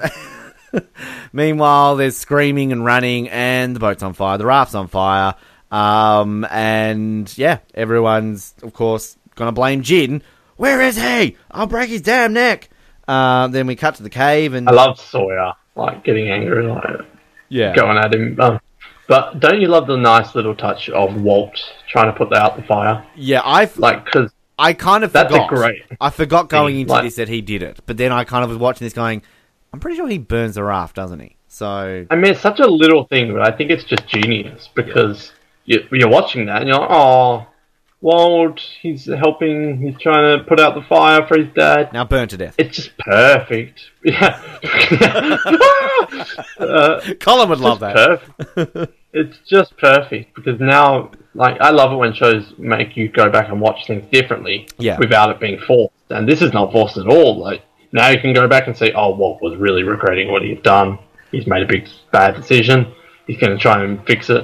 Meanwhile, 1.34 1.98
there's 1.98 2.18
screaming 2.18 2.72
and 2.72 2.84
running, 2.84 3.30
and 3.30 3.76
the 3.76 3.80
boat's 3.80 4.02
on 4.04 4.14
fire. 4.14 4.38
The 4.38 4.46
raft's 4.46 4.76
on 4.76 4.88
fire. 4.88 5.36
Um, 5.74 6.46
and 6.52 7.36
yeah, 7.38 7.60
everyone's 7.74 8.54
of 8.62 8.74
course 8.74 9.18
gonna 9.36 9.52
blame 9.52 9.82
Jin. 9.82 10.22
Where 10.58 10.82
is 10.82 11.02
he? 11.02 11.36
I'll 11.50 11.66
break 11.68 11.90
his 11.90 12.02
damn 12.02 12.34
neck. 12.34 12.70
Uh, 13.08 13.48
then 13.48 13.66
we 13.68 13.76
cut 13.76 13.96
to 13.96 14.04
the 14.04 14.10
cave, 14.10 14.54
and 14.54 14.70
I 14.70 14.72
love 14.72 15.00
Sawyer, 15.00 15.54
like 15.76 16.04
getting 16.04 16.30
angry, 16.30 16.68
like 16.68 16.84
yeah, 17.50 17.74
going 17.76 17.98
at 17.98 18.14
him. 18.14 18.40
Um, 18.40 18.60
but 19.08 19.40
don't 19.40 19.60
you 19.60 19.68
love 19.68 19.88
the 19.88 19.98
nice 19.98 20.36
little 20.36 20.56
touch 20.56 20.90
of 20.90 21.20
Walt 21.22 21.60
trying 21.90 22.06
to 22.12 22.18
put 22.18 22.32
out 22.34 22.56
the 22.56 22.64
fire? 22.64 23.04
yeah. 23.16 23.42
I 23.44 23.70
Like, 23.76 24.06
because 24.06 24.32
I 24.58 24.74
kind 24.74 25.04
of 25.04 25.12
That's 25.12 25.32
forgot. 25.32 25.50
great 25.50 25.84
I 26.00 26.10
forgot 26.12 26.48
going 26.50 26.80
into 26.80 26.94
like- 26.94 27.04
this 27.04 27.16
that 27.16 27.28
he 27.30 27.42
did 27.42 27.64
it, 27.64 27.82
but 27.88 27.98
then 27.98 28.12
I 28.12 28.24
kind 28.24 28.44
of 28.44 28.50
was 28.50 28.60
watching 28.60 28.86
this 28.86 28.94
going. 28.94 29.24
I'm 29.74 29.80
pretty 29.80 29.98
sure 29.98 30.08
he 30.08 30.20
burns 30.20 30.54
the 30.54 30.64
raft, 30.64 30.96
doesn't 30.96 31.20
he? 31.20 31.36
So 31.48 32.06
I 32.12 32.16
mean, 32.16 32.32
it's 32.34 32.42
such 32.42 32.60
a 32.60 32.68
little 32.68 33.06
thing, 33.06 33.34
but 33.34 33.42
I 33.42 33.52
think 33.52 33.72
it's 33.72 33.84
just 33.84 34.08
genius 34.08 34.70
because 34.76 35.34
you're 35.66 36.10
watching 36.10 36.46
that 36.48 36.62
and 36.62 36.68
you're 36.70 36.80
like, 36.80 36.90
oh, 36.92 37.48
Walt, 38.02 38.60
he's 38.82 39.06
helping, 39.06 39.80
he's 39.82 39.98
trying 40.00 40.38
to 40.38 40.44
put 40.44 40.60
out 40.60 40.76
the 40.76 40.82
fire 40.82 41.26
for 41.26 41.38
his 41.40 41.48
dad. 41.56 41.94
now 41.94 42.04
burn 42.04 42.28
to 42.28 42.38
death. 42.38 42.56
It's 42.58 42.76
just 42.78 42.98
perfect. 42.98 43.82
Yeah. 44.04 44.38
uh, 46.60 47.02
Colin 47.20 47.50
would 47.50 47.60
love 47.60 47.80
that. 47.80 47.96
perfect. 47.96 48.94
it's 49.14 49.38
just 49.48 49.78
perfect 49.78 50.36
because 50.36 50.60
now, 50.60 51.12
like, 51.36 51.60
I 51.62 51.70
love 51.70 51.92
it 51.92 51.96
when 51.96 52.14
shows 52.14 52.54
make 52.58 52.98
you 52.98 53.10
go 53.10 53.30
back 53.30 53.50
and 53.50 53.60
watch 53.62 53.88
things 53.88 54.06
differently 54.12 54.68
Yeah. 54.78 54.98
without 55.00 55.30
it 55.30 55.40
being 55.40 55.60
forced. 55.60 55.94
And 56.10 56.28
this 56.28 56.42
is 56.42 56.54
not 56.54 56.72
forced 56.72 56.98
at 56.98 57.08
all. 57.08 57.38
Like, 57.40 57.62
now 57.92 58.10
you 58.10 58.20
can 58.20 58.34
go 58.34 58.48
back 58.48 58.68
and 58.68 58.76
say, 58.76 58.92
oh, 58.94 59.16
Walt 59.16 59.42
was 59.42 59.56
really 59.58 59.84
regretting 59.84 60.32
what 60.32 60.42
he'd 60.42 60.64
done. 60.64 61.00
He's 61.32 61.48
made 61.48 61.64
a 61.64 61.68
big 61.68 61.88
bad 62.12 62.36
decision. 62.36 62.94
He's 63.28 63.38
going 63.40 63.56
to 63.56 63.62
try 63.62 63.84
and 63.84 64.06
fix 64.06 64.30
it. 64.30 64.44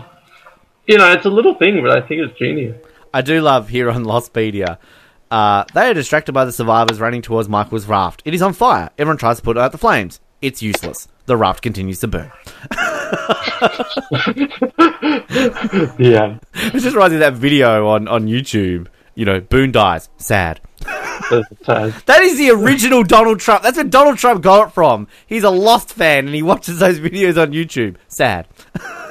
You 0.90 0.98
know, 0.98 1.12
it's 1.12 1.26
a 1.26 1.30
little 1.30 1.54
thing, 1.54 1.84
but 1.84 1.92
I 1.96 2.02
think 2.08 2.22
it's 2.22 2.36
genius. 2.40 2.76
I 3.14 3.22
do 3.22 3.42
love 3.42 3.70
here 3.70 3.92
on 3.92 4.06
Lostpedia. 4.06 4.80
Uh, 5.30 5.64
they 5.76 5.88
are 5.88 5.94
distracted 5.94 6.32
by 6.32 6.46
the 6.46 6.52
survivors 6.52 7.00
running 7.00 7.22
towards 7.22 7.48
Michael's 7.48 7.86
raft. 7.86 8.24
It 8.26 8.34
is 8.34 8.42
on 8.42 8.54
fire. 8.54 8.90
Everyone 8.98 9.18
tries 9.20 9.38
to 9.38 9.44
put 9.44 9.56
out 9.56 9.72
the 9.72 9.78
flames. 9.78 10.20
It's 10.42 10.64
useless. 10.64 11.08
The 11.28 11.38
raft 11.38 11.62
continues 11.62 12.00
to 12.00 12.08
burn. 12.08 12.32
Yeah. 16.00 16.40
It 16.54 16.80
just 16.80 16.96
reminds 16.96 17.12
me 17.12 17.18
of 17.18 17.20
that 17.20 17.34
video 17.36 17.88
on, 17.90 18.08
on 18.08 18.26
YouTube. 18.26 18.88
You 19.14 19.26
know, 19.26 19.40
Boone 19.40 19.72
dies. 19.72 20.10
Sad. 20.18 20.60
That 21.30 22.22
is 22.24 22.40
the 22.40 22.50
original 22.50 23.04
Donald 23.04 23.40
Trump. 23.40 23.62
That's 23.62 23.78
where 23.78 23.86
Donald 23.86 24.18
Trump 24.18 24.42
got 24.42 24.70
it 24.70 24.74
from. 24.74 25.08
He's 25.28 25.44
a 25.44 25.52
Lost 25.52 25.94
fan 25.94 26.26
and 26.26 26.34
he 26.34 26.42
watches 26.42 26.80
those 26.80 27.00
videos 27.00 27.40
on 27.40 27.52
YouTube. 27.52 27.98
Sad. 28.08 28.48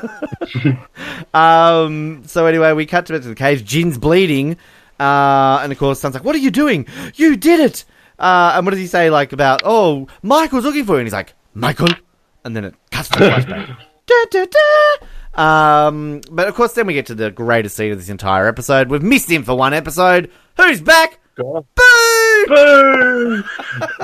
um, 1.35 2.23
so 2.27 2.47
anyway, 2.47 2.73
we 2.73 2.87
cut 2.87 3.07
to 3.07 3.19
the 3.19 3.35
cave. 3.35 3.65
Jin's 3.65 3.99
bleeding. 3.99 4.57
Uh, 4.99 5.61
and 5.63 5.73
of 5.73 5.79
course, 5.79 6.01
Sun's 6.01 6.15
like, 6.15 6.25
what 6.25 6.35
are 6.35 6.41
you 6.41 6.51
doing? 6.51 6.87
You 7.15 7.37
did 7.37 7.61
it! 7.61 7.85
Uh, 8.19 8.53
and 8.57 8.67
what 8.67 8.73
does 8.73 8.81
he 8.81 8.89
say, 8.89 9.11
like, 9.11 9.33
about, 9.33 9.63
oh, 9.65 10.09
Michael's 10.23 10.65
looking 10.65 10.85
for 10.85 10.95
you? 10.95 10.99
And 10.99 11.07
he's 11.07 11.13
like, 11.13 11.35
Michael? 11.55 11.89
And 12.45 12.57
then 12.57 12.65
it 12.65 12.75
cuts 12.91 13.09
to 13.11 13.19
the 13.19 13.25
flashback. 13.27 13.77
da, 14.07 14.25
da, 14.31 14.47
da. 14.47 15.07
Um, 15.39 16.21
but 16.33 16.49
of 16.49 16.55
course, 16.55 16.73
then 16.73 16.87
we 16.89 16.95
get 16.95 17.07
to 17.07 17.15
the 17.15 17.31
greatest 17.31 17.77
scene 17.77 17.93
of 17.93 17.99
this 17.99 18.09
entire 18.09 18.49
episode. 18.49 18.91
We've 18.91 19.03
missed 19.03 19.31
him 19.31 19.45
for 19.45 19.55
one 19.55 19.73
episode. 19.73 20.33
Who's 20.57 20.81
back? 20.81 21.21
God. 21.39 21.65
Boone! 21.75 22.47
Boom! 22.49 23.45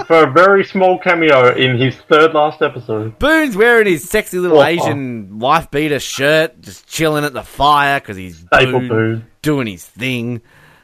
For 0.06 0.24
a 0.24 0.30
very 0.32 0.64
small 0.64 0.98
cameo 0.98 1.54
in 1.54 1.78
his 1.78 1.96
third 2.08 2.34
last 2.34 2.62
episode. 2.62 3.18
Boone's 3.18 3.56
wearing 3.56 3.86
his 3.86 4.08
sexy 4.08 4.38
little 4.38 4.58
Oh. 4.60 4.64
Asian 4.64 5.38
wife 5.38 5.70
beater 5.70 5.98
shirt, 6.00 6.60
just 6.60 6.86
chilling 6.86 7.24
at 7.24 7.32
the 7.32 7.42
fire 7.42 8.00
because 8.00 8.16
he's 8.16 8.38
Staple 8.52 8.80
Boone, 8.80 8.88
Boone. 8.88 9.26
doing 9.42 9.66
his 9.66 9.84
thing. 9.84 10.42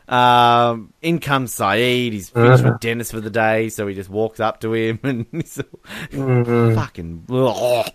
Um, 0.08 0.92
in 1.02 1.20
comes 1.20 1.54
Sayid. 1.54 2.12
He's 2.12 2.30
finished 2.30 2.64
with 2.64 2.80
Dennis 2.80 3.12
for 3.12 3.20
the 3.20 3.30
day, 3.30 3.68
so 3.68 3.86
he 3.86 3.94
just 3.94 4.10
walks 4.10 4.40
up 4.40 4.60
to 4.62 4.72
him 4.74 4.98
and 5.04 5.26
he's 5.30 5.60
all, 5.60 6.74
fucking. 6.74 7.26
ugh. 7.30 7.86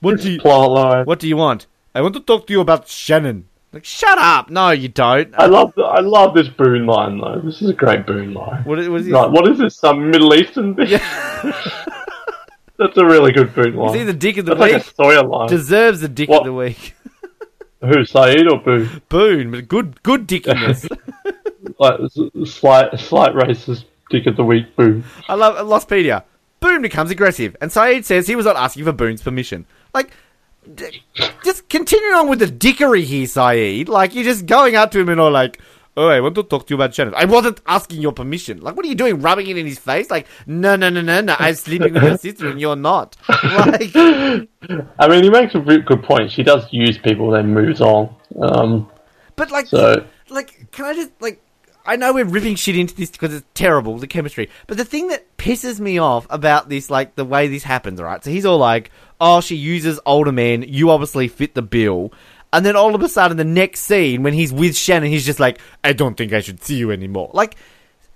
What 0.00 0.20
do 0.20 0.32
you 0.32 0.40
Plot 0.40 0.70
line. 0.70 1.04
What 1.04 1.18
do 1.20 1.28
you 1.28 1.36
want? 1.36 1.66
I 1.94 2.00
want 2.00 2.14
to 2.14 2.20
talk 2.20 2.46
to 2.46 2.52
you 2.52 2.60
about 2.60 2.88
Shannon. 2.88 3.48
Like, 3.72 3.84
shut 3.86 4.18
up! 4.18 4.50
No, 4.50 4.70
you 4.70 4.88
don't. 4.88 5.34
I 5.38 5.46
love 5.46 5.72
the, 5.74 5.82
I 5.82 6.00
love 6.00 6.34
this 6.34 6.48
Boone 6.48 6.84
line 6.86 7.18
though. 7.18 7.40
This 7.42 7.62
is 7.62 7.70
a 7.70 7.72
great 7.72 8.06
Boone 8.06 8.34
line. 8.34 8.62
What, 8.64 8.78
is- 8.78 8.88
what 8.88 9.00
is 9.00 9.06
he? 9.06 9.12
Like, 9.12 9.30
what 9.30 9.48
is 9.48 9.58
this? 9.58 9.76
Some 9.76 10.10
Middle 10.10 10.34
Eastern 10.34 10.74
thing? 10.74 10.88
That's 12.78 12.96
a 12.96 13.04
really 13.04 13.32
good 13.32 13.54
Boone 13.54 13.76
line. 13.76 13.90
Is 13.90 14.00
he 14.00 14.04
the 14.04 14.12
dick 14.12 14.36
of 14.38 14.44
the 14.46 14.54
That's 14.54 14.60
like 14.60 14.72
week? 14.72 14.82
a 14.92 14.94
Sawyer 14.94 15.22
line. 15.22 15.48
Deserves 15.48 16.00
the 16.00 16.08
dick 16.08 16.28
What? 16.28 16.40
of 16.40 16.46
the 16.46 16.52
week. 16.52 16.94
Who, 17.80 17.88
Sayid 18.04 18.50
or 18.50 18.58
Boone? 18.60 19.02
Boone, 19.08 19.50
but 19.50 19.68
good, 19.68 20.02
good 20.02 20.26
dickiness. 20.26 20.86
Like, 21.78 21.98
slight, 22.44 22.98
slight 23.00 23.34
racist 23.34 23.84
dick 24.10 24.26
of 24.26 24.36
the 24.36 24.44
week, 24.44 24.74
Boone. 24.76 25.04
I 25.28 25.34
love 25.34 25.54
Lostpedia. 25.66 26.24
Boone 26.60 26.82
becomes 26.82 27.10
aggressive, 27.10 27.56
and 27.60 27.70
Sayid 27.70 28.04
says 28.04 28.26
he 28.28 28.36
was 28.36 28.46
not 28.46 28.56
asking 28.56 28.84
for 28.84 28.92
Boone's 28.92 29.22
permission. 29.22 29.64
Like, 29.94 30.10
d- 30.74 31.02
just 31.44 31.68
continuing 31.68 32.14
on 32.14 32.28
with 32.28 32.38
the 32.38 32.46
dickery 32.46 33.04
here, 33.04 33.26
Sayid. 33.26 33.88
Like, 33.88 34.14
you're 34.14 34.24
just 34.24 34.46
going 34.46 34.76
up 34.76 34.90
to 34.92 35.00
him 35.00 35.08
and 35.08 35.20
all 35.20 35.30
like, 35.30 35.60
oh, 35.96 36.08
I 36.08 36.20
want 36.20 36.34
to 36.36 36.42
talk 36.42 36.66
to 36.66 36.70
you 36.70 36.76
about 36.76 36.94
Shannon. 36.94 37.14
I 37.16 37.24
wasn't 37.24 37.60
asking 37.66 38.00
your 38.00 38.12
permission. 38.12 38.60
Like, 38.60 38.76
what 38.76 38.84
are 38.84 38.88
you 38.88 38.94
doing, 38.94 39.20
rubbing 39.20 39.46
it 39.48 39.56
in 39.56 39.66
his 39.66 39.78
face? 39.78 40.10
Like, 40.10 40.26
no, 40.46 40.76
no, 40.76 40.88
no, 40.88 41.00
no, 41.00 41.20
no, 41.20 41.36
I'm 41.38 41.54
sleeping 41.54 41.94
with 41.94 42.02
your 42.02 42.16
sister 42.26 42.48
and 42.48 42.60
you're 42.60 42.76
not. 42.76 43.16
Like, 43.28 43.90
I 43.94 45.08
mean, 45.08 45.24
he 45.24 45.30
makes 45.30 45.54
a 45.54 45.58
good 45.60 46.02
point. 46.02 46.30
She 46.30 46.42
does 46.42 46.64
use 46.72 46.96
people, 46.98 47.30
then 47.30 47.52
moves 47.52 47.80
on. 47.80 48.14
Um, 48.40 48.88
but 49.36 49.50
like, 49.50 49.66
so, 49.66 50.04
like, 50.28 50.70
can 50.70 50.84
I 50.84 50.94
just 50.94 51.10
like? 51.20 51.42
I 51.84 51.96
know 51.96 52.12
we're 52.12 52.24
ripping 52.24 52.54
shit 52.54 52.76
into 52.76 52.94
this 52.94 53.10
because 53.10 53.34
it's 53.34 53.46
terrible, 53.54 53.98
the 53.98 54.06
chemistry. 54.06 54.48
But 54.66 54.76
the 54.76 54.84
thing 54.84 55.08
that 55.08 55.36
pisses 55.36 55.80
me 55.80 55.98
off 55.98 56.26
about 56.30 56.68
this, 56.68 56.90
like 56.90 57.16
the 57.16 57.24
way 57.24 57.48
this 57.48 57.64
happens, 57.64 58.00
right? 58.00 58.22
So 58.22 58.30
he's 58.30 58.46
all 58.46 58.58
like, 58.58 58.90
"Oh, 59.20 59.40
she 59.40 59.56
uses 59.56 59.98
older 60.06 60.32
men. 60.32 60.64
You 60.66 60.90
obviously 60.90 61.28
fit 61.28 61.54
the 61.54 61.62
bill." 61.62 62.12
And 62.52 62.66
then 62.66 62.76
all 62.76 62.94
of 62.94 63.02
a 63.02 63.08
sudden, 63.08 63.36
the 63.36 63.44
next 63.44 63.80
scene 63.80 64.22
when 64.22 64.34
he's 64.34 64.52
with 64.52 64.76
Shannon, 64.76 65.10
he's 65.10 65.26
just 65.26 65.40
like, 65.40 65.58
"I 65.82 65.92
don't 65.92 66.16
think 66.16 66.32
I 66.32 66.40
should 66.40 66.62
see 66.62 66.76
you 66.76 66.90
anymore." 66.90 67.30
Like, 67.32 67.56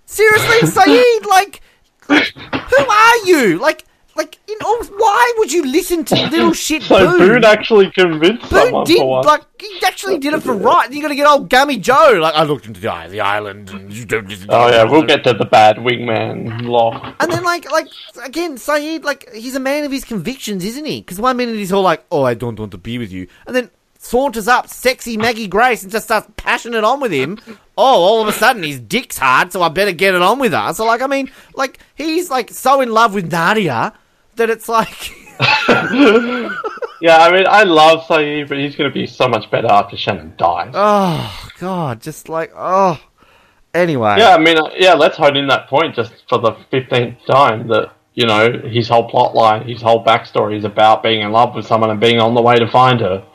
seriously, 0.04 0.58
Sayid, 0.68 1.26
like, 1.26 1.60
who 2.06 2.86
are 2.86 3.16
you? 3.26 3.58
Like, 3.58 3.84
like, 4.16 4.38
you 4.48 4.58
know, 4.60 4.82
why 4.96 5.34
would 5.38 5.52
you 5.52 5.64
listen 5.66 6.04
to 6.06 6.14
little 6.30 6.52
shit 6.52 6.82
so 6.82 7.18
Boone 7.18 7.44
actually 7.44 7.90
convinced 7.90 8.48
Boone 8.50 8.62
someone 8.62 8.84
did 8.84 8.98
for 8.98 9.06
once. 9.06 9.26
like 9.26 9.42
he 9.60 9.80
actually 9.84 10.18
did 10.18 10.34
it 10.34 10.42
for 10.42 10.54
right. 10.54 10.90
You're 10.90 11.02
gonna 11.02 11.14
get 11.14 11.26
old 11.26 11.50
Gummy 11.50 11.76
Joe. 11.78 12.18
Like 12.20 12.34
I 12.34 12.44
looked 12.44 12.66
into 12.66 12.80
the 12.80 12.88
eye 12.88 13.04
of 13.06 13.10
the 13.10 13.20
island, 13.20 13.70
and 13.70 13.92
you 13.92 14.04
don't 14.04 14.28
listen. 14.28 14.48
to 14.48 14.54
Oh 14.54 14.68
yeah, 14.68 14.84
we'll 14.84 15.02
get 15.02 15.24
to 15.24 15.32
the 15.32 15.44
bad 15.44 15.76
wingman 15.76 16.62
Locke. 16.62 17.16
And 17.20 17.30
then 17.30 17.44
like 17.44 17.70
like 17.70 17.88
again, 18.24 18.56
Sayid 18.56 19.04
like 19.04 19.30
he's 19.32 19.54
a 19.54 19.60
man 19.60 19.84
of 19.84 19.92
his 19.92 20.04
convictions, 20.04 20.64
isn't 20.64 20.84
he? 20.84 21.00
Because 21.00 21.20
one 21.20 21.36
minute 21.36 21.56
he's 21.56 21.72
all 21.72 21.82
like, 21.82 22.04
"Oh, 22.10 22.24
I 22.24 22.34
don't 22.34 22.58
want 22.58 22.72
to 22.72 22.78
be 22.78 22.98
with 22.98 23.12
you," 23.12 23.28
and 23.46 23.54
then 23.54 23.70
saunters 23.98 24.48
up, 24.48 24.68
sexy 24.68 25.16
Maggie 25.16 25.48
Grace, 25.48 25.82
and 25.82 25.92
just 25.92 26.06
starts 26.06 26.28
passion 26.36 26.74
it 26.74 26.84
on 26.84 27.00
with 27.00 27.12
him. 27.12 27.38
Oh, 27.76 28.02
all 28.02 28.22
of 28.22 28.28
a 28.28 28.32
sudden 28.32 28.62
his 28.62 28.80
dick's 28.80 29.18
hard, 29.18 29.52
so 29.52 29.62
I 29.62 29.68
better 29.68 29.92
get 29.92 30.14
it 30.14 30.22
on 30.22 30.38
with 30.38 30.52
her. 30.52 30.72
So 30.72 30.84
like, 30.84 31.02
I 31.02 31.06
mean, 31.06 31.30
like 31.54 31.78
he's 31.94 32.30
like 32.30 32.50
so 32.50 32.80
in 32.80 32.90
love 32.90 33.14
with 33.14 33.30
Nadia 33.30 33.92
that 34.36 34.50
it's 34.50 34.68
like. 34.68 35.12
Yeah, 37.00 37.18
I 37.18 37.30
mean, 37.30 37.44
I 37.48 37.64
love 37.64 38.04
Sayid, 38.06 38.48
but 38.48 38.58
he's 38.58 38.74
going 38.74 38.90
to 38.90 38.94
be 38.94 39.06
so 39.06 39.28
much 39.28 39.50
better 39.50 39.70
after 39.70 39.96
Shannon 39.96 40.34
dies. 40.36 40.72
Oh 40.74 41.48
God, 41.58 42.02
just 42.02 42.28
like 42.28 42.52
oh. 42.54 43.00
Anyway, 43.72 44.16
yeah, 44.18 44.34
I 44.34 44.38
mean, 44.38 44.58
uh, 44.58 44.70
yeah, 44.76 44.94
let's 44.94 45.16
hone 45.16 45.36
in 45.36 45.48
that 45.48 45.68
point 45.68 45.94
just 45.94 46.12
for 46.28 46.38
the 46.38 46.52
15th 46.72 47.24
time 47.26 47.68
that, 47.68 47.92
you 48.14 48.26
know, 48.26 48.50
his 48.64 48.88
whole 48.88 49.08
plot 49.08 49.34
line, 49.34 49.66
his 49.68 49.82
whole 49.82 50.02
backstory 50.04 50.56
is 50.56 50.64
about 50.64 51.02
being 51.02 51.20
in 51.20 51.30
love 51.32 51.54
with 51.54 51.66
someone 51.66 51.90
and 51.90 52.00
being 52.00 52.18
on 52.18 52.34
the 52.34 52.40
way 52.42 52.56
to 52.56 52.70
find 52.70 53.00
her. 53.00 53.26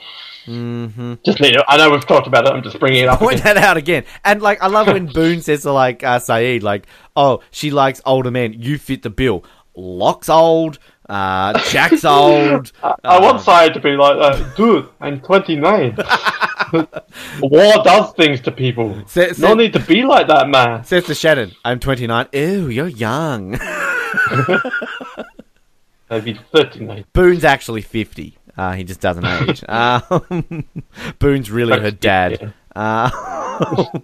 Mm-hmm. 0.47 1.15
Just 1.23 1.39
need 1.39 1.55
I 1.67 1.77
know 1.77 1.91
we've 1.91 2.05
talked 2.05 2.27
about 2.27 2.45
it, 2.45 2.53
I'm 2.53 2.63
just 2.63 2.79
bringing 2.79 3.03
it 3.03 3.09
up. 3.09 3.19
point 3.19 3.39
again. 3.39 3.55
that 3.55 3.63
out 3.63 3.77
again. 3.77 4.03
And 4.25 4.41
like, 4.41 4.61
I 4.61 4.67
love 4.67 4.87
when 4.87 5.05
Boone 5.13 5.41
says 5.41 5.61
to 5.63 5.71
like 5.71 6.03
uh, 6.03 6.19
Sayid, 6.19 6.63
like, 6.63 6.87
"Oh, 7.15 7.41
she 7.51 7.69
likes 7.71 8.01
older 8.05 8.31
men. 8.31 8.53
You 8.57 8.77
fit 8.77 9.03
the 9.03 9.09
bill." 9.09 9.43
Locke's 9.75 10.29
old. 10.29 10.79
Uh, 11.11 11.51
Jack's 11.69 12.05
old. 12.05 12.71
I 13.03 13.19
want 13.19 13.41
Sayid 13.41 13.73
to 13.73 13.81
be 13.81 13.97
like 13.97 14.17
that. 14.17 14.55
Dude, 14.55 14.87
I'm 15.01 15.19
29. 15.19 15.97
War 17.41 17.73
does 17.83 18.13
things 18.13 18.39
to 18.41 18.51
people. 18.51 18.95
Say- 19.07 19.33
say- 19.33 19.41
no 19.45 19.53
need 19.53 19.73
to 19.73 19.79
be 19.81 20.03
like 20.03 20.27
that, 20.27 20.47
man. 20.47 20.85
Says 20.85 21.03
to 21.07 21.13
Shannon, 21.15 21.51
"I'm 21.65 21.81
29. 21.81 22.27
Ew, 22.31 22.69
you're 22.69 22.87
young." 22.87 23.59
Maybe 26.09 26.39
39. 26.53 27.05
Boone's 27.13 27.43
actually 27.43 27.81
50. 27.81 28.37
Uh, 28.57 28.71
he 28.73 28.83
just 28.85 28.99
doesn't 29.01 29.25
age. 29.25 29.63
Um, 29.67 30.65
Boone's 31.19 31.51
really 31.51 31.79
her 31.79 31.91
dad. 31.91 32.53
Uh, 32.75 33.09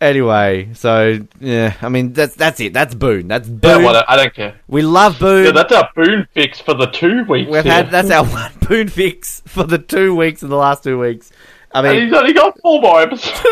Anyway, 0.00 0.70
so 0.72 1.18
yeah, 1.38 1.74
I 1.82 1.90
mean 1.90 2.14
that's 2.14 2.34
that's 2.34 2.58
it. 2.60 2.72
That's 2.72 2.94
Boone. 2.94 3.28
That's 3.28 3.46
Yeah, 3.46 3.76
well, 3.76 4.02
I 4.08 4.16
don't 4.16 4.32
care. 4.32 4.54
we 4.68 4.80
love 4.80 5.18
Boone. 5.18 5.44
Yeah, 5.44 5.50
that's 5.52 5.70
our 5.74 5.90
Boone 5.94 6.26
fix 6.32 6.58
for 6.58 6.72
the 6.72 6.86
two 6.86 7.24
weeks. 7.24 7.50
We've 7.50 7.62
here. 7.62 7.70
had 7.74 7.90
that's 7.90 8.10
our 8.10 8.24
one 8.24 8.52
Boone 8.66 8.88
fix 8.88 9.42
for 9.46 9.64
the 9.64 9.76
two 9.76 10.14
weeks 10.16 10.42
in 10.42 10.48
the 10.48 10.56
last 10.56 10.82
two 10.82 10.98
weeks. 10.98 11.30
I 11.72 11.80
And 11.80 11.88
mean, 11.88 12.04
he's 12.06 12.14
only 12.14 12.32
got 12.32 12.58
four 12.62 12.80
more 12.80 13.02
episodes. 13.02 13.36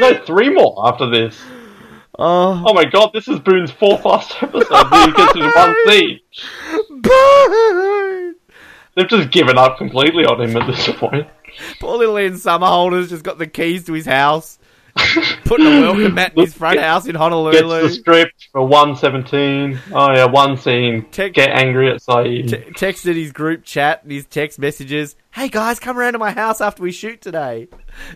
no, 0.00 0.14
three 0.24 0.50
more 0.50 0.86
after 0.86 1.10
this. 1.10 1.36
oh, 2.16 2.62
Oh 2.66 2.72
my 2.74 2.84
god, 2.84 3.10
this 3.12 3.26
is 3.26 3.40
Boone's 3.40 3.72
fourth 3.72 4.04
last 4.04 4.40
episode. 4.40 4.86
he 4.86 5.12
gets 5.12 5.34
his 5.36 5.54
one 5.54 5.74
scene. 5.88 6.20
Boone. 7.02 8.34
They've 8.94 9.08
just 9.08 9.30
given 9.30 9.58
up 9.58 9.78
completely 9.78 10.24
on 10.24 10.40
him 10.40 10.56
at 10.56 10.66
this 10.68 10.88
point. 10.96 11.26
Poor 11.80 11.98
little 11.98 12.18
Ian 12.18 12.34
Somerhalder's 12.34 13.10
just 13.10 13.24
got 13.24 13.38
the 13.38 13.46
keys 13.46 13.84
to 13.86 13.92
his 13.92 14.06
house, 14.06 14.58
putting 15.44 15.66
a 15.66 15.80
welcome 15.80 16.14
mat 16.14 16.32
in 16.36 16.44
his 16.44 16.54
front 16.54 16.78
house 16.80 17.06
in 17.06 17.14
Honolulu. 17.14 17.52
Gets 17.52 17.68
the 17.94 18.00
script 18.00 18.48
for 18.52 18.62
117. 18.66 19.78
Oh 19.92 20.12
yeah, 20.12 20.24
one 20.26 20.56
scene. 20.56 21.06
Tech- 21.10 21.34
Get 21.34 21.50
angry 21.50 21.90
at 21.90 22.00
Sayid. 22.00 22.50
T- 22.50 22.56
texted 22.72 23.14
his 23.16 23.32
group 23.32 23.64
chat 23.64 24.02
and 24.02 24.12
his 24.12 24.26
text 24.26 24.58
messages. 24.58 25.16
Hey 25.30 25.48
guys, 25.48 25.78
come 25.78 25.98
around 25.98 26.14
to 26.14 26.18
my 26.18 26.32
house 26.32 26.60
after 26.60 26.82
we 26.82 26.90
shoot 26.90 27.20
today. 27.20 27.68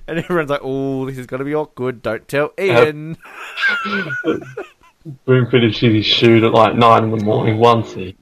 And 0.08 0.18
everyone's 0.18 0.50
like, 0.50 0.60
"Oh, 0.62 1.06
this 1.06 1.18
is 1.18 1.26
gonna 1.26 1.44
be 1.44 1.54
awkward. 1.54 2.02
Don't 2.02 2.26
tell 2.26 2.52
Ian." 2.58 3.16
Boone 5.24 5.50
finishes 5.50 5.94
his 5.94 6.06
shoot 6.06 6.44
at 6.44 6.52
like 6.52 6.76
9 6.76 7.04
in 7.04 7.10
the 7.10 7.24
morning, 7.24 7.58
one 7.58 7.84
scene. 7.84 8.14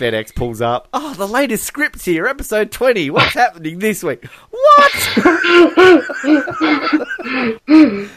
FedEx 0.00 0.34
pulls 0.34 0.62
up. 0.62 0.88
Oh, 0.94 1.12
the 1.12 1.28
latest 1.28 1.64
script 1.64 2.02
here, 2.02 2.26
episode 2.26 2.72
twenty. 2.72 3.10
What's 3.10 3.34
happening 3.34 3.80
this 3.80 4.02
week? 4.02 4.24
What? 4.50 4.92
oh, 5.18 6.00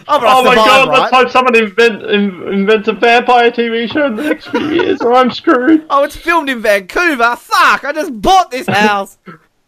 but 0.08 0.24
I 0.24 0.34
Oh 0.34 0.44
my 0.46 0.56
god, 0.56 0.88
right? 0.88 1.00
let's 1.00 1.14
hope 1.14 1.30
someone 1.30 1.56
invent, 1.58 2.04
in, 2.04 2.48
invents 2.48 2.88
a 2.88 2.94
vampire 2.94 3.52
TV 3.52 3.92
show 3.92 4.06
in 4.06 4.16
the 4.16 4.24
next 4.24 4.48
few 4.48 4.70
years 4.70 5.02
or 5.02 5.14
I'm 5.14 5.30
screwed. 5.30 5.86
Oh, 5.90 6.04
it's 6.04 6.16
filmed 6.16 6.50
in 6.50 6.62
Vancouver. 6.62 7.36
Fuck! 7.36 7.84
I 7.84 7.92
just 7.94 8.22
bought 8.22 8.50
this 8.50 8.68
house. 8.68 9.18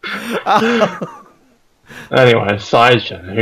Anyway, 2.10 2.58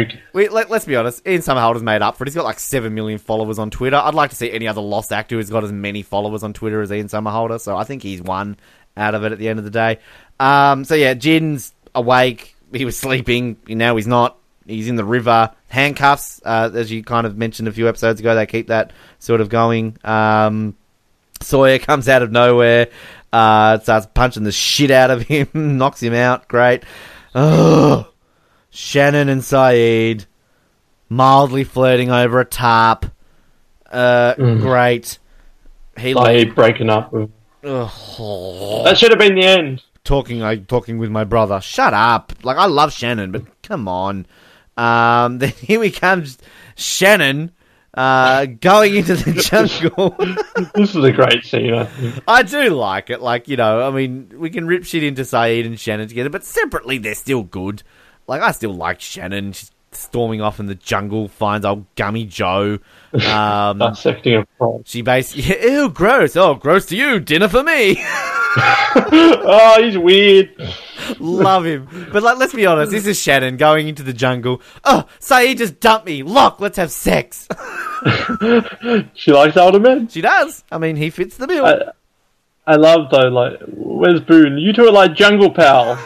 ca- 0.06 0.18
We, 0.32 0.48
let, 0.48 0.70
us 0.70 0.84
be 0.84 0.96
honest, 0.96 1.26
Ian 1.26 1.40
Somerhalder's 1.40 1.82
made 1.82 2.02
up 2.02 2.16
for 2.16 2.24
it. 2.24 2.28
He's 2.28 2.34
got 2.34 2.44
like 2.44 2.58
7 2.58 2.94
million 2.94 3.18
followers 3.18 3.58
on 3.58 3.70
Twitter. 3.70 3.96
I'd 3.96 4.14
like 4.14 4.30
to 4.30 4.36
see 4.36 4.50
any 4.50 4.68
other 4.68 4.80
lost 4.80 5.12
actor 5.12 5.36
who's 5.36 5.50
got 5.50 5.64
as 5.64 5.72
many 5.72 6.02
followers 6.02 6.42
on 6.42 6.52
Twitter 6.52 6.80
as 6.82 6.92
Ian 6.92 7.08
Somerhalder, 7.08 7.60
so 7.60 7.76
I 7.76 7.84
think 7.84 8.02
he's 8.02 8.22
won 8.22 8.56
out 8.96 9.14
of 9.14 9.24
it 9.24 9.32
at 9.32 9.38
the 9.38 9.48
end 9.48 9.58
of 9.58 9.64
the 9.64 9.70
day. 9.70 9.98
Um, 10.38 10.84
so 10.84 10.94
yeah, 10.94 11.14
Jin's 11.14 11.72
awake. 11.94 12.56
He 12.72 12.84
was 12.84 12.96
sleeping. 12.98 13.56
Now 13.68 13.96
he's 13.96 14.06
not. 14.06 14.38
He's 14.66 14.88
in 14.88 14.96
the 14.96 15.04
river. 15.04 15.50
Handcuffs, 15.68 16.40
uh, 16.44 16.70
as 16.74 16.90
you 16.90 17.02
kind 17.04 17.26
of 17.26 17.36
mentioned 17.36 17.68
a 17.68 17.72
few 17.72 17.88
episodes 17.88 18.20
ago, 18.20 18.34
they 18.34 18.46
keep 18.46 18.68
that 18.68 18.92
sort 19.18 19.40
of 19.40 19.48
going. 19.48 19.96
Um, 20.04 20.76
Sawyer 21.40 21.78
comes 21.80 22.08
out 22.08 22.22
of 22.22 22.32
nowhere, 22.32 22.88
uh, 23.32 23.78
starts 23.80 24.06
punching 24.14 24.44
the 24.44 24.52
shit 24.52 24.90
out 24.90 25.10
of 25.10 25.22
him, 25.22 25.48
knocks 25.54 26.02
him 26.02 26.14
out. 26.14 26.48
Great. 26.48 26.84
Ugh. 27.34 28.06
Shannon 28.74 29.28
and 29.28 29.40
Sayid 29.40 30.26
mildly 31.08 31.62
flirting 31.62 32.10
over 32.10 32.40
a 32.40 32.44
tarp. 32.44 33.06
Uh, 33.90 34.34
Great. 34.34 35.18
He 35.96 36.12
like 36.12 36.48
Sayid 36.48 36.54
breaking 36.56 36.90
up 36.90 37.12
with. 37.12 37.30
That 37.62 38.94
should 38.98 39.10
have 39.10 39.18
been 39.18 39.36
the 39.36 39.44
end. 39.44 39.82
talking 40.02 40.40
like 40.40 40.66
talking 40.66 40.98
with 40.98 41.10
my 41.10 41.22
brother. 41.24 41.60
Shut 41.60 41.94
up. 41.94 42.32
Like 42.42 42.56
I 42.56 42.66
love 42.66 42.92
Shannon, 42.92 43.30
but 43.30 43.62
come 43.62 43.86
on. 43.86 44.26
Um, 44.76 45.38
then 45.38 45.50
here 45.50 45.78
we 45.78 45.92
comes 45.92 46.36
Shannon 46.74 47.52
uh, 47.94 48.46
going 48.46 48.96
into 48.96 49.14
the 49.14 49.32
jungle. 49.92 50.16
This 50.74 50.96
is 50.96 51.04
a 51.04 51.12
great 51.12 51.44
scene, 51.44 51.72
I. 51.72 51.88
I 52.26 52.42
do 52.42 52.70
like 52.70 53.08
it. 53.08 53.20
Like, 53.22 53.46
you 53.46 53.56
know, 53.56 53.86
I 53.86 53.90
mean, 53.92 54.32
we 54.34 54.50
can 54.50 54.66
rip 54.66 54.84
shit 54.84 55.04
into 55.04 55.22
Sayid 55.22 55.64
and 55.64 55.78
Shannon 55.78 56.08
together, 56.08 56.28
but 56.28 56.42
separately, 56.44 56.98
they're 56.98 57.14
still 57.14 57.44
good. 57.44 57.84
Like, 58.26 58.42
I 58.42 58.52
still 58.52 58.74
like 58.74 59.00
Shannon. 59.00 59.52
She's 59.52 59.70
storming 59.92 60.40
off 60.40 60.58
in 60.58 60.66
the 60.66 60.74
jungle, 60.74 61.28
finds 61.28 61.64
old 61.64 61.86
Gummy 61.94 62.24
Joe. 62.24 62.78
Um, 63.14 63.78
Dissecting 63.78 64.34
a 64.34 64.46
frog. 64.58 64.82
she 64.86 65.00
basically, 65.02 65.62
ew, 65.70 65.88
gross. 65.88 66.34
Oh, 66.34 66.54
gross 66.56 66.86
to 66.86 66.96
you. 66.96 67.20
Dinner 67.20 67.46
for 67.46 67.62
me. 67.62 67.94
oh, 68.00 69.78
he's 69.80 69.96
weird. 69.96 70.50
Love 71.20 71.64
him. 71.64 72.08
But, 72.12 72.24
like, 72.24 72.38
let's 72.38 72.52
be 72.52 72.66
honest. 72.66 72.90
This 72.90 73.06
is 73.06 73.16
Shannon 73.20 73.56
going 73.56 73.86
into 73.86 74.02
the 74.02 74.12
jungle. 74.12 74.60
Oh, 74.82 75.04
Sayid 75.20 75.58
just 75.58 75.78
dumped 75.78 76.06
me. 76.06 76.24
Locke, 76.24 76.58
let's 76.58 76.76
have 76.76 76.90
sex. 76.90 77.46
She 79.14 79.30
likes 79.30 79.56
older 79.56 79.78
men. 79.78 80.08
she 80.08 80.20
does. 80.20 80.64
I 80.72 80.78
mean, 80.78 80.96
he 80.96 81.10
fits 81.10 81.36
the 81.36 81.46
bill. 81.46 81.64
I, 81.64 81.76
I 82.66 82.74
love 82.76 83.10
though, 83.12 83.28
like, 83.28 83.60
where's 83.68 84.20
Boone? 84.22 84.58
You 84.58 84.72
two 84.72 84.86
are 84.86 84.92
like 84.92 85.14
jungle 85.14 85.50
pals. 85.52 85.98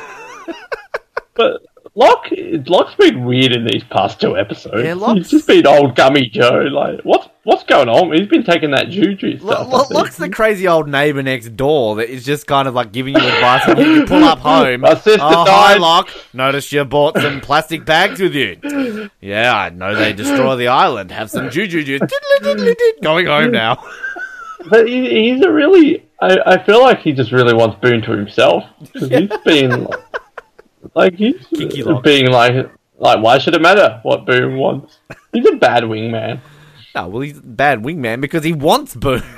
but 1.34 1.62
Locke, 1.98 2.28
Locke's 2.68 2.94
been 2.94 3.24
weird 3.24 3.50
in 3.52 3.66
these 3.66 3.82
past 3.90 4.20
two 4.20 4.38
episodes. 4.38 4.84
Yeah, 4.84 4.94
Locke's- 4.94 5.30
He's 5.30 5.30
just 5.30 5.48
been 5.48 5.66
old 5.66 5.96
gummy 5.96 6.28
Joe. 6.28 6.68
Like, 6.70 7.00
what's 7.02 7.28
what's 7.42 7.64
going 7.64 7.88
on? 7.88 8.12
He's 8.12 8.28
been 8.28 8.44
taking 8.44 8.70
that 8.70 8.88
juju 8.88 9.38
stuff. 9.38 9.66
Lo- 9.68 9.80
think. 9.80 9.90
Locke's 9.94 10.16
the 10.16 10.28
crazy 10.28 10.68
old 10.68 10.88
neighbour 10.88 11.22
next 11.24 11.56
door 11.56 11.96
that 11.96 12.08
is 12.08 12.24
just 12.24 12.46
kind 12.46 12.68
of 12.68 12.74
like 12.74 12.92
giving 12.92 13.16
you 13.16 13.20
advice 13.20 13.66
when 13.66 13.78
you 13.78 14.06
pull 14.06 14.22
up 14.22 14.38
home. 14.52 14.82
My 14.82 14.94
sister 14.94 15.18
oh, 15.20 15.44
hi, 15.44 15.72
died." 15.74 15.80
Locke. 15.80 16.10
Notice 16.32 16.70
you 16.72 16.84
bought 16.84 17.18
some 17.18 17.40
plastic 17.40 17.84
bags 17.84 18.20
with 18.20 18.34
you. 18.34 19.10
Yeah, 19.20 19.56
I 19.56 19.70
know 19.70 19.96
they 19.96 20.12
destroy 20.12 20.54
the 20.54 20.68
island. 20.68 21.10
Have 21.10 21.30
some 21.30 21.50
juju 21.50 21.82
juice. 21.82 22.02
Going 23.02 23.26
home 23.26 23.50
now. 23.52 23.84
But 24.68 24.88
he, 24.88 25.08
he's 25.30 25.42
a 25.44 25.50
really. 25.52 26.04
I, 26.20 26.36
I 26.44 26.64
feel 26.64 26.82
like 26.82 26.98
he 26.98 27.12
just 27.12 27.30
really 27.30 27.54
wants 27.54 27.78
Boone 27.80 28.02
to 28.02 28.10
himself. 28.10 28.64
'Cause 28.92 29.08
he's 29.08 29.30
been. 29.44 29.84
Like, 29.84 30.00
like 30.94 31.14
he's 31.14 31.46
Kinky 31.48 31.82
Locke. 31.82 32.02
being 32.04 32.30
like. 32.30 32.70
Like, 33.00 33.22
why 33.22 33.38
should 33.38 33.54
it 33.54 33.62
matter 33.62 34.00
what 34.02 34.26
Boone 34.26 34.56
wants? 34.56 34.98
He's 35.32 35.46
a 35.46 35.54
bad 35.54 35.84
wingman. 35.84 36.40
Oh, 36.96 37.06
well, 37.06 37.20
he's 37.20 37.38
a 37.38 37.42
bad 37.42 37.80
wingman 37.84 38.20
because 38.20 38.42
he 38.42 38.52
wants 38.52 38.96
Boo. 38.96 39.20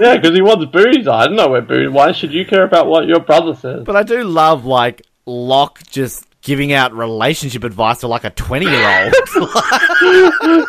Yeah, 0.00 0.14
because 0.16 0.36
he 0.36 0.40
wants 0.40 0.64
Boone. 0.66 0.92
He's 0.92 1.08
I 1.08 1.26
don't 1.26 1.34
know 1.34 1.48
where 1.48 1.60
Boone. 1.60 1.92
Why 1.92 2.12
should 2.12 2.32
you 2.32 2.46
care 2.46 2.62
about 2.62 2.86
what 2.86 3.08
your 3.08 3.18
brother 3.18 3.56
says? 3.56 3.82
But 3.84 3.96
I 3.96 4.04
do 4.04 4.22
love, 4.22 4.64
like, 4.64 5.02
Locke 5.26 5.80
just 5.90 6.24
giving 6.42 6.72
out 6.72 6.92
relationship 6.94 7.64
advice 7.64 7.98
to 8.00 8.06
like 8.06 8.22
a 8.22 8.30
20 8.30 8.64
year 8.66 9.12
old. 9.34 10.64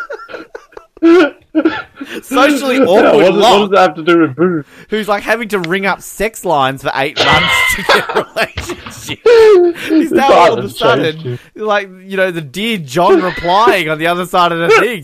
Socially 1.02 2.76
Yeah, 2.78 2.84
awkward 2.84 3.22
what, 3.22 3.32
does, 3.32 3.42
what 3.42 3.58
does 3.58 3.70
that 3.70 3.78
have 3.80 3.94
to 3.96 4.04
do 4.04 4.20
with 4.20 4.36
Boone? 4.36 4.64
who's 4.88 5.08
like 5.08 5.22
having 5.22 5.48
to 5.48 5.58
ring 5.60 5.86
up 5.86 6.00
sex 6.02 6.44
lines 6.44 6.82
for 6.82 6.90
eight 6.94 7.18
months 7.18 7.74
to 7.76 7.82
get 7.82 8.16
a 8.16 8.24
relationship. 8.34 9.76
He's 9.88 10.12
now 10.12 10.32
all 10.32 10.58
of 10.58 10.64
a 10.64 10.68
sudden, 10.68 11.38
like, 11.54 11.88
you 11.88 12.16
know, 12.16 12.30
the 12.30 12.40
dear 12.40 12.78
John 12.78 13.20
replying 13.22 13.88
on 13.88 13.98
the 13.98 14.06
other 14.06 14.26
side 14.26 14.52
of 14.52 14.58
the 14.58 14.68
thing. 14.78 15.02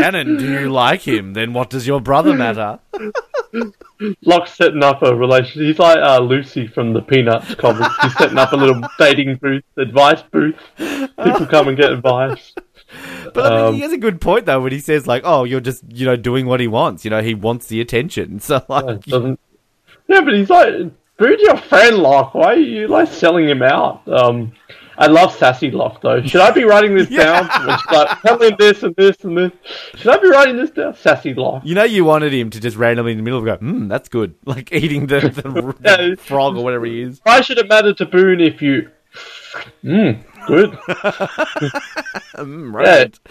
Shannon, 0.00 0.36
do 0.38 0.60
you 0.60 0.70
like 0.70 1.02
him? 1.02 1.34
Then 1.34 1.52
what 1.52 1.68
does 1.70 1.86
your 1.86 2.00
brother 2.00 2.34
matter? 2.34 2.78
Locke's 4.24 4.54
setting 4.54 4.82
up 4.82 5.02
a 5.02 5.14
relationship. 5.14 5.62
He's 5.62 5.78
like 5.78 5.98
uh, 5.98 6.18
Lucy 6.20 6.66
from 6.66 6.92
the 6.92 7.02
Peanuts 7.02 7.54
comics. 7.54 7.94
He's 8.02 8.16
setting 8.16 8.38
up 8.38 8.52
a 8.52 8.56
little 8.56 8.80
dating 8.98 9.36
booth, 9.36 9.62
advice 9.76 10.22
booth. 10.22 10.56
People 10.78 11.46
come 11.46 11.68
and 11.68 11.76
get 11.76 11.92
advice. 11.92 12.54
But 13.34 13.46
I 13.52 13.56
mean, 13.56 13.66
Um, 13.66 13.74
he 13.74 13.80
has 13.80 13.92
a 13.92 13.98
good 13.98 14.20
point 14.20 14.46
though 14.46 14.60
when 14.60 14.72
he 14.72 14.78
says 14.80 15.06
like, 15.06 15.22
"Oh, 15.24 15.44
you're 15.44 15.60
just 15.60 15.82
you 15.88 16.04
know 16.06 16.16
doing 16.16 16.46
what 16.46 16.60
he 16.60 16.68
wants. 16.68 17.04
You 17.04 17.10
know, 17.10 17.22
he 17.22 17.34
wants 17.34 17.66
the 17.66 17.80
attention." 17.80 18.40
So 18.52 18.62
like, 18.68 19.04
doesn't. 19.04 19.38
Yeah, 20.08 20.20
but 20.22 20.34
he's 20.34 20.50
like, 20.50 20.74
Boone's 21.16 21.40
your 21.42 21.56
friend, 21.56 21.96
Locke. 21.98 22.34
Why 22.34 22.52
are 22.54 22.56
you 22.56 22.88
like 22.88 23.08
selling 23.08 23.48
him 23.48 23.62
out? 23.62 24.02
Um, 24.08 24.52
I 24.98 25.06
love 25.06 25.34
sassy 25.34 25.70
Locke 25.70 26.02
though. 26.02 26.20
Should 26.22 26.40
I 26.42 26.50
be 26.50 26.64
writing 26.64 26.94
this 26.94 27.08
down? 27.16 27.46
Like, 27.90 28.20
tell 28.20 28.38
him 28.42 28.54
this 28.58 28.82
and 28.82 28.94
this 28.96 29.16
and 29.24 29.38
this. 29.38 29.52
Should 29.94 30.08
I 30.10 30.18
be 30.18 30.28
writing 30.28 30.56
this 30.56 30.70
down? 30.70 30.94
Sassy 30.96 31.32
Locke. 31.32 31.62
you 31.64 31.74
know, 31.74 31.84
you 31.84 32.04
wanted 32.04 32.34
him 32.34 32.50
to 32.50 32.60
just 32.60 32.76
randomly 32.76 33.12
in 33.12 33.16
the 33.18 33.22
middle 33.24 33.38
of 33.38 33.44
go, 33.46 33.56
"Hmm, 33.56 33.88
that's 33.88 34.08
good," 34.10 34.34
like 34.44 34.70
eating 34.72 35.06
the, 35.06 35.20
the, 35.20 35.42
the 35.80 36.08
Yeah. 36.10 36.14
frog 36.16 36.56
or 36.56 36.64
whatever 36.64 36.84
he 36.84 37.00
is. 37.02 37.20
Why 37.22 37.40
should 37.40 37.56
it 37.58 37.68
matter 37.68 37.94
to 37.94 38.04
Boone 38.06 38.40
if 38.40 38.60
you? 38.60 38.90
Hmm, 39.82 40.10
good. 40.46 40.70
Mm, 42.34 42.72
Yeah, 42.72 42.78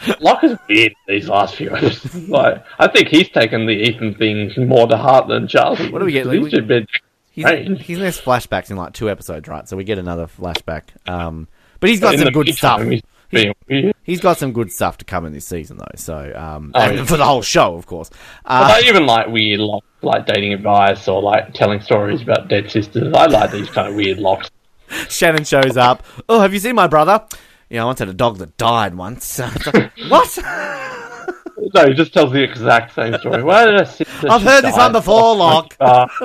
right. 0.07 0.21
Locke 0.21 0.43
is 0.43 0.57
weird 0.69 0.93
these 1.07 1.27
last 1.27 1.55
few 1.55 1.75
episodes. 1.75 2.29
like, 2.29 2.63
I 2.79 2.87
think 2.87 3.07
he's 3.07 3.29
taken 3.29 3.65
the 3.65 3.73
Ethan 3.73 4.13
thing 4.15 4.51
more 4.67 4.87
to 4.87 4.95
heart 4.97 5.27
than 5.27 5.47
Charlie. 5.47 5.89
What 5.91 5.99
do 5.99 6.05
we 6.05 6.11
get, 6.11 6.27
He's 6.27 6.41
like, 6.43 6.51
just 6.51 6.67
been 6.67 6.87
He's, 7.31 7.45
strange. 7.45 7.81
he's 7.81 7.97
in 7.97 8.03
his 8.03 8.19
flashbacks 8.19 8.69
in 8.69 8.77
like 8.77 8.93
two 8.93 9.09
episodes, 9.09 9.47
right? 9.47 9.67
So 9.67 9.75
we 9.77 9.83
get 9.83 9.97
another 9.97 10.27
flashback. 10.27 10.83
Um, 11.07 11.47
but 11.79 11.89
he's 11.89 11.99
got 11.99 12.13
In 12.13 12.19
some 12.19 12.31
good 12.31 12.53
stuff. 12.53 12.81
he's 12.83 13.01
being. 13.29 13.93
He's 14.03 14.19
got 14.21 14.37
some 14.37 14.51
good 14.53 14.71
stuff 14.71 14.97
to 14.99 15.05
come 15.05 15.25
in 15.25 15.33
this 15.33 15.45
season, 15.47 15.77
though. 15.77 15.85
So 15.95 16.31
um, 16.35 16.71
Oh, 16.75 16.81
and 16.81 16.97
yeah. 16.97 17.05
for 17.05 17.17
the 17.17 17.25
whole 17.25 17.41
show, 17.41 17.75
of 17.75 17.85
course. 17.87 18.09
But 18.09 18.19
Uh, 18.45 18.73
I 18.75 18.81
even 18.87 19.05
like 19.05 19.27
weird 19.27 19.59
Locke, 19.61 19.83
like 20.01 20.25
dating 20.27 20.53
advice 20.53 21.07
or 21.07 21.21
like 21.21 21.53
telling 21.53 21.81
stories 21.81 22.21
about 22.21 22.49
dead 22.49 22.69
sisters. 22.69 23.13
I 23.13 23.25
like 23.27 23.51
these 23.51 23.69
kind 23.69 23.87
of 23.87 23.95
weird 23.95 24.19
locks. 24.19 24.49
Shannon 25.09 25.43
shows 25.43 25.77
up. 25.77 26.03
Oh, 26.29 26.39
have 26.39 26.53
you 26.53 26.59
seen 26.59 26.75
my 26.75 26.87
brother? 26.87 27.25
Yeah, 27.69 27.83
I 27.83 27.85
once 27.85 27.99
had 27.99 28.09
a 28.09 28.13
dog 28.13 28.37
that 28.37 28.57
died 28.57 28.95
once. 28.95 29.39
What? 30.07 30.37
No, 31.73 31.87
he 31.87 31.93
just 31.93 32.11
tells 32.11 32.33
the 32.33 32.43
exact 32.43 32.95
same 32.95 33.17
story. 33.19 33.43
Why 33.43 33.65
did 33.65 33.75
I 33.75 33.83
sit 33.83 34.07
there? 34.19 34.31
I've 34.31 34.41
heard 34.41 34.63
this 34.63 34.75
one 34.75 34.91
before, 34.91 35.37
Locke. 35.37 35.77
That's 35.77 36.17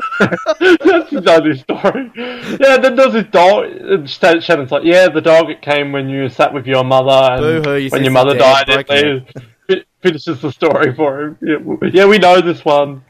only 1.28 1.58
story. 1.58 2.10
Yeah, 2.16 2.78
then 2.78 2.96
there's 2.96 3.12
his 3.12 3.26
dog. 3.26 3.66
and 3.66 4.08
Shannon's 4.08 4.72
like, 4.72 4.82
yeah, 4.84 5.08
the 5.08 5.20
dog 5.20 5.50
it 5.50 5.60
came 5.60 5.92
when 5.92 6.08
you 6.08 6.30
sat 6.30 6.52
with 6.52 6.66
your 6.66 6.82
mother, 6.82 7.34
and 7.34 7.62
Boo-hoo, 7.62 7.76
you 7.76 7.90
when 7.90 8.02
your 8.02 8.12
mother 8.12 8.36
died, 8.36 8.66
there, 8.66 8.80
it 8.80 8.86
broken 8.88 9.26
finishes 10.06 10.40
the 10.40 10.52
story 10.52 10.94
for 10.94 11.20
him. 11.22 11.38
Yeah, 11.42 11.88
yeah, 11.92 12.06
we 12.06 12.18
know 12.18 12.40
this 12.40 12.64
one. 12.64 13.04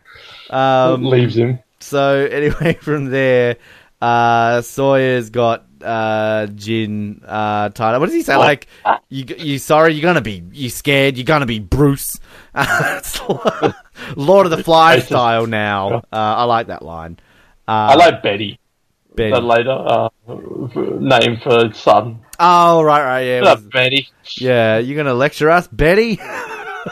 Um, 0.51 1.05
leaves 1.05 1.37
him. 1.37 1.59
So 1.81 2.27
anyway, 2.27 2.75
from 2.75 3.07
there, 3.07 3.57
uh, 4.01 4.61
Sawyer's 4.62 5.30
got 5.30 5.64
uh, 5.82 6.47
Jin 6.49 7.22
uh, 7.26 7.68
tied 7.70 7.94
up. 7.94 8.01
What 8.01 8.07
does 8.07 8.14
he 8.14 8.22
say? 8.22 8.36
Like, 8.36 8.66
you 9.09 9.24
you 9.38 9.59
sorry? 9.59 9.94
You're 9.94 10.03
gonna 10.03 10.20
be 10.20 10.42
you 10.53 10.68
scared? 10.70 11.16
You're 11.16 11.24
gonna 11.24 11.47
be 11.47 11.59
Bruce? 11.59 12.18
Lord 14.16 14.47
of 14.47 14.51
the 14.51 14.62
Flies 14.62 15.07
style 15.07 15.47
now. 15.47 15.99
Uh, 15.99 16.03
I 16.12 16.44
like 16.44 16.68
that 16.68 16.82
line. 16.82 17.18
Uh, 17.68 17.70
I 17.92 17.94
like 17.97 18.22
Betty. 18.22 18.59
Betty. 19.14 19.30
The 19.32 19.40
later 19.40 19.70
uh, 19.70 20.09
name 20.28 21.38
for 21.42 21.72
Sun. 21.72 22.20
Oh 22.38 22.82
right, 22.82 23.03
right, 23.03 23.20
yeah, 23.22 23.40
was- 23.40 23.62
Betty. 23.62 24.09
yeah. 24.38 24.78
You're 24.78 24.97
gonna 24.97 25.14
lecture 25.14 25.51
us, 25.51 25.66
Betty? 25.68 26.16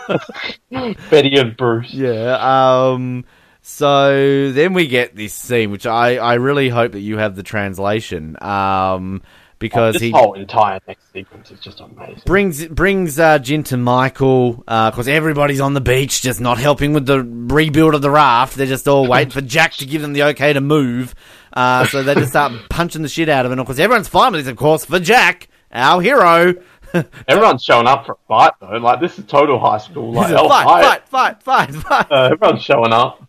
Betty 0.71 1.37
and 1.37 1.57
Bruce. 1.57 1.93
Yeah. 1.93 2.37
Um. 2.41 3.25
So 3.67 4.53
then 4.53 4.75
we 4.75 4.89
get 4.89 5.17
this 5.17 5.33
scene, 5.33 5.71
which 5.71 5.87
I, 5.87 6.17
I 6.19 6.35
really 6.35 6.69
hope 6.69 6.93
that 6.93 7.01
you 7.01 7.17
have 7.17 7.35
the 7.35 7.43
translation. 7.43 8.37
Um. 8.43 9.23
Because 9.61 9.95
this 9.95 10.03
he 10.03 10.11
whole 10.11 10.35
entire 10.35 10.79
next 10.87 11.11
sequence 11.11 11.51
is 11.51 11.59
just 11.61 11.81
amazing. 11.81 12.21
brings 12.27 12.67
brings 12.67 13.19
uh, 13.19 13.39
Jin 13.39 13.63
to 13.65 13.79
Michael 13.79 14.55
because 14.55 15.09
everybody's 15.09 15.61
on 15.61 15.73
the 15.73 15.81
beach, 15.81 16.21
just 16.21 16.39
not 16.41 16.59
helping 16.59 16.93
with 16.93 17.07
the 17.07 17.23
rebuild 17.23 17.95
of 17.95 18.03
the 18.03 18.11
raft. 18.11 18.57
They're 18.57 18.67
just 18.67 18.87
all 18.87 19.09
waiting 19.09 19.31
for 19.31 19.41
Jack 19.41 19.73
to 19.75 19.87
give 19.87 20.03
them 20.03 20.13
the 20.13 20.25
okay 20.25 20.53
to 20.53 20.61
move. 20.61 21.15
Uh, 21.55 21.87
so 21.87 22.03
they 22.03 22.15
just 22.15 22.31
start 22.31 22.53
punching 22.69 23.01
the 23.01 23.09
shit 23.09 23.31
out 23.31 23.47
of 23.47 23.53
him. 23.53 23.59
Of 23.61 23.65
course, 23.65 23.79
everyone's 23.79 24.09
fine 24.09 24.33
with 24.33 24.45
this, 24.45 24.51
of 24.51 24.59
course, 24.59 24.85
for 24.85 25.01
Jack, 25.01 25.49
our 25.73 26.03
hero. 26.03 26.57
Everyone's 27.29 27.63
showing 27.63 27.87
up 27.87 28.07
for 28.07 28.13
a 28.13 28.17
fight 28.29 28.53
though. 28.61 28.77
Like 28.77 29.01
this 29.01 29.19
is 29.19 29.25
total 29.27 29.59
high 29.59 29.79
school. 29.79 30.13
Like 30.13 30.31
fight, 30.31 30.81
fight, 30.81 31.09
fight, 31.09 31.43
fight, 31.43 31.75
fight. 31.83 32.13
Uh, 32.13 32.31
everyone's 32.33 32.63
showing 32.63 32.93
up. 32.93 33.21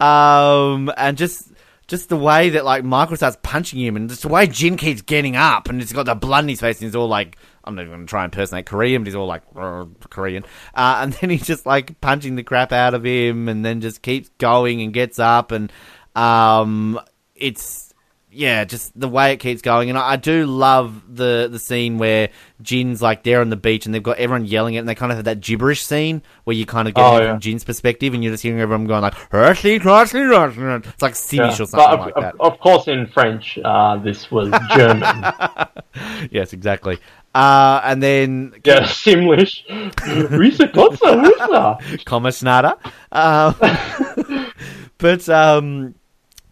Um, 0.00 0.92
and 0.96 1.16
just 1.16 1.52
just 1.86 2.08
the 2.08 2.16
way 2.16 2.50
that 2.50 2.64
like 2.64 2.84
Michael 2.84 3.16
starts 3.16 3.38
punching 3.42 3.80
him, 3.80 3.96
and 3.96 4.08
just 4.08 4.22
the 4.22 4.28
way 4.28 4.46
Jin 4.46 4.76
keeps 4.76 5.02
getting 5.02 5.36
up, 5.36 5.68
and 5.68 5.80
he's 5.80 5.92
got 5.92 6.06
the 6.06 6.14
blood 6.14 6.44
in 6.44 6.48
his 6.48 6.60
face, 6.60 6.78
and 6.80 6.86
he's 6.86 6.96
all 6.96 7.08
like, 7.08 7.38
I'm 7.64 7.74
not 7.74 7.82
even 7.82 7.92
going 7.92 8.06
to 8.06 8.10
try 8.10 8.24
and 8.24 8.32
impersonate 8.32 8.66
Korean, 8.66 9.02
but 9.02 9.08
he's 9.08 9.14
all 9.14 9.26
like 9.26 9.42
Korean. 10.10 10.44
Uh, 10.74 10.98
and 11.02 11.12
then 11.20 11.30
he's 11.30 11.46
just 11.46 11.64
like 11.64 12.00
punching 12.00 12.34
the 12.34 12.42
crap 12.42 12.72
out 12.72 12.94
of 12.94 13.04
him, 13.04 13.48
and 13.48 13.64
then 13.64 13.80
just 13.80 14.02
keeps 14.02 14.28
going 14.38 14.82
and 14.82 14.92
gets 14.92 15.18
up, 15.18 15.52
and 15.52 15.72
um, 16.16 17.00
it's 17.34 17.94
yeah, 18.36 18.64
just 18.64 18.98
the 18.98 19.08
way 19.08 19.32
it 19.32 19.38
keeps 19.38 19.62
going, 19.62 19.88
and 19.88 19.98
I, 19.98 20.12
I 20.12 20.16
do 20.16 20.46
love 20.46 21.02
the 21.16 21.48
the 21.50 21.58
scene 21.58 21.98
where 21.98 22.28
Jin's 22.62 23.00
like 23.00 23.22
there 23.22 23.40
on 23.40 23.50
the 23.50 23.56
beach, 23.56 23.86
and 23.86 23.94
they've 23.94 24.02
got 24.02 24.18
everyone 24.18 24.44
yelling 24.44 24.74
it, 24.74 24.78
and 24.78 24.88
they 24.88 24.94
kind 24.94 25.10
of 25.10 25.16
have 25.16 25.24
that 25.24 25.40
gibberish 25.40 25.82
scene 25.82 26.22
where 26.44 26.54
you 26.54 26.66
kind 26.66 26.86
of 26.88 26.94
get 26.94 27.02
Oh, 27.04 27.16
it 27.16 27.22
yeah. 27.22 27.30
from 27.32 27.40
Jin's 27.40 27.64
perspective, 27.64 28.14
and 28.14 28.22
you're 28.22 28.32
just 28.32 28.42
hearing 28.42 28.60
everyone 28.60 28.86
going 28.86 29.02
like, 29.02 29.14
"Hershey, 29.30 29.78
Hershey, 29.78 30.18
Hershey." 30.18 30.88
it's 30.88 31.02
like 31.02 31.14
Finnish 31.16 31.58
Yeah. 31.58 31.64
or 31.64 31.66
something 31.66 31.88
of, 31.88 32.00
like 32.00 32.16
of- 32.16 32.22
that. 32.22 32.34
of 32.40 32.60
course, 32.60 32.86
in 32.88 33.06
French, 33.06 33.58
uh, 33.64 33.96
this 33.98 34.30
was 34.30 34.50
German. 34.74 35.02
yes, 36.30 36.52
exactly. 36.52 36.98
Uh, 37.34 37.80
and 37.84 38.02
then 38.02 38.54
yeah, 38.64 38.80
Simlish. 38.84 39.62
Oui, 40.30 40.50
c'est 40.56 40.72
comme 40.72 40.96
ça, 40.96 41.22
oui, 41.22 41.32
ça. 41.38 41.78
Commissioner. 42.06 42.72
Um, 43.12 43.54
but 44.98 45.28
um, 45.28 45.94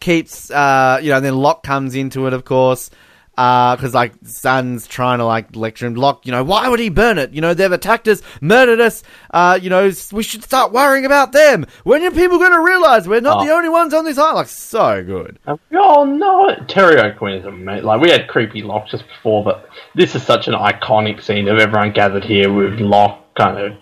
keeps 0.05 0.50
uh, 0.50 0.98
you 1.02 1.09
know, 1.09 1.16
and 1.16 1.24
then 1.24 1.36
Locke 1.36 1.62
comes 1.62 1.94
into 1.94 2.26
it, 2.26 2.34
of 2.34 2.44
course, 2.44 2.90
because 3.34 3.94
like 3.94 4.12
Sun's 4.24 4.86
trying 4.86 5.18
to 5.18 5.24
like 5.24 5.57
lecture 5.57 5.86
him. 5.86 5.94
Locke, 5.94 6.26
you 6.26 6.30
know, 6.32 6.44
why 6.44 6.68
would 6.68 6.78
he 6.78 6.90
burn 6.90 7.16
it? 7.18 7.32
You 7.32 7.40
know, 7.40 7.55
they've 7.55 7.72
attacked 7.72 8.07
us, 8.07 8.20
murdered 8.40 8.80
us. 8.80 9.02
Uh, 9.32 9.59
you 9.61 9.70
know, 9.70 9.90
we 10.12 10.22
should 10.22 10.44
start 10.44 10.72
worrying 10.72 11.07
about 11.07 11.32
them. 11.32 11.66
When 11.84 12.02
are 12.05 12.11
people 12.11 12.38
going 12.38 12.52
to 12.52 12.61
realize 12.61 13.09
we're 13.09 13.20
not 13.20 13.38
Oh. 13.40 13.46
the 13.46 13.52
only 13.52 13.70
ones 13.70 13.94
on 13.94 14.05
this 14.05 14.18
island? 14.18 14.36
Like, 14.36 14.48
so 14.48 15.02
good. 15.02 15.38
We 15.70 15.78
all. 15.78 16.55
Terry 16.68 17.00
O'Quinn 17.00 17.34
is 17.34 17.44
amazing. 17.46 17.84
Like 17.86 18.00
we 18.00 18.11
had 18.11 18.28
creepy 18.28 18.62
Locke 18.62 18.88
just 18.88 19.05
before, 19.09 19.42
but 19.42 19.68
this 19.94 20.14
is 20.14 20.22
such 20.22 20.46
an 20.48 20.55
iconic 20.55 21.22
scene 21.22 21.48
of 21.48 21.59
everyone 21.59 21.92
gathered 21.92 22.24
here 22.24 22.52
with 22.52 22.78
Locke 22.78 23.20
kind 23.34 23.59
of 23.59 23.72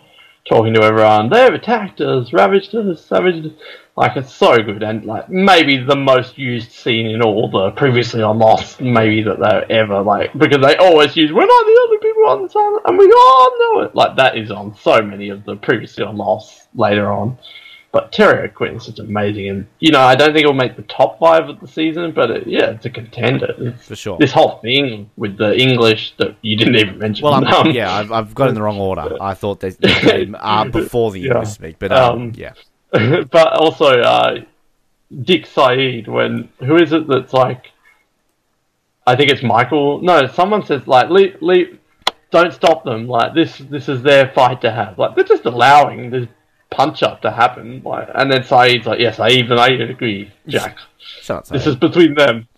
talking 0.48 0.72
to 0.74 0.82
everyone. 0.82 1.28
They've 1.30 1.52
attacked 1.52 2.00
us, 2.00 2.32
ravaged 2.32 2.74
us, 2.74 3.04
savaged 3.04 3.46
us. 3.46 3.52
Like 3.95 4.16
it's 4.16 4.34
so 4.34 4.57
good, 4.62 4.82
and 4.82 5.05
like 5.05 5.28
maybe 5.28 5.76
the 5.76 5.95
most 5.97 6.38
used 6.38 6.72
scene 6.72 7.07
in 7.07 7.20
all 7.20 7.51
the 7.51 7.72
previously 7.72 8.22
on 8.22 8.38
Lost, 8.38 8.80
maybe 8.80 9.22
that 9.22 9.38
they 9.38 9.74
ever 9.74 10.01
like 10.01 10.32
because 10.32 10.62
they 10.62 10.76
always 10.76 11.14
use 11.14 11.30
we're 11.30 11.45
not 11.45 11.66
the 11.66 11.80
only 11.84 11.99
people 11.99 12.26
on 12.26 12.43
this 12.43 12.57
island, 12.57 12.80
and 12.86 12.97
we 12.97 13.05
all 13.12 13.59
know 13.59 13.82
it. 13.82 13.95
Like 13.95 14.16
that 14.16 14.38
is 14.38 14.51
on 14.51 14.74
so 14.76 15.03
many 15.03 15.28
of 15.28 15.45
the 15.45 15.57
previously 15.57 16.05
on 16.05 16.16
Lost 16.16 16.68
later 16.74 17.12
on. 17.12 17.36
But 17.93 18.11
Terry 18.11 18.49
O'Quinn 18.49 18.76
is 18.76 18.86
just 18.86 18.99
amazing, 19.01 19.51
and 19.51 19.66
you 19.78 19.93
know 19.93 20.01
I 20.01 20.14
don't 20.14 20.28
think 20.32 20.45
it'll 20.45 20.55
make 20.55 20.76
the 20.76 20.82
top 20.84 21.18
five 21.20 21.51
of 21.51 21.61
the 21.61 21.68
season, 21.68 22.12
but 22.12 22.30
it, 22.30 22.47
yeah, 22.47 22.70
it's 22.70 22.86
a 22.86 22.90
contender. 22.90 23.55
It's, 23.59 23.88
For 23.88 23.97
sure. 23.97 24.16
This 24.16 24.32
whole 24.32 24.61
thing 24.61 25.11
with 25.18 25.36
the 25.36 25.55
English 25.61 26.14
that 26.16 26.34
you 26.40 26.57
didn't 26.57 26.76
even 26.76 26.97
mention. 26.97 27.24
Well, 27.24 27.34
I'm, 27.34 27.45
Um, 27.68 27.70
yeah, 27.72 27.93
I've, 27.93 28.11
I've 28.11 28.34
got 28.34 28.49
in 28.49 28.55
the 28.55 28.62
wrong 28.62 28.78
order. 28.80 29.18
I 29.20 29.34
thought 29.34 29.61
they, 29.61 29.68
they 29.68 29.93
came 30.01 30.34
uh, 30.40 30.64
before 30.64 31.11
the 31.12 31.20
Yeah. 31.20 31.32
English 31.32 31.51
speak, 31.51 31.78
but 31.78 31.93
um, 31.93 32.18
Um, 32.18 32.32
yeah. 32.34 32.55
but 33.30 33.53
also 33.55 34.01
uh, 34.01 34.40
Dick 35.22 35.47
Sayid 35.47 36.09
when 36.09 36.49
who 36.59 36.76
is 36.76 36.93
it 36.93 37.07
that's 37.07 37.32
like 37.32 37.72
I 39.07 39.16
think 39.16 39.30
it's 39.30 39.43
Michael. 39.43 40.01
No, 40.03 40.26
someone 40.26 40.64
says 40.64 40.86
like 40.86 41.09
don't 42.30 42.53
stop 42.53 42.84
them. 42.84 43.09
Like 43.09 43.34
this 43.34 43.59
this 43.59 43.88
is 43.88 44.03
their 44.03 44.28
fight 44.28 44.61
to 44.62 44.70
have. 44.70 44.99
Like 44.99 45.14
they're 45.14 45.24
just 45.24 45.47
allowing 45.47 46.11
this 46.11 46.28
punch 46.70 47.03
up 47.03 47.22
to 47.22 47.30
happen. 47.30 47.82
Like 47.84 48.09
and 48.14 48.30
then 48.30 48.43
Sayid's 48.43 48.86
like, 48.86 49.01
Yes, 49.01 49.18
I 49.18 49.30
even 49.30 49.59
I 49.59 49.68
agree, 49.68 50.30
Jack. 50.47 50.76
This 51.55 51.66
is 51.66 51.76
between 51.76 52.14
them. 52.14 52.49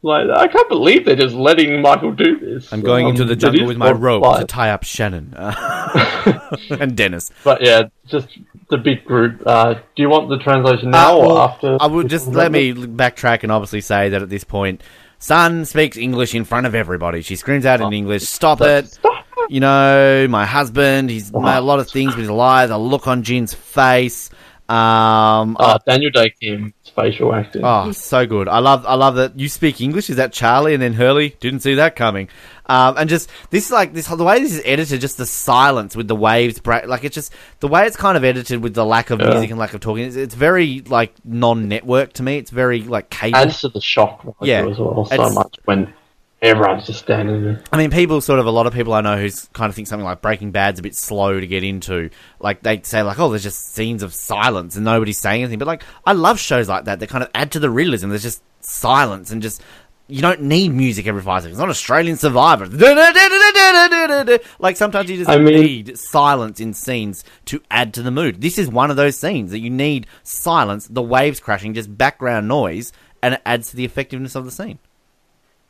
Like 0.00 0.28
I 0.30 0.46
can't 0.46 0.68
believe 0.68 1.04
they're 1.06 1.16
just 1.16 1.34
letting 1.34 1.82
Michael 1.82 2.12
do 2.12 2.38
this. 2.38 2.72
I'm 2.72 2.82
going 2.82 3.06
Um, 3.06 3.10
into 3.10 3.24
the 3.24 3.34
jungle 3.34 3.66
with 3.66 3.76
my 3.76 3.90
rope 3.90 4.22
to 4.38 4.44
tie 4.44 4.70
up 4.70 4.84
Shannon 4.84 5.34
uh, 5.34 6.46
and 6.70 6.96
Dennis. 6.96 7.30
But 7.42 7.62
yeah, 7.62 7.84
just 8.06 8.28
the 8.70 8.78
big 8.78 9.04
group. 9.04 9.42
Uh, 9.44 9.74
do 9.74 10.02
you 10.02 10.08
want 10.08 10.28
the 10.28 10.38
translation 10.38 10.90
now 10.90 11.20
Uh, 11.20 11.26
or 11.26 11.40
after? 11.40 11.78
I 11.80 11.86
would 11.86 12.08
just 12.08 12.28
let 12.28 12.52
me 12.52 12.72
backtrack 12.74 13.42
and 13.42 13.50
obviously 13.50 13.80
say 13.80 14.08
that 14.10 14.22
at 14.22 14.28
this 14.28 14.44
point, 14.44 14.82
Sun 15.18 15.64
speaks 15.64 15.96
English 15.96 16.32
in 16.32 16.44
front 16.44 16.66
of 16.66 16.76
everybody. 16.76 17.22
She 17.22 17.34
screams 17.34 17.66
out 17.66 17.80
in 17.80 17.92
English, 17.92 18.22
"Stop 18.22 18.60
it!" 18.60 18.86
Stop. 18.86 19.24
You 19.48 19.58
know, 19.60 20.28
my 20.28 20.46
husband. 20.46 21.10
He's 21.10 21.32
made 21.32 21.56
a 21.56 21.60
lot 21.60 21.80
of 21.80 21.90
things, 21.90 22.14
he's 22.14 22.28
alive. 22.28 22.68
The 22.68 22.78
look 22.78 23.08
on 23.08 23.24
Jin's 23.24 23.52
face. 23.54 24.30
Um, 24.68 25.56
Uh, 25.58 25.78
Daniel 25.86 26.10
Dae 26.12 26.30
Kim's 26.40 26.72
facial 27.00 27.34
acting. 27.34 27.62
Oh, 27.64 27.92
so 27.92 28.26
good! 28.26 28.48
I 28.48 28.58
love, 28.58 28.84
I 28.86 28.94
love 28.94 29.16
that 29.16 29.38
you 29.38 29.48
speak 29.48 29.80
English. 29.80 30.10
Is 30.10 30.16
that 30.16 30.32
Charlie? 30.32 30.74
And 30.74 30.82
then 30.82 30.92
Hurley 30.94 31.36
didn't 31.40 31.60
see 31.60 31.74
that 31.74 31.96
coming. 31.96 32.28
Um, 32.66 32.96
and 32.98 33.08
just 33.08 33.30
this, 33.50 33.66
is 33.66 33.72
like 33.72 33.94
this, 33.94 34.06
the 34.08 34.22
way 34.22 34.40
this 34.40 34.52
is 34.52 34.62
edited, 34.64 35.00
just 35.00 35.16
the 35.16 35.24
silence 35.24 35.96
with 35.96 36.06
the 36.06 36.14
waves, 36.16 36.58
break, 36.60 36.86
like 36.86 37.02
it's 37.04 37.14
just 37.14 37.32
the 37.60 37.68
way 37.68 37.86
it's 37.86 37.96
kind 37.96 38.16
of 38.16 38.24
edited 38.24 38.62
with 38.62 38.74
the 38.74 38.84
lack 38.84 39.08
of 39.10 39.20
Yeah. 39.20 39.30
music 39.30 39.50
and 39.50 39.58
lack 39.58 39.72
of 39.72 39.80
talking. 39.80 40.04
It's, 40.04 40.16
it's 40.16 40.34
very 40.34 40.80
like 40.80 41.14
non-network 41.24 42.12
to 42.14 42.22
me. 42.22 42.36
It's 42.36 42.50
very 42.50 42.82
like 42.82 43.08
cable. 43.08 43.38
Adds 43.38 43.60
to 43.62 43.68
the 43.68 43.80
shock 43.80 44.22
value 44.22 44.36
Yeah. 44.52 44.66
as 44.68 44.78
well 44.78 45.06
so 45.06 45.14
It's- 45.14 45.34
much 45.34 45.56
when 45.64 45.94
everyone's 46.40 46.86
just 46.86 47.00
standing 47.00 47.42
there. 47.44 47.62
I 47.72 47.76
mean, 47.76 47.90
people 47.90 48.20
sort 48.20 48.38
of 48.38 48.46
a 48.46 48.50
lot 48.50 48.66
of 48.66 48.72
people 48.72 48.92
I 48.92 49.00
know 49.00 49.16
who 49.16 49.28
kind 49.52 49.68
of 49.68 49.74
think 49.74 49.88
something 49.88 50.04
like 50.04 50.20
Breaking 50.20 50.50
Bad's 50.50 50.78
a 50.80 50.82
bit 50.82 50.94
slow 50.94 51.38
to 51.38 51.46
get 51.46 51.64
into. 51.64 52.10
Like 52.40 52.62
they 52.62 52.80
say, 52.82 53.02
like, 53.02 53.18
oh, 53.18 53.28
there's 53.30 53.42
just 53.42 53.74
scenes 53.74 54.02
of 54.02 54.14
silence 54.14 54.76
and 54.76 54.84
nobody's 54.84 55.18
saying 55.18 55.42
anything. 55.42 55.58
But 55.58 55.68
like, 55.68 55.82
I 56.04 56.12
love 56.12 56.38
shows 56.38 56.68
like 56.68 56.84
that 56.84 57.00
that 57.00 57.08
kind 57.08 57.24
of 57.24 57.30
add 57.34 57.52
to 57.52 57.58
the 57.60 57.70
realism. 57.70 58.08
There's 58.10 58.22
just 58.22 58.42
silence 58.60 59.30
and 59.30 59.42
just 59.42 59.62
you 60.10 60.22
don't 60.22 60.40
need 60.40 60.70
music 60.70 61.06
every 61.06 61.20
five 61.20 61.42
seconds. 61.42 61.58
It's 61.58 61.60
not 61.60 61.68
Australian 61.68 62.16
Survivor. 62.16 62.66
Like 64.58 64.76
sometimes 64.76 65.10
you 65.10 65.18
just 65.18 65.28
I 65.28 65.38
mean- 65.38 65.60
need 65.60 65.98
silence 65.98 66.60
in 66.60 66.72
scenes 66.72 67.24
to 67.46 67.60
add 67.70 67.92
to 67.94 68.02
the 68.02 68.10
mood. 68.10 68.40
This 68.40 68.56
is 68.58 68.68
one 68.68 68.90
of 68.90 68.96
those 68.96 69.18
scenes 69.18 69.50
that 69.50 69.58
you 69.58 69.70
need 69.70 70.06
silence, 70.22 70.86
the 70.88 71.02
waves 71.02 71.40
crashing, 71.40 71.74
just 71.74 71.96
background 71.96 72.48
noise, 72.48 72.92
and 73.22 73.34
it 73.34 73.42
adds 73.44 73.70
to 73.70 73.76
the 73.76 73.84
effectiveness 73.84 74.34
of 74.34 74.44
the 74.46 74.50
scene. 74.50 74.78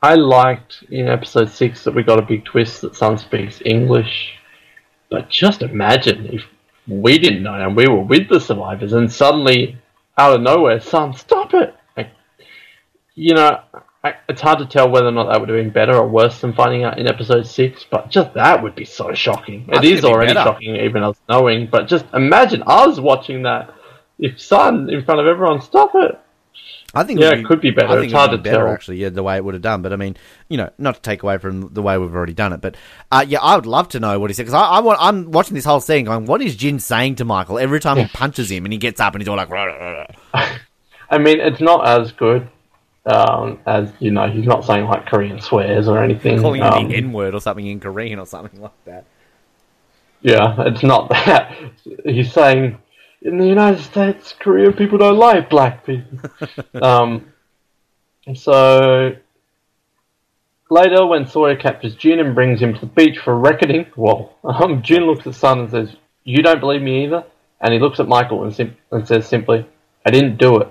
I 0.03 0.15
liked 0.15 0.85
in 0.91 1.09
episode 1.09 1.51
six 1.51 1.83
that 1.85 1.95
we 1.95 2.03
got 2.03 2.19
a 2.19 2.23
big 2.23 2.45
twist 2.45 2.83
that 2.83 2.95
Sun 2.95 3.19
speaks 3.19 3.61
English. 3.65 4.35
But 5.11 5.29
just 5.29 5.63
imagine 5.63 6.27
if 6.27 6.45
we 6.87 7.19
didn't 7.19 7.43
know 7.43 7.55
and 7.55 7.77
we 7.77 7.89
were 7.89 8.03
with 8.03 8.29
the 8.29 8.41
survivors 8.41 8.93
and 8.93 9.11
suddenly 9.11 9.77
out 10.17 10.35
of 10.35 10.43
nowhere, 10.43 10.81
Sun, 10.81 11.15
stop 11.15 11.55
it! 11.55 11.75
Like, 11.97 12.11
you 13.15 13.35
know, 13.35 13.61
I, 14.05 14.15
it's 14.29 14.41
hard 14.41 14.61
to 14.61 14.67
tell 14.67 14.89
whether 14.89 15.09
or 15.09 15.13
not 15.13 15.25
that 15.25 15.41
would 15.41 15.49
have 15.49 15.59
been 15.59 15.71
better 15.71 15.97
or 15.97 16.07
worse 16.07 16.41
than 16.41 16.53
finding 16.53 16.85
out 16.85 16.99
in 16.99 17.09
episode 17.09 17.47
six. 17.47 17.85
But 17.89 18.11
just 18.11 18.35
that 18.35 18.63
would 18.63 18.77
be 18.77 18.85
so 18.85 19.13
shocking. 19.15 19.69
It 19.73 19.85
is 19.85 20.03
be 20.03 20.07
already 20.07 20.35
better. 20.35 20.51
shocking, 20.51 20.77
even 20.77 21.03
us 21.03 21.21
knowing. 21.29 21.67
But 21.67 21.89
just 21.89 22.05
imagine 22.15 22.63
us 22.67 23.01
watching 23.01 23.43
that. 23.43 23.75
If 24.21 24.41
Sun 24.41 24.91
in 24.91 25.05
front 25.05 25.21
of 25.21 25.27
everyone, 25.27 25.61
stop 25.61 25.93
it. 25.95 26.21
I 26.95 27.05
think 27.05 27.21
Yeah, 27.21 27.31
would 27.31 27.39
it 27.41 27.45
could 27.47 27.61
be 27.61 27.71
better. 27.71 27.89
I 27.89 27.93
think 27.95 28.05
It's 28.05 28.13
it 28.15 28.17
hard 28.17 28.31
be 28.31 28.37
to 28.39 28.43
better 28.43 28.65
tell. 28.65 28.69
actually. 28.69 28.97
Yeah, 28.97 29.11
the 29.11 29.23
way 29.23 29.37
it 29.37 29.45
would 29.45 29.55
have 29.55 29.63
done. 29.63 29.83
But 29.83 29.93
I 29.93 29.97
mean, 29.97 30.17
you 30.49 30.57
know, 30.57 30.71
not 30.79 30.95
to 30.97 31.01
take 31.03 31.23
away 31.23 31.37
from 31.39 31.69
the 31.75 31.83
way 31.83 31.99
we've 31.99 32.15
already 32.15 32.33
done 32.33 32.53
it, 32.55 32.61
but 32.61 32.77
uh, 33.13 33.25
yeah, 33.29 33.41
I 33.41 33.57
would 33.57 33.67
love 33.67 33.89
to 33.91 34.01
know 34.01 34.19
what 34.19 34.31
he 34.31 34.35
said 34.35 34.45
because 34.45 34.55
I, 34.55 34.63
I 34.65 34.81
want. 34.81 34.99
I'm 35.01 35.31
watching 35.31 35.55
this 35.55 35.67
whole 35.67 35.81
scene, 35.81 36.07
going, 36.07 36.25
"What 36.25 36.41
is 36.41 36.57
Jin 36.57 36.79
saying 36.79 37.17
to 37.17 37.25
Michael 37.27 37.59
every 37.59 37.79
time 37.81 37.99
he 37.99 38.07
punches 38.07 38.51
him?" 38.51 38.65
And 38.65 38.73
he 38.73 38.79
gets 38.79 39.01
up 39.01 39.15
and 39.15 39.21
he's 39.23 39.29
all 39.29 39.37
like, 39.37 39.51
"Rah, 39.51 39.65
rah, 39.65 40.07
rah." 40.35 40.49
I 41.11 41.19
mean, 41.19 41.41
it's 41.41 41.61
not 41.61 41.87
as 41.87 42.13
good 42.13 42.49
um, 43.07 43.59
as 43.67 43.93
you 43.99 44.11
know. 44.11 44.29
He's 44.31 44.47
not 44.47 44.65
saying 44.65 44.87
like 44.87 45.07
Korean 45.07 45.41
swears 45.41 45.89
or 45.89 46.03
anything. 46.03 46.41
calling 46.41 46.63
um, 46.63 46.87
it 46.87 46.89
the 46.89 46.97
N 46.97 47.13
word 47.13 47.35
or 47.35 47.41
something 47.41 47.67
in 47.67 47.81
Korean 47.81 48.19
or 48.19 48.27
something 48.27 48.61
like 48.61 48.85
that." 48.87 49.05
Yeah, 50.23 50.55
it's 50.67 50.83
not 50.83 51.09
that. 51.11 51.55
He's 52.05 52.33
saying 52.33 52.79
in 53.23 53.39
the 53.39 53.47
United 53.47 53.83
States, 53.83 54.35
Korean 54.39 54.73
people 54.73 54.99
don't 54.99 55.19
like 55.19 55.51
black 55.51 55.85
people. 55.85 56.19
um, 56.83 57.33
so 58.35 59.17
later, 60.71 61.07
when 61.07 61.27
Sawyer 61.27 61.57
captures 61.57 61.95
Jin 61.95 62.21
and 62.21 62.35
brings 62.35 62.61
him 62.61 62.75
to 62.75 62.81
the 62.81 62.87
beach 62.87 63.19
for 63.19 63.37
reckoning, 63.37 63.87
well, 63.97 64.37
um, 64.45 64.83
Jin 64.83 65.05
looks 65.05 65.27
at 65.27 65.35
Sun 65.35 65.61
and 65.61 65.71
says, 65.71 65.97
"You 66.25 66.43
don't 66.43 66.61
believe 66.61 66.83
me 66.83 67.05
either." 67.05 67.25
And 67.61 67.73
he 67.73 67.81
looks 67.81 67.99
at 67.99 68.07
Michael 68.07 68.45
and, 68.45 68.55
sim- 68.55 68.77
and 68.93 69.07
says 69.07 69.27
simply, 69.27 69.67
"I 70.07 70.11
didn't 70.11 70.37
do 70.37 70.59
it." 70.59 70.69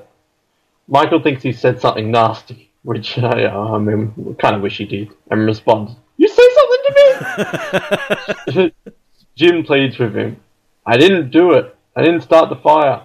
Michael 0.88 1.22
thinks 1.22 1.44
he 1.44 1.52
said 1.52 1.82
something 1.82 2.12
nasty, 2.12 2.72
which 2.84 3.18
uh, 3.18 3.28
I 3.28 3.78
mean, 3.78 4.36
kind 4.40 4.56
of 4.56 4.62
wish 4.62 4.78
he 4.78 4.86
did, 4.86 5.10
and 5.30 5.46
responds, 5.46 5.92
"You 6.16 6.30
say 6.30 6.44
something 6.56 6.84
to 6.86 8.54
me." 8.54 8.74
Jin 9.36 9.64
pleads 9.64 10.00
with 10.00 10.16
him. 10.16 10.38
I 10.86 10.98
didn't 10.98 11.30
do 11.30 11.52
it. 11.52 11.77
I 11.98 12.04
didn't 12.04 12.22
start 12.22 12.50
the 12.50 12.56
fire. 12.58 13.02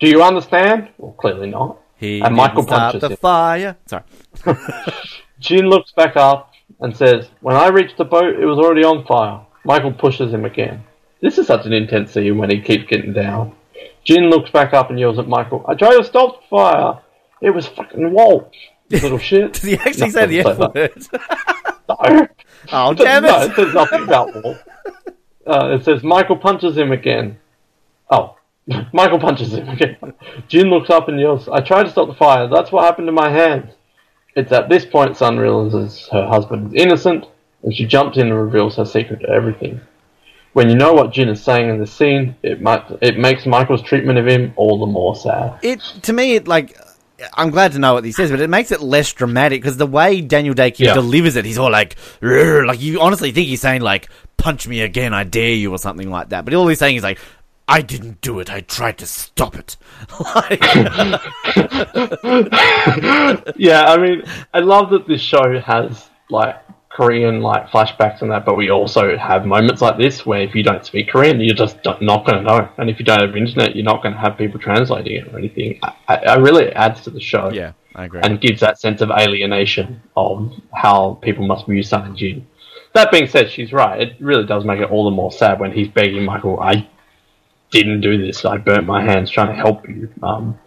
Do 0.00 0.08
you 0.08 0.22
understand? 0.22 0.88
Well, 0.98 1.12
clearly 1.12 1.48
not. 1.48 1.78
He 1.96 2.20
And 2.20 2.34
Michael 2.34 2.62
didn't 2.62 2.68
start 2.68 2.92
punches 2.92 3.00
the 3.02 3.08
him. 3.10 3.16
fire. 3.18 3.76
Sorry. 3.86 4.02
Jin 5.40 5.66
looks 5.68 5.92
back 5.92 6.16
up 6.16 6.52
and 6.80 6.94
says, 6.96 7.28
When 7.40 7.54
I 7.56 7.68
reached 7.68 7.96
the 7.98 8.04
boat, 8.04 8.34
it 8.38 8.44
was 8.44 8.58
already 8.58 8.82
on 8.84 9.06
fire. 9.06 9.40
Michael 9.64 9.92
pushes 9.92 10.32
him 10.32 10.44
again. 10.44 10.82
This 11.20 11.38
is 11.38 11.46
such 11.46 11.66
an 11.66 11.72
intense 11.72 12.12
scene 12.12 12.36
when 12.36 12.50
he 12.50 12.60
keeps 12.60 12.84
getting 12.84 13.12
down. 13.12 13.54
Jin 14.04 14.24
looks 14.28 14.50
back 14.50 14.74
up 14.74 14.90
and 14.90 14.98
yells 14.98 15.18
at 15.18 15.28
Michael, 15.28 15.64
I 15.68 15.74
tried 15.74 15.96
to 15.96 16.04
stop 16.04 16.40
the 16.42 16.48
fire. 16.48 16.98
It 17.40 17.50
was 17.50 17.66
fucking 17.68 18.12
Walt. 18.12 18.52
Little 18.90 19.18
shit. 19.30 19.52
Did 19.54 19.62
he 19.62 19.74
actually 19.76 20.10
say 20.10 20.26
the 20.26 20.40
F 20.40 20.58
word? 20.58 21.06
No. 21.88 22.26
oh, 22.72 22.94
damn 22.94 23.24
It 23.24 23.28
no, 23.28 23.42
it! 23.42 23.50
it 23.50 23.54
says 23.54 23.72
nothing 23.74 24.02
about 24.02 24.34
Walt. 24.42 24.56
Uh, 25.46 25.76
it 25.78 25.84
says 25.84 26.02
Michael 26.02 26.36
punches 26.36 26.76
him 26.76 26.90
again. 26.90 27.38
Oh, 28.10 28.36
Michael 28.92 29.18
punches 29.18 29.52
him 29.54 29.68
again. 29.76 29.96
Jin 30.48 30.68
looks 30.68 30.90
up 30.90 31.08
and 31.08 31.20
yells, 31.20 31.48
I 31.48 31.60
tried 31.60 31.84
to 31.84 31.90
stop 31.90 32.08
the 32.08 32.14
fire. 32.14 32.48
That's 32.48 32.72
what 32.72 32.84
happened 32.84 33.08
to 33.08 33.12
my 33.12 33.30
hand. 33.30 33.70
It's 34.34 34.52
at 34.52 34.68
this 34.68 34.84
point 34.84 35.16
Sun 35.16 35.38
realizes 35.38 36.08
her 36.12 36.26
husband 36.26 36.74
is 36.74 36.82
innocent, 36.82 37.24
and 37.62 37.74
she 37.74 37.86
jumps 37.86 38.18
in 38.18 38.26
and 38.28 38.36
reveals 38.38 38.76
her 38.76 38.84
secret 38.84 39.20
to 39.20 39.28
everything. 39.30 39.80
When 40.52 40.68
you 40.70 40.74
know 40.76 40.92
what 40.94 41.12
Jin 41.12 41.28
is 41.28 41.42
saying 41.42 41.68
in 41.68 41.78
the 41.78 41.86
scene, 41.86 42.34
it 42.42 42.60
might 42.62 42.82
it 43.02 43.18
makes 43.18 43.44
Michael's 43.46 43.82
treatment 43.82 44.18
of 44.18 44.26
him 44.26 44.52
all 44.56 44.78
the 44.78 44.86
more 44.86 45.14
sad. 45.16 45.58
It 45.62 45.80
to 46.02 46.12
me, 46.12 46.34
it 46.36 46.48
like 46.48 46.78
I'm 47.34 47.50
glad 47.50 47.72
to 47.72 47.78
know 47.78 47.94
what 47.94 48.04
he 48.04 48.12
says, 48.12 48.30
but 48.30 48.40
it 48.40 48.48
makes 48.50 48.72
it 48.72 48.80
less 48.80 49.12
dramatic 49.12 49.60
because 49.62 49.76
the 49.78 49.86
way 49.86 50.20
Daniel 50.20 50.54
Dae 50.54 50.72
Yeah. 50.76 50.94
delivers 50.94 51.36
it, 51.36 51.44
he's 51.44 51.58
all 51.58 51.70
like, 51.70 51.96
like 52.22 52.80
you 52.80 53.00
honestly 53.00 53.32
think 53.32 53.48
he's 53.48 53.60
saying 53.60 53.80
like, 53.82 54.08
"Punch 54.38 54.66
me 54.68 54.80
again, 54.80 55.12
I 55.14 55.24
dare 55.24 55.50
you" 55.54 55.70
or 55.72 55.78
something 55.78 56.10
like 56.10 56.30
that. 56.30 56.44
But 56.44 56.52
all 56.54 56.68
he's 56.68 56.78
saying 56.78 56.96
is 56.96 57.02
like, 57.02 57.18
"I 57.68 57.82
didn't 57.82 58.20
do 58.20 58.38
it. 58.40 58.50
I 58.50 58.60
tried 58.60 58.98
to 58.98 59.06
stop 59.06 59.56
it." 59.56 59.76
like, 60.34 60.60
yeah, 63.56 63.84
I 63.86 63.96
mean, 63.98 64.22
I 64.54 64.60
love 64.60 64.90
that 64.90 65.06
this 65.06 65.20
show 65.20 65.60
has 65.60 66.08
like 66.30 66.56
Korean 66.90 67.42
like 67.42 67.68
flashbacks 67.68 68.22
and 68.22 68.30
that, 68.30 68.44
but 68.44 68.56
we 68.56 68.70
also 68.70 69.16
have 69.18 69.44
moments 69.44 69.82
like 69.82 69.98
this 69.98 70.24
where 70.24 70.40
if 70.40 70.54
you 70.54 70.62
don't 70.62 70.84
speak 70.84 71.08
Korean, 71.08 71.40
you're 71.40 71.54
just 71.54 71.82
don't- 71.82 72.00
going 72.24 72.38
to 72.38 72.42
know, 72.42 72.68
and 72.78 72.88
if 72.88 72.98
you 72.98 73.04
don't 73.04 73.20
have 73.20 73.36
internet, 73.36 73.76
you're 73.76 73.84
not 73.84 74.02
going 74.02 74.14
to 74.14 74.20
have 74.20 74.38
people 74.38 74.58
translating 74.58 75.16
it 75.16 75.32
or 75.32 75.38
anything. 75.38 75.78
I, 75.82 75.92
I, 76.08 76.16
I 76.16 76.34
really 76.36 76.72
adds 76.72 77.02
to 77.02 77.10
the 77.10 77.20
show, 77.20 77.50
yeah, 77.52 77.72
I 77.94 78.06
agree. 78.06 78.20
and 78.22 78.40
gives 78.40 78.60
that 78.60 78.80
sense 78.80 79.02
of 79.02 79.10
alienation 79.10 80.00
of 80.16 80.52
how 80.74 81.18
people 81.20 81.46
must 81.46 81.66
view 81.66 81.82
Sun 81.82 82.16
and 82.18 82.46
That 82.94 83.10
being 83.10 83.28
said, 83.28 83.50
she's 83.50 83.74
right. 83.74 84.00
It 84.00 84.14
really 84.18 84.46
does 84.46 84.64
make 84.64 84.80
it 84.80 84.90
all 84.90 85.04
the 85.04 85.10
more 85.10 85.30
sad 85.30 85.60
when 85.60 85.72
he's 85.72 85.88
begging 85.88 86.24
Michael, 86.24 86.58
"I 86.60 86.88
didn't 87.82 88.00
do 88.00 88.24
this. 88.24 88.44
I 88.44 88.56
burnt 88.58 88.86
my 88.86 89.02
hands 89.02 89.30
trying 89.30 89.48
to 89.48 89.54
help 89.54 89.88
you." 89.88 90.08
Um, 90.22 90.58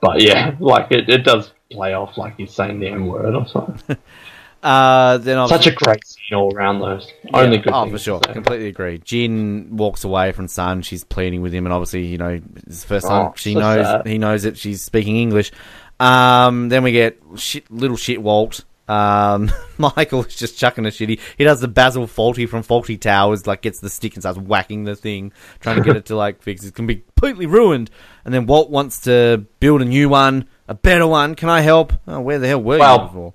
but 0.00 0.22
yeah, 0.22 0.54
like 0.60 0.90
it, 0.92 1.08
it 1.08 1.24
does 1.24 1.52
play 1.70 1.94
off 1.94 2.16
like 2.16 2.36
he's 2.36 2.52
saying 2.52 2.80
the 2.80 2.88
M 2.88 3.06
word 3.06 3.34
or 3.34 3.46
something. 3.46 3.96
uh, 4.62 5.18
then 5.18 5.48
Such 5.48 5.66
a 5.66 5.72
great 5.72 6.06
scene 6.06 6.36
all 6.36 6.54
around 6.54 6.80
those. 6.80 7.10
Only 7.32 7.58
good. 7.58 7.72
Oh, 7.72 7.84
things 7.84 7.92
for 7.92 7.98
sure. 7.98 8.20
Completely 8.20 8.68
agree. 8.68 8.98
Jin 8.98 9.76
walks 9.76 10.04
away 10.04 10.32
from 10.32 10.48
Sun. 10.48 10.82
She's 10.82 11.04
pleading 11.04 11.42
with 11.42 11.52
him, 11.52 11.66
and 11.66 11.72
obviously, 11.72 12.06
you 12.06 12.18
know, 12.18 12.40
it's 12.66 12.82
the 12.82 12.88
first 12.88 13.06
time 13.06 13.26
Oh, 13.26 13.34
she 13.36 13.54
so 13.54 13.60
knows 13.60 13.86
sad. 13.86 14.06
he 14.06 14.18
knows 14.18 14.42
that 14.44 14.56
she's 14.58 14.82
speaking 14.82 15.16
English. 15.16 15.52
Um, 15.98 16.68
then 16.68 16.82
we 16.82 16.92
get 16.92 17.18
shit, 17.36 17.70
little 17.70 17.96
shit 17.96 18.20
Walt. 18.22 18.64
Um, 18.88 19.50
Michael 19.78 20.24
is 20.24 20.36
just 20.36 20.58
chucking 20.58 20.86
a 20.86 20.90
shitty. 20.90 21.20
He 21.36 21.44
does 21.44 21.60
the 21.60 21.68
Basil 21.68 22.06
Fawlty 22.06 22.48
from 22.48 22.62
Fawlty 22.62 23.00
Towers, 23.00 23.46
like 23.46 23.62
gets 23.62 23.80
the 23.80 23.90
stick 23.90 24.14
and 24.14 24.22
starts 24.22 24.38
whacking 24.38 24.84
the 24.84 24.96
thing, 24.96 25.32
trying 25.60 25.76
to 25.76 25.82
get 25.82 25.96
it 25.96 26.06
to 26.06 26.16
like 26.16 26.42
fix. 26.42 26.64
It 26.64 26.74
can 26.74 26.86
be 26.86 26.96
completely 26.96 27.46
ruined. 27.46 27.90
And 28.24 28.32
then 28.32 28.46
Walt 28.46 28.70
wants 28.70 29.00
to 29.02 29.46
build 29.60 29.82
a 29.82 29.84
new 29.84 30.08
one, 30.08 30.48
a 30.68 30.74
better 30.74 31.06
one. 31.06 31.34
Can 31.34 31.48
I 31.48 31.60
help? 31.60 31.92
Oh, 32.06 32.20
where 32.20 32.38
the 32.38 32.48
hell 32.48 32.62
were 32.62 32.78
Well, 32.78 33.00
you 33.00 33.06
before? 33.06 33.34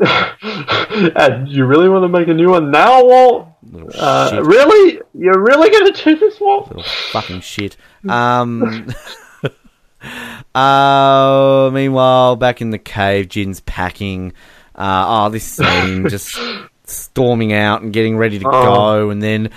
you 1.46 1.64
really 1.66 1.88
want 1.88 2.04
to 2.04 2.08
make 2.08 2.28
a 2.28 2.34
new 2.34 2.50
one 2.50 2.70
now, 2.70 3.04
Walt? 3.04 3.48
Uh, 3.94 4.40
really? 4.44 5.00
You're 5.14 5.42
really 5.42 5.70
going 5.70 5.92
to 5.92 6.04
do 6.04 6.16
this, 6.16 6.40
Walt? 6.40 6.68
little 6.68 6.82
fucking 7.12 7.40
shit. 7.42 7.76
Um. 8.08 8.88
uh, 10.54 11.70
meanwhile, 11.72 12.36
back 12.36 12.62
in 12.62 12.70
the 12.70 12.78
cave, 12.78 13.28
Jin's 13.28 13.60
packing. 13.60 14.32
Uh, 14.80 15.04
oh, 15.26 15.28
this 15.28 15.44
scene 15.44 16.08
just 16.16 16.36
storming 16.84 17.52
out 17.52 17.82
and 17.82 17.92
getting 17.92 18.16
ready 18.16 18.38
to 18.38 18.48
Oh. 18.48 18.50
go, 19.04 19.10
and 19.10 19.22
then 19.22 19.50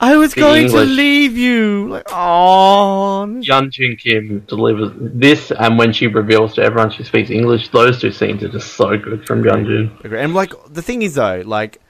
I 0.00 0.16
was 0.16 0.34
The 0.34 0.40
going 0.40 0.68
to 0.68 0.80
leave 0.84 1.38
you. 1.38 1.88
Like, 1.90 2.08
oh, 2.10 3.26
Yunjin 3.28 3.98
Kim 3.98 4.40
delivers 4.48 4.90
this, 4.98 5.52
and 5.52 5.78
when 5.78 5.92
she 5.92 6.08
reveals 6.08 6.54
to 6.54 6.62
everyone 6.62 6.90
she 6.90 7.04
speaks 7.04 7.30
English, 7.30 7.68
those 7.68 8.00
two 8.00 8.10
scenes 8.10 8.42
are 8.42 8.48
just 8.48 8.74
so 8.74 8.98
good 8.98 9.24
from 9.26 9.44
Yun 9.44 9.64
Jin. 10.02 10.14
and 10.16 10.34
like 10.34 10.52
the 10.68 10.82
thing 10.82 11.02
is 11.02 11.14
though, 11.14 11.42
like 11.46 11.80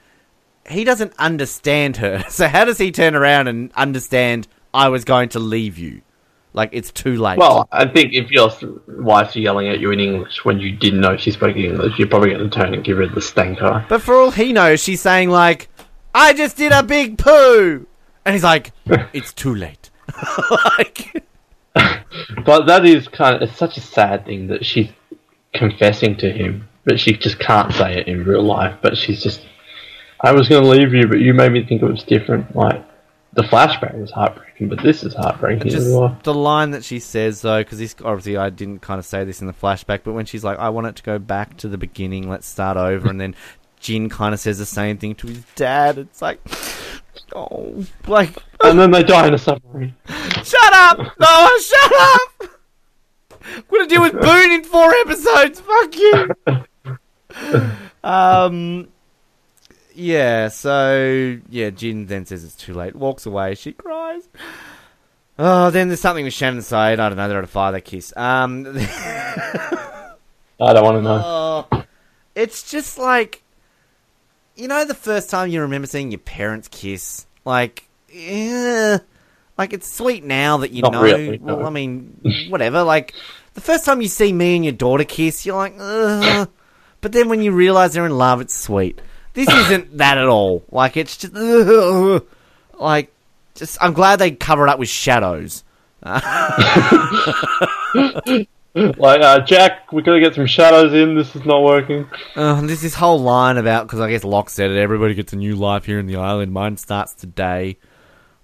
he 0.69 0.83
doesn't 0.83 1.13
understand 1.17 1.97
her. 1.97 2.23
So 2.29 2.47
how 2.47 2.65
does 2.65 2.77
he 2.77 2.91
turn 2.91 3.15
around 3.15 3.47
and 3.47 3.71
understand? 3.73 4.47
I 4.73 4.89
was 4.89 5.05
going 5.05 5.29
to 5.29 5.39
leave 5.39 5.77
you. 5.77 6.01
Like 6.55 6.69
it's 6.71 6.89
too 6.91 7.17
late. 7.17 7.37
Well, 7.37 7.67
I 7.73 7.85
think 7.85 8.13
if 8.13 8.31
your 8.31 8.49
wife's 8.87 9.35
yelling 9.35 9.67
at 9.67 9.81
you 9.81 9.91
in 9.91 9.99
English 9.99 10.45
when 10.45 10.59
you 10.59 10.71
didn't 10.71 11.01
know 11.01 11.17
she 11.17 11.31
spoke 11.31 11.57
English, 11.57 11.99
you're 11.99 12.07
probably 12.07 12.29
going 12.29 12.49
to 12.49 12.55
turn 12.57 12.73
and 12.73 12.81
give 12.81 12.97
her 12.97 13.07
the 13.07 13.21
stank 13.21 13.61
eye. 13.61 13.85
But 13.89 14.01
for 14.01 14.15
all 14.15 14.31
he 14.31 14.53
knows, 14.53 14.81
she's 14.81 15.01
saying 15.01 15.29
like, 15.29 15.67
"I 16.13 16.31
just 16.31 16.55
did 16.55 16.71
a 16.71 16.81
big 16.81 17.17
poo," 17.17 17.85
and 18.23 18.33
he's 18.33 18.43
like, 18.43 18.71
"It's 19.13 19.33
too 19.33 19.53
late." 19.53 19.89
like, 20.77 21.25
But 22.45 22.67
that 22.67 22.85
is 22.85 23.09
kind 23.09 23.35
of 23.35 23.41
it's 23.41 23.57
such 23.57 23.75
a 23.75 23.81
sad 23.81 24.25
thing 24.25 24.47
that 24.47 24.65
she's 24.65 24.89
confessing 25.53 26.15
to 26.17 26.31
him, 26.31 26.69
but 26.85 26.99
she 26.99 27.17
just 27.17 27.39
can't 27.39 27.73
say 27.73 27.97
it 27.97 28.07
in 28.07 28.23
real 28.23 28.43
life. 28.43 28.77
But 28.81 28.97
she's 28.97 29.21
just, 29.21 29.41
I 30.21 30.31
was 30.31 30.47
going 30.47 30.63
to 30.63 30.69
leave 30.69 30.93
you, 30.93 31.07
but 31.07 31.19
you 31.19 31.33
made 31.33 31.51
me 31.51 31.65
think 31.65 31.81
it 31.81 31.85
was 31.85 32.03
different. 32.03 32.55
Like 32.55 32.81
the 33.33 33.43
flashback 33.43 33.99
was 33.99 34.11
heartbreaking, 34.11 34.44
but 34.59 34.81
this 34.81 35.03
is 35.03 35.13
heartbreaking 35.13 35.69
just 35.69 35.89
the 36.23 36.33
line 36.33 36.71
that 36.71 36.83
she 36.83 36.99
says 36.99 37.41
though, 37.41 37.61
because 37.61 37.79
this 37.79 37.95
obviously 38.03 38.37
I 38.37 38.49
didn't 38.49 38.79
kind 38.79 38.99
of 38.99 39.05
say 39.05 39.23
this 39.23 39.41
in 39.41 39.47
the 39.47 39.53
flashback, 39.53 40.01
but 40.03 40.13
when 40.13 40.25
she's 40.25 40.43
like, 40.43 40.57
"I 40.59 40.69
want 40.69 40.87
it 40.87 40.95
to 40.97 41.03
go 41.03 41.19
back 41.19 41.57
to 41.57 41.67
the 41.67 41.77
beginning. 41.77 42.29
Let's 42.29 42.47
start 42.47 42.77
over," 42.77 43.09
and 43.09 43.19
then 43.19 43.35
Jin 43.79 44.09
kind 44.09 44.33
of 44.33 44.39
says 44.39 44.57
the 44.57 44.65
same 44.65 44.97
thing 44.97 45.15
to 45.15 45.27
his 45.27 45.43
dad. 45.55 45.97
It's 45.97 46.21
like, 46.21 46.39
oh, 47.33 47.85
like, 48.07 48.35
And 48.63 48.79
then 48.79 48.91
they 48.91 49.03
die 49.03 49.27
in 49.27 49.33
a 49.33 49.37
submarine. 49.37 49.93
shut 50.07 50.73
up, 50.73 50.97
Noah, 50.97 51.59
shut 51.61 51.91
up. 51.95 52.49
I'm 53.57 53.63
gonna 53.69 53.87
deal 53.87 54.01
with 54.01 54.13
Boone 54.13 54.51
in 54.51 54.63
four 54.63 54.91
episodes. 54.91 55.59
Fuck 55.59 55.95
you. 55.97 56.35
um. 58.03 58.87
Yeah. 59.95 60.49
So 60.49 61.37
yeah, 61.49 61.69
Jin 61.71 62.05
then 62.07 62.25
says 62.25 62.43
it's 62.43 62.55
too 62.55 62.73
late. 62.73 62.95
Walks 62.95 63.25
away. 63.25 63.55
She 63.55 63.71
cries. 63.73 64.27
Oh, 65.39 65.69
then 65.69 65.87
there's 65.89 65.99
something 66.01 66.23
with 66.25 66.33
Shannon 66.33 66.59
Sayid. 66.59 66.99
I 66.99 67.09
don't 67.09 67.15
know. 67.17 67.27
They're 67.27 67.39
at 67.39 67.43
a 67.43 67.47
fire. 67.47 67.71
They 67.71 67.81
kiss. 67.81 68.13
Um. 68.15 68.65
I 70.57 70.71
don't 70.73 70.83
want 70.83 70.97
to 70.97 71.01
know. 71.01 71.21
oh, 71.71 71.83
it's 72.33 72.69
just 72.71 72.97
like, 72.97 73.43
you 74.55 74.67
know, 74.69 74.85
the 74.85 74.93
first 74.93 75.29
time 75.29 75.49
you 75.49 75.59
remember 75.61 75.85
seeing 75.87 76.11
your 76.11 76.19
parents 76.19 76.69
kiss, 76.69 77.25
like, 77.43 77.89
eh, 78.13 78.97
like 79.57 79.73
it's 79.73 79.91
sweet 79.91 80.23
now 80.23 80.57
that 80.57 80.71
you 80.71 80.81
Not 80.81 80.93
know. 80.93 81.01
really, 81.01 81.37
no. 81.39 81.57
Well, 81.57 81.67
I 81.67 81.69
mean, 81.71 82.21
whatever. 82.49 82.83
Like 82.83 83.13
the 83.53 83.59
first 83.61 83.83
time 83.83 84.01
you 84.01 84.07
see 84.07 84.31
me 84.31 84.55
and 84.55 84.63
your 84.63 84.73
daughter 84.73 85.03
kiss, 85.03 85.45
you're 85.45 85.57
like, 85.57 85.75
Ugh. 85.77 86.49
but 87.01 87.11
then 87.11 87.27
when 87.27 87.41
you 87.41 87.51
realize 87.51 87.93
they're 87.93 88.05
in 88.05 88.17
love, 88.17 88.39
it's 88.39 88.53
sweet. 88.55 89.01
This 89.35 89.47
isn't 89.49 89.97
that 89.99 90.17
at 90.17 90.27
all. 90.27 90.63
Like 90.71 90.97
it's 90.97 91.15
just, 91.17 91.33
like, 92.79 93.11
just. 93.53 93.77
I'm 93.81 93.93
glad 93.93 94.17
they 94.17 94.31
cover 94.31 94.65
it 94.65 94.69
up 94.69 94.79
with 94.79 94.89
shadows. 94.89 95.63
Like, 98.77 99.21
uh, 99.21 99.39
Jack, 99.39 99.93
we 99.93 100.01
gotta 100.01 100.19
get 100.19 100.35
some 100.35 100.45
shadows 100.47 100.93
in. 100.93 101.15
This 101.15 101.33
is 101.33 101.45
not 101.45 101.63
working. 101.63 102.09
Uh, 102.35 102.59
there's 102.59 102.81
this 102.81 102.93
whole 102.93 103.21
line 103.21 103.55
about 103.55 103.87
because 103.87 104.01
I 104.01 104.09
guess 104.09 104.25
Locke 104.25 104.49
said 104.49 104.69
it. 104.69 104.77
Everybody 104.77 105.13
gets 105.13 105.31
a 105.31 105.37
new 105.37 105.55
life 105.55 105.85
here 105.85 105.97
in 105.97 106.07
the 106.07 106.17
island. 106.17 106.51
Mine 106.51 106.75
starts 106.75 107.13
today. 107.13 107.77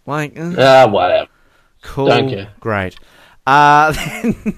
Like, 0.05 0.39
uh, 0.39 0.55
Ah, 0.57 0.87
whatever. 0.87 1.27
cool, 1.81 2.07
don't 2.07 2.29
care. 2.29 2.53
great. 2.61 2.95
Uh, 3.45 3.91
then, 4.23 4.53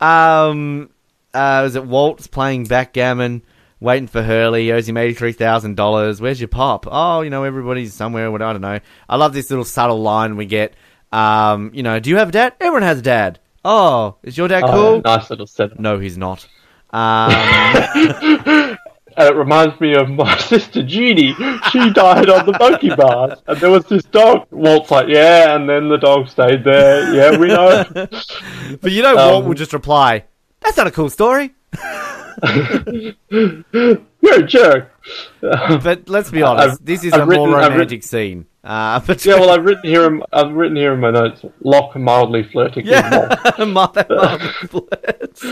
um, 0.00 0.88
uh, 1.34 1.60
was 1.64 1.76
it 1.76 1.84
Walt's 1.84 2.26
playing 2.26 2.64
backgammon, 2.64 3.42
waiting 3.84 4.08
for 4.08 4.22
Hurley? 4.22 4.64
He 4.64 4.72
owes 4.72 4.88
him 4.88 4.96
eighty 4.96 5.14
three 5.14 5.32
thousand 5.32 5.76
dollars. 5.76 6.20
Where's 6.20 6.40
your 6.40 6.48
pop? 6.48 6.86
Oh, 6.90 7.20
you 7.20 7.30
know 7.30 7.44
everybody's 7.44 7.94
somewhere. 7.94 8.30
What 8.30 8.42
I 8.42 8.52
don't 8.52 8.60
know. 8.62 8.80
I 9.08 9.16
love 9.16 9.32
this 9.34 9.50
little 9.50 9.64
subtle 9.64 10.00
line 10.02 10.36
we 10.36 10.46
get. 10.46 10.74
Um, 11.12 11.70
you 11.74 11.82
know, 11.84 12.00
do 12.00 12.10
you 12.10 12.16
have 12.16 12.30
a 12.30 12.32
dad? 12.32 12.54
Everyone 12.60 12.82
has 12.82 12.98
a 12.98 13.02
dad. 13.02 13.38
Oh, 13.64 14.16
is 14.24 14.36
your 14.36 14.48
dad 14.48 14.64
Oh, 14.64 14.72
cool? 14.72 15.02
nice 15.04 15.30
little 15.30 15.46
setup. 15.46 15.78
No, 15.78 15.98
he's 15.98 16.18
not. 16.18 16.46
Um, 16.94 17.32
And 19.16 19.28
it 19.28 19.36
reminds 19.36 19.80
me 19.80 19.94
of 19.94 20.08
my 20.08 20.36
sister 20.52 20.82
Jeannie. 20.82 21.34
She 21.70 21.90
died 21.90 22.28
on 22.28 22.46
the 22.46 22.56
monkey 22.58 22.92
bars, 22.94 23.38
and 23.46 23.58
there 23.60 23.70
was 23.70 23.84
this 23.86 24.02
dog. 24.04 24.46
Walt's 24.50 24.90
like, 24.90 25.06
yeah, 25.08 25.54
and 25.54 25.68
then 25.68 25.88
the 25.88 25.98
dog 25.98 26.28
stayed 26.28 26.64
there. 26.64 27.14
Yeah, 27.14 27.38
we 27.38 27.46
know. 27.48 27.84
But 28.80 28.90
you 28.92 29.02
know, 29.02 29.14
Walt 29.14 29.42
Um, 29.44 29.48
would 29.48 29.56
just 29.56 29.72
reply, 29.72 30.24
"That's 30.62 30.76
not 30.76 30.86
a 30.88 30.90
cool 30.90 31.10
story." 31.10 31.54
You're 33.30 34.38
a 34.38 34.42
jerk. 34.46 34.90
But 35.40 36.08
let's 36.08 36.30
be 36.30 36.42
honest, 36.42 36.68
I've- 36.68 36.84
this 36.84 37.04
is 37.04 37.12
I've 37.12 37.22
a 37.22 37.26
written- 37.26 37.50
more 37.50 37.58
romantic 37.58 38.02
scene. 38.02 38.46
Uh, 38.62 38.98
but 39.06 39.24
Yeah, 39.24 39.34
well, 39.38 39.50
I've 39.50 39.64
written 39.64 39.84
here. 39.84 40.06
In, 40.06 40.22
I've 40.32 40.52
written 40.52 40.76
here 40.76 40.94
in 40.94 41.00
my 41.00 41.10
notes. 41.10 41.44
Locke 41.60 41.96
mildly 41.96 42.42
flirting 42.44 42.84
with 42.86 42.92
yeah, 42.94 43.64
mother, 43.66 44.06
mother 44.08 44.48
flirts. 44.68 45.44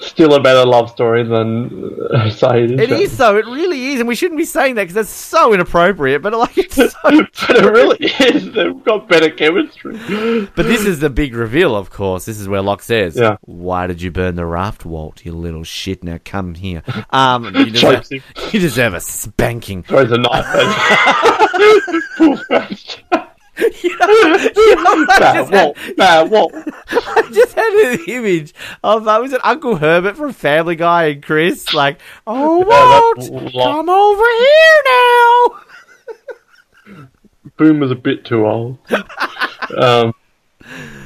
Still 0.00 0.34
a 0.34 0.40
better 0.40 0.68
love 0.68 0.90
story 0.90 1.22
than 1.22 1.92
uh, 2.12 2.24
and 2.42 2.80
It 2.80 2.90
is 2.90 3.16
though. 3.16 3.36
It 3.36 3.46
really 3.46 3.92
is, 3.92 4.00
and 4.00 4.08
we 4.08 4.16
shouldn't 4.16 4.38
be 4.38 4.44
saying 4.44 4.74
that 4.74 4.82
because 4.82 4.94
that's 4.94 5.08
so 5.08 5.52
inappropriate. 5.54 6.20
But 6.20 6.32
like, 6.32 6.58
it's 6.58 6.74
so. 6.76 6.84
but 7.02 7.56
it 7.56 7.64
really 7.64 7.98
is. 8.00 8.50
They've 8.52 8.82
got 8.82 9.08
better 9.08 9.30
chemistry. 9.30 9.92
but 10.56 10.66
this 10.66 10.84
is 10.84 10.98
the 10.98 11.10
big 11.10 11.34
reveal, 11.36 11.76
of 11.76 11.90
course. 11.90 12.24
This 12.24 12.40
is 12.40 12.48
where 12.48 12.60
Locke 12.60 12.82
says, 12.82 13.14
Yeah. 13.16 13.36
"Why 13.42 13.86
did 13.86 14.02
you 14.02 14.10
burn 14.10 14.34
the 14.34 14.46
raft, 14.46 14.84
Walt? 14.84 15.24
You 15.24 15.32
little 15.32 15.62
shit! 15.64 16.02
Now 16.02 16.18
come 16.24 16.54
here. 16.56 16.82
Um, 17.10 17.44
you 17.54 17.66
deserve, 17.70 18.08
you 18.10 18.58
deserve 18.60 18.94
a 18.94 19.00
spanking." 19.00 19.84
Throws 19.84 20.10
a 20.10 20.18
knife 20.18 20.44
at 20.44 22.04
Full 22.16 22.36
thrust. 22.36 23.02
you 23.82 23.98
know, 23.98 24.06
you 24.56 24.76
know 24.76 25.06
I 25.08 25.16
Bad 25.18 25.34
just 25.34 25.50
had? 25.52 25.64
Walt. 25.64 25.76
Bad 25.96 26.30
Walt. 26.30 26.52
I 26.54 27.28
just 27.32 27.54
had 27.54 27.72
an 27.72 28.04
image 28.06 28.54
of 28.84 29.08
uh, 29.08 29.18
was 29.20 29.32
it 29.32 29.44
Uncle 29.44 29.76
Herbert 29.76 30.16
from 30.16 30.32
Family 30.32 30.76
Guy 30.76 31.06
and 31.06 31.22
Chris 31.22 31.74
like, 31.74 32.00
oh 32.26 32.58
Walt, 33.18 33.52
Walt. 33.52 33.52
come 33.52 33.88
over 33.88 34.24
here 34.24 34.82
now. 34.86 35.60
Boone 37.56 37.80
was 37.80 37.90
a 37.90 37.96
bit 37.96 38.24
too 38.24 38.46
old. 38.46 38.78
um, 39.76 40.12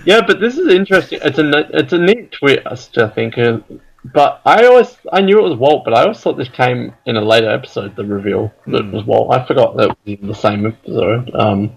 yeah, 0.04 0.20
but 0.26 0.40
this 0.40 0.58
is 0.58 0.68
interesting. 0.72 1.20
It's 1.22 1.38
a 1.38 1.78
it's 1.78 1.92
a 1.92 1.98
neat 1.98 2.32
twist, 2.32 2.98
I 2.98 3.08
think. 3.08 3.38
Uh, 3.38 3.60
but 4.04 4.42
I 4.44 4.66
always 4.66 4.96
I 5.12 5.20
knew 5.20 5.38
it 5.38 5.48
was 5.48 5.56
Walt, 5.58 5.84
but 5.84 5.94
I 5.94 6.02
always 6.02 6.18
thought 6.20 6.36
this 6.36 6.48
came 6.48 6.92
in 7.06 7.16
a 7.16 7.20
later 7.20 7.48
episode. 7.50 7.94
The 7.96 8.04
reveal 8.04 8.52
that 8.66 8.84
it 8.84 8.92
was 8.92 9.04
Walt. 9.04 9.32
I 9.34 9.46
forgot 9.46 9.76
that 9.76 9.90
it 9.90 9.96
was 10.04 10.18
in 10.20 10.28
the 10.28 10.34
same 10.34 10.66
episode. 10.66 11.30
Um, 11.34 11.76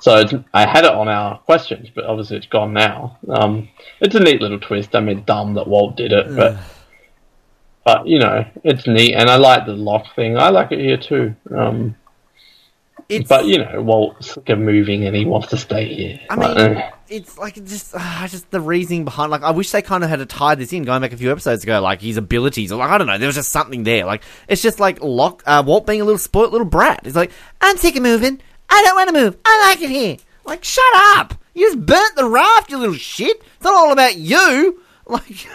so 0.00 0.16
it's, 0.18 0.34
I 0.54 0.66
had 0.66 0.84
it 0.84 0.92
on 0.92 1.08
our 1.08 1.38
questions, 1.38 1.88
but 1.94 2.04
obviously 2.04 2.36
it's 2.38 2.46
gone 2.46 2.72
now. 2.72 3.18
Um, 3.28 3.68
it's 4.00 4.14
a 4.14 4.20
neat 4.20 4.40
little 4.40 4.58
twist. 4.60 4.94
I 4.96 5.00
mean, 5.00 5.22
dumb 5.24 5.54
that 5.54 5.66
Walt 5.68 5.96
did 5.96 6.12
it, 6.12 6.34
but 6.34 6.56
but 7.84 8.06
you 8.06 8.18
know, 8.18 8.44
it's 8.64 8.86
neat, 8.86 9.14
and 9.14 9.30
I 9.30 9.36
like 9.36 9.66
the 9.66 9.72
Locke 9.72 10.14
thing. 10.14 10.36
I 10.36 10.48
like 10.50 10.72
it 10.72 10.80
here 10.80 10.96
too. 10.98 11.34
Um, 11.56 11.96
It's, 13.08 13.28
but 13.28 13.46
you 13.46 13.58
know, 13.58 13.82
Walt's 13.82 14.34
sick 14.34 14.48
of 14.50 14.58
moving 14.58 15.04
and 15.06 15.16
he 15.16 15.24
wants 15.24 15.48
to 15.48 15.56
stay 15.56 15.92
here. 15.94 16.20
I 16.30 16.34
Like, 16.36 16.56
mean, 16.56 16.76
eh. 16.76 16.90
it's 17.08 17.36
like 17.38 17.54
just 17.64 17.92
uh, 17.98 18.28
just 18.28 18.50
the 18.52 18.60
reasoning 18.60 19.04
behind. 19.04 19.32
Like, 19.32 19.42
I 19.42 19.50
wish 19.50 19.70
they 19.72 19.82
kind 19.82 20.04
of 20.04 20.10
had 20.10 20.20
to 20.20 20.26
tie 20.26 20.54
this 20.54 20.72
in, 20.72 20.84
going 20.84 21.00
back 21.00 21.12
a 21.12 21.16
few 21.16 21.32
episodes 21.32 21.64
ago. 21.64 21.80
Like 21.80 22.00
his 22.02 22.16
abilities, 22.18 22.70
or 22.70 22.76
like 22.78 22.90
I 22.90 22.98
don't 22.98 23.06
know, 23.08 23.18
there 23.18 23.26
was 23.26 23.34
just 23.34 23.50
something 23.50 23.82
there. 23.82 24.04
Like 24.04 24.22
it's 24.46 24.62
just 24.62 24.78
like 24.78 25.02
Locke, 25.02 25.42
uh, 25.46 25.62
Walt 25.66 25.86
being 25.86 26.00
a 26.00 26.04
little 26.04 26.18
spoilt 26.18 26.52
little 26.52 26.66
brat. 26.66 27.00
It's 27.04 27.16
like 27.16 27.32
I'm 27.60 27.76
sick 27.78 27.96
of 27.96 28.02
moving. 28.02 28.40
I 28.70 28.82
don't 28.82 28.94
want 28.96 29.08
to 29.08 29.24
move. 29.24 29.36
I 29.44 29.68
like 29.68 29.82
it 29.82 29.90
here. 29.90 30.16
Like, 30.44 30.64
shut 30.64 30.84
up! 30.94 31.34
You 31.54 31.66
just 31.66 31.84
burnt 31.84 32.16
the 32.16 32.28
raft, 32.28 32.70
you 32.70 32.78
little 32.78 32.94
shit. 32.94 33.42
It's 33.56 33.64
not 33.64 33.74
all 33.74 33.92
about 33.92 34.16
you. 34.16 34.80
Like. 35.10 35.48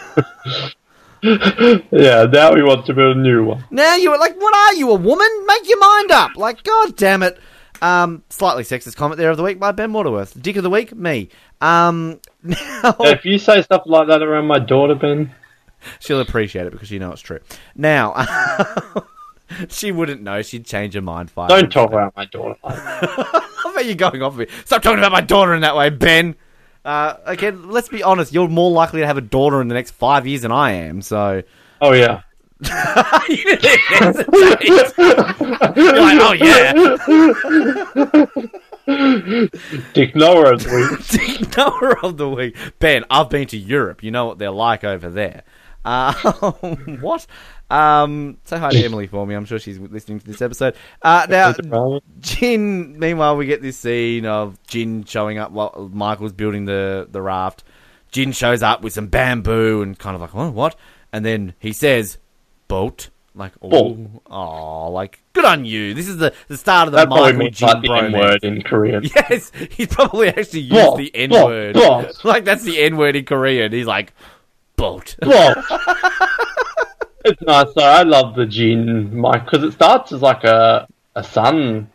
yeah, 1.22 2.26
now 2.30 2.54
he 2.54 2.62
wants 2.62 2.86
to 2.88 2.92
build 2.92 3.16
a 3.16 3.20
new 3.20 3.42
one. 3.42 3.64
Now 3.70 3.96
you 3.96 4.12
are 4.12 4.18
like, 4.18 4.38
what 4.38 4.54
are 4.54 4.74
you, 4.74 4.90
a 4.90 4.94
woman? 4.94 5.28
Make 5.46 5.66
your 5.66 5.80
mind 5.80 6.10
up. 6.10 6.36
Like, 6.36 6.62
god 6.62 6.94
damn 6.94 7.22
it. 7.22 7.38
Um, 7.80 8.22
slightly 8.28 8.64
sexist 8.64 8.96
comment 8.96 9.16
there 9.16 9.30
of 9.30 9.38
the 9.38 9.42
week 9.42 9.58
by 9.58 9.72
Ben 9.72 9.94
Waterworth. 9.94 10.40
Dick 10.42 10.56
of 10.56 10.62
the 10.62 10.68
week, 10.68 10.94
me. 10.94 11.30
Um, 11.62 12.20
now 12.42 12.96
If 13.00 13.24
you 13.24 13.38
say 13.38 13.62
stuff 13.62 13.84
like 13.86 14.08
that 14.08 14.22
around 14.22 14.46
my 14.46 14.58
daughter, 14.58 14.94
Ben, 14.94 15.34
she'll 16.00 16.20
appreciate 16.20 16.66
it 16.66 16.72
because 16.72 16.90
you 16.90 16.98
know 16.98 17.12
it's 17.12 17.22
true. 17.22 17.40
Now, 17.74 18.12
she 19.68 19.92
wouldn't 19.92 20.22
know. 20.22 20.42
She'd 20.42 20.64
change 20.66 20.94
her 20.94 21.02
mind. 21.02 21.30
Five 21.30 21.48
don't 21.48 21.70
talk 21.70 21.90
about 21.90 22.16
my 22.16 22.24
daughter. 22.26 22.56
I 22.64 23.72
bet 23.74 23.86
you're 23.86 23.94
going 23.94 24.22
off 24.22 24.32
of 24.34 24.38
me. 24.38 24.46
Stop 24.64 24.82
talking 24.82 24.98
about 24.98 25.12
my 25.12 25.20
daughter 25.20 25.54
in 25.54 25.62
that 25.62 25.76
way, 25.76 25.90
Ben. 25.90 26.36
Uh, 26.84 27.16
okay, 27.28 27.50
let's 27.50 27.88
be 27.88 28.02
honest. 28.02 28.32
You're 28.32 28.48
more 28.48 28.70
likely 28.70 29.00
to 29.00 29.06
have 29.06 29.16
a 29.16 29.22
daughter 29.22 29.60
in 29.60 29.68
the 29.68 29.74
next 29.74 29.90
five 29.90 30.26
years 30.26 30.42
than 30.42 30.52
I 30.52 30.72
am. 30.72 31.02
So 31.02 31.42
Oh 31.80 31.92
yeah. 31.92 32.22
you 33.28 33.56
didn't 33.56 33.80
hesitate. 33.88 34.64
You're 35.76 36.00
like, 36.00 36.18
oh 36.22 36.32
yeah. 36.32 36.72
Dick 39.92 40.16
Noah 40.16 40.54
of 40.54 40.62
the 40.62 40.70
week. 40.74 41.06
Dick 41.08 41.56
Noah 41.56 41.96
of 42.02 42.16
the 42.16 42.30
week. 42.30 42.56
Ben, 42.78 43.04
I've 43.10 43.28
been 43.28 43.46
to 43.48 43.58
Europe. 43.58 44.02
You 44.02 44.10
know 44.10 44.24
what 44.24 44.38
they're 44.38 44.50
like 44.50 44.84
over 44.84 45.10
there. 45.10 45.42
Uh, 45.86 46.12
what? 47.00 47.26
Um, 47.70 48.38
say 48.44 48.58
hi 48.58 48.70
to 48.70 48.84
Emily 48.84 49.06
for 49.06 49.24
me. 49.24 49.34
I'm 49.36 49.44
sure 49.44 49.60
she's 49.60 49.78
listening 49.78 50.18
to 50.18 50.26
this 50.26 50.42
episode. 50.42 50.74
Uh, 51.00 51.26
now, 51.30 52.00
Jin. 52.20 52.98
Meanwhile, 52.98 53.36
we 53.36 53.46
get 53.46 53.62
this 53.62 53.78
scene 53.78 54.26
of 54.26 54.58
Jin 54.66 55.04
showing 55.04 55.38
up 55.38 55.52
while 55.52 55.88
Michael's 55.92 56.32
building 56.32 56.64
the 56.64 57.06
the 57.10 57.22
raft. 57.22 57.62
Jin 58.10 58.32
shows 58.32 58.62
up 58.62 58.82
with 58.82 58.92
some 58.92 59.06
bamboo 59.06 59.82
and 59.82 59.96
kind 59.96 60.14
of 60.16 60.20
like, 60.20 60.34
oh, 60.34 60.50
what? 60.50 60.76
And 61.12 61.24
then 61.24 61.54
he 61.60 61.72
says, 61.72 62.18
"Boat." 62.68 63.10
Like, 63.36 63.52
oh, 63.60 64.22
oh, 64.30 64.90
like 64.90 65.22
good 65.34 65.44
on 65.44 65.66
you. 65.66 65.92
This 65.92 66.08
is 66.08 66.16
the 66.16 66.32
the 66.48 66.56
start 66.56 66.88
of 66.88 66.92
the 66.92 66.98
that 66.98 67.08
Michael 67.10 67.50
Jin 67.50 67.68
like 67.68 67.82
the 67.82 67.92
N 67.92 68.12
bromance. 68.12 68.18
word 68.18 68.44
in 68.44 68.62
Korean. 68.62 69.04
Yes, 69.14 69.52
he's 69.70 69.88
probably 69.88 70.28
actually 70.28 70.60
used 70.60 70.96
the 70.96 71.14
N 71.14 71.30
word. 71.30 71.76
Like 72.24 72.44
that's 72.44 72.64
the 72.64 72.80
N 72.80 72.96
word 72.96 73.14
in 73.14 73.26
Korean. 73.26 73.72
He's 73.72 73.86
like, 73.86 74.14
boat. 74.76 75.16
Well, 75.26 75.54
it's 77.24 77.42
nice 77.42 77.66
though. 77.74 77.82
I 77.82 78.02
love 78.02 78.36
the 78.36 78.46
Jin 78.46 79.16
Mike 79.16 79.44
because 79.44 79.64
it 79.64 79.72
starts 79.72 80.12
as 80.12 80.22
like 80.22 80.44
a 80.44 80.86
a 81.16 81.24
Sun 81.24 81.90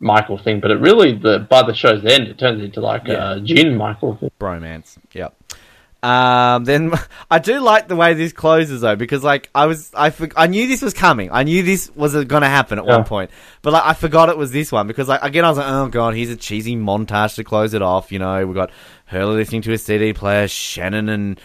Michael 0.00 0.36
thing, 0.36 0.60
but 0.60 0.70
it 0.70 0.76
really 0.80 1.16
the 1.16 1.38
by 1.48 1.62
the 1.62 1.72
show's 1.74 2.04
end 2.04 2.28
it 2.28 2.38
turns 2.38 2.62
into 2.62 2.80
like 2.80 3.06
Yeah. 3.06 3.34
a 3.36 3.40
Jin 3.40 3.76
Michael 3.76 4.16
thing. 4.16 4.30
Bromance. 4.38 4.98
Yep. 5.12 5.34
Um, 6.02 6.64
then 6.64 6.92
I 7.30 7.38
do 7.38 7.60
like 7.60 7.86
the 7.88 7.94
way 7.96 8.12
this 8.14 8.32
closes 8.32 8.80
though, 8.82 8.96
because 8.96 9.22
like 9.22 9.48
I 9.54 9.66
was, 9.66 9.90
I, 9.94 10.10
for, 10.10 10.28
I 10.36 10.48
knew 10.48 10.66
this 10.66 10.82
was 10.82 10.92
coming. 10.94 11.30
I 11.32 11.44
knew 11.44 11.62
this 11.62 11.90
was 11.94 12.12
going 12.24 12.42
to 12.42 12.48
happen 12.48 12.78
at 12.80 12.84
Yeah. 12.84 12.96
one 12.96 13.04
point, 13.04 13.30
but 13.62 13.72
like 13.72 13.84
I 13.86 13.94
forgot 13.94 14.28
it 14.28 14.36
was 14.36 14.50
this 14.50 14.70
one 14.72 14.86
because 14.88 15.08
like 15.08 15.22
again 15.22 15.44
I 15.44 15.48
was 15.48 15.58
like, 15.58 15.68
oh 15.70 15.86
god, 15.88 16.14
here's 16.14 16.28
a 16.30 16.36
cheesy 16.36 16.76
montage 16.76 17.36
to 17.36 17.44
close 17.44 17.72
it 17.72 17.80
off. 17.82 18.10
You 18.12 18.18
know, 18.18 18.44
we 18.46 18.52
got 18.52 18.70
Hurley 19.06 19.36
listening 19.36 19.62
to 19.62 19.72
a 19.72 19.78
CD 19.78 20.12
player, 20.12 20.46
Shannon 20.48 21.08
and 21.08 21.40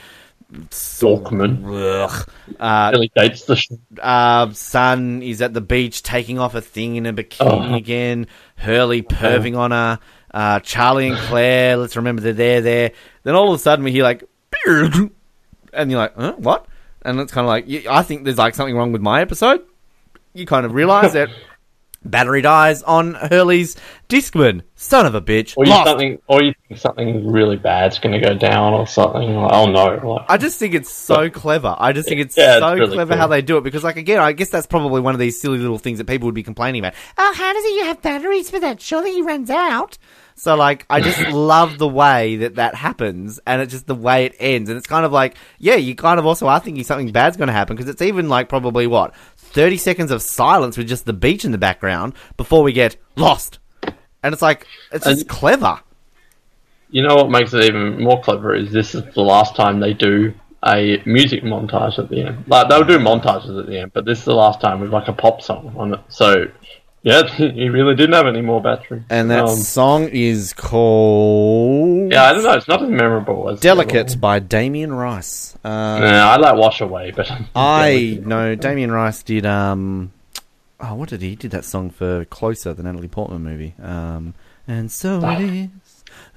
Walkman. 0.53 1.64
Ugh. 1.65 2.30
Uh, 2.60 2.90
Really 2.94 3.11
dates 3.15 3.44
the 3.45 3.56
sh- 3.56 3.69
uh, 4.02 4.52
Sun 4.52 5.22
is 5.22 5.41
at 5.41 5.53
the 5.53 5.61
beach 5.61 6.03
taking 6.03 6.40
off 6.40 6.56
a 6.56 6.61
thing 6.61 6.95
in 6.95 7.06
a 7.06 7.14
bikini 7.14 7.72
Oh. 7.72 7.76
again. 7.76 8.28
Hurley 8.56 9.02
perving 9.02 9.57
on 9.57 9.72
her. 9.72 9.99
Uh, 10.34 10.60
Charlie 10.60 11.07
and 11.10 11.18
Claire, 11.18 11.78
let's 11.78 11.95
remember 11.95 12.22
that 12.24 12.38
they're 12.38 12.61
there. 12.61 12.90
There. 12.90 12.91
Then 13.24 13.36
all 13.36 13.53
of 13.53 13.60
a 13.60 13.61
sudden 13.61 13.84
we 13.86 13.91
hear 13.91 14.03
like, 14.03 14.24
and 14.65 15.11
you're 15.91 15.99
like, 15.99 16.15
huh, 16.15 16.34
what? 16.38 16.65
and 17.03 17.19
it's 17.22 17.32
kind 17.32 17.45
of 17.45 17.49
like 17.49 17.88
I 17.88 18.03
think 18.03 18.24
there's 18.26 18.38
like 18.38 18.53
something 18.56 18.76
wrong 18.76 18.91
with 18.91 19.02
my 19.02 19.22
episode. 19.22 19.64
You 20.34 20.45
kind 20.45 20.65
of 20.65 20.74
realize 20.74 21.14
that 21.14 21.30
battery 22.03 22.41
dies 22.41 22.84
on 22.84 23.14
Hurley's 23.15 23.76
Discman. 24.10 24.61
Son 24.76 25.06
of 25.07 25.15
a 25.15 25.22
bitch. 25.22 25.56
Or 25.57 25.65
you 25.65 25.72
Lost. 25.72 25.90
something, 25.90 26.22
or 26.28 26.44
you 26.44 26.53
think 26.68 26.80
something 26.80 27.32
really 27.32 27.56
bad's 27.57 27.98
going 27.98 28.14
to 28.14 28.26
go 28.26 28.36
down, 28.36 28.74
or 28.74 28.86
something. 28.86 29.36
Like, 29.36 29.52
oh 29.52 29.65
no! 29.72 29.95
Like, 30.14 30.26
I 30.30 30.38
just 30.38 30.60
think 30.60 30.76
it's 30.76 30.91
so 30.91 31.30
clever. 31.32 31.76
I 31.78 31.94
just 31.94 32.07
think 32.07 32.22
it's 32.22 32.38
Yeah, 32.38 32.57
it's 32.57 32.60
so 32.64 32.74
really 32.76 32.94
clever 32.94 33.14
cool. 33.14 33.19
how 33.22 33.28
they 33.28 33.41
do 33.41 33.57
it 33.57 33.64
because, 33.64 33.84
like, 33.84 33.98
again, 33.98 34.19
I 34.19 34.34
guess 34.34 34.49
that's 34.49 34.68
probably 34.68 35.02
one 35.02 35.15
of 35.15 35.19
these 35.19 35.41
silly 35.41 35.57
little 35.57 35.80
things 35.80 35.98
that 35.98 36.06
people 36.06 36.28
would 36.28 36.36
be 36.36 36.44
complaining 36.44 36.80
about. 36.82 36.94
Oh, 37.18 37.34
how 37.36 37.53
does 37.53 37.65
he 37.65 37.80
have 37.86 38.02
batteries 38.03 38.52
for 38.52 38.60
that? 38.60 38.80
Surely 38.80 39.11
he 39.14 39.22
runs 39.24 39.49
out. 39.49 39.98
So, 40.36 40.56
like, 40.56 40.86
I 40.91 41.02
just 41.02 41.28
love 41.32 41.80
the 41.80 41.88
way 41.88 42.36
that 42.38 42.56
that 42.56 42.76
happens, 42.76 43.40
and 43.48 43.64
it's 43.64 43.72
just 43.74 43.88
the 43.88 43.95
way 43.95 44.26
it 44.26 44.36
ends, 44.40 44.69
and 44.69 44.78
it's 44.78 44.86
kind 44.86 45.06
of 45.07 45.11
like, 45.11 45.36
yeah, 45.57 45.76
you 45.76 45.95
kind 45.95 46.19
of 46.19 46.28
also 46.28 46.45
are 46.48 46.60
thinking 46.60 46.84
something 46.84 47.11
bad's 47.11 47.36
going 47.36 47.48
to 47.48 47.53
happen 47.53 47.76
because 47.76 47.90
it's 47.90 48.03
even 48.03 48.30
like 48.30 48.48
probably 48.48 48.86
what 48.86 49.15
thirty 49.58 49.78
seconds 49.78 50.12
of 50.12 50.22
silence 50.22 50.78
with 50.78 50.88
just 50.88 51.06
the 51.06 51.14
beach 51.26 51.44
in 51.44 51.52
the 51.52 51.58
background 51.58 52.14
before 52.38 52.62
we 52.62 52.72
get 52.74 52.96
lost, 53.16 53.58
and 54.24 54.32
it's 54.34 54.42
like 54.50 54.68
it's 54.92 55.06
just 55.06 55.22
And- 55.22 55.30
clever. 55.30 55.80
you 56.92 57.02
know 57.06 57.16
what 57.16 57.30
makes 57.32 57.54
it 57.54 57.64
even 57.64 58.02
more 58.02 58.22
clever 58.22 58.54
is 58.54 58.72
this 58.72 58.94
is 58.96 59.04
the 59.16 59.22
last 59.22 59.56
time 59.56 59.80
they 59.80 59.94
do 59.94 60.34
a 60.66 61.02
music 61.06 61.44
montage 61.44 61.98
at 62.00 62.08
the 62.10 62.22
end. 62.22 62.44
Like 62.48 62.70
they'll 62.70 62.84
do 62.84 63.00
montages 63.00 63.60
at 63.60 63.66
the 63.68 63.80
end, 63.80 63.92
but 63.94 64.06
this 64.06 64.20
is 64.20 64.26
the 64.26 64.36
last 64.36 64.62
time 64.62 64.80
with 64.80 64.92
like 64.92 65.08
a 65.08 65.14
pop 65.14 65.42
song 65.42 65.74
on 65.78 65.94
it. 65.96 66.00
So, 66.10 66.46
yeah, 67.08 67.26
he 67.28 67.70
really 67.70 67.96
didn't 67.96 68.16
have 68.16 68.28
any 68.28 68.42
more 68.42 68.62
battery. 68.62 69.02
And 69.10 69.32
that 69.32 69.46
Um, 69.46 69.56
song 69.56 70.10
is 70.10 70.52
called 70.52 72.12
yeah, 72.12 72.24
I 72.26 72.34
don't 72.34 72.44
know. 72.44 72.54
It's 72.54 72.68
not 72.68 72.84
as 72.84 72.90
memorable 72.90 73.50
as 73.50 73.60
Delicate 73.62 74.20
by 74.20 74.40
Damien 74.40 74.94
Rice. 74.94 75.58
Nah, 75.64 76.00
I 76.34 76.36
like 76.38 76.56
Wash 76.56 76.82
Away, 76.82 77.12
but 77.16 77.32
I 77.56 78.20
know 78.26 78.56
Damien 78.56 78.92
Rice 78.92 79.24
did. 79.24 79.46
Um, 79.46 80.12
oh, 80.82 80.96
what 80.96 81.10
did 81.10 81.22
he? 81.22 81.30
he 81.30 81.36
did 81.36 81.52
that 81.52 81.64
song 81.66 81.90
for 81.90 82.26
Closer, 82.26 82.74
the 82.74 82.84
Natalie 82.84 83.08
Portman 83.08 83.44
movie. 83.44 83.74
Um, 83.82 84.34
and 84.68 84.92
so 84.92 85.22
it 85.24 85.40
is. 85.42 85.70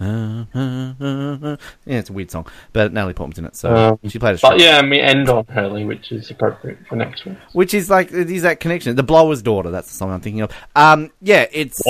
Uh, 0.01 0.45
uh, 0.55 0.95
uh. 1.01 1.57
Yeah, 1.85 1.99
it's 1.99 2.09
a 2.09 2.13
weird 2.13 2.31
song, 2.31 2.47
but 2.73 2.93
Natalie 2.93 3.13
Portman's 3.15 3.39
in 3.39 3.45
it, 3.45 3.55
so 3.55 3.99
Um, 4.03 4.09
she 4.11 4.19
played 4.19 4.31
a. 4.37 4.39
But 4.41 4.53
strip. 4.55 4.61
yeah, 4.61 4.79
and 4.79 4.89
we 4.91 4.99
end 5.01 5.29
on 5.29 5.45
Hurley, 5.47 5.85
which 5.85 6.11
is 6.11 6.31
appropriate 6.31 6.79
for 6.89 6.97
next 6.97 7.25
week. 7.27 7.37
which 7.53 7.75
is 7.75 7.91
like 7.91 8.11
it 8.13 8.31
is 8.31 8.43
that 8.43 8.61
connection. 8.61 8.97
The 8.97 9.03
Blower's 9.03 9.43
Daughter. 9.43 9.71
That's 9.71 9.89
the 9.89 9.95
song 9.95 10.11
I'm 10.11 10.21
thinking 10.21 10.41
of. 10.43 10.53
Um, 10.75 11.11
yeah, 11.21 11.47
it's. 11.53 11.83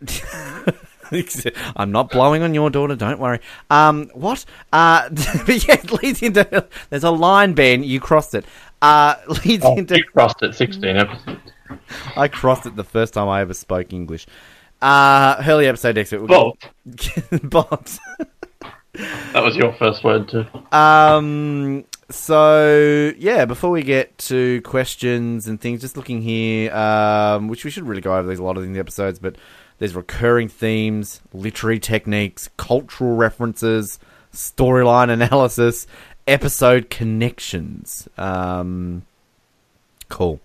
I'm 1.76 1.90
not 1.90 2.10
blowing 2.10 2.42
on 2.42 2.54
your 2.54 2.70
daughter. 2.70 2.94
Don't 2.94 3.18
worry. 3.18 3.40
Um, 3.68 4.10
what? 4.14 4.44
Uh, 4.72 5.08
but 5.10 5.66
yeah, 5.68 5.74
it 5.74 6.02
leads 6.02 6.22
into. 6.22 6.66
There's 6.88 7.04
a 7.04 7.10
line, 7.10 7.52
Ben. 7.54 7.82
You 7.82 8.00
crossed 8.00 8.34
it. 8.34 8.44
Uh, 8.80 9.16
leads 9.44 9.64
Oh, 9.64 9.76
into. 9.76 9.96
you 9.98 10.04
crossed 10.04 10.42
it 10.42 10.54
16 10.54 10.96
episodes. 10.96 11.40
I 12.16 12.28
crossed 12.28 12.66
it 12.66 12.76
the 12.76 12.84
first 12.84 13.14
time 13.14 13.28
I 13.28 13.40
ever 13.40 13.54
spoke 13.54 13.92
English. 13.92 14.26
Uh, 14.82 15.42
Hurley 15.42 15.66
episode 15.66 15.96
next 15.96 16.12
week. 16.12 16.28
Well, 16.28 16.56
Box. 17.42 17.98
that 18.92 19.42
was 19.42 19.56
your 19.56 19.72
first 19.74 20.02
word 20.02 20.28
too. 20.28 20.46
Um. 20.76 21.84
So 22.08 23.12
yeah, 23.18 23.44
before 23.44 23.70
we 23.70 23.82
get 23.82 24.16
to 24.18 24.60
questions 24.62 25.46
and 25.46 25.60
things, 25.60 25.80
just 25.80 25.96
looking 25.96 26.22
here, 26.22 26.74
um, 26.74 27.48
which 27.48 27.64
we 27.64 27.70
should 27.70 27.86
really 27.86 28.00
go 28.00 28.16
over. 28.16 28.26
There's 28.26 28.38
a 28.38 28.44
lot 28.44 28.56
of 28.56 28.64
in 28.64 28.72
the 28.72 28.80
episodes, 28.80 29.18
but 29.18 29.36
there's 29.78 29.94
recurring 29.94 30.48
themes, 30.48 31.20
literary 31.32 31.78
techniques, 31.78 32.48
cultural 32.56 33.16
references, 33.16 33.98
storyline 34.32 35.10
analysis, 35.10 35.86
episode 36.26 36.90
connections. 36.90 38.08
Um. 38.16 39.02
Cool. 40.08 40.40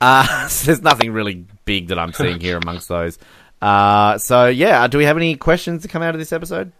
Uh, 0.00 0.48
so 0.48 0.66
there's 0.66 0.82
nothing 0.82 1.12
really 1.12 1.44
big 1.64 1.88
that 1.88 1.98
I'm 1.98 2.12
seeing 2.12 2.40
here 2.40 2.58
amongst 2.58 2.88
those. 2.88 3.18
Uh, 3.66 4.16
so 4.16 4.46
yeah, 4.46 4.86
do 4.86 4.96
we 4.96 5.04
have 5.04 5.16
any 5.16 5.34
questions 5.34 5.82
to 5.82 5.88
come 5.88 6.00
out 6.00 6.14
of 6.14 6.20
this 6.20 6.32
episode? 6.32 6.70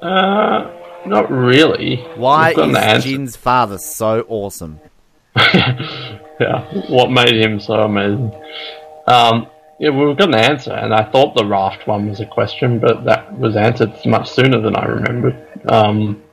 Uh, 0.00 0.72
not 1.06 1.30
really. 1.30 1.98
Why 2.16 2.48
We've 2.48 2.56
gotten 2.56 2.72
the 2.72 2.96
is. 2.96 3.04
Jin's 3.04 3.36
father 3.36 3.78
so 3.78 4.26
awesome? 4.28 4.80
yeah, 5.36 6.64
what 6.88 7.12
made 7.12 7.34
him 7.34 7.60
so 7.60 7.74
amazing? 7.74 8.32
Um, 9.06 9.46
yeah, 9.78 9.90
we've 9.90 10.16
got 10.16 10.30
an 10.30 10.34
answer, 10.34 10.72
and 10.72 10.92
I 10.92 11.08
thought 11.08 11.36
the 11.36 11.46
raft 11.46 11.86
one 11.86 12.08
was 12.08 12.18
a 12.18 12.26
question, 12.26 12.80
but 12.80 13.04
that 13.04 13.38
was 13.38 13.54
answered 13.54 13.92
much 14.04 14.30
sooner 14.30 14.60
than 14.60 14.74
I 14.74 14.86
remembered. 14.86 15.46
Um, 15.68 16.24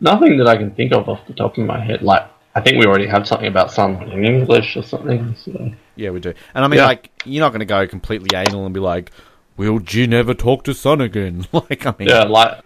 nothing 0.00 0.38
that 0.38 0.46
I 0.46 0.56
can 0.56 0.70
think 0.70 0.94
of 0.94 1.10
off 1.10 1.26
the 1.26 1.34
top 1.34 1.58
of 1.58 1.66
my 1.66 1.84
head. 1.84 2.00
Like, 2.00 2.26
I 2.54 2.62
think 2.62 2.78
we 2.78 2.86
already 2.86 3.06
have 3.06 3.28
something 3.28 3.48
about 3.48 3.70
Sun 3.70 4.02
in 4.10 4.24
English 4.24 4.78
or 4.78 4.82
something. 4.82 5.36
So. 5.36 5.72
Yeah, 5.98 6.10
we 6.10 6.20
do. 6.20 6.32
And 6.54 6.64
I 6.64 6.68
mean, 6.68 6.78
Yeah. 6.78 6.86
like, 6.86 7.10
you're 7.24 7.40
not 7.40 7.50
going 7.50 7.60
to 7.60 7.66
go 7.66 7.86
completely 7.86 8.36
anal 8.36 8.64
and 8.64 8.72
be 8.72 8.80
like, 8.80 9.10
"Will 9.56 9.80
Jin 9.80 10.14
ever 10.14 10.32
talk 10.32 10.64
to 10.64 10.72
Sun 10.74 11.00
again?" 11.00 11.46
like, 11.52 11.84
I 11.86 11.94
mean, 11.98 12.08
Yeah, 12.08 12.22
like 12.24 12.60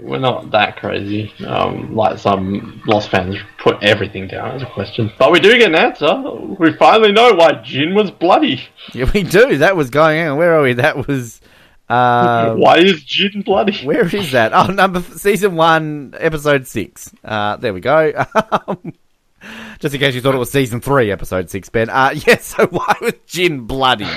we're 0.00 0.18
not 0.18 0.50
that 0.50 0.76
crazy. 0.76 1.32
Um, 1.46 1.94
like 1.94 2.18
some 2.18 2.82
Lost 2.86 3.10
fans 3.10 3.36
put 3.58 3.82
everything 3.82 4.26
down 4.26 4.56
as 4.56 4.62
a 4.62 4.66
question, 4.66 5.12
but 5.18 5.30
we 5.30 5.38
do 5.40 5.56
get 5.58 5.68
an 5.68 5.74
answer. 5.76 6.20
We 6.58 6.72
finally 6.72 7.12
know 7.12 7.32
why 7.34 7.52
Jin 7.62 7.94
was 7.94 8.10
bloody. 8.10 8.64
yeah, 8.92 9.08
we 9.14 9.22
do. 9.22 9.58
That 9.58 9.76
was 9.76 9.90
going 9.90 10.26
on. 10.26 10.38
Where 10.38 10.54
are 10.54 10.62
we? 10.62 10.72
That 10.72 11.06
was. 11.06 11.40
Uh, 11.88 12.54
why 12.56 12.78
is 12.78 13.04
Jin 13.04 13.42
bloody? 13.42 13.76
where 13.84 14.06
is 14.06 14.32
that? 14.32 14.52
Oh, 14.54 14.72
number 14.72 15.00
season 15.00 15.54
one, 15.54 16.14
episode 16.18 16.66
six. 16.66 17.12
Uh, 17.22 17.56
there 17.58 17.74
we 17.74 17.80
go. 17.80 18.24
Just 19.84 19.94
in 19.94 20.00
case 20.00 20.14
you 20.14 20.22
thought 20.22 20.34
it 20.34 20.38
was 20.38 20.50
season 20.50 20.80
three, 20.80 21.10
episode 21.10 21.50
six, 21.50 21.68
Ben. 21.68 21.90
Uh, 21.90 22.14
yeah, 22.26 22.38
so 22.38 22.66
why 22.68 22.96
was 23.02 23.12
Jin 23.26 23.66
bloody? 23.66 24.08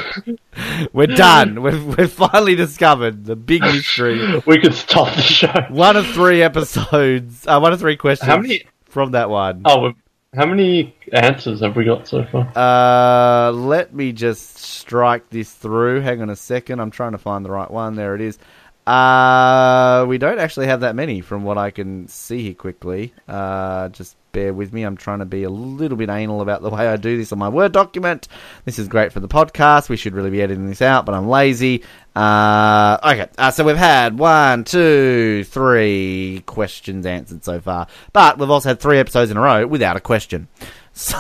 We're 0.93 1.07
done. 1.07 1.61
We've, 1.61 1.97
we've 1.97 2.09
finally 2.09 2.55
discovered 2.55 3.25
the 3.25 3.35
big 3.35 3.63
mystery. 3.63 4.41
We 4.45 4.59
could 4.59 4.73
stop 4.73 5.13
the 5.13 5.21
show. 5.21 5.65
One 5.67 5.97
of 5.97 6.07
three 6.07 6.41
episodes, 6.41 7.45
uh, 7.45 7.59
one 7.59 7.73
of 7.73 7.81
three 7.81 7.97
questions 7.97 8.29
How 8.29 8.37
many? 8.37 8.63
from 8.85 9.11
that 9.11 9.29
one. 9.29 9.63
Oh, 9.65 9.91
how 10.33 10.45
many 10.45 10.95
answers 11.11 11.59
have 11.59 11.75
we 11.75 11.83
got 11.83 12.07
so 12.07 12.23
far? 12.23 12.49
Uh, 12.55 13.51
let 13.51 13.93
me 13.93 14.13
just 14.13 14.59
strike 14.59 15.29
this 15.31 15.51
through. 15.51 15.99
Hang 15.99 16.21
on 16.21 16.29
a 16.29 16.37
second. 16.37 16.79
I'm 16.79 16.91
trying 16.91 17.11
to 17.11 17.17
find 17.17 17.43
the 17.43 17.51
right 17.51 17.69
one. 17.69 17.95
There 17.95 18.15
it 18.15 18.21
is. 18.21 18.39
Uh, 18.87 20.05
we 20.07 20.17
don't 20.17 20.39
actually 20.39 20.67
have 20.67 20.79
that 20.79 20.95
many 20.95 21.19
from 21.19 21.43
what 21.43 21.57
I 21.57 21.71
can 21.71 22.07
see 22.07 22.41
here 22.43 22.53
quickly. 22.53 23.13
Uh, 23.27 23.89
just 23.89 24.15
bear 24.37 24.53
with 24.53 24.71
me. 24.71 24.83
I'm 24.83 24.97
trying 24.97 25.17
to 25.17 25.25
be 25.25 25.41
a 25.41 25.49
little 25.49 25.97
bit 25.97 26.11
anal 26.11 26.41
about 26.41 26.61
the 26.61 26.69
way 26.69 26.87
I 26.87 26.95
do 26.95 27.17
this 27.17 27.31
on 27.31 27.39
my 27.39 27.49
Word 27.49 27.71
document. 27.71 28.27
This 28.65 28.77
is 28.77 28.87
great 28.87 29.11
for 29.11 29.19
the 29.19 29.27
podcast. 29.27 29.89
We 29.89 29.97
should 29.97 30.13
really 30.13 30.29
be 30.29 30.43
editing 30.43 30.67
this 30.67 30.79
out, 30.83 31.07
but 31.07 31.15
I'm 31.15 31.27
lazy. 31.27 31.83
Uh, 32.15 32.99
okay. 33.03 33.29
Uh, 33.35 33.49
so 33.49 33.63
we've 33.63 33.75
had 33.75 34.19
one, 34.19 34.63
two, 34.63 35.43
three 35.45 36.43
questions 36.45 37.07
answered 37.07 37.43
so 37.43 37.59
far, 37.59 37.87
but 38.13 38.37
we've 38.37 38.51
also 38.51 38.69
had 38.69 38.79
three 38.79 38.99
episodes 38.99 39.31
in 39.31 39.37
a 39.37 39.41
row 39.41 39.65
without 39.65 39.95
a 39.97 39.99
question. 39.99 40.47
So 40.93 41.15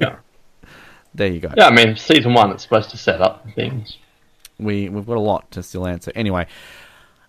Yeah. 0.00 0.16
there 1.14 1.26
you 1.28 1.40
go. 1.40 1.50
Yeah, 1.56 1.66
I 1.66 1.70
mean, 1.72 1.96
season 1.96 2.34
one, 2.34 2.50
it's 2.52 2.62
supposed 2.64 2.90
to 2.90 2.96
set 2.96 3.20
up 3.20 3.44
things. 3.56 3.98
We 4.60 4.88
we've 4.88 5.06
got 5.06 5.16
a 5.16 5.20
lot 5.20 5.50
to 5.52 5.62
still 5.64 5.86
answer. 5.88 6.10
Anyway, 6.14 6.46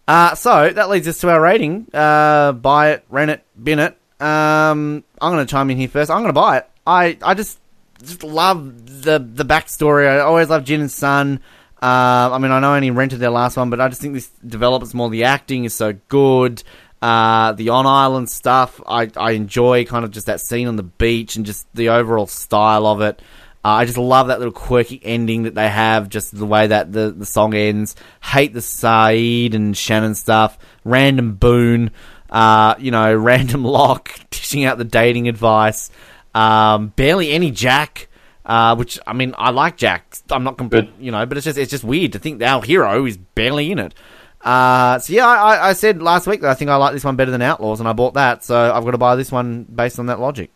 uh, 0.07 0.33
so 0.35 0.69
that 0.69 0.89
leads 0.89 1.07
us 1.07 1.19
to 1.21 1.29
our 1.31 1.41
rating. 1.41 1.87
Uh, 1.91 2.51
buy 2.51 2.91
it, 2.91 3.05
rent 3.09 3.31
it, 3.31 3.43
bin 3.63 3.79
it. 3.79 3.95
Um, 4.21 5.03
I'm 5.21 5.31
going 5.31 5.45
to 5.45 5.49
chime 5.49 5.69
in 5.69 5.77
here 5.77 5.87
first. 5.87 6.09
I'm 6.11 6.21
going 6.21 6.29
to 6.29 6.33
buy 6.33 6.57
it. 6.59 6.69
I 6.85 7.17
I 7.21 7.33
just 7.33 7.59
just 8.03 8.23
love 8.23 9.03
the 9.03 9.19
the 9.19 9.45
backstory. 9.45 10.07
I 10.07 10.19
always 10.19 10.49
love 10.49 10.63
Jin 10.63 10.81
and 10.81 10.91
Sun. 10.91 11.41
Uh, 11.81 12.29
I 12.33 12.37
mean, 12.39 12.51
I 12.51 12.59
know 12.59 12.73
I 12.73 12.75
only 12.75 12.91
rented 12.91 13.19
their 13.19 13.29
last 13.29 13.55
one, 13.55 13.69
but 13.69 13.79
I 13.79 13.87
just 13.87 14.01
think 14.01 14.13
this 14.13 14.29
develops 14.45 14.93
more. 14.93 15.09
The 15.09 15.23
acting 15.23 15.63
is 15.63 15.73
so 15.73 15.93
good. 16.09 16.61
Uh, 17.01 17.53
the 17.53 17.69
on 17.69 17.85
island 17.85 18.29
stuff, 18.29 18.81
I, 18.85 19.09
I 19.15 19.31
enjoy 19.31 19.85
kind 19.85 20.03
of 20.03 20.11
just 20.11 20.25
that 20.25 20.41
scene 20.41 20.67
on 20.67 20.75
the 20.75 20.83
beach 20.83 21.37
and 21.37 21.45
just 21.45 21.65
the 21.73 21.89
overall 21.89 22.27
style 22.27 22.85
of 22.85 22.99
it. 22.99 23.21
Uh, 23.63 23.69
I 23.69 23.85
just 23.85 23.97
love 23.97 24.27
that 24.27 24.39
little 24.39 24.53
quirky 24.53 24.99
ending 25.03 25.43
that 25.43 25.55
they 25.55 25.69
have, 25.69 26.09
just 26.09 26.37
the 26.37 26.45
way 26.45 26.67
that 26.67 26.91
the, 26.91 27.11
the 27.11 27.25
song 27.25 27.53
ends. 27.53 27.95
Hate 28.21 28.53
the 28.53 28.59
Sayid 28.59 29.53
and 29.53 29.75
Shannon 29.75 30.15
stuff. 30.15 30.57
Random 30.83 31.35
Boone, 31.35 31.91
uh, 32.29 32.75
you 32.79 32.91
know, 32.91 33.13
random 33.29 33.63
Locke 33.63 34.11
dishing 34.29 34.63
out 34.65 34.77
the 34.77 34.83
dating 34.85 35.27
advice. 35.27 35.89
Um, 36.35 36.89
barely 36.89 37.31
any 37.31 37.51
Jack, 37.51 38.07
uh, 38.45 38.75
which 38.75 38.99
I 39.07 39.13
mean, 39.13 39.33
I 39.37 39.49
like 39.51 39.77
Jack. 39.77 40.15
I'm 40.29 40.43
not, 40.43 40.57
comp- 40.57 40.71
Good. 40.71 40.91
you 40.99 41.11
know, 41.11 41.25
but 41.25 41.37
it's 41.37 41.45
just 41.45 41.57
it's 41.57 41.71
just 41.71 41.83
weird 41.83 42.13
to 42.13 42.19
think 42.19 42.41
our 42.43 42.61
hero 42.61 43.05
is 43.05 43.17
barely 43.17 43.71
in 43.71 43.79
it. 43.79 43.93
Uh, 44.41 44.99
so 44.99 45.11
yeah, 45.11 45.27
I, 45.27 45.55
I- 45.55 45.69
I 45.69 45.73
said 45.73 46.01
last 46.01 46.27
week 46.27 46.41
that 46.41 46.49
I 46.49 46.53
think 46.53 46.69
I 46.71 46.75
like 46.77 46.93
this 46.93 47.03
one 47.03 47.15
better 47.15 47.31
than 47.31 47.41
Outlaws, 47.41 47.79
and 47.79 47.89
I 47.89 47.93
bought 47.93 48.13
that. 48.13 48.43
So 48.43 48.71
I've 48.73 48.85
got 48.85 48.91
to 48.91 48.97
buy 48.97 49.15
this 49.15 49.31
one 49.31 49.63
based 49.63 49.99
on 49.99 50.05
that 50.05 50.19
logic. 50.19 50.51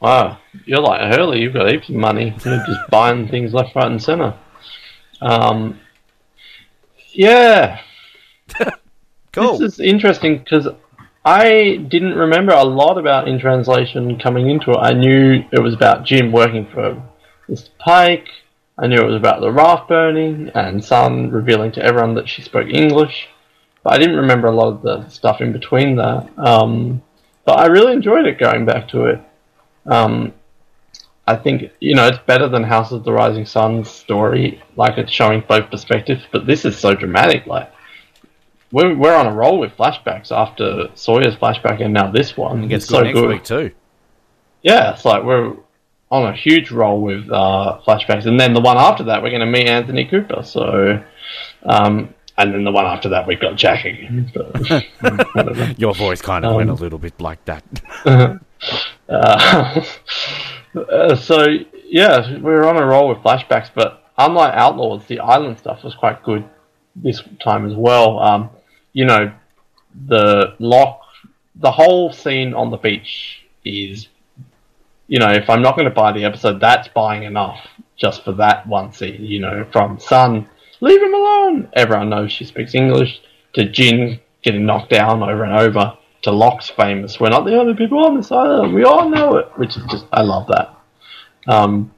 Wow, 0.00 0.38
you're 0.64 0.80
like 0.80 1.00
Hurley. 1.12 1.40
You've 1.42 1.54
got 1.54 1.68
heaps 1.70 1.88
of 1.88 1.96
money. 1.96 2.34
You're 2.44 2.64
just 2.66 2.80
buying 2.90 3.28
things 3.28 3.52
left, 3.52 3.74
right, 3.74 3.86
and 3.90 4.02
center. 4.02 4.32
Um, 5.20 5.78
yeah, 7.12 7.80
Cool. 9.32 9.58
this 9.58 9.74
is 9.74 9.80
interesting 9.80 10.38
because 10.38 10.68
I 11.24 11.76
didn't 11.88 12.14
remember 12.14 12.52
a 12.52 12.64
lot 12.64 12.96
about 12.96 13.28
in 13.28 13.38
translation 13.38 14.18
coming 14.18 14.48
into 14.48 14.70
it. 14.70 14.78
I 14.78 14.92
knew 14.92 15.44
it 15.52 15.60
was 15.60 15.74
about 15.74 16.04
Jin 16.04 16.32
working 16.32 16.66
for 16.66 17.02
Mr. 17.48 17.68
Paik. 17.86 18.26
I 18.78 18.86
knew 18.86 18.96
it 18.96 19.06
was 19.06 19.16
about 19.16 19.40
the 19.40 19.50
raft 19.50 19.88
burning 19.88 20.50
and 20.54 20.82
Sun 20.82 21.30
revealing 21.30 21.72
to 21.72 21.82
everyone 21.82 22.14
that 22.14 22.28
she 22.28 22.42
spoke 22.42 22.68
English. 22.68 23.28
But 23.82 23.94
I 23.94 23.98
didn't 23.98 24.16
remember 24.16 24.48
a 24.48 24.54
lot 24.54 24.68
of 24.68 24.82
the 24.82 25.08
stuff 25.08 25.40
in 25.40 25.52
between 25.52 25.96
that. 25.96 26.28
Um, 26.38 27.02
but 27.44 27.58
I 27.58 27.66
really 27.66 27.92
enjoyed 27.92 28.26
it 28.26 28.38
going 28.38 28.64
back 28.64 28.88
to 28.88 29.06
it. 29.06 29.20
Um, 29.86 30.32
I 31.26 31.36
think 31.36 31.72
you 31.80 31.94
know 31.94 32.06
it's 32.06 32.18
better 32.26 32.48
than 32.48 32.62
House 32.62 32.90
of 32.92 33.04
the 33.04 33.12
Rising 33.12 33.44
Sun's 33.44 33.90
story. 33.90 34.62
Like 34.76 34.96
it's 34.96 35.12
showing 35.12 35.44
both 35.46 35.70
perspectives, 35.70 36.22
but 36.32 36.46
this 36.46 36.64
is 36.64 36.78
so 36.78 36.94
dramatic. 36.94 37.46
Like 37.46 37.70
we're 38.72 38.94
we're 38.94 39.14
on 39.16 39.26
a 39.26 39.32
roll 39.32 39.58
with 39.58 39.72
flashbacks 39.76 40.30
after 40.30 40.88
Sawyer's 40.94 41.36
flashback 41.36 41.82
and 41.82 41.92
now 41.94 42.10
this 42.10 42.36
one. 42.36 42.64
It 42.64 42.68
gets 42.68 42.84
It's 42.84 42.90
good 42.92 42.98
so 42.98 43.02
next 43.04 43.20
good. 43.20 43.28
week 43.28 43.44
too. 43.44 43.70
Yeah, 44.62 44.92
it's 44.92 45.04
like 45.04 45.22
we're 45.24 45.54
on 46.10 46.26
a 46.26 46.32
huge 46.36 46.70
roll 46.70 47.00
with 47.00 47.30
uh, 47.30 47.80
flashbacks, 47.86 48.26
and 48.26 48.38
then 48.40 48.54
the 48.54 48.60
one 48.60 48.76
after 48.78 49.04
that 49.04 49.22
we're 49.22 49.30
going 49.30 49.40
to 49.40 49.46
meet 49.46 49.66
Anthony 49.68 50.04
Cooper. 50.06 50.42
So, 50.42 51.02
um, 51.64 52.14
and 52.36 52.54
then 52.54 52.64
the 52.64 52.72
one 52.72 52.86
after 52.86 53.08
that 53.10 53.26
we've 53.26 53.40
got 53.40 53.56
Jack 53.56 53.84
again. 53.84 54.30
So. 54.34 54.80
Your 55.76 55.94
voice 55.94 56.20
kind 56.22 56.44
of 56.44 56.50
Um, 56.52 56.56
went 56.56 56.70
a 56.70 56.74
little 56.74 56.98
bit 56.98 57.20
like 57.20 57.44
that. 57.46 57.64
Uh, 59.08 59.82
uh, 60.92 61.16
so 61.16 61.46
yeah, 61.86 62.30
we 62.34 62.40
were 62.40 62.66
on 62.68 62.76
a 62.76 62.84
roll 62.84 63.08
with 63.08 63.18
flashbacks, 63.18 63.70
but 63.74 64.04
unlike 64.18 64.52
Outlaws, 64.54 65.06
the 65.06 65.20
island 65.20 65.58
stuff 65.58 65.82
was 65.82 65.94
quite 65.94 66.22
good 66.22 66.44
this 66.94 67.22
time 67.42 67.66
as 67.70 67.74
well. 67.74 68.18
Um, 68.18 68.50
you 68.98 69.04
know, 69.04 69.32
the 70.08 70.56
Locke, 70.58 71.02
the 71.54 71.70
whole 71.70 72.12
scene 72.12 72.52
on 72.52 72.72
the 72.72 72.76
beach 72.76 73.44
is, 73.64 74.08
you 75.06 75.20
know, 75.20 75.30
if 75.30 75.48
I'm 75.48 75.62
not 75.62 75.76
going 75.76 75.88
to 75.88 75.94
buy 75.94 76.10
the 76.10 76.24
episode, 76.24 76.58
that's 76.58 76.88
buying 76.88 77.22
enough 77.22 77.60
just 77.96 78.24
for 78.24 78.32
that 78.32 78.66
one 78.66 78.92
scene. 78.92 79.24
You 79.24 79.38
know, 79.38 79.64
from 79.70 80.00
Sun, 80.00 80.48
leave 80.80 81.00
him 81.00 81.14
alone. 81.14 81.68
Everyone 81.74 82.08
knows 82.08 82.32
she 82.32 82.44
speaks 82.44 82.74
English. 82.74 83.20
To 83.52 83.70
Jin 83.70 84.18
getting 84.42 84.66
knocked 84.66 84.90
down 84.90 85.22
over 85.22 85.44
and 85.44 85.52
over. 85.52 85.96
To 86.22 86.32
Locke's 86.32 86.68
famous, 86.68 87.20
we're 87.20 87.28
not 87.28 87.44
the 87.44 87.56
only 87.56 87.74
people 87.74 88.04
on 88.04 88.16
this 88.16 88.32
island. 88.32 88.74
We 88.74 88.82
all 88.82 89.08
know 89.08 89.36
it, 89.36 89.46
which 89.54 89.76
is 89.76 89.84
just 89.92 90.06
I 90.12 90.22
love 90.22 90.48
that. 90.48 90.74
Um, 91.46 91.94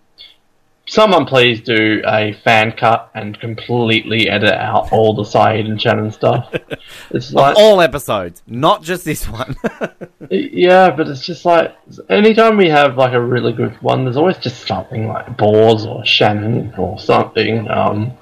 someone 0.90 1.24
please 1.24 1.60
do 1.60 2.02
a 2.04 2.32
fan 2.44 2.72
cut 2.72 3.10
and 3.14 3.38
completely 3.38 4.28
edit 4.28 4.52
out 4.52 4.92
all 4.92 5.14
the 5.14 5.22
Sayid 5.22 5.66
and 5.66 5.80
Shannon 5.80 6.10
stuff. 6.10 6.52
It's 7.12 7.32
like 7.32 7.56
All 7.56 7.80
episodes, 7.80 8.42
not 8.46 8.82
just 8.82 9.04
this 9.04 9.28
one. 9.28 9.56
yeah, 10.30 10.90
but 10.90 11.08
it's 11.08 11.24
just 11.24 11.44
like 11.44 11.76
anytime 12.08 12.56
we 12.56 12.68
have 12.68 12.96
like 12.96 13.12
a 13.12 13.20
really 13.20 13.52
good 13.52 13.80
one, 13.82 14.04
there's 14.04 14.16
always 14.16 14.38
just 14.38 14.66
something 14.66 15.06
like 15.06 15.36
Boars 15.36 15.86
or 15.86 16.04
Shannon 16.04 16.74
or 16.76 16.98
something. 16.98 17.68
Um, 17.70 18.12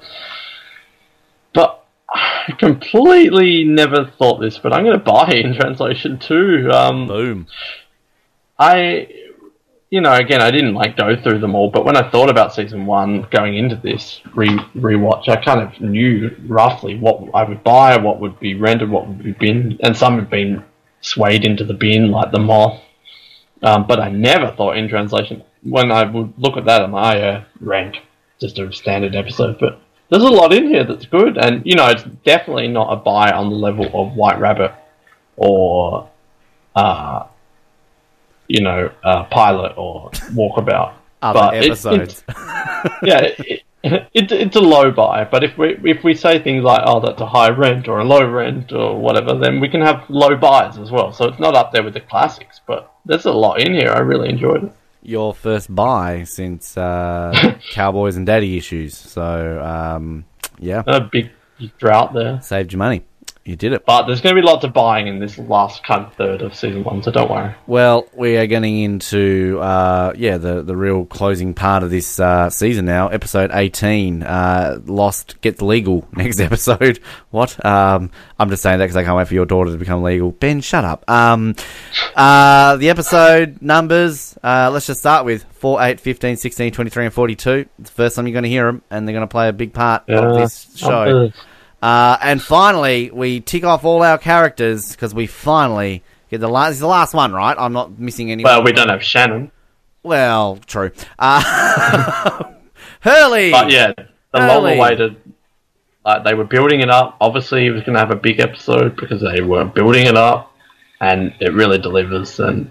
but 1.53 1.83
I 2.09 2.53
completely 2.57 3.63
never 3.63 4.05
thought 4.17 4.39
this, 4.39 4.57
but 4.59 4.73
I'm 4.73 4.83
going 4.83 4.97
to 4.97 5.03
buy 5.03 5.29
in 5.31 5.55
translation 5.55 6.19
too. 6.19 6.69
Um, 6.71 7.07
Boom. 7.07 7.47
I, 8.57 9.07
you 9.89 10.01
know, 10.01 10.13
again, 10.13 10.41
I 10.41 10.51
didn't 10.51 10.75
like 10.75 10.95
go 10.95 11.15
through 11.15 11.39
them 11.39 11.55
all, 11.55 11.71
but 11.71 11.83
when 11.83 11.97
I 11.97 12.09
thought 12.11 12.29
about 12.29 12.53
season 12.53 12.85
one 12.85 13.27
going 13.31 13.57
into 13.57 13.75
this 13.75 14.21
re 14.35 14.49
rewatch, 14.75 15.27
I 15.27 15.43
kind 15.43 15.61
of 15.61 15.81
knew 15.81 16.35
roughly 16.47 16.97
what 16.97 17.33
I 17.33 17.43
would 17.43 17.63
buy, 17.63 17.97
what 17.97 18.19
would 18.19 18.39
be 18.39 18.53
rendered, 18.53 18.89
what 18.89 19.07
would 19.07 19.23
be 19.23 19.31
bin, 19.31 19.79
and 19.81 19.97
some 19.97 20.19
have 20.19 20.29
been 20.29 20.63
swayed 21.01 21.43
into 21.43 21.63
the 21.63 21.73
bin, 21.73 22.11
like 22.11 22.31
the 22.31 22.39
moth. 22.39 22.81
Um, 23.63 23.87
but 23.87 23.99
I 23.99 24.09
never 24.09 24.51
thought 24.51 24.77
in 24.77 24.87
translation. 24.87 25.43
When 25.63 25.91
I 25.91 26.03
would 26.03 26.33
look 26.37 26.55
at 26.55 26.65
that, 26.65 26.83
I'm 26.83 26.91
like, 26.91 27.15
oh, 27.15 27.19
yeah, 27.19 27.43
rent, 27.59 27.97
just 28.39 28.59
a 28.59 28.71
standard 28.71 29.15
episode. 29.15 29.57
But 29.59 29.81
there's 30.09 30.23
a 30.23 30.29
lot 30.29 30.53
in 30.53 30.67
here 30.67 30.83
that's 30.83 31.07
good, 31.07 31.37
and 31.37 31.65
you 31.65 31.75
know, 31.75 31.87
it's 31.87 32.03
definitely 32.23 32.67
not 32.67 32.93
a 32.93 32.95
buy 32.95 33.31
on 33.31 33.49
the 33.49 33.55
level 33.55 33.87
of 33.93 34.15
White 34.15 34.39
Rabbit 34.39 34.71
or 35.35 36.09
uh, 36.75 37.25
you 38.49 38.61
know, 38.61 38.91
uh, 39.03 39.23
pilot 39.25 39.73
or 39.77 40.09
walkabout. 40.33 40.93
Other 41.21 41.39
But 41.39 41.53
it- 41.55 41.65
episodes. 41.65 42.23
yeah, 43.03 43.19
it, 43.21 43.63
it, 43.83 44.31
it's 44.31 44.55
a 44.55 44.61
low 44.61 44.89
buy. 44.91 45.23
But 45.25 45.43
if 45.43 45.57
we 45.57 45.77
if 45.83 46.03
we 46.03 46.13
say 46.15 46.39
things 46.41 46.63
like, 46.63 46.81
"Oh, 46.85 46.99
that's 47.01 47.19
a 47.21 47.25
high 47.25 47.49
rent" 47.49 47.87
or 47.89 47.99
a 47.99 48.05
low 48.05 48.25
rent 48.25 48.71
or 48.71 48.97
whatever, 48.99 49.33
then 49.37 49.59
we 49.59 49.67
can 49.69 49.81
have 49.81 50.03
low 50.09 50.35
buys 50.37 50.77
as 50.77 50.91
well. 50.91 51.11
So 51.13 51.25
it's 51.27 51.39
not 51.39 51.55
up 51.55 51.71
there 51.73 51.83
with 51.83 51.93
the 51.93 51.99
classics, 52.01 52.59
but 52.67 52.91
there's 53.05 53.25
a 53.25 53.31
lot 53.33 53.59
in 53.61 53.73
here. 53.73 53.89
I 53.91 53.99
really 53.99 54.29
enjoyed 54.29 54.63
it. 54.65 54.71
Your 55.01 55.33
first 55.33 55.73
buy 55.73 56.23
since 56.23 56.77
uh, 56.77 57.57
Cowboys 57.71 58.15
and 58.17 58.25
Daddy 58.25 58.57
issues. 58.57 58.97
So, 58.97 59.61
um, 59.63 60.25
yeah, 60.59 60.83
A 60.87 60.99
big, 61.01 61.31
big 61.57 61.77
drought 61.77 62.13
there. 62.13 62.41
saved 62.41 62.71
you 62.73 62.77
money. 62.77 63.03
You 63.49 63.55
did 63.55 63.73
it. 63.73 63.83
But 63.83 64.05
there's 64.05 64.21
going 64.21 64.35
to 64.35 64.39
be 64.39 64.45
lots 64.45 64.63
of 64.63 64.73
buying 64.73 65.07
in 65.07 65.17
this 65.17 65.39
last 65.39 65.83
kind 65.83 66.05
of 66.05 66.13
third 66.13 66.43
of 66.43 66.53
season 66.53 66.83
one, 66.83 67.01
so 67.01 67.09
don't 67.09 67.31
worry. 67.31 67.55
Well, 67.65 68.07
we 68.13 68.37
are 68.37 68.45
getting 68.45 68.77
into 68.77 69.57
uh, 69.59 70.13
yeah 70.15 70.37
the 70.37 70.61
the 70.61 70.77
real 70.77 71.05
closing 71.05 71.55
part 71.55 71.81
of 71.81 71.89
this 71.89 72.19
uh, 72.19 72.51
season 72.51 72.85
now. 72.85 73.07
Episode 73.07 73.49
eighteen, 73.51 74.21
uh, 74.21 74.79
Lost 74.85 75.41
gets 75.41 75.63
legal 75.63 76.07
next 76.13 76.39
episode. 76.39 76.99
What? 77.31 77.63
Um, 77.63 78.09
I'm 78.39 78.49
just 78.49 78.63
saying 78.63 78.79
that 78.79 78.85
because 78.85 78.95
I 78.95 79.03
can't 79.03 79.15
wait 79.15 79.27
for 79.27 79.35
your 79.35 79.45
daughter 79.45 79.71
to 79.71 79.77
become 79.77 80.01
legal. 80.01 80.31
Ben, 80.31 80.61
shut 80.61 80.83
up. 80.83 81.07
Um, 81.07 81.55
uh, 82.15 82.75
the 82.77 82.89
episode 82.89 83.61
numbers. 83.61 84.35
Uh, 84.43 84.71
let's 84.73 84.87
just 84.87 84.99
start 84.99 85.25
with 85.25 85.43
4, 85.43 85.79
8, 85.79 85.99
15, 85.99 86.37
16, 86.37 86.71
23, 86.71 87.05
and 87.05 87.13
42. 87.13 87.69
It's 87.77 87.89
the 87.91 87.95
first 87.95 88.15
time 88.15 88.25
you're 88.25 88.33
going 88.33 88.43
to 88.43 88.49
hear 88.49 88.65
them, 88.65 88.81
and 88.89 89.07
they're 89.07 89.13
going 89.13 89.27
to 89.27 89.31
play 89.31 89.47
a 89.47 89.53
big 89.53 89.73
part 89.73 90.09
of 90.09 90.39
this 90.39 90.75
show. 90.75 91.31
Uh, 91.81 92.17
and 92.21 92.41
finally, 92.41 93.09
we 93.11 93.39
tick 93.39 93.63
off 93.63 93.85
all 93.85 94.03
our 94.03 94.17
characters 94.17 94.91
because 94.91 95.13
we 95.13 95.27
finally 95.27 96.03
get 96.29 96.39
the 96.41 96.47
last. 96.49 96.71
Is 96.73 96.79
the 96.79 96.87
last 96.87 97.13
one, 97.13 97.31
right? 97.33 97.55
I'm 97.57 97.73
not 97.73 97.97
missing 97.97 98.31
anyone. 98.31 98.51
Well, 98.51 98.63
we 98.63 98.71
don't 98.73 98.89
have 98.89 99.03
Shannon, 99.03 99.51
Well, 100.03 100.59
true. 100.65 100.91
Uh, 101.17 101.41
Hurley. 103.01 103.51
but 103.51 103.71
yeah, 103.71 103.93
the 104.33 104.39
long-awaited. 104.39 105.15
Like 106.05 106.23
they 106.23 106.33
were 106.33 106.45
building 106.45 106.79
it 106.81 106.89
up. 106.89 107.17
Obviously, 107.21 107.65
it 107.67 107.71
was 107.71 107.83
going 107.83 107.93
to 107.93 107.99
have 107.99 108.11
a 108.11 108.15
big 108.15 108.39
episode 108.39 108.95
because 108.95 109.21
they 109.21 109.41
were 109.41 109.65
building 109.65 110.05
it 110.07 110.15
up, 110.17 110.51
and 111.01 111.33
it 111.39 111.53
really 111.53 111.77
delivers. 111.77 112.39
And 112.39 112.69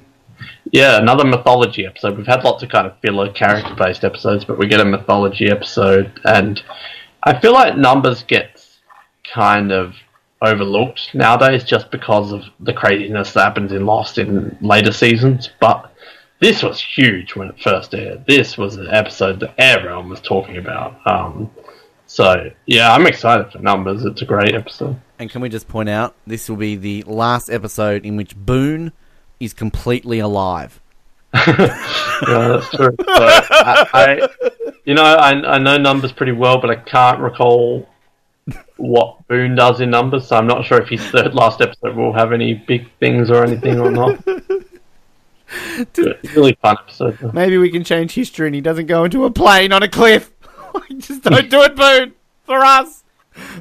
yeah, 0.71 0.99
another 0.99 1.25
mythology 1.25 1.87
episode. 1.87 2.17
We've 2.17 2.27
had 2.27 2.43
lots 2.45 2.63
of 2.63 2.69
kind 2.71 2.87
of 2.87 2.99
filler 3.01 3.31
character-based 3.33 4.05
episodes, 4.05 4.45
but 4.45 4.59
we 4.59 4.67
get 4.67 4.81
a 4.81 4.85
mythology 4.85 5.51
episode, 5.51 6.19
and 6.25 6.61
I 7.23 7.39
feel 7.39 7.53
like 7.53 7.77
numbers 7.77 8.23
gets 8.23 8.58
kind 9.33 9.73
of 9.73 9.95
overlooked 10.41 11.15
nowadays 11.15 11.65
just 11.65 11.91
because 11.91 12.33
of 12.33 12.43
the 12.61 12.73
craziness 12.73 13.33
that 13.33 13.43
happens 13.43 13.73
in 13.73 13.85
Lost 13.87 14.19
in 14.19 14.57
later 14.61 14.93
seasons. 14.93 15.51
But 15.61 15.93
this 16.41 16.63
was 16.63 16.81
huge 16.81 17.35
when 17.35 17.49
it 17.49 17.61
first 17.61 17.95
aired. 17.95 18.25
This 18.27 18.57
was 18.57 18.77
an 18.77 18.89
episode 18.91 19.41
that 19.41 19.55
everyone 19.59 20.09
was 20.09 20.21
talking 20.21 20.57
about. 20.57 21.01
Um, 21.07 21.51
so 22.07 22.51
yeah, 22.67 22.93
I'm 22.95 23.07
excited 23.07 23.51
for 23.53 23.59
numbers. 23.59 24.05
It's 24.05 24.23
a 24.23 24.25
great 24.25 24.55
episode. 24.55 24.97
and 25.19 25.29
can 25.29 25.41
we 25.41 25.49
just 25.49 25.69
point 25.69 25.89
out 25.89 26.15
this 26.27 26.49
will 26.49 26.57
be 26.57 26.77
the 26.77 27.03
last 27.03 27.51
episode 27.51 28.07
in 28.07 28.17
which 28.17 28.37
Boone 28.37 28.93
is 29.41 29.53
completely 29.53 30.19
alive. 30.21 30.81
Yeah, 32.27 32.49
that's 32.49 32.69
true. 32.71 32.97
So 32.99 33.07
I, 33.09 33.87
I, 33.95 34.29
you 34.85 34.95
know, 34.95 35.05
I, 35.05 35.31
I 35.55 35.59
know 35.59 35.77
numbers 35.77 36.11
pretty 36.11 36.33
well, 36.33 36.61
but 36.61 36.69
I 36.69 36.75
can't 36.75 37.21
recall 37.21 37.89
what 38.79 39.27
Boone 39.29 39.55
does 39.55 39.81
in 39.81 39.91
numbers. 39.91 40.27
So 40.29 40.37
I'm 40.37 40.47
not 40.47 40.65
sure 40.65 40.81
if 40.81 40.89
his 40.89 41.05
third 41.11 41.35
last 41.35 41.61
episode 41.61 41.95
will 41.97 42.13
have 42.15 42.33
any 42.33 42.55
big 42.55 42.89
things 42.99 43.31
or 43.31 43.45
anything 43.45 43.79
or 43.79 43.91
not. 43.91 44.19
A 45.99 46.15
really 46.35 46.55
fun 46.61 46.77
episode. 46.83 47.19
though. 47.21 47.31
Maybe 47.33 47.57
we 47.59 47.71
can 47.71 47.83
change 47.85 48.13
history 48.15 48.47
and 48.49 48.55
he 48.55 48.61
doesn't 48.61 48.87
go 48.87 49.05
into 49.05 49.25
a 49.25 49.31
plane 49.31 49.73
on 49.73 49.83
a 49.83 49.89
cliff. 49.89 50.31
just 50.99 51.23
don't 51.23 51.49
do 51.49 51.63
it, 51.63 51.75
Boone. 51.75 52.13
For 52.45 52.59
us. 52.65 53.05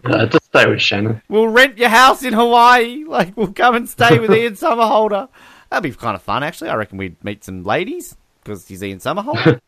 Just 0.05 0.45
stay 0.45 0.67
with 0.67 0.81
Shannon. 0.81 1.21
We'll 1.29 1.47
rent 1.47 1.77
your 1.77 1.89
house 1.89 2.23
in 2.23 2.33
Hawaii. 2.33 3.03
Like, 3.05 3.37
we'll 3.37 3.53
come 3.53 3.75
and 3.75 3.87
stay 3.87 4.19
with 4.19 4.31
Ian 4.33 4.53
Somerhalder. 4.55 5.29
That'd 5.69 5.83
be 5.89 5.95
kind 5.97 6.15
of 6.15 6.21
fun, 6.21 6.43
actually. 6.43 6.69
I 6.71 6.75
reckon 6.75 6.97
we'd 6.97 7.23
meet 7.23 7.43
some 7.43 7.63
ladies 7.63 8.17
because 8.43 8.67
he's 8.67 8.83
Ian 8.83 8.99
Somerhalder. 8.99 9.61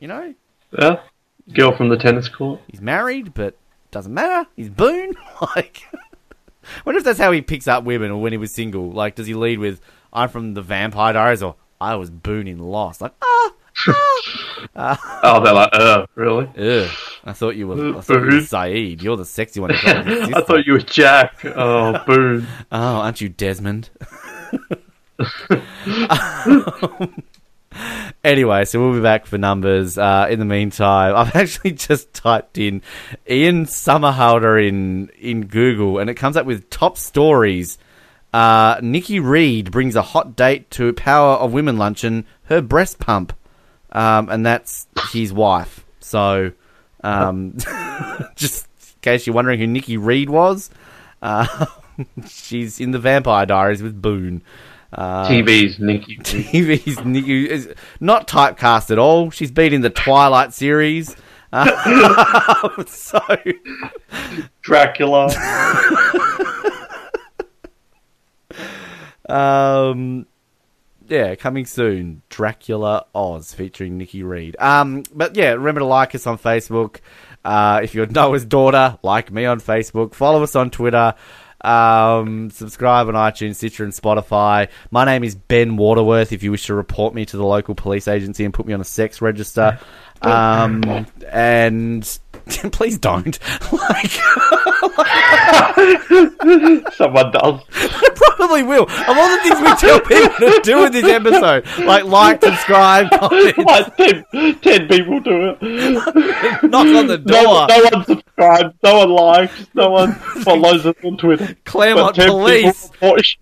you 0.00 0.08
know, 0.08 0.34
Yeah, 0.76 1.00
girl 1.52 1.76
from 1.76 1.88
the 1.88 1.96
tennis 1.96 2.28
court. 2.28 2.60
he's 2.68 2.80
married, 2.80 3.34
but 3.34 3.56
doesn't 3.90 4.12
matter. 4.12 4.48
He's 4.56 4.70
Boone. 4.70 5.14
like, 5.56 5.82
wonder 6.84 6.98
if 6.98 7.04
that's 7.04 7.18
how 7.18 7.32
he 7.32 7.42
picks 7.42 7.68
up 7.68 7.84
women 7.84 8.10
or 8.10 8.20
when 8.20 8.32
he 8.32 8.38
was 8.38 8.52
single. 8.52 8.90
Like, 8.90 9.14
does 9.14 9.26
he 9.26 9.34
lead 9.34 9.58
with, 9.58 9.80
I'm 10.12 10.28
from 10.28 10.54
the 10.54 10.62
Vampire 10.62 11.12
Diaries 11.12 11.42
or 11.42 11.56
I 11.80 11.96
was 11.96 12.10
Boone 12.10 12.48
in 12.48 12.58
Lost? 12.58 13.00
Like, 13.00 13.12
ah, 13.22 13.52
ah, 14.76 15.20
Oh, 15.22 15.44
they're 15.44 15.54
like, 15.54 15.70
uh, 15.72 16.06
really? 16.14 16.46
ugh. 16.58 16.90
I 17.24 17.32
thought 17.32 17.56
you 17.56 17.68
were, 17.68 17.98
I 17.98 18.00
thought 18.00 18.14
you 18.14 18.24
were 18.24 18.40
Sayid. 18.40 19.02
You're 19.02 19.16
the 19.16 19.26
sexy 19.26 19.60
one. 19.60 19.70
who 19.70 19.82
got 19.82 20.06
his 20.06 20.32
I 20.32 20.42
thought 20.42 20.66
you 20.66 20.72
were 20.74 20.80
Jack. 20.80 21.44
Oh, 21.44 22.02
Boone. 22.06 22.46
Oh, 22.72 22.78
aren't 22.78 23.20
you 23.20 23.28
Desmond? 23.28 23.90
Anyway, 28.22 28.66
so 28.66 28.78
we'll 28.78 28.92
be 28.92 29.00
back 29.00 29.24
for 29.24 29.38
numbers. 29.38 29.96
Uh, 29.96 30.26
in 30.28 30.38
the 30.38 30.44
meantime, 30.44 31.16
I've 31.16 31.34
actually 31.34 31.72
just 31.72 32.12
typed 32.12 32.58
in 32.58 32.82
Ian 33.28 33.64
Somerhalder 33.66 34.66
in 34.66 35.08
in 35.18 35.46
Google, 35.46 35.98
and 35.98 36.10
it 36.10 36.14
comes 36.14 36.36
up 36.36 36.46
with 36.46 36.68
top 36.70 36.98
stories. 36.98 37.78
Uh, 38.32 38.78
Nikki 38.82 39.18
Reed 39.18 39.70
brings 39.72 39.96
a 39.96 40.02
hot 40.02 40.36
date 40.36 40.70
to 40.72 40.92
Power 40.92 41.36
of 41.36 41.52
Women 41.52 41.78
luncheon. 41.78 42.26
Her 42.44 42.60
breast 42.60 42.98
pump, 42.98 43.32
um, 43.92 44.28
and 44.28 44.44
that's 44.44 44.86
his 45.12 45.32
wife. 45.32 45.84
So, 46.00 46.52
um, 47.02 47.56
just 48.36 48.66
in 48.80 49.00
case 49.00 49.26
you're 49.26 49.34
wondering 49.34 49.58
who 49.58 49.66
Nikki 49.66 49.96
Reed 49.96 50.28
was, 50.28 50.70
uh, 51.22 51.66
she's 52.28 52.80
in 52.80 52.90
the 52.90 52.98
Vampire 52.98 53.46
Diaries 53.46 53.82
with 53.82 54.00
Boone. 54.00 54.42
Uh, 54.92 55.28
TV's 55.28 55.78
Nikki. 55.78 56.16
TV's 56.22 57.04
Nikki 57.04 57.48
is 57.48 57.72
not 58.00 58.26
typecast 58.26 58.90
at 58.90 58.98
all. 58.98 59.30
She's 59.30 59.50
been 59.50 59.72
in 59.72 59.82
the 59.82 59.90
Twilight 59.90 60.52
series. 60.52 61.14
Uh, 61.52 62.84
so 62.86 63.20
Dracula. 64.62 65.30
um 69.28 70.26
yeah, 71.08 71.34
coming 71.34 71.66
soon. 71.66 72.22
Dracula 72.28 73.06
Oz 73.14 73.52
featuring 73.52 73.98
Nikki 73.98 74.22
Reed. 74.22 74.56
Um 74.58 75.02
but 75.12 75.36
yeah, 75.36 75.50
remember 75.52 75.80
to 75.80 75.86
like 75.86 76.14
us 76.14 76.26
on 76.26 76.38
Facebook. 76.38 76.98
Uh 77.44 77.80
if 77.82 77.94
you're 77.94 78.06
Noah's 78.10 78.44
daughter, 78.44 78.98
like 79.02 79.30
me 79.30 79.44
on 79.44 79.60
Facebook, 79.60 80.14
follow 80.14 80.42
us 80.42 80.54
on 80.56 80.70
Twitter. 80.70 81.14
Um, 81.62 82.50
subscribe 82.50 83.08
on 83.08 83.14
iTunes, 83.14 83.56
Stitcher, 83.56 83.84
and 83.84 83.92
Spotify. 83.92 84.68
My 84.90 85.04
name 85.04 85.24
is 85.24 85.34
Ben 85.34 85.76
Waterworth. 85.76 86.32
If 86.32 86.42
you 86.42 86.50
wish 86.50 86.66
to 86.66 86.74
report 86.74 87.14
me 87.14 87.26
to 87.26 87.36
the 87.36 87.44
local 87.44 87.74
police 87.74 88.08
agency 88.08 88.44
and 88.44 88.54
put 88.54 88.66
me 88.66 88.72
on 88.72 88.80
a 88.80 88.84
sex 88.84 89.20
register, 89.20 89.78
um, 90.22 91.06
and 91.30 92.18
please 92.72 92.98
don't. 92.98 93.38
like, 93.72 94.10
Someone 96.94 97.30
does. 97.32 97.60
probably 98.14 98.62
will. 98.62 98.84
Of 98.84 98.90
all 99.08 99.36
the 99.36 99.40
things 99.42 99.60
we 99.60 99.74
tell 99.76 100.00
people 100.00 100.30
to 100.38 100.60
do 100.62 100.84
in 100.84 100.92
this 100.92 101.04
episode, 101.04 101.66
like 101.86 102.04
like, 102.04 102.42
subscribe, 102.44 103.10
comment, 103.10 103.58
Like 103.66 103.96
ten, 103.96 104.24
people 104.88 105.20
do 105.20 105.56
it. 105.60 106.62
knock 106.62 106.86
on 106.86 107.06
the 107.06 107.18
No, 107.24 107.42
door. 107.42 107.66
no 107.68 107.88
one 107.92 108.04
subscribes. 108.04 108.74
No 108.82 108.98
one 108.98 109.10
likes. 109.10 109.66
No 109.74 109.90
one 109.90 110.12
follows 110.14 110.86
us 110.86 110.94
on 111.04 111.16
Twitter. 111.16 111.56
Claremont 111.64 112.16
But 112.16 112.16
10 112.16 112.24
people 112.26 112.40
Police. 112.40 112.90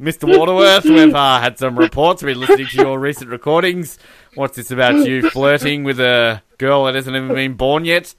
Mr. 0.01 0.39
Waterworth, 0.39 0.85
we've 0.85 1.15
uh, 1.15 1.41
had 1.41 1.59
some 1.59 1.79
reports. 1.79 2.23
We've 2.23 2.35
been 2.35 2.41
listening 2.41 2.67
to 2.69 2.77
your 2.77 2.99
recent 2.99 3.31
recordings. 3.31 3.99
What's 4.35 4.57
this 4.57 4.71
about 4.71 5.07
you 5.07 5.29
flirting 5.31 5.85
with 5.85 6.01
a 6.01 6.43
girl 6.59 6.85
that 6.85 6.95
hasn't 6.95 7.17
even 7.17 7.35
been 7.35 7.55
born 7.55 7.85
yet? 7.85 8.15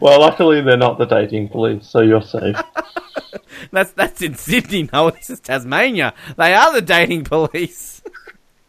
Well, 0.00 0.20
luckily 0.20 0.60
they're 0.60 0.76
not 0.76 0.98
the 0.98 1.06
dating 1.06 1.48
police, 1.48 1.86
so 1.86 2.00
you're 2.00 2.22
safe. 2.22 2.56
That's 3.70 3.92
that's 3.92 4.20
in 4.22 4.34
Sydney. 4.34 4.88
No, 4.92 5.10
this 5.10 5.30
is 5.30 5.40
Tasmania. 5.40 6.14
They 6.36 6.52
are 6.54 6.72
the 6.72 6.82
dating 6.82 7.24
police. 7.24 8.02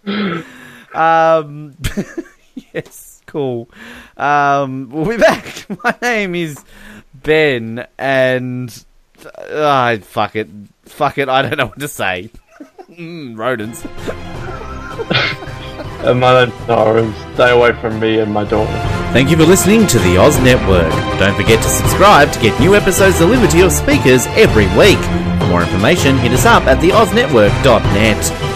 um, 0.93 1.75
yes, 2.73 3.21
cool. 3.25 3.69
Um, 4.15 4.89
we'll 4.91 5.05
be 5.09 5.17
back. 5.17 5.65
My 5.83 5.95
name 6.01 6.35
is 6.35 6.63
Ben, 7.13 7.87
and 7.97 8.85
uh, 9.49 9.97
fuck 9.97 10.35
it, 10.35 10.47
fuck 10.85 11.17
it. 11.17 11.27
I 11.27 11.41
don't 11.41 11.57
know 11.57 11.67
what 11.67 11.79
to 11.79 11.87
say. 11.87 12.29
mm, 12.89 13.37
rodents. 13.37 13.83
And 16.03 16.19
my 16.19 16.43
and 16.43 17.15
stay 17.33 17.51
away 17.51 17.73
from 17.73 17.99
me 17.99 18.19
and 18.19 18.31
my 18.31 18.43
daughter. 18.43 18.71
Thank 19.13 19.29
you 19.29 19.37
for 19.37 19.45
listening 19.45 19.87
to 19.87 19.99
the 19.99 20.17
Oz 20.17 20.37
Network. 20.39 20.91
Don't 21.19 21.35
forget 21.35 21.61
to 21.63 21.69
subscribe 21.69 22.31
to 22.31 22.39
get 22.39 22.59
new 22.59 22.75
episodes 22.75 23.19
delivered 23.19 23.51
to 23.51 23.57
your 23.57 23.69
speakers 23.69 24.27
every 24.27 24.65
week. 24.77 24.99
For 25.39 25.47
more 25.47 25.61
information, 25.61 26.17
hit 26.17 26.31
us 26.31 26.45
up 26.45 26.63
at 26.63 26.79
theoznetwork.net. 26.79 28.52